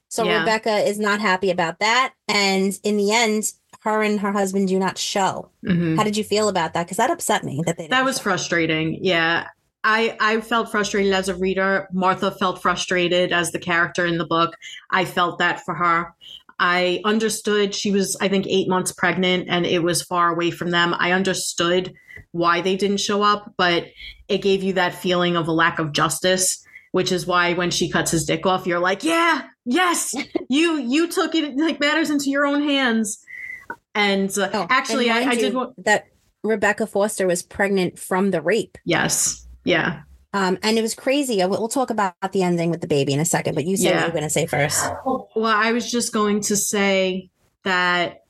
So 0.09 0.24
Yeah. 0.24 0.41
Rebecca 0.41 0.87
is 0.89 0.99
not 0.99 1.20
happy 1.20 1.51
about 1.51 1.81
that 1.81 2.12
and 2.28 2.78
in 2.85 2.97
the 2.97 3.11
end 3.12 3.53
her 3.81 4.03
and 4.03 4.20
her 4.20 4.33
husband 4.33 4.69
do 4.69 4.78
not 4.78 4.99
show. 4.99 5.51
Mhm. 5.65 5.97
How 5.97 6.05
did 6.05 6.16
you 6.16 6.24
feel 6.24 6.49
about 6.49 6.74
that? 6.74 6.85
Because 6.85 6.97
that 6.99 7.11
upset 7.11 7.43
me 7.45 7.62
that 7.66 7.77
they 7.78 7.89
that 7.89 8.05
was 8.05 8.16
show. 8.16 8.23
frustrating 8.24 8.99
yeah 9.03 9.47
i 9.87 10.17
i 10.21 10.41
felt 10.41 10.71
frustrated 10.71 11.13
as 11.15 11.29
a 11.31 11.35
reader. 11.37 11.89
Martha 11.93 12.31
felt 12.33 12.61
frustrated 12.61 13.33
as 13.33 13.53
the 13.53 13.59
character 13.59 14.05
in 14.05 14.19
the 14.19 14.27
book. 14.27 14.55
I 14.91 15.05
felt 15.07 15.39
that 15.39 15.65
for 15.65 15.75
her. 15.75 16.13
I 16.59 17.01
understood 17.05 17.75
she 17.75 17.91
was 17.91 18.17
i 18.21 18.29
think 18.29 18.47
eight 18.49 18.69
months 18.69 18.93
pregnant 18.93 19.47
and 19.49 19.65
it 19.65 19.83
was 19.83 20.03
far 20.03 20.31
away 20.33 20.51
from 20.51 20.71
them. 20.71 20.95
I 20.99 21.13
understood 21.13 21.95
why 22.33 22.61
they 22.61 22.77
didn't 22.77 22.99
show 22.99 23.23
up 23.23 23.53
but 23.57 23.87
it 24.29 24.39
gave 24.43 24.63
you 24.63 24.73
that 24.75 24.95
feeling 24.95 25.37
of 25.37 25.49
a 25.49 25.53
lack 25.53 25.79
of 25.79 25.93
justice 25.93 26.63
which 26.93 27.13
is 27.13 27.27
why 27.27 27.53
when 27.53 27.71
she 27.71 27.91
cuts 27.91 28.11
his 28.11 28.25
dick 28.25 28.45
off 28.47 28.67
you're 28.67 28.79
like 28.81 29.05
yeah 29.05 29.43
yes 29.67 30.15
you 30.49 30.79
you 30.79 31.09
took 31.09 31.35
it 31.35 31.57
like 31.57 31.79
matters 31.81 32.11
into 32.11 32.29
your 32.31 32.45
own 32.47 32.63
hands. 32.63 33.23
And 33.95 34.31
uh, 34.37 34.51
Oh, 34.53 34.63
and 34.63 34.73
actually 34.73 35.11
I, 35.11 35.21
I 35.31 35.35
did 35.37 35.55
want 35.55 35.85
that 35.85 36.07
Rebecca 36.43 36.87
Foster 36.87 37.27
was 37.27 37.43
pregnant 37.43 37.99
from 37.99 38.31
the 38.31 38.41
rape. 38.43 38.77
yes 38.85 39.45
yeah 39.66 40.02
Um, 40.32 40.59
and 40.62 40.76
it 40.78 40.82
was 40.82 40.94
crazy. 40.94 41.36
We'll 41.44 41.68
talk 41.68 41.90
about 41.90 42.14
the 42.32 42.43
ending 42.43 42.70
with 42.70 42.80
the 42.82 42.86
baby 42.86 43.12
in 43.14 43.20
a 43.20 43.24
second, 43.24 43.55
but 43.55 43.64
you 43.64 43.76
said 43.76 43.84
Yeah. 43.90 43.94
what 43.97 44.01
you 44.01 44.06
were 44.09 44.18
going 44.18 44.24
to 44.24 44.30
say 44.30 44.47
first. 44.47 44.84
Well, 45.06 45.28
I 45.47 45.72
was 45.72 45.90
just 45.90 46.12
going 46.12 46.40
to 46.43 46.56
say 46.56 47.30
that 47.64 48.24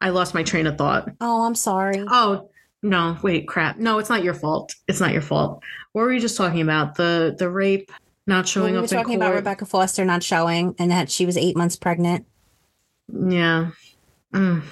I 0.00 0.08
lost 0.10 0.34
my 0.34 0.42
train 0.42 0.66
of 0.66 0.76
thought. 0.76 1.10
Oh, 1.20 1.44
I'm 1.46 1.54
sorry. 1.54 2.04
Oh, 2.08 2.50
no, 2.82 3.16
wait, 3.22 3.46
crap. 3.46 3.78
No, 3.78 3.98
it's 3.98 4.08
not 4.10 4.24
your 4.24 4.34
fault. 4.34 4.74
It's 4.88 5.00
not 5.00 5.12
your 5.12 5.22
fault. 5.22 5.62
What 5.92 6.02
were 6.02 6.12
you 6.12 6.20
just 6.20 6.36
talking 6.36 6.60
about? 6.60 6.96
The 6.96 7.34
the 7.38 7.48
rape 7.48 7.90
not 8.26 8.36
Well, 8.36 8.42
showing 8.44 8.72
we 8.72 8.78
were 8.78 8.84
up 8.84 8.90
in 8.90 8.96
talking 8.98 9.18
court. 9.18 9.28
about 9.28 9.34
Rebecca 9.36 9.64
Foster 9.66 10.04
not 10.04 10.22
showing 10.22 10.74
and 10.78 10.90
that 10.90 11.08
she 11.10 11.24
was 11.24 11.36
eight 11.36 11.56
months 11.56 11.76
pregnant. 11.76 12.26
Yeah. 13.08 13.70
Mm. 14.34 14.62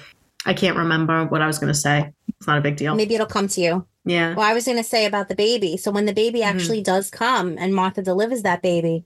I 0.45 0.53
can't 0.53 0.75
remember 0.77 1.25
what 1.25 1.41
I 1.41 1.47
was 1.47 1.59
going 1.59 1.71
to 1.71 1.79
say. 1.79 2.11
It's 2.37 2.47
not 2.47 2.57
a 2.57 2.61
big 2.61 2.75
deal. 2.75 2.93
Maybe 2.95 3.15
it'll 3.15 3.25
come 3.27 3.47
to 3.47 3.61
you. 3.61 3.87
Yeah. 4.05 4.35
Well, 4.35 4.45
I 4.45 4.53
was 4.53 4.65
going 4.65 4.77
to 4.77 4.83
say 4.83 5.05
about 5.05 5.29
the 5.29 5.35
baby. 5.35 5.77
So 5.77 5.91
when 5.91 6.05
the 6.05 6.13
baby 6.13 6.39
Mhm. 6.39 6.45
actually 6.45 6.81
does 6.81 7.09
come 7.09 7.55
and 7.57 7.73
Martha 7.73 8.01
delivers 8.01 8.41
that 8.41 8.61
baby, 8.61 9.05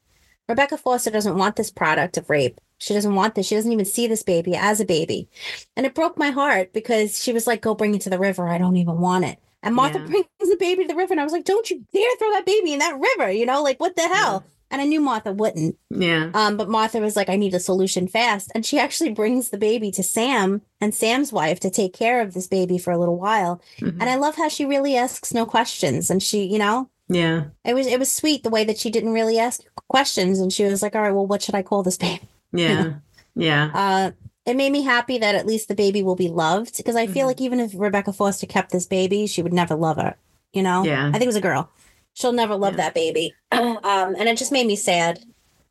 Rebecca 0.50 0.78
Foster 0.78 1.12
doesn't 1.12 1.38
want 1.38 1.56
this 1.56 1.70
product 1.72 2.18
of 2.18 2.30
rape. 2.30 2.60
She 2.80 2.94
doesn't 2.94 3.16
want 3.16 3.36
this. 3.36 3.48
She 3.48 3.56
doesn't 3.56 3.72
even 3.72 3.86
see 3.86 4.08
this 4.08 4.24
baby 4.24 4.56
as 4.56 4.80
a 4.80 4.86
baby. 4.86 5.28
And 5.76 5.86
it 5.86 5.94
broke 5.96 6.18
my 6.18 6.30
heart 6.30 6.74
because 6.74 7.22
she 7.22 7.34
was 7.34 7.48
like, 7.48 7.62
go 7.62 7.74
bring 7.76 7.96
it 7.96 8.02
to 8.02 8.10
the 8.10 8.20
river. 8.20 8.48
I 8.48 8.58
don't 8.58 8.78
even 8.78 9.00
want 9.00 9.26
it. 9.26 9.40
And 9.64 9.76
Martha 9.76 10.00
Yeah. 10.00 10.06
brings 10.08 10.26
the 10.40 10.58
baby 10.60 10.84
to 10.84 10.88
the 10.88 10.96
river. 10.96 11.14
And 11.14 11.20
I 11.20 11.24
was 11.24 11.34
like, 11.34 11.44
don't 11.46 11.70
you 11.70 11.84
dare 11.92 12.16
throw 12.18 12.32
that 12.32 12.46
baby 12.46 12.74
in 12.74 12.80
that 12.80 13.00
river. 13.00 13.32
You 13.32 13.46
know, 13.46 13.62
like 13.64 13.80
what 13.80 13.96
the 13.96 14.08
hell? 14.08 14.44
And 14.70 14.82
I 14.82 14.86
knew 14.86 15.00
Martha 15.00 15.32
wouldn't. 15.32 15.78
Yeah. 15.90 16.30
Um, 16.34 16.58
but 16.58 16.70
Martha 16.70 17.00
was 17.00 17.16
like, 17.16 17.30
I 17.30 17.38
need 17.38 17.54
a 17.54 17.60
solution 17.60 18.08
fast. 18.08 18.52
And 18.54 18.66
she 18.66 18.78
actually 18.78 19.12
brings 19.14 19.50
the 19.50 19.58
baby 19.58 19.92
to 19.92 20.04
Sam 20.04 20.62
and 20.82 20.94
Sam's 20.94 21.32
wife 21.32 21.60
to 21.62 21.70
take 21.70 21.94
care 21.94 22.22
of 22.22 22.34
this 22.34 22.48
baby 22.48 22.78
for 22.78 22.92
a 22.92 22.98
little 22.98 23.18
while. 23.18 23.62
Mhm. 23.80 23.98
And 24.02 24.10
I 24.10 24.16
love 24.16 24.36
how 24.36 24.50
she 24.50 24.66
really 24.66 24.96
asks 24.98 25.34
no 25.34 25.46
questions. 25.46 26.10
And 26.10 26.22
she, 26.22 26.44
you 26.44 26.60
know, 26.60 26.90
Yeah. 27.08 27.46
it 27.64 27.74
was 27.76 27.88
it 27.88 27.98
was 28.00 28.12
sweet 28.12 28.44
the 28.44 28.50
way 28.50 28.66
that 28.66 28.78
she 28.78 28.90
didn't 28.90 29.14
really 29.14 29.40
ask 29.40 29.62
questions. 29.88 30.40
And 30.40 30.52
she 30.52 30.66
was 30.66 30.82
like, 30.82 30.96
All 30.96 31.02
right, 31.02 31.14
well, 31.14 31.26
what 31.28 31.42
should 31.42 31.56
I 31.56 31.64
call 31.64 31.84
this 31.84 31.98
baby? 31.98 32.22
Yeah. 32.52 32.94
Yeah. 33.36 33.70
Uh 33.74 34.12
it 34.46 34.56
made 34.56 34.72
me 34.72 34.82
happy 34.84 35.18
that 35.18 35.36
at 35.36 35.46
least 35.46 35.68
the 35.68 35.76
baby 35.76 36.02
will 36.02 36.16
be 36.16 36.28
loved 36.30 36.76
because 36.78 36.96
I 36.96 37.06
feel 37.06 37.26
Mhm. 37.26 37.28
like 37.28 37.42
even 37.42 37.60
if 37.60 37.72
Rebecca 37.76 38.12
Foster 38.14 38.48
kept 38.48 38.72
this 38.72 38.86
baby, 38.86 39.28
she 39.28 39.42
would 39.44 39.54
never 39.54 39.76
love 39.76 39.98
her. 39.98 40.16
You 40.54 40.64
know? 40.64 40.84
Yeah. 40.86 41.08
I 41.10 41.12
think 41.12 41.24
it 41.24 41.28
was 41.28 41.36
a 41.36 41.42
girl. 41.42 41.70
She'll 42.18 42.32
never 42.34 42.56
love 42.56 42.74
Yeah. 42.74 42.78
that 42.78 42.96
baby. 42.96 43.32
um, 43.52 44.16
and 44.18 44.28
it 44.28 44.38
just 44.40 44.52
made 44.52 44.66
me 44.66 44.76
sad 44.76 45.20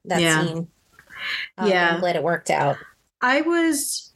that 0.05 0.20
Yeah. 0.20 0.44
scene. 0.44 0.68
Um, 1.59 1.68
Yeah. 1.68 1.94
I'm 1.94 2.01
glad 2.01 2.14
it 2.14 2.23
worked 2.23 2.51
out. 2.51 2.77
I 3.20 3.40
was 3.40 4.12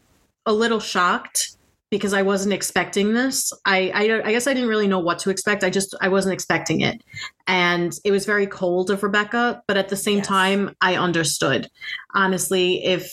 a 0.47 0.53
little 0.53 0.79
shocked 0.79 1.57
because 1.91 2.13
I 2.15 2.23
wasn't 2.23 2.53
expecting 2.55 3.15
this. 3.15 3.53
I, 3.67 3.91
I 3.93 4.29
I 4.29 4.31
guess 4.33 4.47
I 4.47 4.55
didn't 4.55 4.69
really 4.69 4.87
know 4.87 5.01
what 5.01 5.19
to 5.21 5.31
expect. 5.31 5.65
I 5.65 5.71
just 5.71 5.93
I 6.01 6.07
wasn't 6.09 6.35
expecting 6.35 6.83
it, 6.83 7.03
and 7.49 7.93
it 8.05 8.13
was 8.13 8.27
very 8.27 8.47
cold 8.47 8.93
of 8.93 9.03
Rebecca. 9.03 9.61
But 9.67 9.77
at 9.77 9.89
the 9.89 9.97
same 9.97 10.19
Yes. 10.19 10.27
time, 10.29 10.77
I 10.81 10.95
understood. 10.95 11.69
Honestly, 12.15 12.85
if 12.85 13.13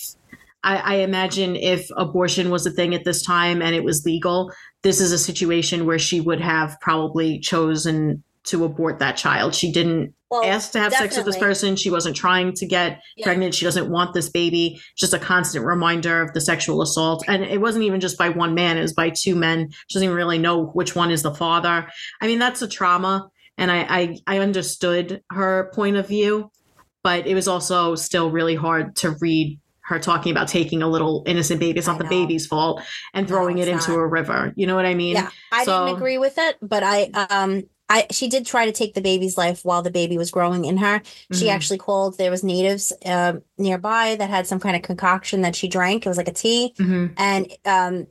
I, 0.63 0.77
I 0.77 0.95
imagine 0.97 1.55
if 1.55 1.89
abortion 1.97 2.51
was 2.51 2.67
a 2.67 2.71
thing 2.71 2.93
at 2.93 3.03
this 3.03 3.23
time 3.23 3.63
and 3.63 3.73
it 3.73 3.83
was 3.83 4.05
legal, 4.05 4.51
this 4.83 5.01
is 5.01 5.11
a 5.11 5.17
situation 5.17 5.87
where 5.87 5.97
she 5.99 6.21
would 6.21 6.41
have 6.41 6.77
probably 6.81 7.39
chosen 7.39 8.23
to 8.47 8.65
abort 8.65 8.99
that 8.99 9.17
child. 9.17 9.53
She 9.55 9.71
didn't 9.71 10.13
Well, 10.31 10.43
ask 10.43 10.71
to 10.71 10.79
have 10.79 10.93
sex 10.93 11.15
with 11.15 11.25
this 11.25 11.37
person. 11.37 11.75
She 11.75 11.89
wasn't 11.89 12.15
trying 12.15 12.53
to 12.53 12.65
get 12.65 13.01
Yeah. 13.15 13.25
pregnant. 13.25 13.55
She 13.55 13.65
doesn't 13.65 13.89
want 13.89 14.13
this 14.13 14.29
baby. 14.29 14.81
Just 14.97 15.13
a 15.13 15.19
constant 15.19 15.65
reminder 15.65 16.21
of 16.21 16.33
the 16.33 16.41
sexual 16.41 16.81
assault. 16.81 17.23
And 17.27 17.43
it 17.43 17.61
wasn't 17.61 17.83
even 17.85 17.99
just 17.99 18.17
by 18.17 18.29
one 18.29 18.53
man, 18.55 18.77
it 18.77 18.81
was 18.81 18.93
by 18.93 19.09
two 19.09 19.35
men. 19.35 19.69
She 19.87 19.93
doesn't 19.97 20.05
even 20.05 20.15
really 20.17 20.37
know 20.37 20.65
which 20.67 20.95
one 20.95 21.11
is 21.11 21.23
the 21.23 21.33
father. 21.33 21.87
I 22.21 22.27
mean, 22.27 22.39
that's 22.39 22.61
a 22.61 22.67
trauma. 22.67 23.29
And 23.57 23.71
I, 23.71 23.85
I, 23.89 24.17
I 24.27 24.39
understood 24.39 25.21
her 25.31 25.71
point 25.73 25.97
of 25.97 26.07
view, 26.07 26.51
but 27.03 27.25
it 27.27 27.33
was 27.35 27.47
also 27.47 27.95
still 27.95 28.29
really 28.31 28.55
hard 28.55 28.95
to 28.97 29.15
read 29.21 29.59
her 29.81 29.97
talking 29.99 30.31
about 30.33 30.49
taking 30.49 30.83
a 30.83 30.87
little 30.89 31.23
innocent 31.25 31.59
baby. 31.61 31.77
It's 31.79 31.87
not 31.87 31.97
the 31.97 32.03
baby's 32.03 32.45
fault 32.45 32.81
and 33.13 33.27
No, 33.27 33.35
throwing 33.35 33.57
it 33.59 33.69
into 33.69 33.91
not. 33.91 33.99
a 33.99 34.05
river. 34.05 34.51
You 34.57 34.67
know 34.67 34.75
what 34.75 34.85
I 34.85 34.93
mean? 34.95 35.15
yeah, 35.15 35.29
I 35.51 35.63
so- 35.63 35.85
didn't 35.85 35.97
agree 35.97 36.17
with 36.17 36.37
it, 36.37 36.57
but 36.61 36.83
I 36.83 37.03
um 37.29 37.63
I 37.89 38.05
she 38.11 38.27
did 38.27 38.45
try 38.45 38.65
to 38.65 38.71
take 38.71 38.93
the 38.93 39.01
baby's 39.01 39.37
life 39.37 39.63
while 39.63 39.81
the 39.81 39.91
baby 39.91 40.17
was 40.17 40.31
growing 40.31 40.65
in 40.65 40.77
her. 40.77 41.01
She 41.31 41.45
Mhm. 41.45 41.51
actually 41.53 41.77
called 41.77 42.17
there 42.17 42.31
was 42.31 42.43
natives 42.43 42.91
um 43.05 43.41
nearby 43.57 44.15
that 44.15 44.29
had 44.29 44.45
some 44.47 44.59
kind 44.59 44.75
of 44.75 44.81
concoction 44.81 45.41
that 45.41 45.55
she 45.55 45.67
drank. 45.67 46.05
It 46.05 46.09
was 46.09 46.17
like 46.17 46.27
a 46.27 46.33
tea, 46.33 46.73
Mhm. 46.77 47.13
and 47.17 47.51
um 47.65 48.07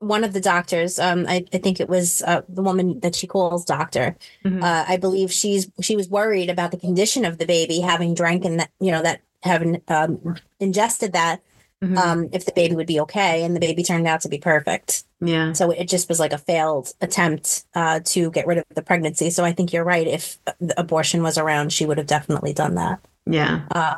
one 0.00 0.22
of 0.22 0.32
the 0.32 0.40
doctors, 0.40 1.00
um, 1.00 1.26
I, 1.28 1.44
I 1.52 1.58
think 1.58 1.80
it 1.80 1.88
was 1.88 2.22
uh, 2.22 2.42
the 2.48 2.62
woman 2.62 3.00
that 3.00 3.16
she 3.16 3.26
calls 3.26 3.64
doctor. 3.64 4.16
Mhm. 4.44 4.62
Uh, 4.62 4.84
I 4.86 4.96
believe 4.96 5.32
she's 5.32 5.68
she 5.80 5.96
was 5.96 6.08
worried 6.08 6.50
about 6.50 6.70
the 6.70 6.76
condition 6.76 7.24
of 7.24 7.38
the 7.38 7.46
baby, 7.46 7.80
having 7.80 8.14
drank 8.14 8.44
and 8.44 8.60
that 8.60 8.70
you 8.78 8.92
know 8.92 9.02
that 9.02 9.22
having 9.42 9.82
um, 9.88 10.36
ingested 10.60 11.12
that, 11.14 11.40
Mhm. 11.82 11.96
um, 11.96 12.28
if 12.32 12.44
the 12.44 12.52
baby 12.52 12.74
would 12.74 12.86
be 12.88 12.98
okay, 13.00 13.44
and 13.44 13.54
the 13.54 13.60
baby 13.60 13.84
turned 13.84 14.06
out 14.08 14.20
to 14.22 14.28
be 14.28 14.38
perfect. 14.38 15.04
yeah. 15.20 15.52
So 15.52 15.70
it 15.70 15.88
just 15.88 16.08
was 16.08 16.18
like 16.18 16.32
a 16.32 16.38
failed 16.38 16.92
attempt 17.00 17.64
uh, 17.74 18.00
to 18.06 18.30
get 18.32 18.46
rid 18.48 18.58
of 18.58 18.64
the 18.74 18.82
pregnancy. 18.82 19.30
So 19.30 19.44
I 19.44 19.52
think 19.52 19.72
you're 19.72 19.84
right. 19.84 20.06
If 20.06 20.38
the 20.60 20.78
abortion 20.80 21.22
was 21.22 21.38
around, 21.38 21.72
she 21.72 21.86
would 21.86 21.98
have 21.98 22.06
definitely 22.08 22.52
done 22.52 22.74
that. 22.76 23.00
Yeah. 23.26 23.62
Uh, 23.70 23.96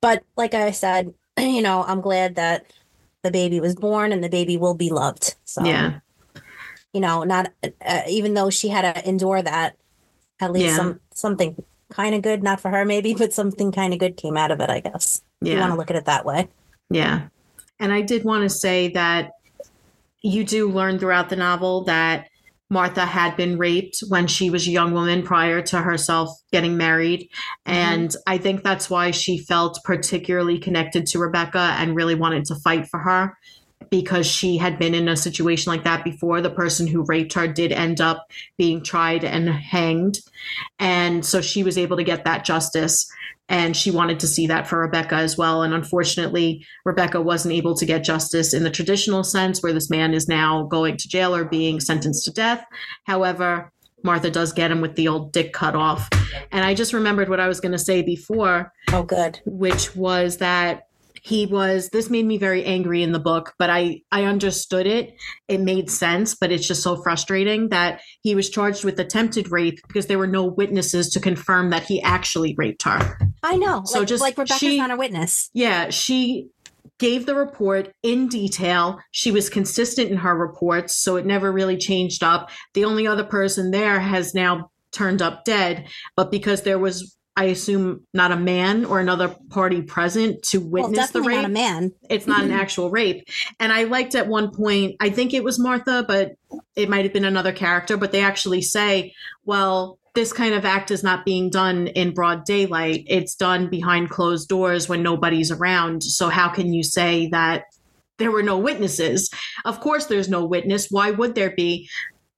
but 0.00 0.22
like 0.36 0.54
I 0.54 0.70
said, 0.70 1.12
you 1.38 1.62
know, 1.62 1.82
I'm 1.84 2.00
glad 2.00 2.36
that 2.36 2.66
the 3.22 3.30
baby 3.30 3.58
was 3.60 3.74
born 3.74 4.12
and 4.12 4.22
the 4.24 4.28
baby 4.28 4.56
will 4.56 4.74
be 4.74 4.90
loved. 4.90 5.34
So 5.44 5.64
Yeah. 5.64 5.98
you 6.92 7.00
know, 7.00 7.22
not 7.24 7.52
uh, 7.84 8.02
even 8.08 8.34
though 8.34 8.50
she 8.50 8.68
had 8.68 8.82
to 8.94 9.08
endure 9.08 9.42
that, 9.42 9.76
at 10.40 10.52
least 10.52 10.66
Yeah. 10.66 10.76
some 10.76 11.00
something 11.12 11.62
kind 11.90 12.14
of 12.14 12.22
good, 12.22 12.42
not 12.42 12.60
for 12.60 12.70
her 12.70 12.84
maybe, 12.84 13.14
but 13.18 13.32
something 13.32 13.72
kind 13.72 13.92
of 13.92 13.98
good 13.98 14.16
came 14.16 14.36
out 14.36 14.50
of 14.52 14.60
it. 14.60 14.70
I 14.70 14.80
guess 14.80 15.22
if 15.42 15.48
you 15.48 15.58
want 15.58 15.72
to 15.72 15.76
look 15.78 15.90
at 15.90 15.96
it 15.96 16.04
that 16.06 16.24
way. 16.24 16.48
Yeah. 16.90 17.28
And 17.78 17.92
I 17.92 18.02
did 18.02 18.24
want 18.24 18.42
to 18.42 18.50
say 18.50 18.88
that 18.88 19.32
you 20.22 20.44
do 20.44 20.70
learn 20.70 20.98
throughout 20.98 21.30
the 21.30 21.36
novel 21.36 21.84
that 21.84 22.28
Martha 22.68 23.04
had 23.04 23.36
been 23.36 23.58
raped 23.58 24.00
when 24.08 24.28
she 24.28 24.48
was 24.48 24.66
a 24.66 24.70
young 24.70 24.92
woman 24.92 25.22
prior 25.22 25.60
to 25.60 25.78
herself 25.78 26.30
getting 26.52 26.76
married. 26.76 27.22
Mm-hmm. 27.66 27.72
And 27.72 28.16
I 28.26 28.38
think 28.38 28.62
that's 28.62 28.88
why 28.88 29.10
she 29.10 29.38
felt 29.38 29.80
particularly 29.84 30.58
connected 30.58 31.06
to 31.06 31.18
Rebecca 31.18 31.74
and 31.78 31.96
really 31.96 32.14
wanted 32.14 32.44
to 32.46 32.54
fight 32.54 32.86
for 32.86 33.00
her 33.00 33.36
because 33.90 34.26
she 34.26 34.56
had 34.56 34.78
been 34.78 34.94
in 34.94 35.08
a 35.08 35.16
situation 35.16 35.72
like 35.72 35.82
that 35.82 36.04
before. 36.04 36.40
The 36.40 36.50
person 36.50 36.86
who 36.86 37.02
raped 37.02 37.32
her 37.32 37.48
did 37.48 37.72
end 37.72 38.00
up 38.00 38.30
being 38.56 38.84
tried 38.84 39.24
and 39.24 39.48
hanged. 39.48 40.20
And 40.78 41.26
so 41.26 41.40
she 41.40 41.64
was 41.64 41.76
able 41.76 41.96
to 41.96 42.04
get 42.04 42.24
that 42.24 42.44
justice. 42.44 43.10
And 43.50 43.76
she 43.76 43.90
wanted 43.90 44.20
to 44.20 44.26
see 44.28 44.46
that 44.46 44.66
for 44.68 44.78
Rebecca 44.78 45.16
as 45.16 45.36
well. 45.36 45.62
And 45.62 45.74
unfortunately, 45.74 46.64
Rebecca 46.84 47.20
wasn't 47.20 47.52
able 47.54 47.74
to 47.76 47.84
get 47.84 48.04
justice 48.04 48.54
in 48.54 48.62
the 48.62 48.70
traditional 48.70 49.24
sense, 49.24 49.62
where 49.62 49.72
this 49.72 49.90
man 49.90 50.14
is 50.14 50.28
now 50.28 50.62
going 50.62 50.96
to 50.96 51.08
jail 51.08 51.34
or 51.34 51.44
being 51.44 51.80
sentenced 51.80 52.24
to 52.26 52.30
death. 52.30 52.64
However, 53.04 53.72
Martha 54.04 54.30
does 54.30 54.52
get 54.52 54.70
him 54.70 54.80
with 54.80 54.94
the 54.94 55.08
old 55.08 55.32
dick 55.32 55.52
cut 55.52 55.74
off. 55.74 56.08
And 56.52 56.64
I 56.64 56.74
just 56.74 56.92
remembered 56.92 57.28
what 57.28 57.40
I 57.40 57.48
was 57.48 57.60
going 57.60 57.72
to 57.72 57.78
say 57.78 58.02
before, 58.02 58.72
Oh, 58.92 59.02
good. 59.02 59.40
which 59.44 59.94
was 59.96 60.38
that 60.38 60.84
he 61.22 61.46
was 61.46 61.88
this 61.90 62.08
made 62.10 62.24
me 62.26 62.38
very 62.38 62.64
angry 62.64 63.02
in 63.02 63.12
the 63.12 63.18
book 63.18 63.52
but 63.58 63.70
i 63.70 64.00
i 64.12 64.24
understood 64.24 64.86
it 64.86 65.14
it 65.48 65.60
made 65.60 65.90
sense 65.90 66.34
but 66.34 66.50
it's 66.52 66.66
just 66.66 66.82
so 66.82 67.00
frustrating 67.02 67.68
that 67.68 68.00
he 68.22 68.34
was 68.34 68.48
charged 68.50 68.84
with 68.84 68.98
attempted 68.98 69.50
rape 69.50 69.78
because 69.86 70.06
there 70.06 70.18
were 70.18 70.26
no 70.26 70.44
witnesses 70.44 71.08
to 71.10 71.20
confirm 71.20 71.70
that 71.70 71.82
he 71.84 72.00
actually 72.02 72.54
raped 72.56 72.82
her 72.82 73.18
I 73.42 73.56
know. 73.56 73.82
So 73.86 74.00
like, 74.00 74.08
just 74.08 74.20
like 74.20 74.36
Rebecca's 74.38 74.58
she- 74.58 74.76
not 74.78 74.90
a 74.90 74.96
witness. 74.96 75.50
yeah 75.54 75.90
she 75.90 76.48
gave 76.98 77.24
the 77.26 77.34
report 77.34 77.94
in 78.02 78.28
detail 78.28 78.98
she 79.10 79.30
was 79.30 79.48
consistent 79.48 80.10
in 80.10 80.18
her 80.18 80.34
reports 80.36 80.94
so 80.96 81.16
it 81.16 81.24
never 81.26 81.50
really 81.50 81.76
changed 81.78 82.22
up 82.22 82.50
the 82.74 82.84
only 82.84 83.06
other 83.06 83.24
person 83.24 83.70
there 83.70 84.00
has 84.00 84.34
now 84.34 84.70
turned 84.92 85.22
up 85.22 85.44
dead 85.44 85.86
but 86.16 86.30
because 86.30 86.62
there 86.62 86.78
was 86.78 87.16
I 87.36 87.44
assume 87.44 88.06
not 88.12 88.32
a 88.32 88.36
man 88.36 88.84
or 88.84 89.00
another 89.00 89.34
party 89.50 89.82
present 89.82 90.42
to 90.44 90.58
Well, 90.58 90.88
witness 90.88 91.10
the 91.10 91.22
rape 91.22 91.36
not 91.36 91.44
a 91.44 91.48
man. 91.48 91.92
it's 92.10 92.26
not 92.26 92.42
an 92.42 92.50
actual 92.62 92.90
rape. 92.90 93.28
And 93.58 93.72
I 93.72 93.84
liked 93.84 94.14
at 94.14 94.26
one 94.28 94.50
point, 94.50 94.96
I 95.00 95.10
think 95.10 95.32
it 95.32 95.44
was 95.44 95.58
Martha, 95.58 96.04
but 96.06 96.32
it 96.76 96.88
might 96.88 97.04
have 97.04 97.12
been 97.12 97.24
another 97.24 97.52
character, 97.52 97.96
but 97.96 98.12
they 98.12 98.22
actually 98.22 98.62
say, 98.62 99.14
well, 99.44 99.98
this 100.14 100.32
kind 100.32 100.54
of 100.54 100.64
act 100.64 100.90
is 100.90 101.04
not 101.04 101.24
being 101.24 101.50
done 101.50 101.86
in 101.86 102.12
broad 102.12 102.44
daylight. 102.44 103.04
It's 103.06 103.36
done 103.36 103.70
behind 103.70 104.10
closed 104.10 104.48
doors 104.48 104.88
when 104.88 105.02
nobody's 105.02 105.52
around. 105.52 106.02
So 106.02 106.28
how 106.30 106.48
can 106.48 106.72
you 106.74 106.82
say 106.82 107.28
that 107.28 107.64
there 108.18 108.32
were 108.32 108.42
no 108.42 108.58
witnesses? 108.58 109.30
Of 109.64 109.80
course, 109.80 110.06
there's 110.06 110.28
no 110.28 110.44
witness. 110.44 110.88
Why 110.90 111.12
would 111.12 111.36
there 111.36 111.52
be? 111.52 111.88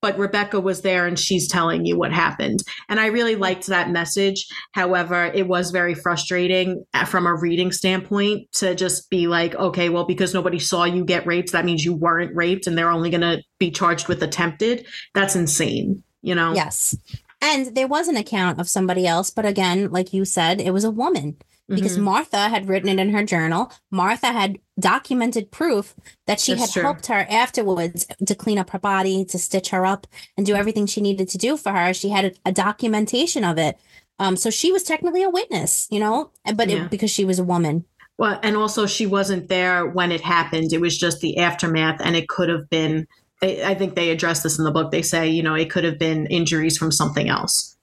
But 0.03 0.19
Rebecca 0.19 0.61
was 0.61 0.83
there 0.83 1.07
and 1.07 1.19
she's 1.19 1.49
telling 1.49 1.87
you 1.87 1.97
what 1.97 2.13
happened. 2.13 2.63
And 2.89 3.01
I 3.01 3.07
really 3.07 3.37
liked 3.37 3.69
that 3.69 3.91
message. 3.91 4.47
However, 4.73 5.31
it 5.33 5.49
was 5.49 5.71
very 5.71 5.95
frustrating 5.95 6.85
uh, 6.93 7.05
from 7.05 7.27
a 7.27 7.35
reading 7.35 7.73
standpoint 7.73 8.53
to 8.55 8.75
just 8.75 9.09
be 9.09 9.29
like, 9.29 9.55
okay, 9.55 9.89
well, 9.89 10.05
because 10.05 10.35
nobody 10.35 10.59
saw 10.59 10.85
you 10.85 11.05
get 11.05 11.27
raped, 11.27 11.53
that 11.53 11.65
means 11.65 11.85
you 11.85 11.95
weren't 11.95 12.37
raped 12.37 12.67
and 12.67 12.77
they're 12.77 12.91
only 12.91 13.11
going 13.11 13.23
to 13.23 13.43
be 13.59 13.71
charged 13.71 14.09
with 14.09 14.23
attempted. 14.23 14.85
That's 15.15 15.37
insane, 15.37 16.03
you 16.21 16.35
know? 16.35 16.53
Yes. 16.53 16.97
And 17.41 17.75
there 17.75 17.89
was 17.89 18.09
an 18.09 18.17
account 18.17 18.61
of 18.61 18.69
somebody 18.69 19.07
else, 19.07 19.31
but 19.31 19.47
again, 19.47 19.91
like 19.91 20.13
you 20.13 20.25
said, 20.25 20.61
it 20.61 20.73
was 20.73 20.85
a 20.85 20.91
woman 20.91 21.37
because 21.69 21.97
Mhm. 21.97 22.03
Martha 22.03 22.49
had 22.49 22.69
written 22.69 22.89
it 22.89 22.99
in 22.99 23.11
her 23.11 23.25
journal. 23.25 23.73
Martha 23.91 24.29
had 24.33 24.59
documented 24.79 25.51
proof 25.51 25.95
that 26.27 26.41
she 26.41 26.53
That's 26.53 26.67
had 26.67 26.73
true. 26.73 26.83
helped 26.83 27.07
her 27.07 27.27
afterwards 27.31 28.07
to 28.27 28.35
clean 28.35 28.59
up 28.59 28.71
her 28.71 28.79
body, 28.79 29.25
to 29.27 29.39
stitch 29.39 29.71
her 29.71 29.87
up, 29.87 30.07
and 30.37 30.45
do 30.47 30.55
everything 30.55 30.87
she 30.87 31.01
needed 31.01 31.29
to 31.31 31.39
do 31.39 31.57
for 31.57 31.73
her. 31.73 31.95
She 31.95 32.09
had 32.11 32.25
a, 32.25 32.33
a 32.47 32.53
documentation 32.53 33.45
of 33.45 33.59
it. 33.59 33.79
Um, 34.19 34.37
so 34.37 34.51
she 34.51 34.71
was 34.73 34.83
technically 34.83 35.23
a 35.23 35.31
witness, 35.31 35.87
you 35.91 35.99
know, 36.01 36.31
but 36.55 36.69
Yeah. 36.69 36.85
it, 36.85 36.91
because 36.91 37.11
she 37.11 37.25
was 37.25 37.39
a 37.39 37.45
woman. 37.45 37.85
Well, 38.19 38.39
and 38.43 38.57
also 38.57 38.87
she 38.87 39.07
wasn't 39.07 39.49
there 39.49 39.87
when 39.87 40.13
it 40.13 40.21
happened. 40.21 40.73
It 40.73 40.81
was 40.81 40.97
just 40.99 41.21
the 41.21 41.39
aftermath, 41.39 42.01
and 42.05 42.15
it 42.15 42.29
could 42.29 42.49
have 42.49 42.69
been. 42.71 43.07
I 43.43 43.75
think 43.75 43.97
they 43.97 44.11
address 44.11 44.45
this 44.45 44.57
in 44.57 44.65
the 44.65 44.71
book. 44.71 44.93
They 44.93 45.03
say, 45.03 45.29
you 45.29 45.43
know, 45.43 45.55
it 45.57 45.69
could 45.69 45.83
have 45.83 45.99
been 45.99 46.27
injuries 46.27 46.79
from 46.79 46.93
something 46.93 47.29
else. 47.29 47.77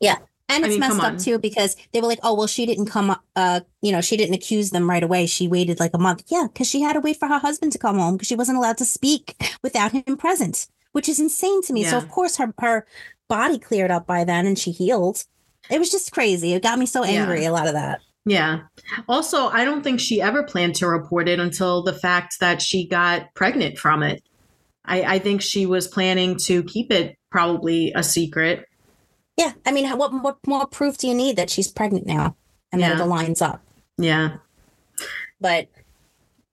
And 0.49 0.65
I 0.65 0.67
it's 0.67 0.73
mean, 0.77 0.79
messed 0.79 1.01
up 1.01 1.17
too 1.19 1.37
because 1.39 1.75
they 1.93 2.01
were 2.01 2.07
like, 2.07 2.19
"Oh, 2.23 2.33
well, 2.33 2.47
she 2.47 2.65
didn't 2.65 2.87
come. 2.87 3.15
Uh, 3.35 3.61
you 3.81 3.91
know, 3.91 4.01
she 4.01 4.17
didn't 4.17 4.35
accuse 4.35 4.71
them 4.71 4.89
right 4.89 5.03
away. 5.03 5.25
She 5.27 5.47
waited 5.47 5.79
like 5.79 5.91
a 5.93 5.99
month. 5.99 6.23
Yeah, 6.27 6.47
because 6.51 6.67
she 6.67 6.81
had 6.81 6.93
to 6.93 6.99
wait 6.99 7.17
for 7.17 7.27
her 7.27 7.39
husband 7.39 7.71
to 7.73 7.77
come 7.77 7.97
home 7.99 8.15
because 8.15 8.27
she 8.27 8.35
wasn't 8.35 8.57
allowed 8.57 8.77
to 8.79 8.85
speak 8.85 9.35
without 9.63 9.91
him 9.91 10.17
present, 10.17 10.67
which 10.91 11.07
is 11.07 11.19
insane 11.19 11.61
to 11.63 11.73
me. 11.73 11.83
So 11.83 11.97
of 11.97 12.09
course 12.09 12.37
her 12.37 12.53
her 12.59 12.85
body 13.27 13.59
cleared 13.59 13.91
up 13.91 14.07
by 14.07 14.23
then 14.23 14.45
and 14.47 14.57
she 14.57 14.71
healed. 14.71 15.25
It 15.69 15.77
was 15.79 15.91
just 15.91 16.11
crazy. 16.11 16.53
It 16.53 16.63
got 16.63 16.79
me 16.79 16.85
so 16.87 17.03
Yeah. 17.05 17.21
angry. 17.21 17.45
A 17.45 17.51
lot 17.51 17.67
of 17.67 17.73
that. 17.73 18.01
Yeah. 18.25 18.61
Also, 19.07 19.47
I 19.47 19.63
don't 19.65 19.83
think 19.83 19.99
she 19.99 20.21
ever 20.21 20.43
planned 20.43 20.75
to 20.75 20.87
report 20.87 21.29
it 21.29 21.39
until 21.39 21.83
the 21.83 21.93
fact 21.93 22.39
that 22.39 22.61
she 22.61 22.87
got 22.87 23.33
pregnant 23.35 23.77
from 23.77 24.03
it. 24.03 24.23
I, 24.85 25.15
I 25.15 25.19
think 25.19 25.41
she 25.41 25.65
was 25.65 25.87
planning 25.87 26.37
to 26.45 26.63
keep 26.63 26.91
it 26.91 27.17
probably 27.29 27.91
a 27.95 28.03
secret. 28.03 28.65
Yeah, 29.39 29.53
I 29.65 29.71
mean, 29.71 29.87
what 29.97 30.11
what 30.21 30.37
more 30.45 30.67
proof 30.67 30.97
do 30.97 31.07
you 31.07 31.15
need 31.15 31.37
that 31.37 31.49
she's 31.49 31.69
pregnant 31.69 32.05
now 32.05 32.35
and 32.73 32.81
that 32.83 32.97
Yeah. 32.97 33.03
it 33.03 33.07
aligns 33.07 33.41
up? 33.41 33.61
Yeah. 33.97 34.37
But, 35.39 35.69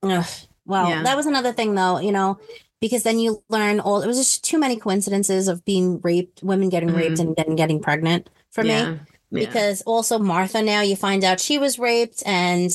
ugh, 0.04 0.24
well, 0.64 0.88
Yeah. 0.88 1.02
that 1.02 1.16
was 1.16 1.26
another 1.26 1.52
thing, 1.52 1.74
though, 1.74 1.98
you 1.98 2.12
know, 2.12 2.38
because 2.80 3.02
then 3.02 3.18
you 3.18 3.42
learn 3.48 3.80
all. 3.80 4.02
It 4.02 4.06
was 4.06 4.18
just 4.18 4.44
too 4.44 4.58
many 4.58 4.76
coincidences 4.76 5.48
of 5.48 5.64
being 5.64 6.00
raped, 6.02 6.44
women 6.44 6.68
getting 6.68 6.92
raped, 6.94 7.18
and 7.18 7.34
then 7.34 7.56
getting 7.56 7.80
pregnant 7.80 8.30
for 8.50 8.62
me. 8.62 8.70
Mm-hmm. 8.70 8.92
yeah. 8.92 8.98
Yeah. 9.32 9.46
Because 9.46 9.82
also 9.82 10.20
Martha, 10.20 10.62
now 10.62 10.82
you 10.82 10.94
find 10.94 11.24
out 11.24 11.40
she 11.40 11.58
was 11.58 11.80
raped 11.80 12.22
and 12.24 12.70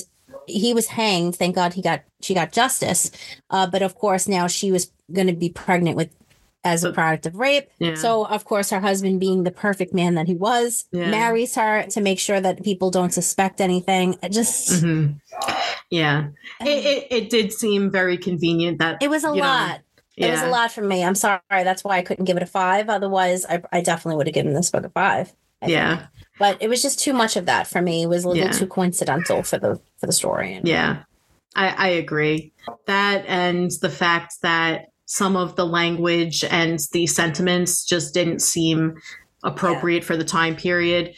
he 0.47 0.73
was 0.73 0.87
hanged. 0.87 1.37
Thank 1.37 1.55
God 1.55 1.73
he 1.73 1.81
got 1.81 2.01
she 2.21 2.33
got 2.33 2.51
justice. 2.51 3.09
Uh, 3.49 3.65
but 3.67 3.81
of 3.81 3.95
course, 3.95 4.27
now 4.27 4.47
she 4.47 4.69
was 4.73 4.91
going 5.13 5.27
to 5.27 5.33
be 5.33 5.47
pregnant 5.49 5.95
with 5.95 6.09
as 6.63 6.83
a 6.83 6.91
product 6.91 7.25
of 7.25 7.35
rape. 7.35 7.69
Yeah. 7.79 7.95
So 7.95 8.25
of 8.25 8.45
course, 8.45 8.69
her 8.69 8.79
husband, 8.79 9.19
being 9.19 9.43
the 9.43 9.51
perfect 9.51 9.93
man 9.93 10.15
that 10.15 10.27
he 10.27 10.35
was, 10.35 10.85
Yeah. 10.91 11.09
marries 11.09 11.55
her 11.55 11.83
to 11.89 12.01
make 12.01 12.19
sure 12.19 12.39
that 12.39 12.63
people 12.63 12.91
don't 12.91 13.11
suspect 13.13 13.61
anything. 13.61 14.17
It 14.21 14.31
just. 14.31 14.83
Mhm. 14.83 15.19
Yeah. 15.89 16.27
It, 16.61 16.85
it, 16.85 17.07
it 17.09 17.29
did 17.29 17.51
seem 17.51 17.89
very 17.91 18.17
convenient 18.17 18.77
that 18.79 19.01
It 19.01 19.09
was 19.09 19.23
a 19.23 19.29
you 19.29 19.35
know, 19.35 19.41
lot. 19.41 19.81
It 20.17 20.29
was 20.29 20.41
a 20.41 20.49
lot 20.49 20.71
for 20.71 20.81
me. 20.83 21.03
I'm 21.03 21.15
sorry. 21.15 21.39
That's 21.49 21.83
why 21.83 21.97
I 21.97 22.01
couldn't 22.03 22.25
give 22.25 22.37
it 22.37 22.43
a 22.43 22.47
five. 22.47 22.89
Otherwise, 22.89 23.43
I, 23.45 23.63
I 23.71 23.81
definitely 23.81 24.17
would 24.17 24.27
have 24.27 24.35
given 24.35 24.53
this 24.53 24.69
book 24.69 24.85
a 24.85 24.89
five. 24.89 25.33
I 25.63 25.65
think. 25.65 25.75
Yeah. 25.75 26.05
But 26.37 26.57
it 26.61 26.69
was 26.69 26.81
just 26.83 26.99
too 26.99 27.13
much 27.13 27.35
of 27.37 27.47
that 27.47 27.65
for 27.67 27.81
me. 27.81 28.03
It 28.03 28.07
was 28.07 28.23
a 28.23 28.29
little 28.29 28.43
Yeah. 28.45 28.51
too 28.51 28.67
coincidental 28.67 29.41
for 29.43 29.57
the 29.57 29.79
for 29.99 30.05
the 30.05 30.11
story. 30.13 30.61
Yeah, 30.63 31.03
I, 31.55 31.69
I 31.69 31.87
agree. 31.89 32.51
That 32.85 33.25
and 33.27 33.71
the 33.81 33.89
fact 33.89 34.41
that 34.41 34.90
some 35.11 35.35
of 35.35 35.57
the 35.57 35.65
language 35.65 36.41
and 36.45 36.79
the 36.93 37.05
sentiments 37.05 37.83
just 37.83 38.13
didn't 38.13 38.39
seem 38.41 38.95
appropriate 39.43 40.05
for 40.05 40.15
the 40.15 40.23
time 40.23 40.55
period. 40.55 41.13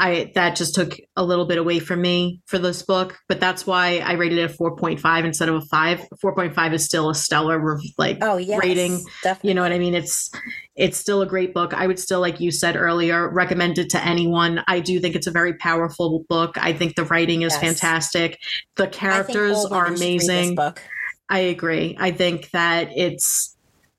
I 0.00 0.30
that 0.34 0.54
just 0.54 0.74
took 0.74 0.96
a 1.16 1.24
little 1.24 1.46
bit 1.46 1.56
away 1.56 1.78
from 1.78 2.02
me 2.02 2.40
for 2.46 2.58
this 2.58 2.82
book, 2.82 3.16
but 3.26 3.40
that's 3.40 3.66
why 3.66 3.98
I 4.04 4.12
rated 4.12 4.38
it 4.38 4.50
a 4.50 4.54
4.5 4.54 5.24
instead 5.24 5.48
of 5.48 5.54
a 5.56 5.60
5. 5.62 6.00
4.5 6.22 6.72
is 6.74 6.84
still 6.84 7.08
a 7.08 7.14
stellar 7.14 7.80
like 7.96 8.18
Oh 8.20 8.36
yes, 8.36 8.60
rating. 8.60 9.02
Definitely. 9.22 9.48
you 9.48 9.54
know 9.54 9.62
what 9.62 9.72
I 9.72 9.78
mean? 9.78 9.94
It's 9.94 10.30
it's 10.76 10.98
still 10.98 11.22
a 11.22 11.26
great 11.26 11.54
book. 11.54 11.72
I 11.72 11.86
would 11.86 11.98
still, 11.98 12.20
like 12.20 12.38
you 12.38 12.50
said 12.52 12.76
earlier, 12.76 13.28
recommend 13.30 13.78
it 13.78 13.88
to 13.90 14.04
anyone. 14.04 14.62
I 14.68 14.78
do 14.80 15.00
think 15.00 15.16
it's 15.16 15.26
a 15.26 15.32
very 15.32 15.54
powerful 15.54 16.24
book. 16.28 16.56
I 16.58 16.74
think 16.74 16.94
the 16.94 17.04
writing 17.04 17.42
is 17.42 17.54
Yes. 17.54 17.60
fantastic. 17.62 18.38
The 18.76 18.88
characters 18.88 19.64
are 19.64 19.84
women 19.86 20.00
read 20.00 20.20
this 20.20 20.28
amazing. 20.28 20.54
book. 20.54 20.82
I 21.28 21.40
agree. 21.40 21.96
I 21.98 22.10
think 22.10 22.50
that 22.50 22.90
it's 22.96 23.54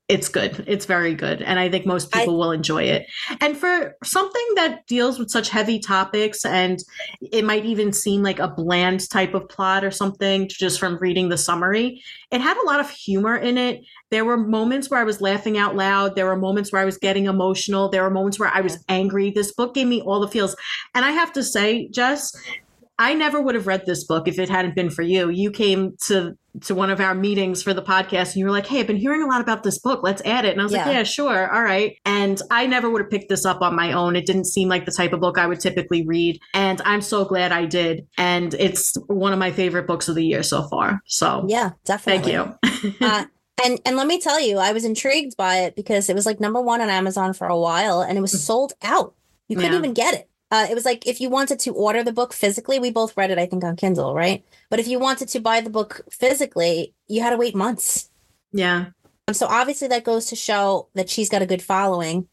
it's 0.09 0.27
good. 0.27 0.63
It's 0.67 0.85
very 0.85 1.13
good. 1.13 1.43
And 1.43 1.59
I 1.59 1.69
think 1.69 1.85
most 1.85 2.11
people 2.11 2.33
I, 2.33 2.37
will 2.37 2.51
enjoy 2.51 2.81
it. 2.81 3.05
And 3.41 3.55
for 3.55 3.95
something 4.03 4.45
that 4.55 4.87
deals 4.87 5.19
with 5.19 5.29
such 5.29 5.49
heavy 5.49 5.77
topics 5.77 6.43
and 6.43 6.79
it 7.21 7.45
might 7.45 7.63
even 7.63 7.93
seem 7.93 8.23
like 8.23 8.39
a 8.39 8.47
bland 8.47 9.07
type 9.07 9.35
of 9.35 9.47
plot 9.47 9.85
or 9.85 9.91
something 9.91 10.47
just 10.49 10.79
from 10.79 10.97
reading 10.97 11.29
the 11.29 11.37
summary, 11.37 12.01
it 12.31 12.41
had 12.41 12.57
a 12.57 12.65
lot 12.65 12.79
of 12.79 12.89
humor 12.89 13.35
in 13.35 13.59
it. 13.59 13.83
There 14.09 14.25
were 14.25 14.37
moments 14.37 14.89
where 14.89 14.99
I 14.99 15.03
was 15.03 15.21
laughing 15.21 15.59
out 15.59 15.75
loud. 15.75 16.15
There 16.15 16.25
were 16.25 16.35
moments 16.35 16.71
where 16.71 16.81
I 16.81 16.85
was 16.85 16.97
getting 16.97 17.27
emotional. 17.27 17.87
There 17.87 18.01
were 18.01 18.09
moments 18.09 18.39
where 18.39 18.49
I 18.49 18.61
was 18.61 18.83
angry. 18.89 19.29
This 19.29 19.53
book 19.53 19.75
gave 19.75 19.87
me 19.87 20.01
all 20.01 20.19
the 20.19 20.27
feels. 20.27 20.55
And 20.95 21.05
I 21.05 21.11
have 21.11 21.31
to 21.33 21.43
say, 21.43 21.87
Jess, 21.89 22.35
I 22.97 23.13
never 23.13 23.39
would 23.39 23.53
have 23.55 23.67
read 23.67 23.85
this 23.85 24.03
book 24.03 24.27
if 24.27 24.39
it 24.39 24.49
hadn't 24.49 24.75
been 24.75 24.89
for 24.89 25.03
you. 25.03 25.29
You 25.29 25.51
came 25.51 25.95
to 26.07 26.35
to 26.61 26.75
one 26.75 26.89
of 26.89 26.99
our 26.99 27.13
meetings 27.15 27.61
for 27.63 27.73
the 27.73 27.81
podcast 27.81 28.27
and 28.27 28.35
you 28.37 28.45
were 28.45 28.51
like, 28.51 28.67
Hey, 28.67 28.79
I've 28.79 28.87
been 28.87 28.97
hearing 28.97 29.21
a 29.21 29.27
lot 29.27 29.41
about 29.41 29.63
this 29.63 29.79
book. 29.79 30.01
Let's 30.03 30.21
add 30.23 30.45
it. 30.45 30.51
And 30.51 30.61
I 30.61 30.63
was 30.63 30.73
yeah. 30.73 30.85
like, 30.85 30.93
Yeah, 30.93 31.03
sure. 31.03 31.53
All 31.53 31.63
right. 31.63 31.97
And 32.05 32.41
I 32.51 32.67
never 32.67 32.89
would 32.89 33.01
have 33.01 33.09
picked 33.11 33.29
this 33.29 33.45
up 33.45 33.61
on 33.61 33.75
my 33.75 33.93
own. 33.93 34.15
It 34.15 34.25
didn't 34.25 34.45
seem 34.45 34.69
like 34.69 34.85
the 34.85 34.91
type 34.91 35.13
of 35.13 35.19
book 35.19 35.37
I 35.37 35.47
would 35.47 35.59
typically 35.59 36.05
read. 36.05 36.39
And 36.53 36.81
I'm 36.85 37.01
so 37.01 37.25
glad 37.25 37.51
I 37.51 37.65
did. 37.65 38.07
And 38.17 38.53
it's 38.55 38.95
one 39.07 39.33
of 39.33 39.39
my 39.39 39.51
favorite 39.51 39.87
books 39.87 40.07
of 40.07 40.15
the 40.15 40.25
year 40.25 40.43
so 40.43 40.67
far. 40.67 41.01
So 41.05 41.45
yeah, 41.47 41.71
definitely. 41.85 42.31
Thank 42.31 42.91
you. 42.91 42.95
uh, 43.05 43.25
and 43.63 43.79
and 43.85 43.97
let 43.97 44.07
me 44.07 44.19
tell 44.19 44.39
you, 44.39 44.57
I 44.57 44.71
was 44.71 44.85
intrigued 44.85 45.35
by 45.37 45.59
it 45.59 45.75
because 45.75 46.09
it 46.09 46.15
was 46.15 46.25
like 46.25 46.39
number 46.39 46.61
one 46.61 46.81
on 46.81 46.89
Amazon 46.89 47.33
for 47.33 47.47
a 47.47 47.57
while 47.57 48.01
and 48.01 48.17
it 48.17 48.21
was 48.21 48.33
mm. 48.33 48.37
sold 48.37 48.73
out. 48.81 49.15
You 49.47 49.55
couldn't 49.55 49.73
yeah. 49.73 49.79
even 49.79 49.93
get 49.93 50.13
it. 50.13 50.29
Uh, 50.51 50.65
it 50.69 50.73
was 50.73 50.85
like 50.85 51.05
if 51.05 51.21
you 51.21 51.29
wanted 51.29 51.59
to 51.59 51.71
order 51.71 52.03
the 52.03 52.11
book 52.11 52.33
physically, 52.33 52.79
we 52.79 52.89
both 52.89 53.15
read 53.15 53.31
it, 53.31 53.37
I 53.37 53.45
think, 53.45 53.63
on 53.63 53.75
Kindle, 53.75 54.15
right? 54.15 54.43
But 54.69 54.79
if 54.79 54.87
you 54.87 54.99
wanted 54.99 55.27
to 55.29 55.39
buy 55.39 55.61
the 55.61 55.69
book 55.69 56.01
physically, 56.11 56.93
you 57.07 57.21
had 57.21 57.31
to 57.31 57.37
wait 57.37 57.55
months. 57.55 58.09
Yeah. 58.51 58.87
Um, 59.27 59.33
so 59.33 59.45
obviously, 59.45 59.87
that 59.89 60.03
goes 60.03 60.25
to 60.27 60.35
show 60.35 60.89
that 60.95 61.09
she's 61.09 61.29
got 61.29 61.43
a 61.43 61.45
good 61.45 61.61
following, 61.61 62.27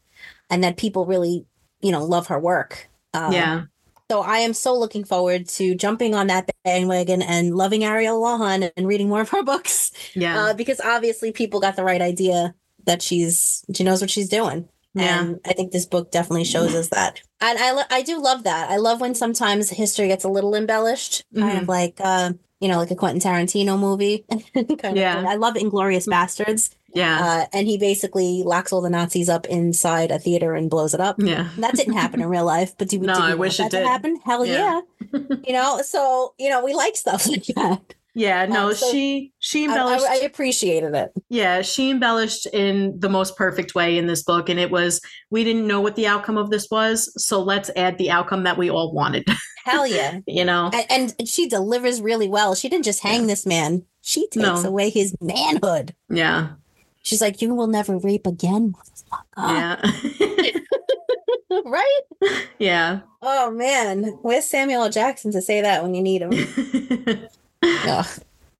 and 0.49 0.63
that 0.63 0.77
people 0.77 1.05
really, 1.05 1.45
you 1.81 1.91
know, 1.91 2.03
love 2.03 2.27
her 2.27 2.39
work. 2.39 2.89
Um, 3.13 3.31
yeah. 3.31 3.63
So 4.09 4.21
I 4.21 4.37
am 4.37 4.53
so 4.53 4.73
looking 4.73 5.03
forward 5.03 5.47
to 5.49 5.75
jumping 5.75 6.15
on 6.15 6.27
that 6.27 6.49
bandwagon 6.63 7.21
and 7.21 7.55
loving 7.55 7.83
Ariel 7.83 8.21
Lawhon 8.21 8.71
and 8.75 8.87
reading 8.87 9.09
more 9.09 9.21
of 9.21 9.29
her 9.29 9.43
books. 9.43 9.91
Yeah. 10.15 10.39
Uh, 10.39 10.53
because 10.53 10.79
obviously, 10.79 11.31
people 11.31 11.59
got 11.59 11.75
the 11.75 11.83
right 11.83 12.01
idea 12.01 12.55
that 12.85 13.01
she's 13.03 13.63
she 13.75 13.83
knows 13.83 14.01
what 14.01 14.09
she's 14.09 14.29
doing. 14.29 14.67
Yeah. 14.97 15.21
And 15.21 15.39
I 15.45 15.53
think 15.53 15.71
this 15.71 15.85
book 15.85 16.11
definitely 16.11 16.45
shows 16.45 16.73
us 16.75 16.89
that. 16.89 17.21
And 17.39 17.57
I, 17.59 17.83
I 17.89 18.01
do 18.01 18.21
love 18.21 18.43
that. 18.43 18.69
I 18.69 18.77
love 18.77 19.01
when 19.01 19.15
sometimes 19.15 19.69
history 19.69 20.07
gets 20.07 20.23
a 20.23 20.29
little 20.29 20.55
embellished, 20.55 21.23
kind 21.35 21.51
mm-hmm. 21.51 21.61
of 21.61 21.67
like, 21.67 21.99
uh, 22.03 22.33
you 22.59 22.67
know, 22.67 22.77
like 22.77 22.91
a 22.91 22.95
Quentin 22.95 23.21
Tarantino 23.21 23.79
movie. 23.79 24.25
kind 24.53 24.97
yeah. 24.97 25.19
Of, 25.19 25.25
I 25.25 25.35
love 25.35 25.55
Inglourious 25.55 26.07
Basterds. 26.07 26.75
Yeah. 26.93 27.19
Uh, 27.21 27.45
and 27.53 27.67
he 27.67 27.77
basically 27.77 28.41
locks 28.43 28.73
all 28.73 28.81
the 28.81 28.89
Nazis 28.89 29.29
up 29.29 29.45
inside 29.45 30.09
a 30.09 30.17
theater 30.17 30.55
and 30.55 30.69
blows 30.69 30.93
it 30.93 30.99
up. 30.99 31.17
Yeah. 31.19 31.49
That 31.57 31.75
didn't 31.75 31.93
happen 31.93 32.21
in 32.21 32.29
real 32.29 32.45
life, 32.45 32.75
but 32.77 32.89
do, 32.89 32.99
we, 32.99 33.07
no, 33.07 33.13
do 33.13 33.21
I 33.21 33.35
wish 33.35 33.59
it 33.59 33.71
did. 33.71 33.85
happen? 33.85 34.19
Hell 34.25 34.45
yeah. 34.45 34.81
yeah. 35.13 35.19
you 35.45 35.53
know, 35.53 35.81
so, 35.83 36.33
you 36.39 36.49
know, 36.49 36.65
we 36.65 36.73
like 36.73 36.95
stuff 36.95 37.27
like 37.27 37.45
that. 37.55 37.93
Yeah, 38.17 38.47
no, 38.47 38.69
um, 38.69 38.73
so 38.73 38.91
she 38.91 39.31
she 39.37 39.65
embellished. 39.65 40.03
I, 40.03 40.13
I, 40.13 40.17
appreciated 40.21 40.95
it. 40.95 41.11
Yeah, 41.29 41.61
she 41.61 41.91
embellished 41.91 42.47
in 42.47 42.99
the 42.99 43.09
most 43.09 43.37
perfect 43.37 43.75
way 43.75 43.95
in 43.95 44.07
this 44.07 44.23
book, 44.23 44.49
and 44.49 44.59
it 44.59 44.71
was 44.71 44.99
we 45.29 45.43
didn't 45.43 45.67
know 45.67 45.81
what 45.81 45.95
the 45.95 46.07
outcome 46.07 46.35
of 46.35 46.49
this 46.49 46.67
was, 46.71 47.13
so 47.23 47.43
let's 47.43 47.69
add 47.75 47.99
the 47.99 48.09
outcome 48.09 48.41
that 48.41 48.57
we 48.57 48.71
all 48.71 48.91
wanted. 48.91 49.27
Hell 49.65 49.85
yeah, 49.85 50.21
you 50.25 50.43
know, 50.43 50.71
and, 50.73 51.13
and, 51.19 51.29
she 51.29 51.47
delivers 51.47 52.01
really 52.01 52.27
well. 52.27 52.55
She 52.55 52.69
didn't 52.69 52.85
just 52.85 53.03
hang 53.03 53.21
yeah. 53.21 53.27
this 53.27 53.45
man; 53.45 53.85
she 54.01 54.21
takes 54.29 54.37
no. 54.37 54.63
away 54.63 54.89
his 54.89 55.15
manhood. 55.21 55.93
Yeah, 56.09 56.53
she's 57.03 57.21
like, 57.21 57.39
"You 57.39 57.53
will 57.53 57.67
never 57.67 57.99
rape 57.99 58.25
again, 58.25 58.73
motherfucker." 58.73 59.53
Yeah. 59.53 60.51
right? 61.65 62.01
Yeah. 62.59 63.01
Oh 63.21 63.51
man, 63.51 64.17
where's 64.23 64.45
Samuel 64.45 64.85
L. 64.85 64.89
Jackson 64.89 65.31
to 65.33 65.41
say 65.43 65.61
that 65.61 65.83
when 65.83 65.93
you 65.93 66.01
need 66.01 66.23
him? 66.23 67.27
Yeah. 67.63 68.03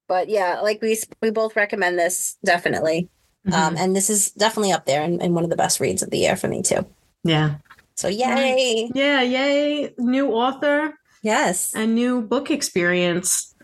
But 0.08 0.28
yeah, 0.28 0.60
like 0.60 0.80
we 0.80 0.98
we 1.20 1.30
both 1.30 1.54
recommend 1.54 1.98
this 1.98 2.36
definitely. 2.44 3.08
Mm-hmm. 3.46 3.54
Um, 3.54 3.76
and 3.76 3.94
this 3.94 4.10
is 4.10 4.30
definitely 4.32 4.72
up 4.72 4.86
there 4.86 5.02
and, 5.02 5.22
and 5.22 5.34
one 5.34 5.44
of 5.44 5.50
the 5.50 5.56
best 5.56 5.80
reads 5.80 6.02
of 6.02 6.10
the 6.10 6.18
year 6.18 6.36
for 6.36 6.48
me 6.48 6.62
too. 6.62 6.86
Yeah. 7.24 7.56
So 7.94 8.08
yay. 8.08 8.90
Yeah, 8.94 9.22
yay. 9.22 9.92
New 9.98 10.30
author. 10.30 10.94
Yes. 11.22 11.74
A 11.74 11.86
new 11.86 12.22
book 12.22 12.50
experience. 12.50 13.54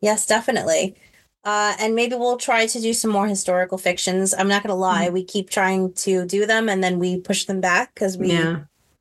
Yes, 0.00 0.26
definitely. 0.26 0.96
Uh, 1.44 1.74
and 1.80 1.94
maybe 1.94 2.14
we'll 2.14 2.36
try 2.36 2.66
to 2.66 2.80
do 2.80 2.92
some 2.92 3.10
more 3.10 3.26
historical 3.26 3.78
fictions. 3.78 4.32
I'm 4.32 4.48
not 4.48 4.62
going 4.62 4.70
to 4.70 4.74
lie, 4.74 5.06
mm-hmm. 5.06 5.14
we 5.14 5.24
keep 5.24 5.50
trying 5.50 5.92
to 5.94 6.24
do 6.24 6.46
them 6.46 6.68
and 6.68 6.82
then 6.82 6.98
we 6.98 7.18
push 7.18 7.44
them 7.46 7.60
back 7.60 7.94
because 7.94 8.16
we 8.16 8.32
yeah. 8.32 8.60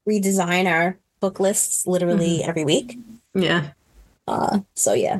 redesign 0.09 0.69
our 0.69 0.97
book 1.19 1.39
lists 1.39 1.85
literally 1.85 2.39
mm-hmm. 2.39 2.49
every 2.49 2.65
week. 2.65 2.97
Yeah. 3.35 3.69
Uh, 4.31 4.59
so 4.75 4.93
yeah. 4.93 5.19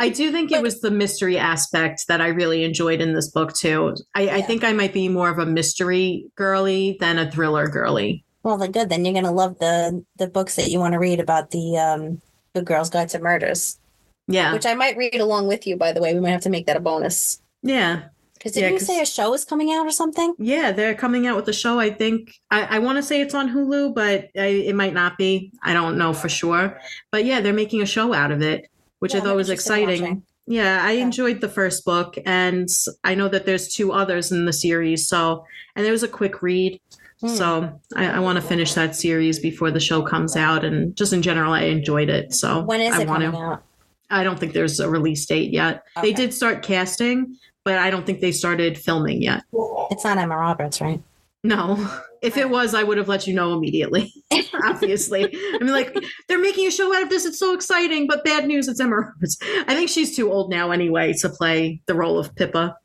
I 0.00 0.08
do 0.08 0.32
think 0.32 0.50
it 0.50 0.62
was 0.62 0.80
the 0.80 0.90
mystery 0.90 1.36
aspect 1.36 2.06
that 2.08 2.22
I 2.22 2.28
really 2.28 2.64
enjoyed 2.64 3.02
in 3.02 3.12
this 3.12 3.28
book 3.28 3.52
too. 3.52 3.94
I, 4.14 4.22
yeah. 4.22 4.36
I 4.36 4.40
think 4.40 4.64
I 4.64 4.72
might 4.72 4.94
be 4.94 5.08
more 5.08 5.28
of 5.28 5.38
a 5.38 5.44
mystery 5.44 6.26
girly 6.36 6.96
than 7.00 7.18
a 7.18 7.30
thriller 7.30 7.68
girly. 7.68 8.24
Well, 8.42 8.56
then 8.56 8.72
good. 8.72 8.88
Then 8.88 9.04
you're 9.04 9.12
gonna 9.12 9.30
love 9.30 9.58
the 9.58 10.02
the 10.16 10.26
books 10.26 10.56
that 10.56 10.70
you 10.70 10.78
want 10.78 10.94
to 10.94 10.98
read 10.98 11.20
about 11.20 11.50
the 11.50 11.76
um 11.76 12.22
the 12.54 12.62
Girls 12.62 12.88
Guide 12.88 13.10
to 13.10 13.18
Murders. 13.18 13.78
Yeah, 14.26 14.54
which 14.54 14.64
I 14.64 14.72
might 14.72 14.96
read 14.96 15.20
along 15.20 15.46
with 15.46 15.66
you. 15.66 15.76
By 15.76 15.92
the 15.92 16.00
way, 16.00 16.14
we 16.14 16.20
might 16.20 16.30
have 16.30 16.42
to 16.42 16.50
make 16.50 16.66
that 16.66 16.76
a 16.76 16.80
bonus. 16.80 17.42
Yeah, 17.62 18.04
because 18.40 18.52
did 18.52 18.62
yeah, 18.62 18.70
you 18.70 18.78
say 18.78 19.02
a 19.02 19.06
show 19.06 19.34
is 19.34 19.44
coming 19.44 19.70
out 19.70 19.86
or 19.86 19.90
something? 19.90 20.34
Yeah, 20.38 20.72
they're 20.72 20.94
coming 20.94 21.26
out 21.26 21.36
with 21.36 21.46
a 21.48 21.52
show. 21.52 21.78
I 21.78 21.90
think 21.90 22.40
I, 22.50 22.76
I 22.76 22.78
want 22.78 22.96
to 22.96 23.02
say 23.02 23.20
it's 23.20 23.34
on 23.34 23.50
Hulu, 23.50 23.94
but 23.94 24.30
I, 24.34 24.46
it 24.46 24.74
might 24.74 24.94
not 24.94 25.18
be. 25.18 25.52
I 25.62 25.74
don't 25.74 25.98
know 25.98 26.14
for 26.14 26.30
sure. 26.30 26.80
But 27.10 27.26
yeah, 27.26 27.42
they're 27.42 27.52
making 27.52 27.82
a 27.82 27.86
show 27.86 28.14
out 28.14 28.30
of 28.30 28.40
it, 28.40 28.70
which 29.00 29.12
yeah, 29.12 29.20
I 29.20 29.24
thought 29.24 29.36
was 29.36 29.50
exciting. 29.50 30.22
Yeah, 30.46 30.80
I 30.82 30.92
enjoyed 30.92 31.42
the 31.42 31.50
first 31.50 31.84
book, 31.84 32.16
and 32.24 32.66
I 33.04 33.14
know 33.14 33.28
that 33.28 33.44
there's 33.44 33.74
two 33.74 33.92
others 33.92 34.32
in 34.32 34.46
the 34.46 34.54
series. 34.54 35.06
So, 35.06 35.44
and 35.76 35.84
there 35.84 35.92
was 35.92 36.02
a 36.02 36.08
quick 36.08 36.40
read. 36.40 36.80
Hmm. 37.20 37.28
So 37.28 37.80
I, 37.94 38.06
I 38.06 38.18
want 38.20 38.36
to 38.36 38.42
finish 38.42 38.72
that 38.72 38.96
series 38.96 39.38
before 39.38 39.70
the 39.70 39.80
show 39.80 40.00
comes 40.00 40.34
out, 40.34 40.64
and 40.64 40.96
just 40.96 41.12
in 41.12 41.20
general, 41.20 41.52
I 41.52 41.64
enjoyed 41.64 42.08
it. 42.08 42.32
So 42.32 42.62
when 42.62 42.80
is 42.80 42.94
I 42.94 43.02
it 43.02 43.06
coming 43.06 43.34
out? 43.34 43.64
I 44.10 44.24
don't 44.24 44.40
think 44.40 44.54
there's 44.54 44.80
a 44.80 44.90
release 44.90 45.24
date 45.26 45.52
yet. 45.52 45.84
Okay. 45.96 46.08
They 46.08 46.12
did 46.12 46.34
start 46.34 46.62
casting, 46.62 47.36
but 47.64 47.78
I 47.78 47.90
don't 47.90 48.06
think 48.06 48.20
they 48.20 48.32
started 48.32 48.78
filming 48.78 49.22
yet. 49.22 49.44
It's 49.90 50.04
not 50.04 50.18
Emma 50.18 50.36
Roberts, 50.36 50.80
right? 50.80 51.02
No. 51.42 51.88
If 52.22 52.36
it 52.36 52.50
was, 52.50 52.74
I 52.74 52.82
would 52.82 52.98
have 52.98 53.08
let 53.08 53.26
you 53.26 53.34
know 53.34 53.54
immediately. 53.54 54.12
Obviously. 54.64 55.24
I 55.24 55.58
mean, 55.58 55.72
like, 55.72 55.96
they're 56.28 56.38
making 56.38 56.66
a 56.66 56.70
show 56.70 56.94
out 56.94 57.02
of 57.02 57.08
this. 57.08 57.24
It's 57.24 57.38
so 57.38 57.54
exciting, 57.54 58.06
but 58.06 58.24
bad 58.24 58.46
news, 58.46 58.68
it's 58.68 58.80
Emma 58.80 58.96
Roberts. 58.96 59.38
I 59.66 59.74
think 59.74 59.88
she's 59.88 60.14
too 60.14 60.30
old 60.30 60.50
now 60.50 60.70
anyway 60.70 61.14
to 61.14 61.28
play 61.28 61.80
the 61.86 61.94
role 61.94 62.18
of 62.18 62.34
Pippa. 62.34 62.76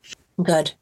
Good. 0.42 0.72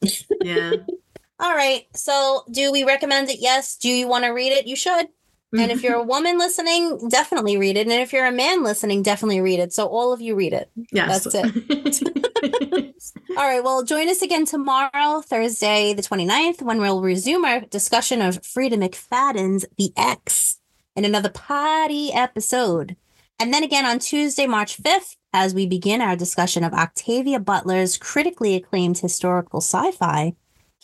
Yeah. 0.43 0.73
All 1.41 1.55
right. 1.55 1.87
So, 1.95 2.45
do 2.51 2.71
we 2.71 2.85
recommend 2.85 3.29
it? 3.29 3.39
Yes. 3.41 3.77
Do 3.77 3.89
you 3.89 4.07
want 4.07 4.25
to 4.25 4.31
read 4.31 4.53
it? 4.53 4.67
You 4.67 4.77
should. 4.77 5.09
And 5.57 5.71
if 5.71 5.79
mm-hmm. 5.79 5.87
you're 5.87 5.95
a 5.97 6.03
woman 6.03 6.37
listening, 6.37 7.09
definitely 7.09 7.57
read 7.57 7.77
it. 7.77 7.87
And 7.87 7.93
if 7.93 8.13
you're 8.13 8.27
a 8.27 8.33
man 8.33 8.65
listening, 8.65 9.03
definitely 9.03 9.41
read 9.41 9.61
it. 9.61 9.73
So 9.73 9.87
all 9.87 10.13
of 10.13 10.21
you 10.21 10.35
read 10.35 10.53
it. 10.53 10.69
Yes. 10.91 11.25
That's 11.25 11.57
it. 11.57 12.95
all 13.31 13.49
right. 13.49 13.63
Well, 13.63 13.85
join 13.85 14.09
us 14.09 14.21
again 14.21 14.47
tomorrow, 14.47 15.21
Thursday, 15.21 15.95
the 15.95 16.03
29th, 16.03 16.61
when 16.61 16.81
we'll 16.81 17.03
resume 17.03 17.45
our 17.45 17.61
discussion 17.61 18.21
of 18.21 18.43
Freida 18.43 18.77
McFadden's 18.77 19.65
The 19.79 19.93
X 19.97 20.59
in 20.97 21.05
another 21.05 21.31
party 21.31 22.13
episode. 22.13 22.97
And 23.39 23.55
then 23.55 23.63
again 23.63 23.85
on 23.85 24.01
Tuesday, 24.01 24.47
March 24.47 24.83
5th, 24.83 25.17
as 25.33 25.55
we 25.55 25.67
begin 25.67 26.01
our 26.01 26.17
discussion 26.17 26.65
of 26.65 26.73
Octavia 26.73 27.39
Butler's 27.39 27.97
critically 27.97 28.57
acclaimed 28.57 28.99
historical 28.99 29.61
sci 29.61 29.93
fi, 29.93 30.35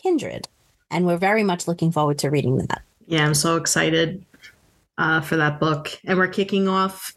Kindred. 0.00 0.48
And 0.90 1.06
we're 1.06 1.16
very 1.16 1.44
much 1.44 1.66
looking 1.66 1.92
forward 1.92 2.18
to 2.18 2.30
reading 2.30 2.56
that. 2.58 2.82
Yeah, 3.06 3.24
I'm 3.26 3.34
so 3.34 3.56
excited 3.56 4.24
uh, 4.98 5.20
for 5.20 5.36
that 5.36 5.60
book. 5.60 5.90
And 6.04 6.18
we're 6.18 6.28
kicking 6.28 6.68
off 6.68 7.14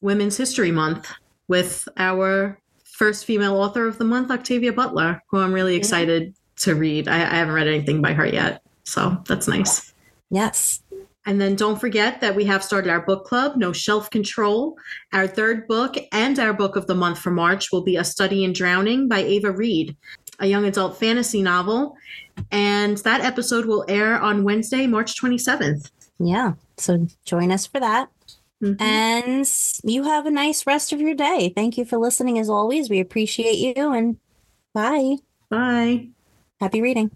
Women's 0.00 0.36
History 0.36 0.70
Month 0.70 1.12
with 1.48 1.88
our 1.96 2.58
first 2.84 3.24
female 3.24 3.56
author 3.56 3.86
of 3.86 3.98
the 3.98 4.04
month, 4.04 4.30
Octavia 4.30 4.72
Butler, 4.72 5.22
who 5.30 5.38
I'm 5.38 5.52
really 5.52 5.76
excited 5.76 6.34
to 6.56 6.74
read. 6.74 7.08
I, 7.08 7.16
I 7.16 7.36
haven't 7.36 7.54
read 7.54 7.68
anything 7.68 8.00
by 8.00 8.12
her 8.14 8.26
yet. 8.26 8.62
So 8.84 9.22
that's 9.26 9.48
nice. 9.48 9.92
Yes. 10.30 10.82
And 11.26 11.40
then 11.40 11.56
don't 11.56 11.80
forget 11.80 12.20
that 12.20 12.36
we 12.36 12.44
have 12.44 12.62
started 12.62 12.88
our 12.88 13.00
book 13.00 13.24
club, 13.24 13.56
No 13.56 13.72
Shelf 13.72 14.08
Control. 14.10 14.76
Our 15.12 15.26
third 15.26 15.66
book 15.66 15.96
and 16.12 16.38
our 16.38 16.54
book 16.54 16.76
of 16.76 16.86
the 16.86 16.94
month 16.94 17.18
for 17.18 17.32
March 17.32 17.72
will 17.72 17.82
be 17.82 17.96
A 17.96 18.04
Study 18.04 18.44
in 18.44 18.52
Drowning 18.52 19.08
by 19.08 19.18
Ava 19.18 19.50
Reid, 19.50 19.96
a 20.38 20.46
young 20.46 20.64
adult 20.64 20.96
fantasy 20.98 21.42
novel. 21.42 21.96
And 22.52 22.98
that 22.98 23.22
episode 23.22 23.66
will 23.66 23.84
air 23.88 24.20
on 24.20 24.44
Wednesday, 24.44 24.86
March 24.86 25.20
27th. 25.20 25.90
Yeah. 26.20 26.52
So 26.78 27.06
join 27.24 27.52
us 27.52 27.66
for 27.66 27.80
that. 27.80 28.10
Mm-hmm. 28.62 28.82
And 28.82 29.52
you 29.84 30.04
have 30.04 30.26
a 30.26 30.30
nice 30.30 30.66
rest 30.66 30.92
of 30.92 31.00
your 31.00 31.14
day. 31.14 31.52
Thank 31.54 31.76
you 31.76 31.84
for 31.84 31.98
listening 31.98 32.38
as 32.38 32.48
always. 32.48 32.88
We 32.88 33.00
appreciate 33.00 33.56
you 33.56 33.92
and 33.92 34.16
bye. 34.72 35.16
Bye. 35.50 36.08
Happy 36.60 36.80
reading. 36.80 37.10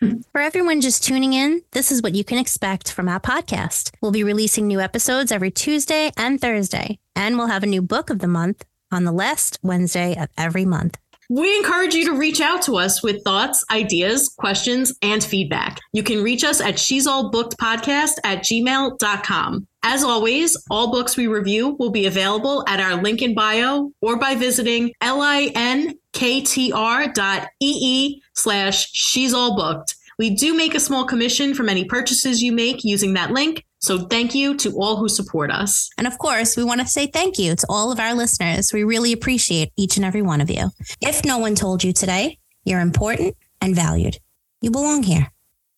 For 0.32 0.40
everyone 0.40 0.80
just 0.80 1.04
tuning 1.04 1.32
in, 1.32 1.62
this 1.70 1.92
is 1.92 2.02
what 2.02 2.14
you 2.14 2.24
can 2.24 2.38
expect 2.38 2.90
from 2.90 3.08
our 3.08 3.20
podcast. 3.20 3.92
We'll 4.00 4.10
be 4.10 4.24
releasing 4.24 4.66
new 4.66 4.80
episodes 4.80 5.30
every 5.30 5.52
Tuesday 5.52 6.10
and 6.16 6.40
Thursday, 6.40 6.98
and 7.14 7.38
we'll 7.38 7.46
have 7.46 7.62
a 7.62 7.68
new 7.68 7.82
book 7.82 8.10
of 8.10 8.18
the 8.18 8.26
month 8.26 8.64
on 8.90 9.04
the 9.04 9.12
last 9.12 9.58
Wednesday 9.62 10.16
of 10.16 10.28
every 10.36 10.64
month. 10.64 10.98
We 11.34 11.56
encourage 11.56 11.94
you 11.94 12.04
to 12.04 12.12
reach 12.12 12.42
out 12.42 12.60
to 12.64 12.76
us 12.76 13.02
with 13.02 13.24
thoughts, 13.24 13.64
ideas, 13.70 14.28
questions, 14.36 14.92
and 15.00 15.24
feedback. 15.24 15.80
You 15.94 16.02
can 16.02 16.22
reach 16.22 16.44
us 16.44 16.60
at 16.60 16.78
she's 16.78 17.06
all 17.06 17.30
booked 17.30 17.56
podcast 17.56 18.18
at 18.22 18.40
gmail.com. 18.40 19.66
As 19.82 20.04
always, 20.04 20.62
all 20.70 20.92
books 20.92 21.16
we 21.16 21.28
review 21.28 21.70
will 21.78 21.88
be 21.88 22.04
available 22.04 22.62
at 22.68 22.80
our 22.80 23.02
link 23.02 23.22
in 23.22 23.34
bio 23.34 23.90
or 24.02 24.16
by 24.18 24.34
visiting 24.34 24.92
linktr.ee 25.02 26.12
slash 28.34 28.90
she's 28.92 29.32
all 29.32 29.56
booked. 29.56 29.94
We 30.18 30.28
do 30.36 30.54
make 30.54 30.74
a 30.74 30.80
small 30.80 31.06
commission 31.06 31.54
from 31.54 31.70
any 31.70 31.86
purchases 31.86 32.42
you 32.42 32.52
make 32.52 32.84
using 32.84 33.14
that 33.14 33.30
link. 33.30 33.64
So 33.82 33.98
thank 33.98 34.34
you 34.34 34.56
to 34.58 34.70
all 34.76 34.96
who 34.96 35.08
support 35.08 35.50
us. 35.50 35.90
And 35.98 36.06
of 36.06 36.16
course, 36.16 36.56
we 36.56 36.62
want 36.62 36.80
to 36.80 36.86
say 36.86 37.08
thank 37.08 37.36
you 37.38 37.56
to 37.56 37.66
all 37.68 37.90
of 37.90 37.98
our 37.98 38.14
listeners. 38.14 38.72
We 38.72 38.84
really 38.84 39.12
appreciate 39.12 39.72
each 39.76 39.96
and 39.96 40.06
every 40.06 40.22
one 40.22 40.40
of 40.40 40.48
you. 40.48 40.70
If 41.00 41.24
no 41.24 41.38
one 41.38 41.56
told 41.56 41.82
you 41.82 41.92
today, 41.92 42.38
you're 42.64 42.80
important 42.80 43.36
and 43.60 43.74
valued. 43.74 44.18
You 44.60 44.70
belong 44.70 45.02
here. 45.02 45.32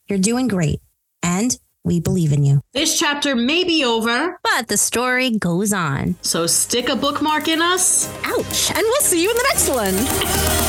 You're 0.06 0.18
doing 0.18 0.48
great. 0.48 0.80
And 1.22 1.56
we 1.82 1.98
believe 1.98 2.32
in 2.32 2.44
you. 2.44 2.60
This 2.72 2.98
chapter 2.98 3.34
may 3.34 3.64
be 3.64 3.84
over, 3.84 4.38
but 4.42 4.68
the 4.68 4.76
story 4.76 5.30
goes 5.30 5.72
on. 5.72 6.16
So 6.20 6.46
stick 6.46 6.90
a 6.90 6.96
bookmark 6.96 7.48
in 7.48 7.62
us. 7.62 8.06
Ouch. 8.24 8.70
And 8.70 8.82
we'll 8.82 9.00
see 9.00 9.22
you 9.22 9.30
in 9.30 9.36
the 9.36 9.46
next 9.50 9.68
one. 9.70 10.60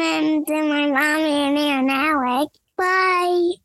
and 0.00 0.46
then 0.46 0.68
my 0.68 0.86
mommy 0.86 1.30
and 1.30 1.58
Aunt 1.58 1.90
Alec. 1.90 2.48
Bye. 2.76 3.63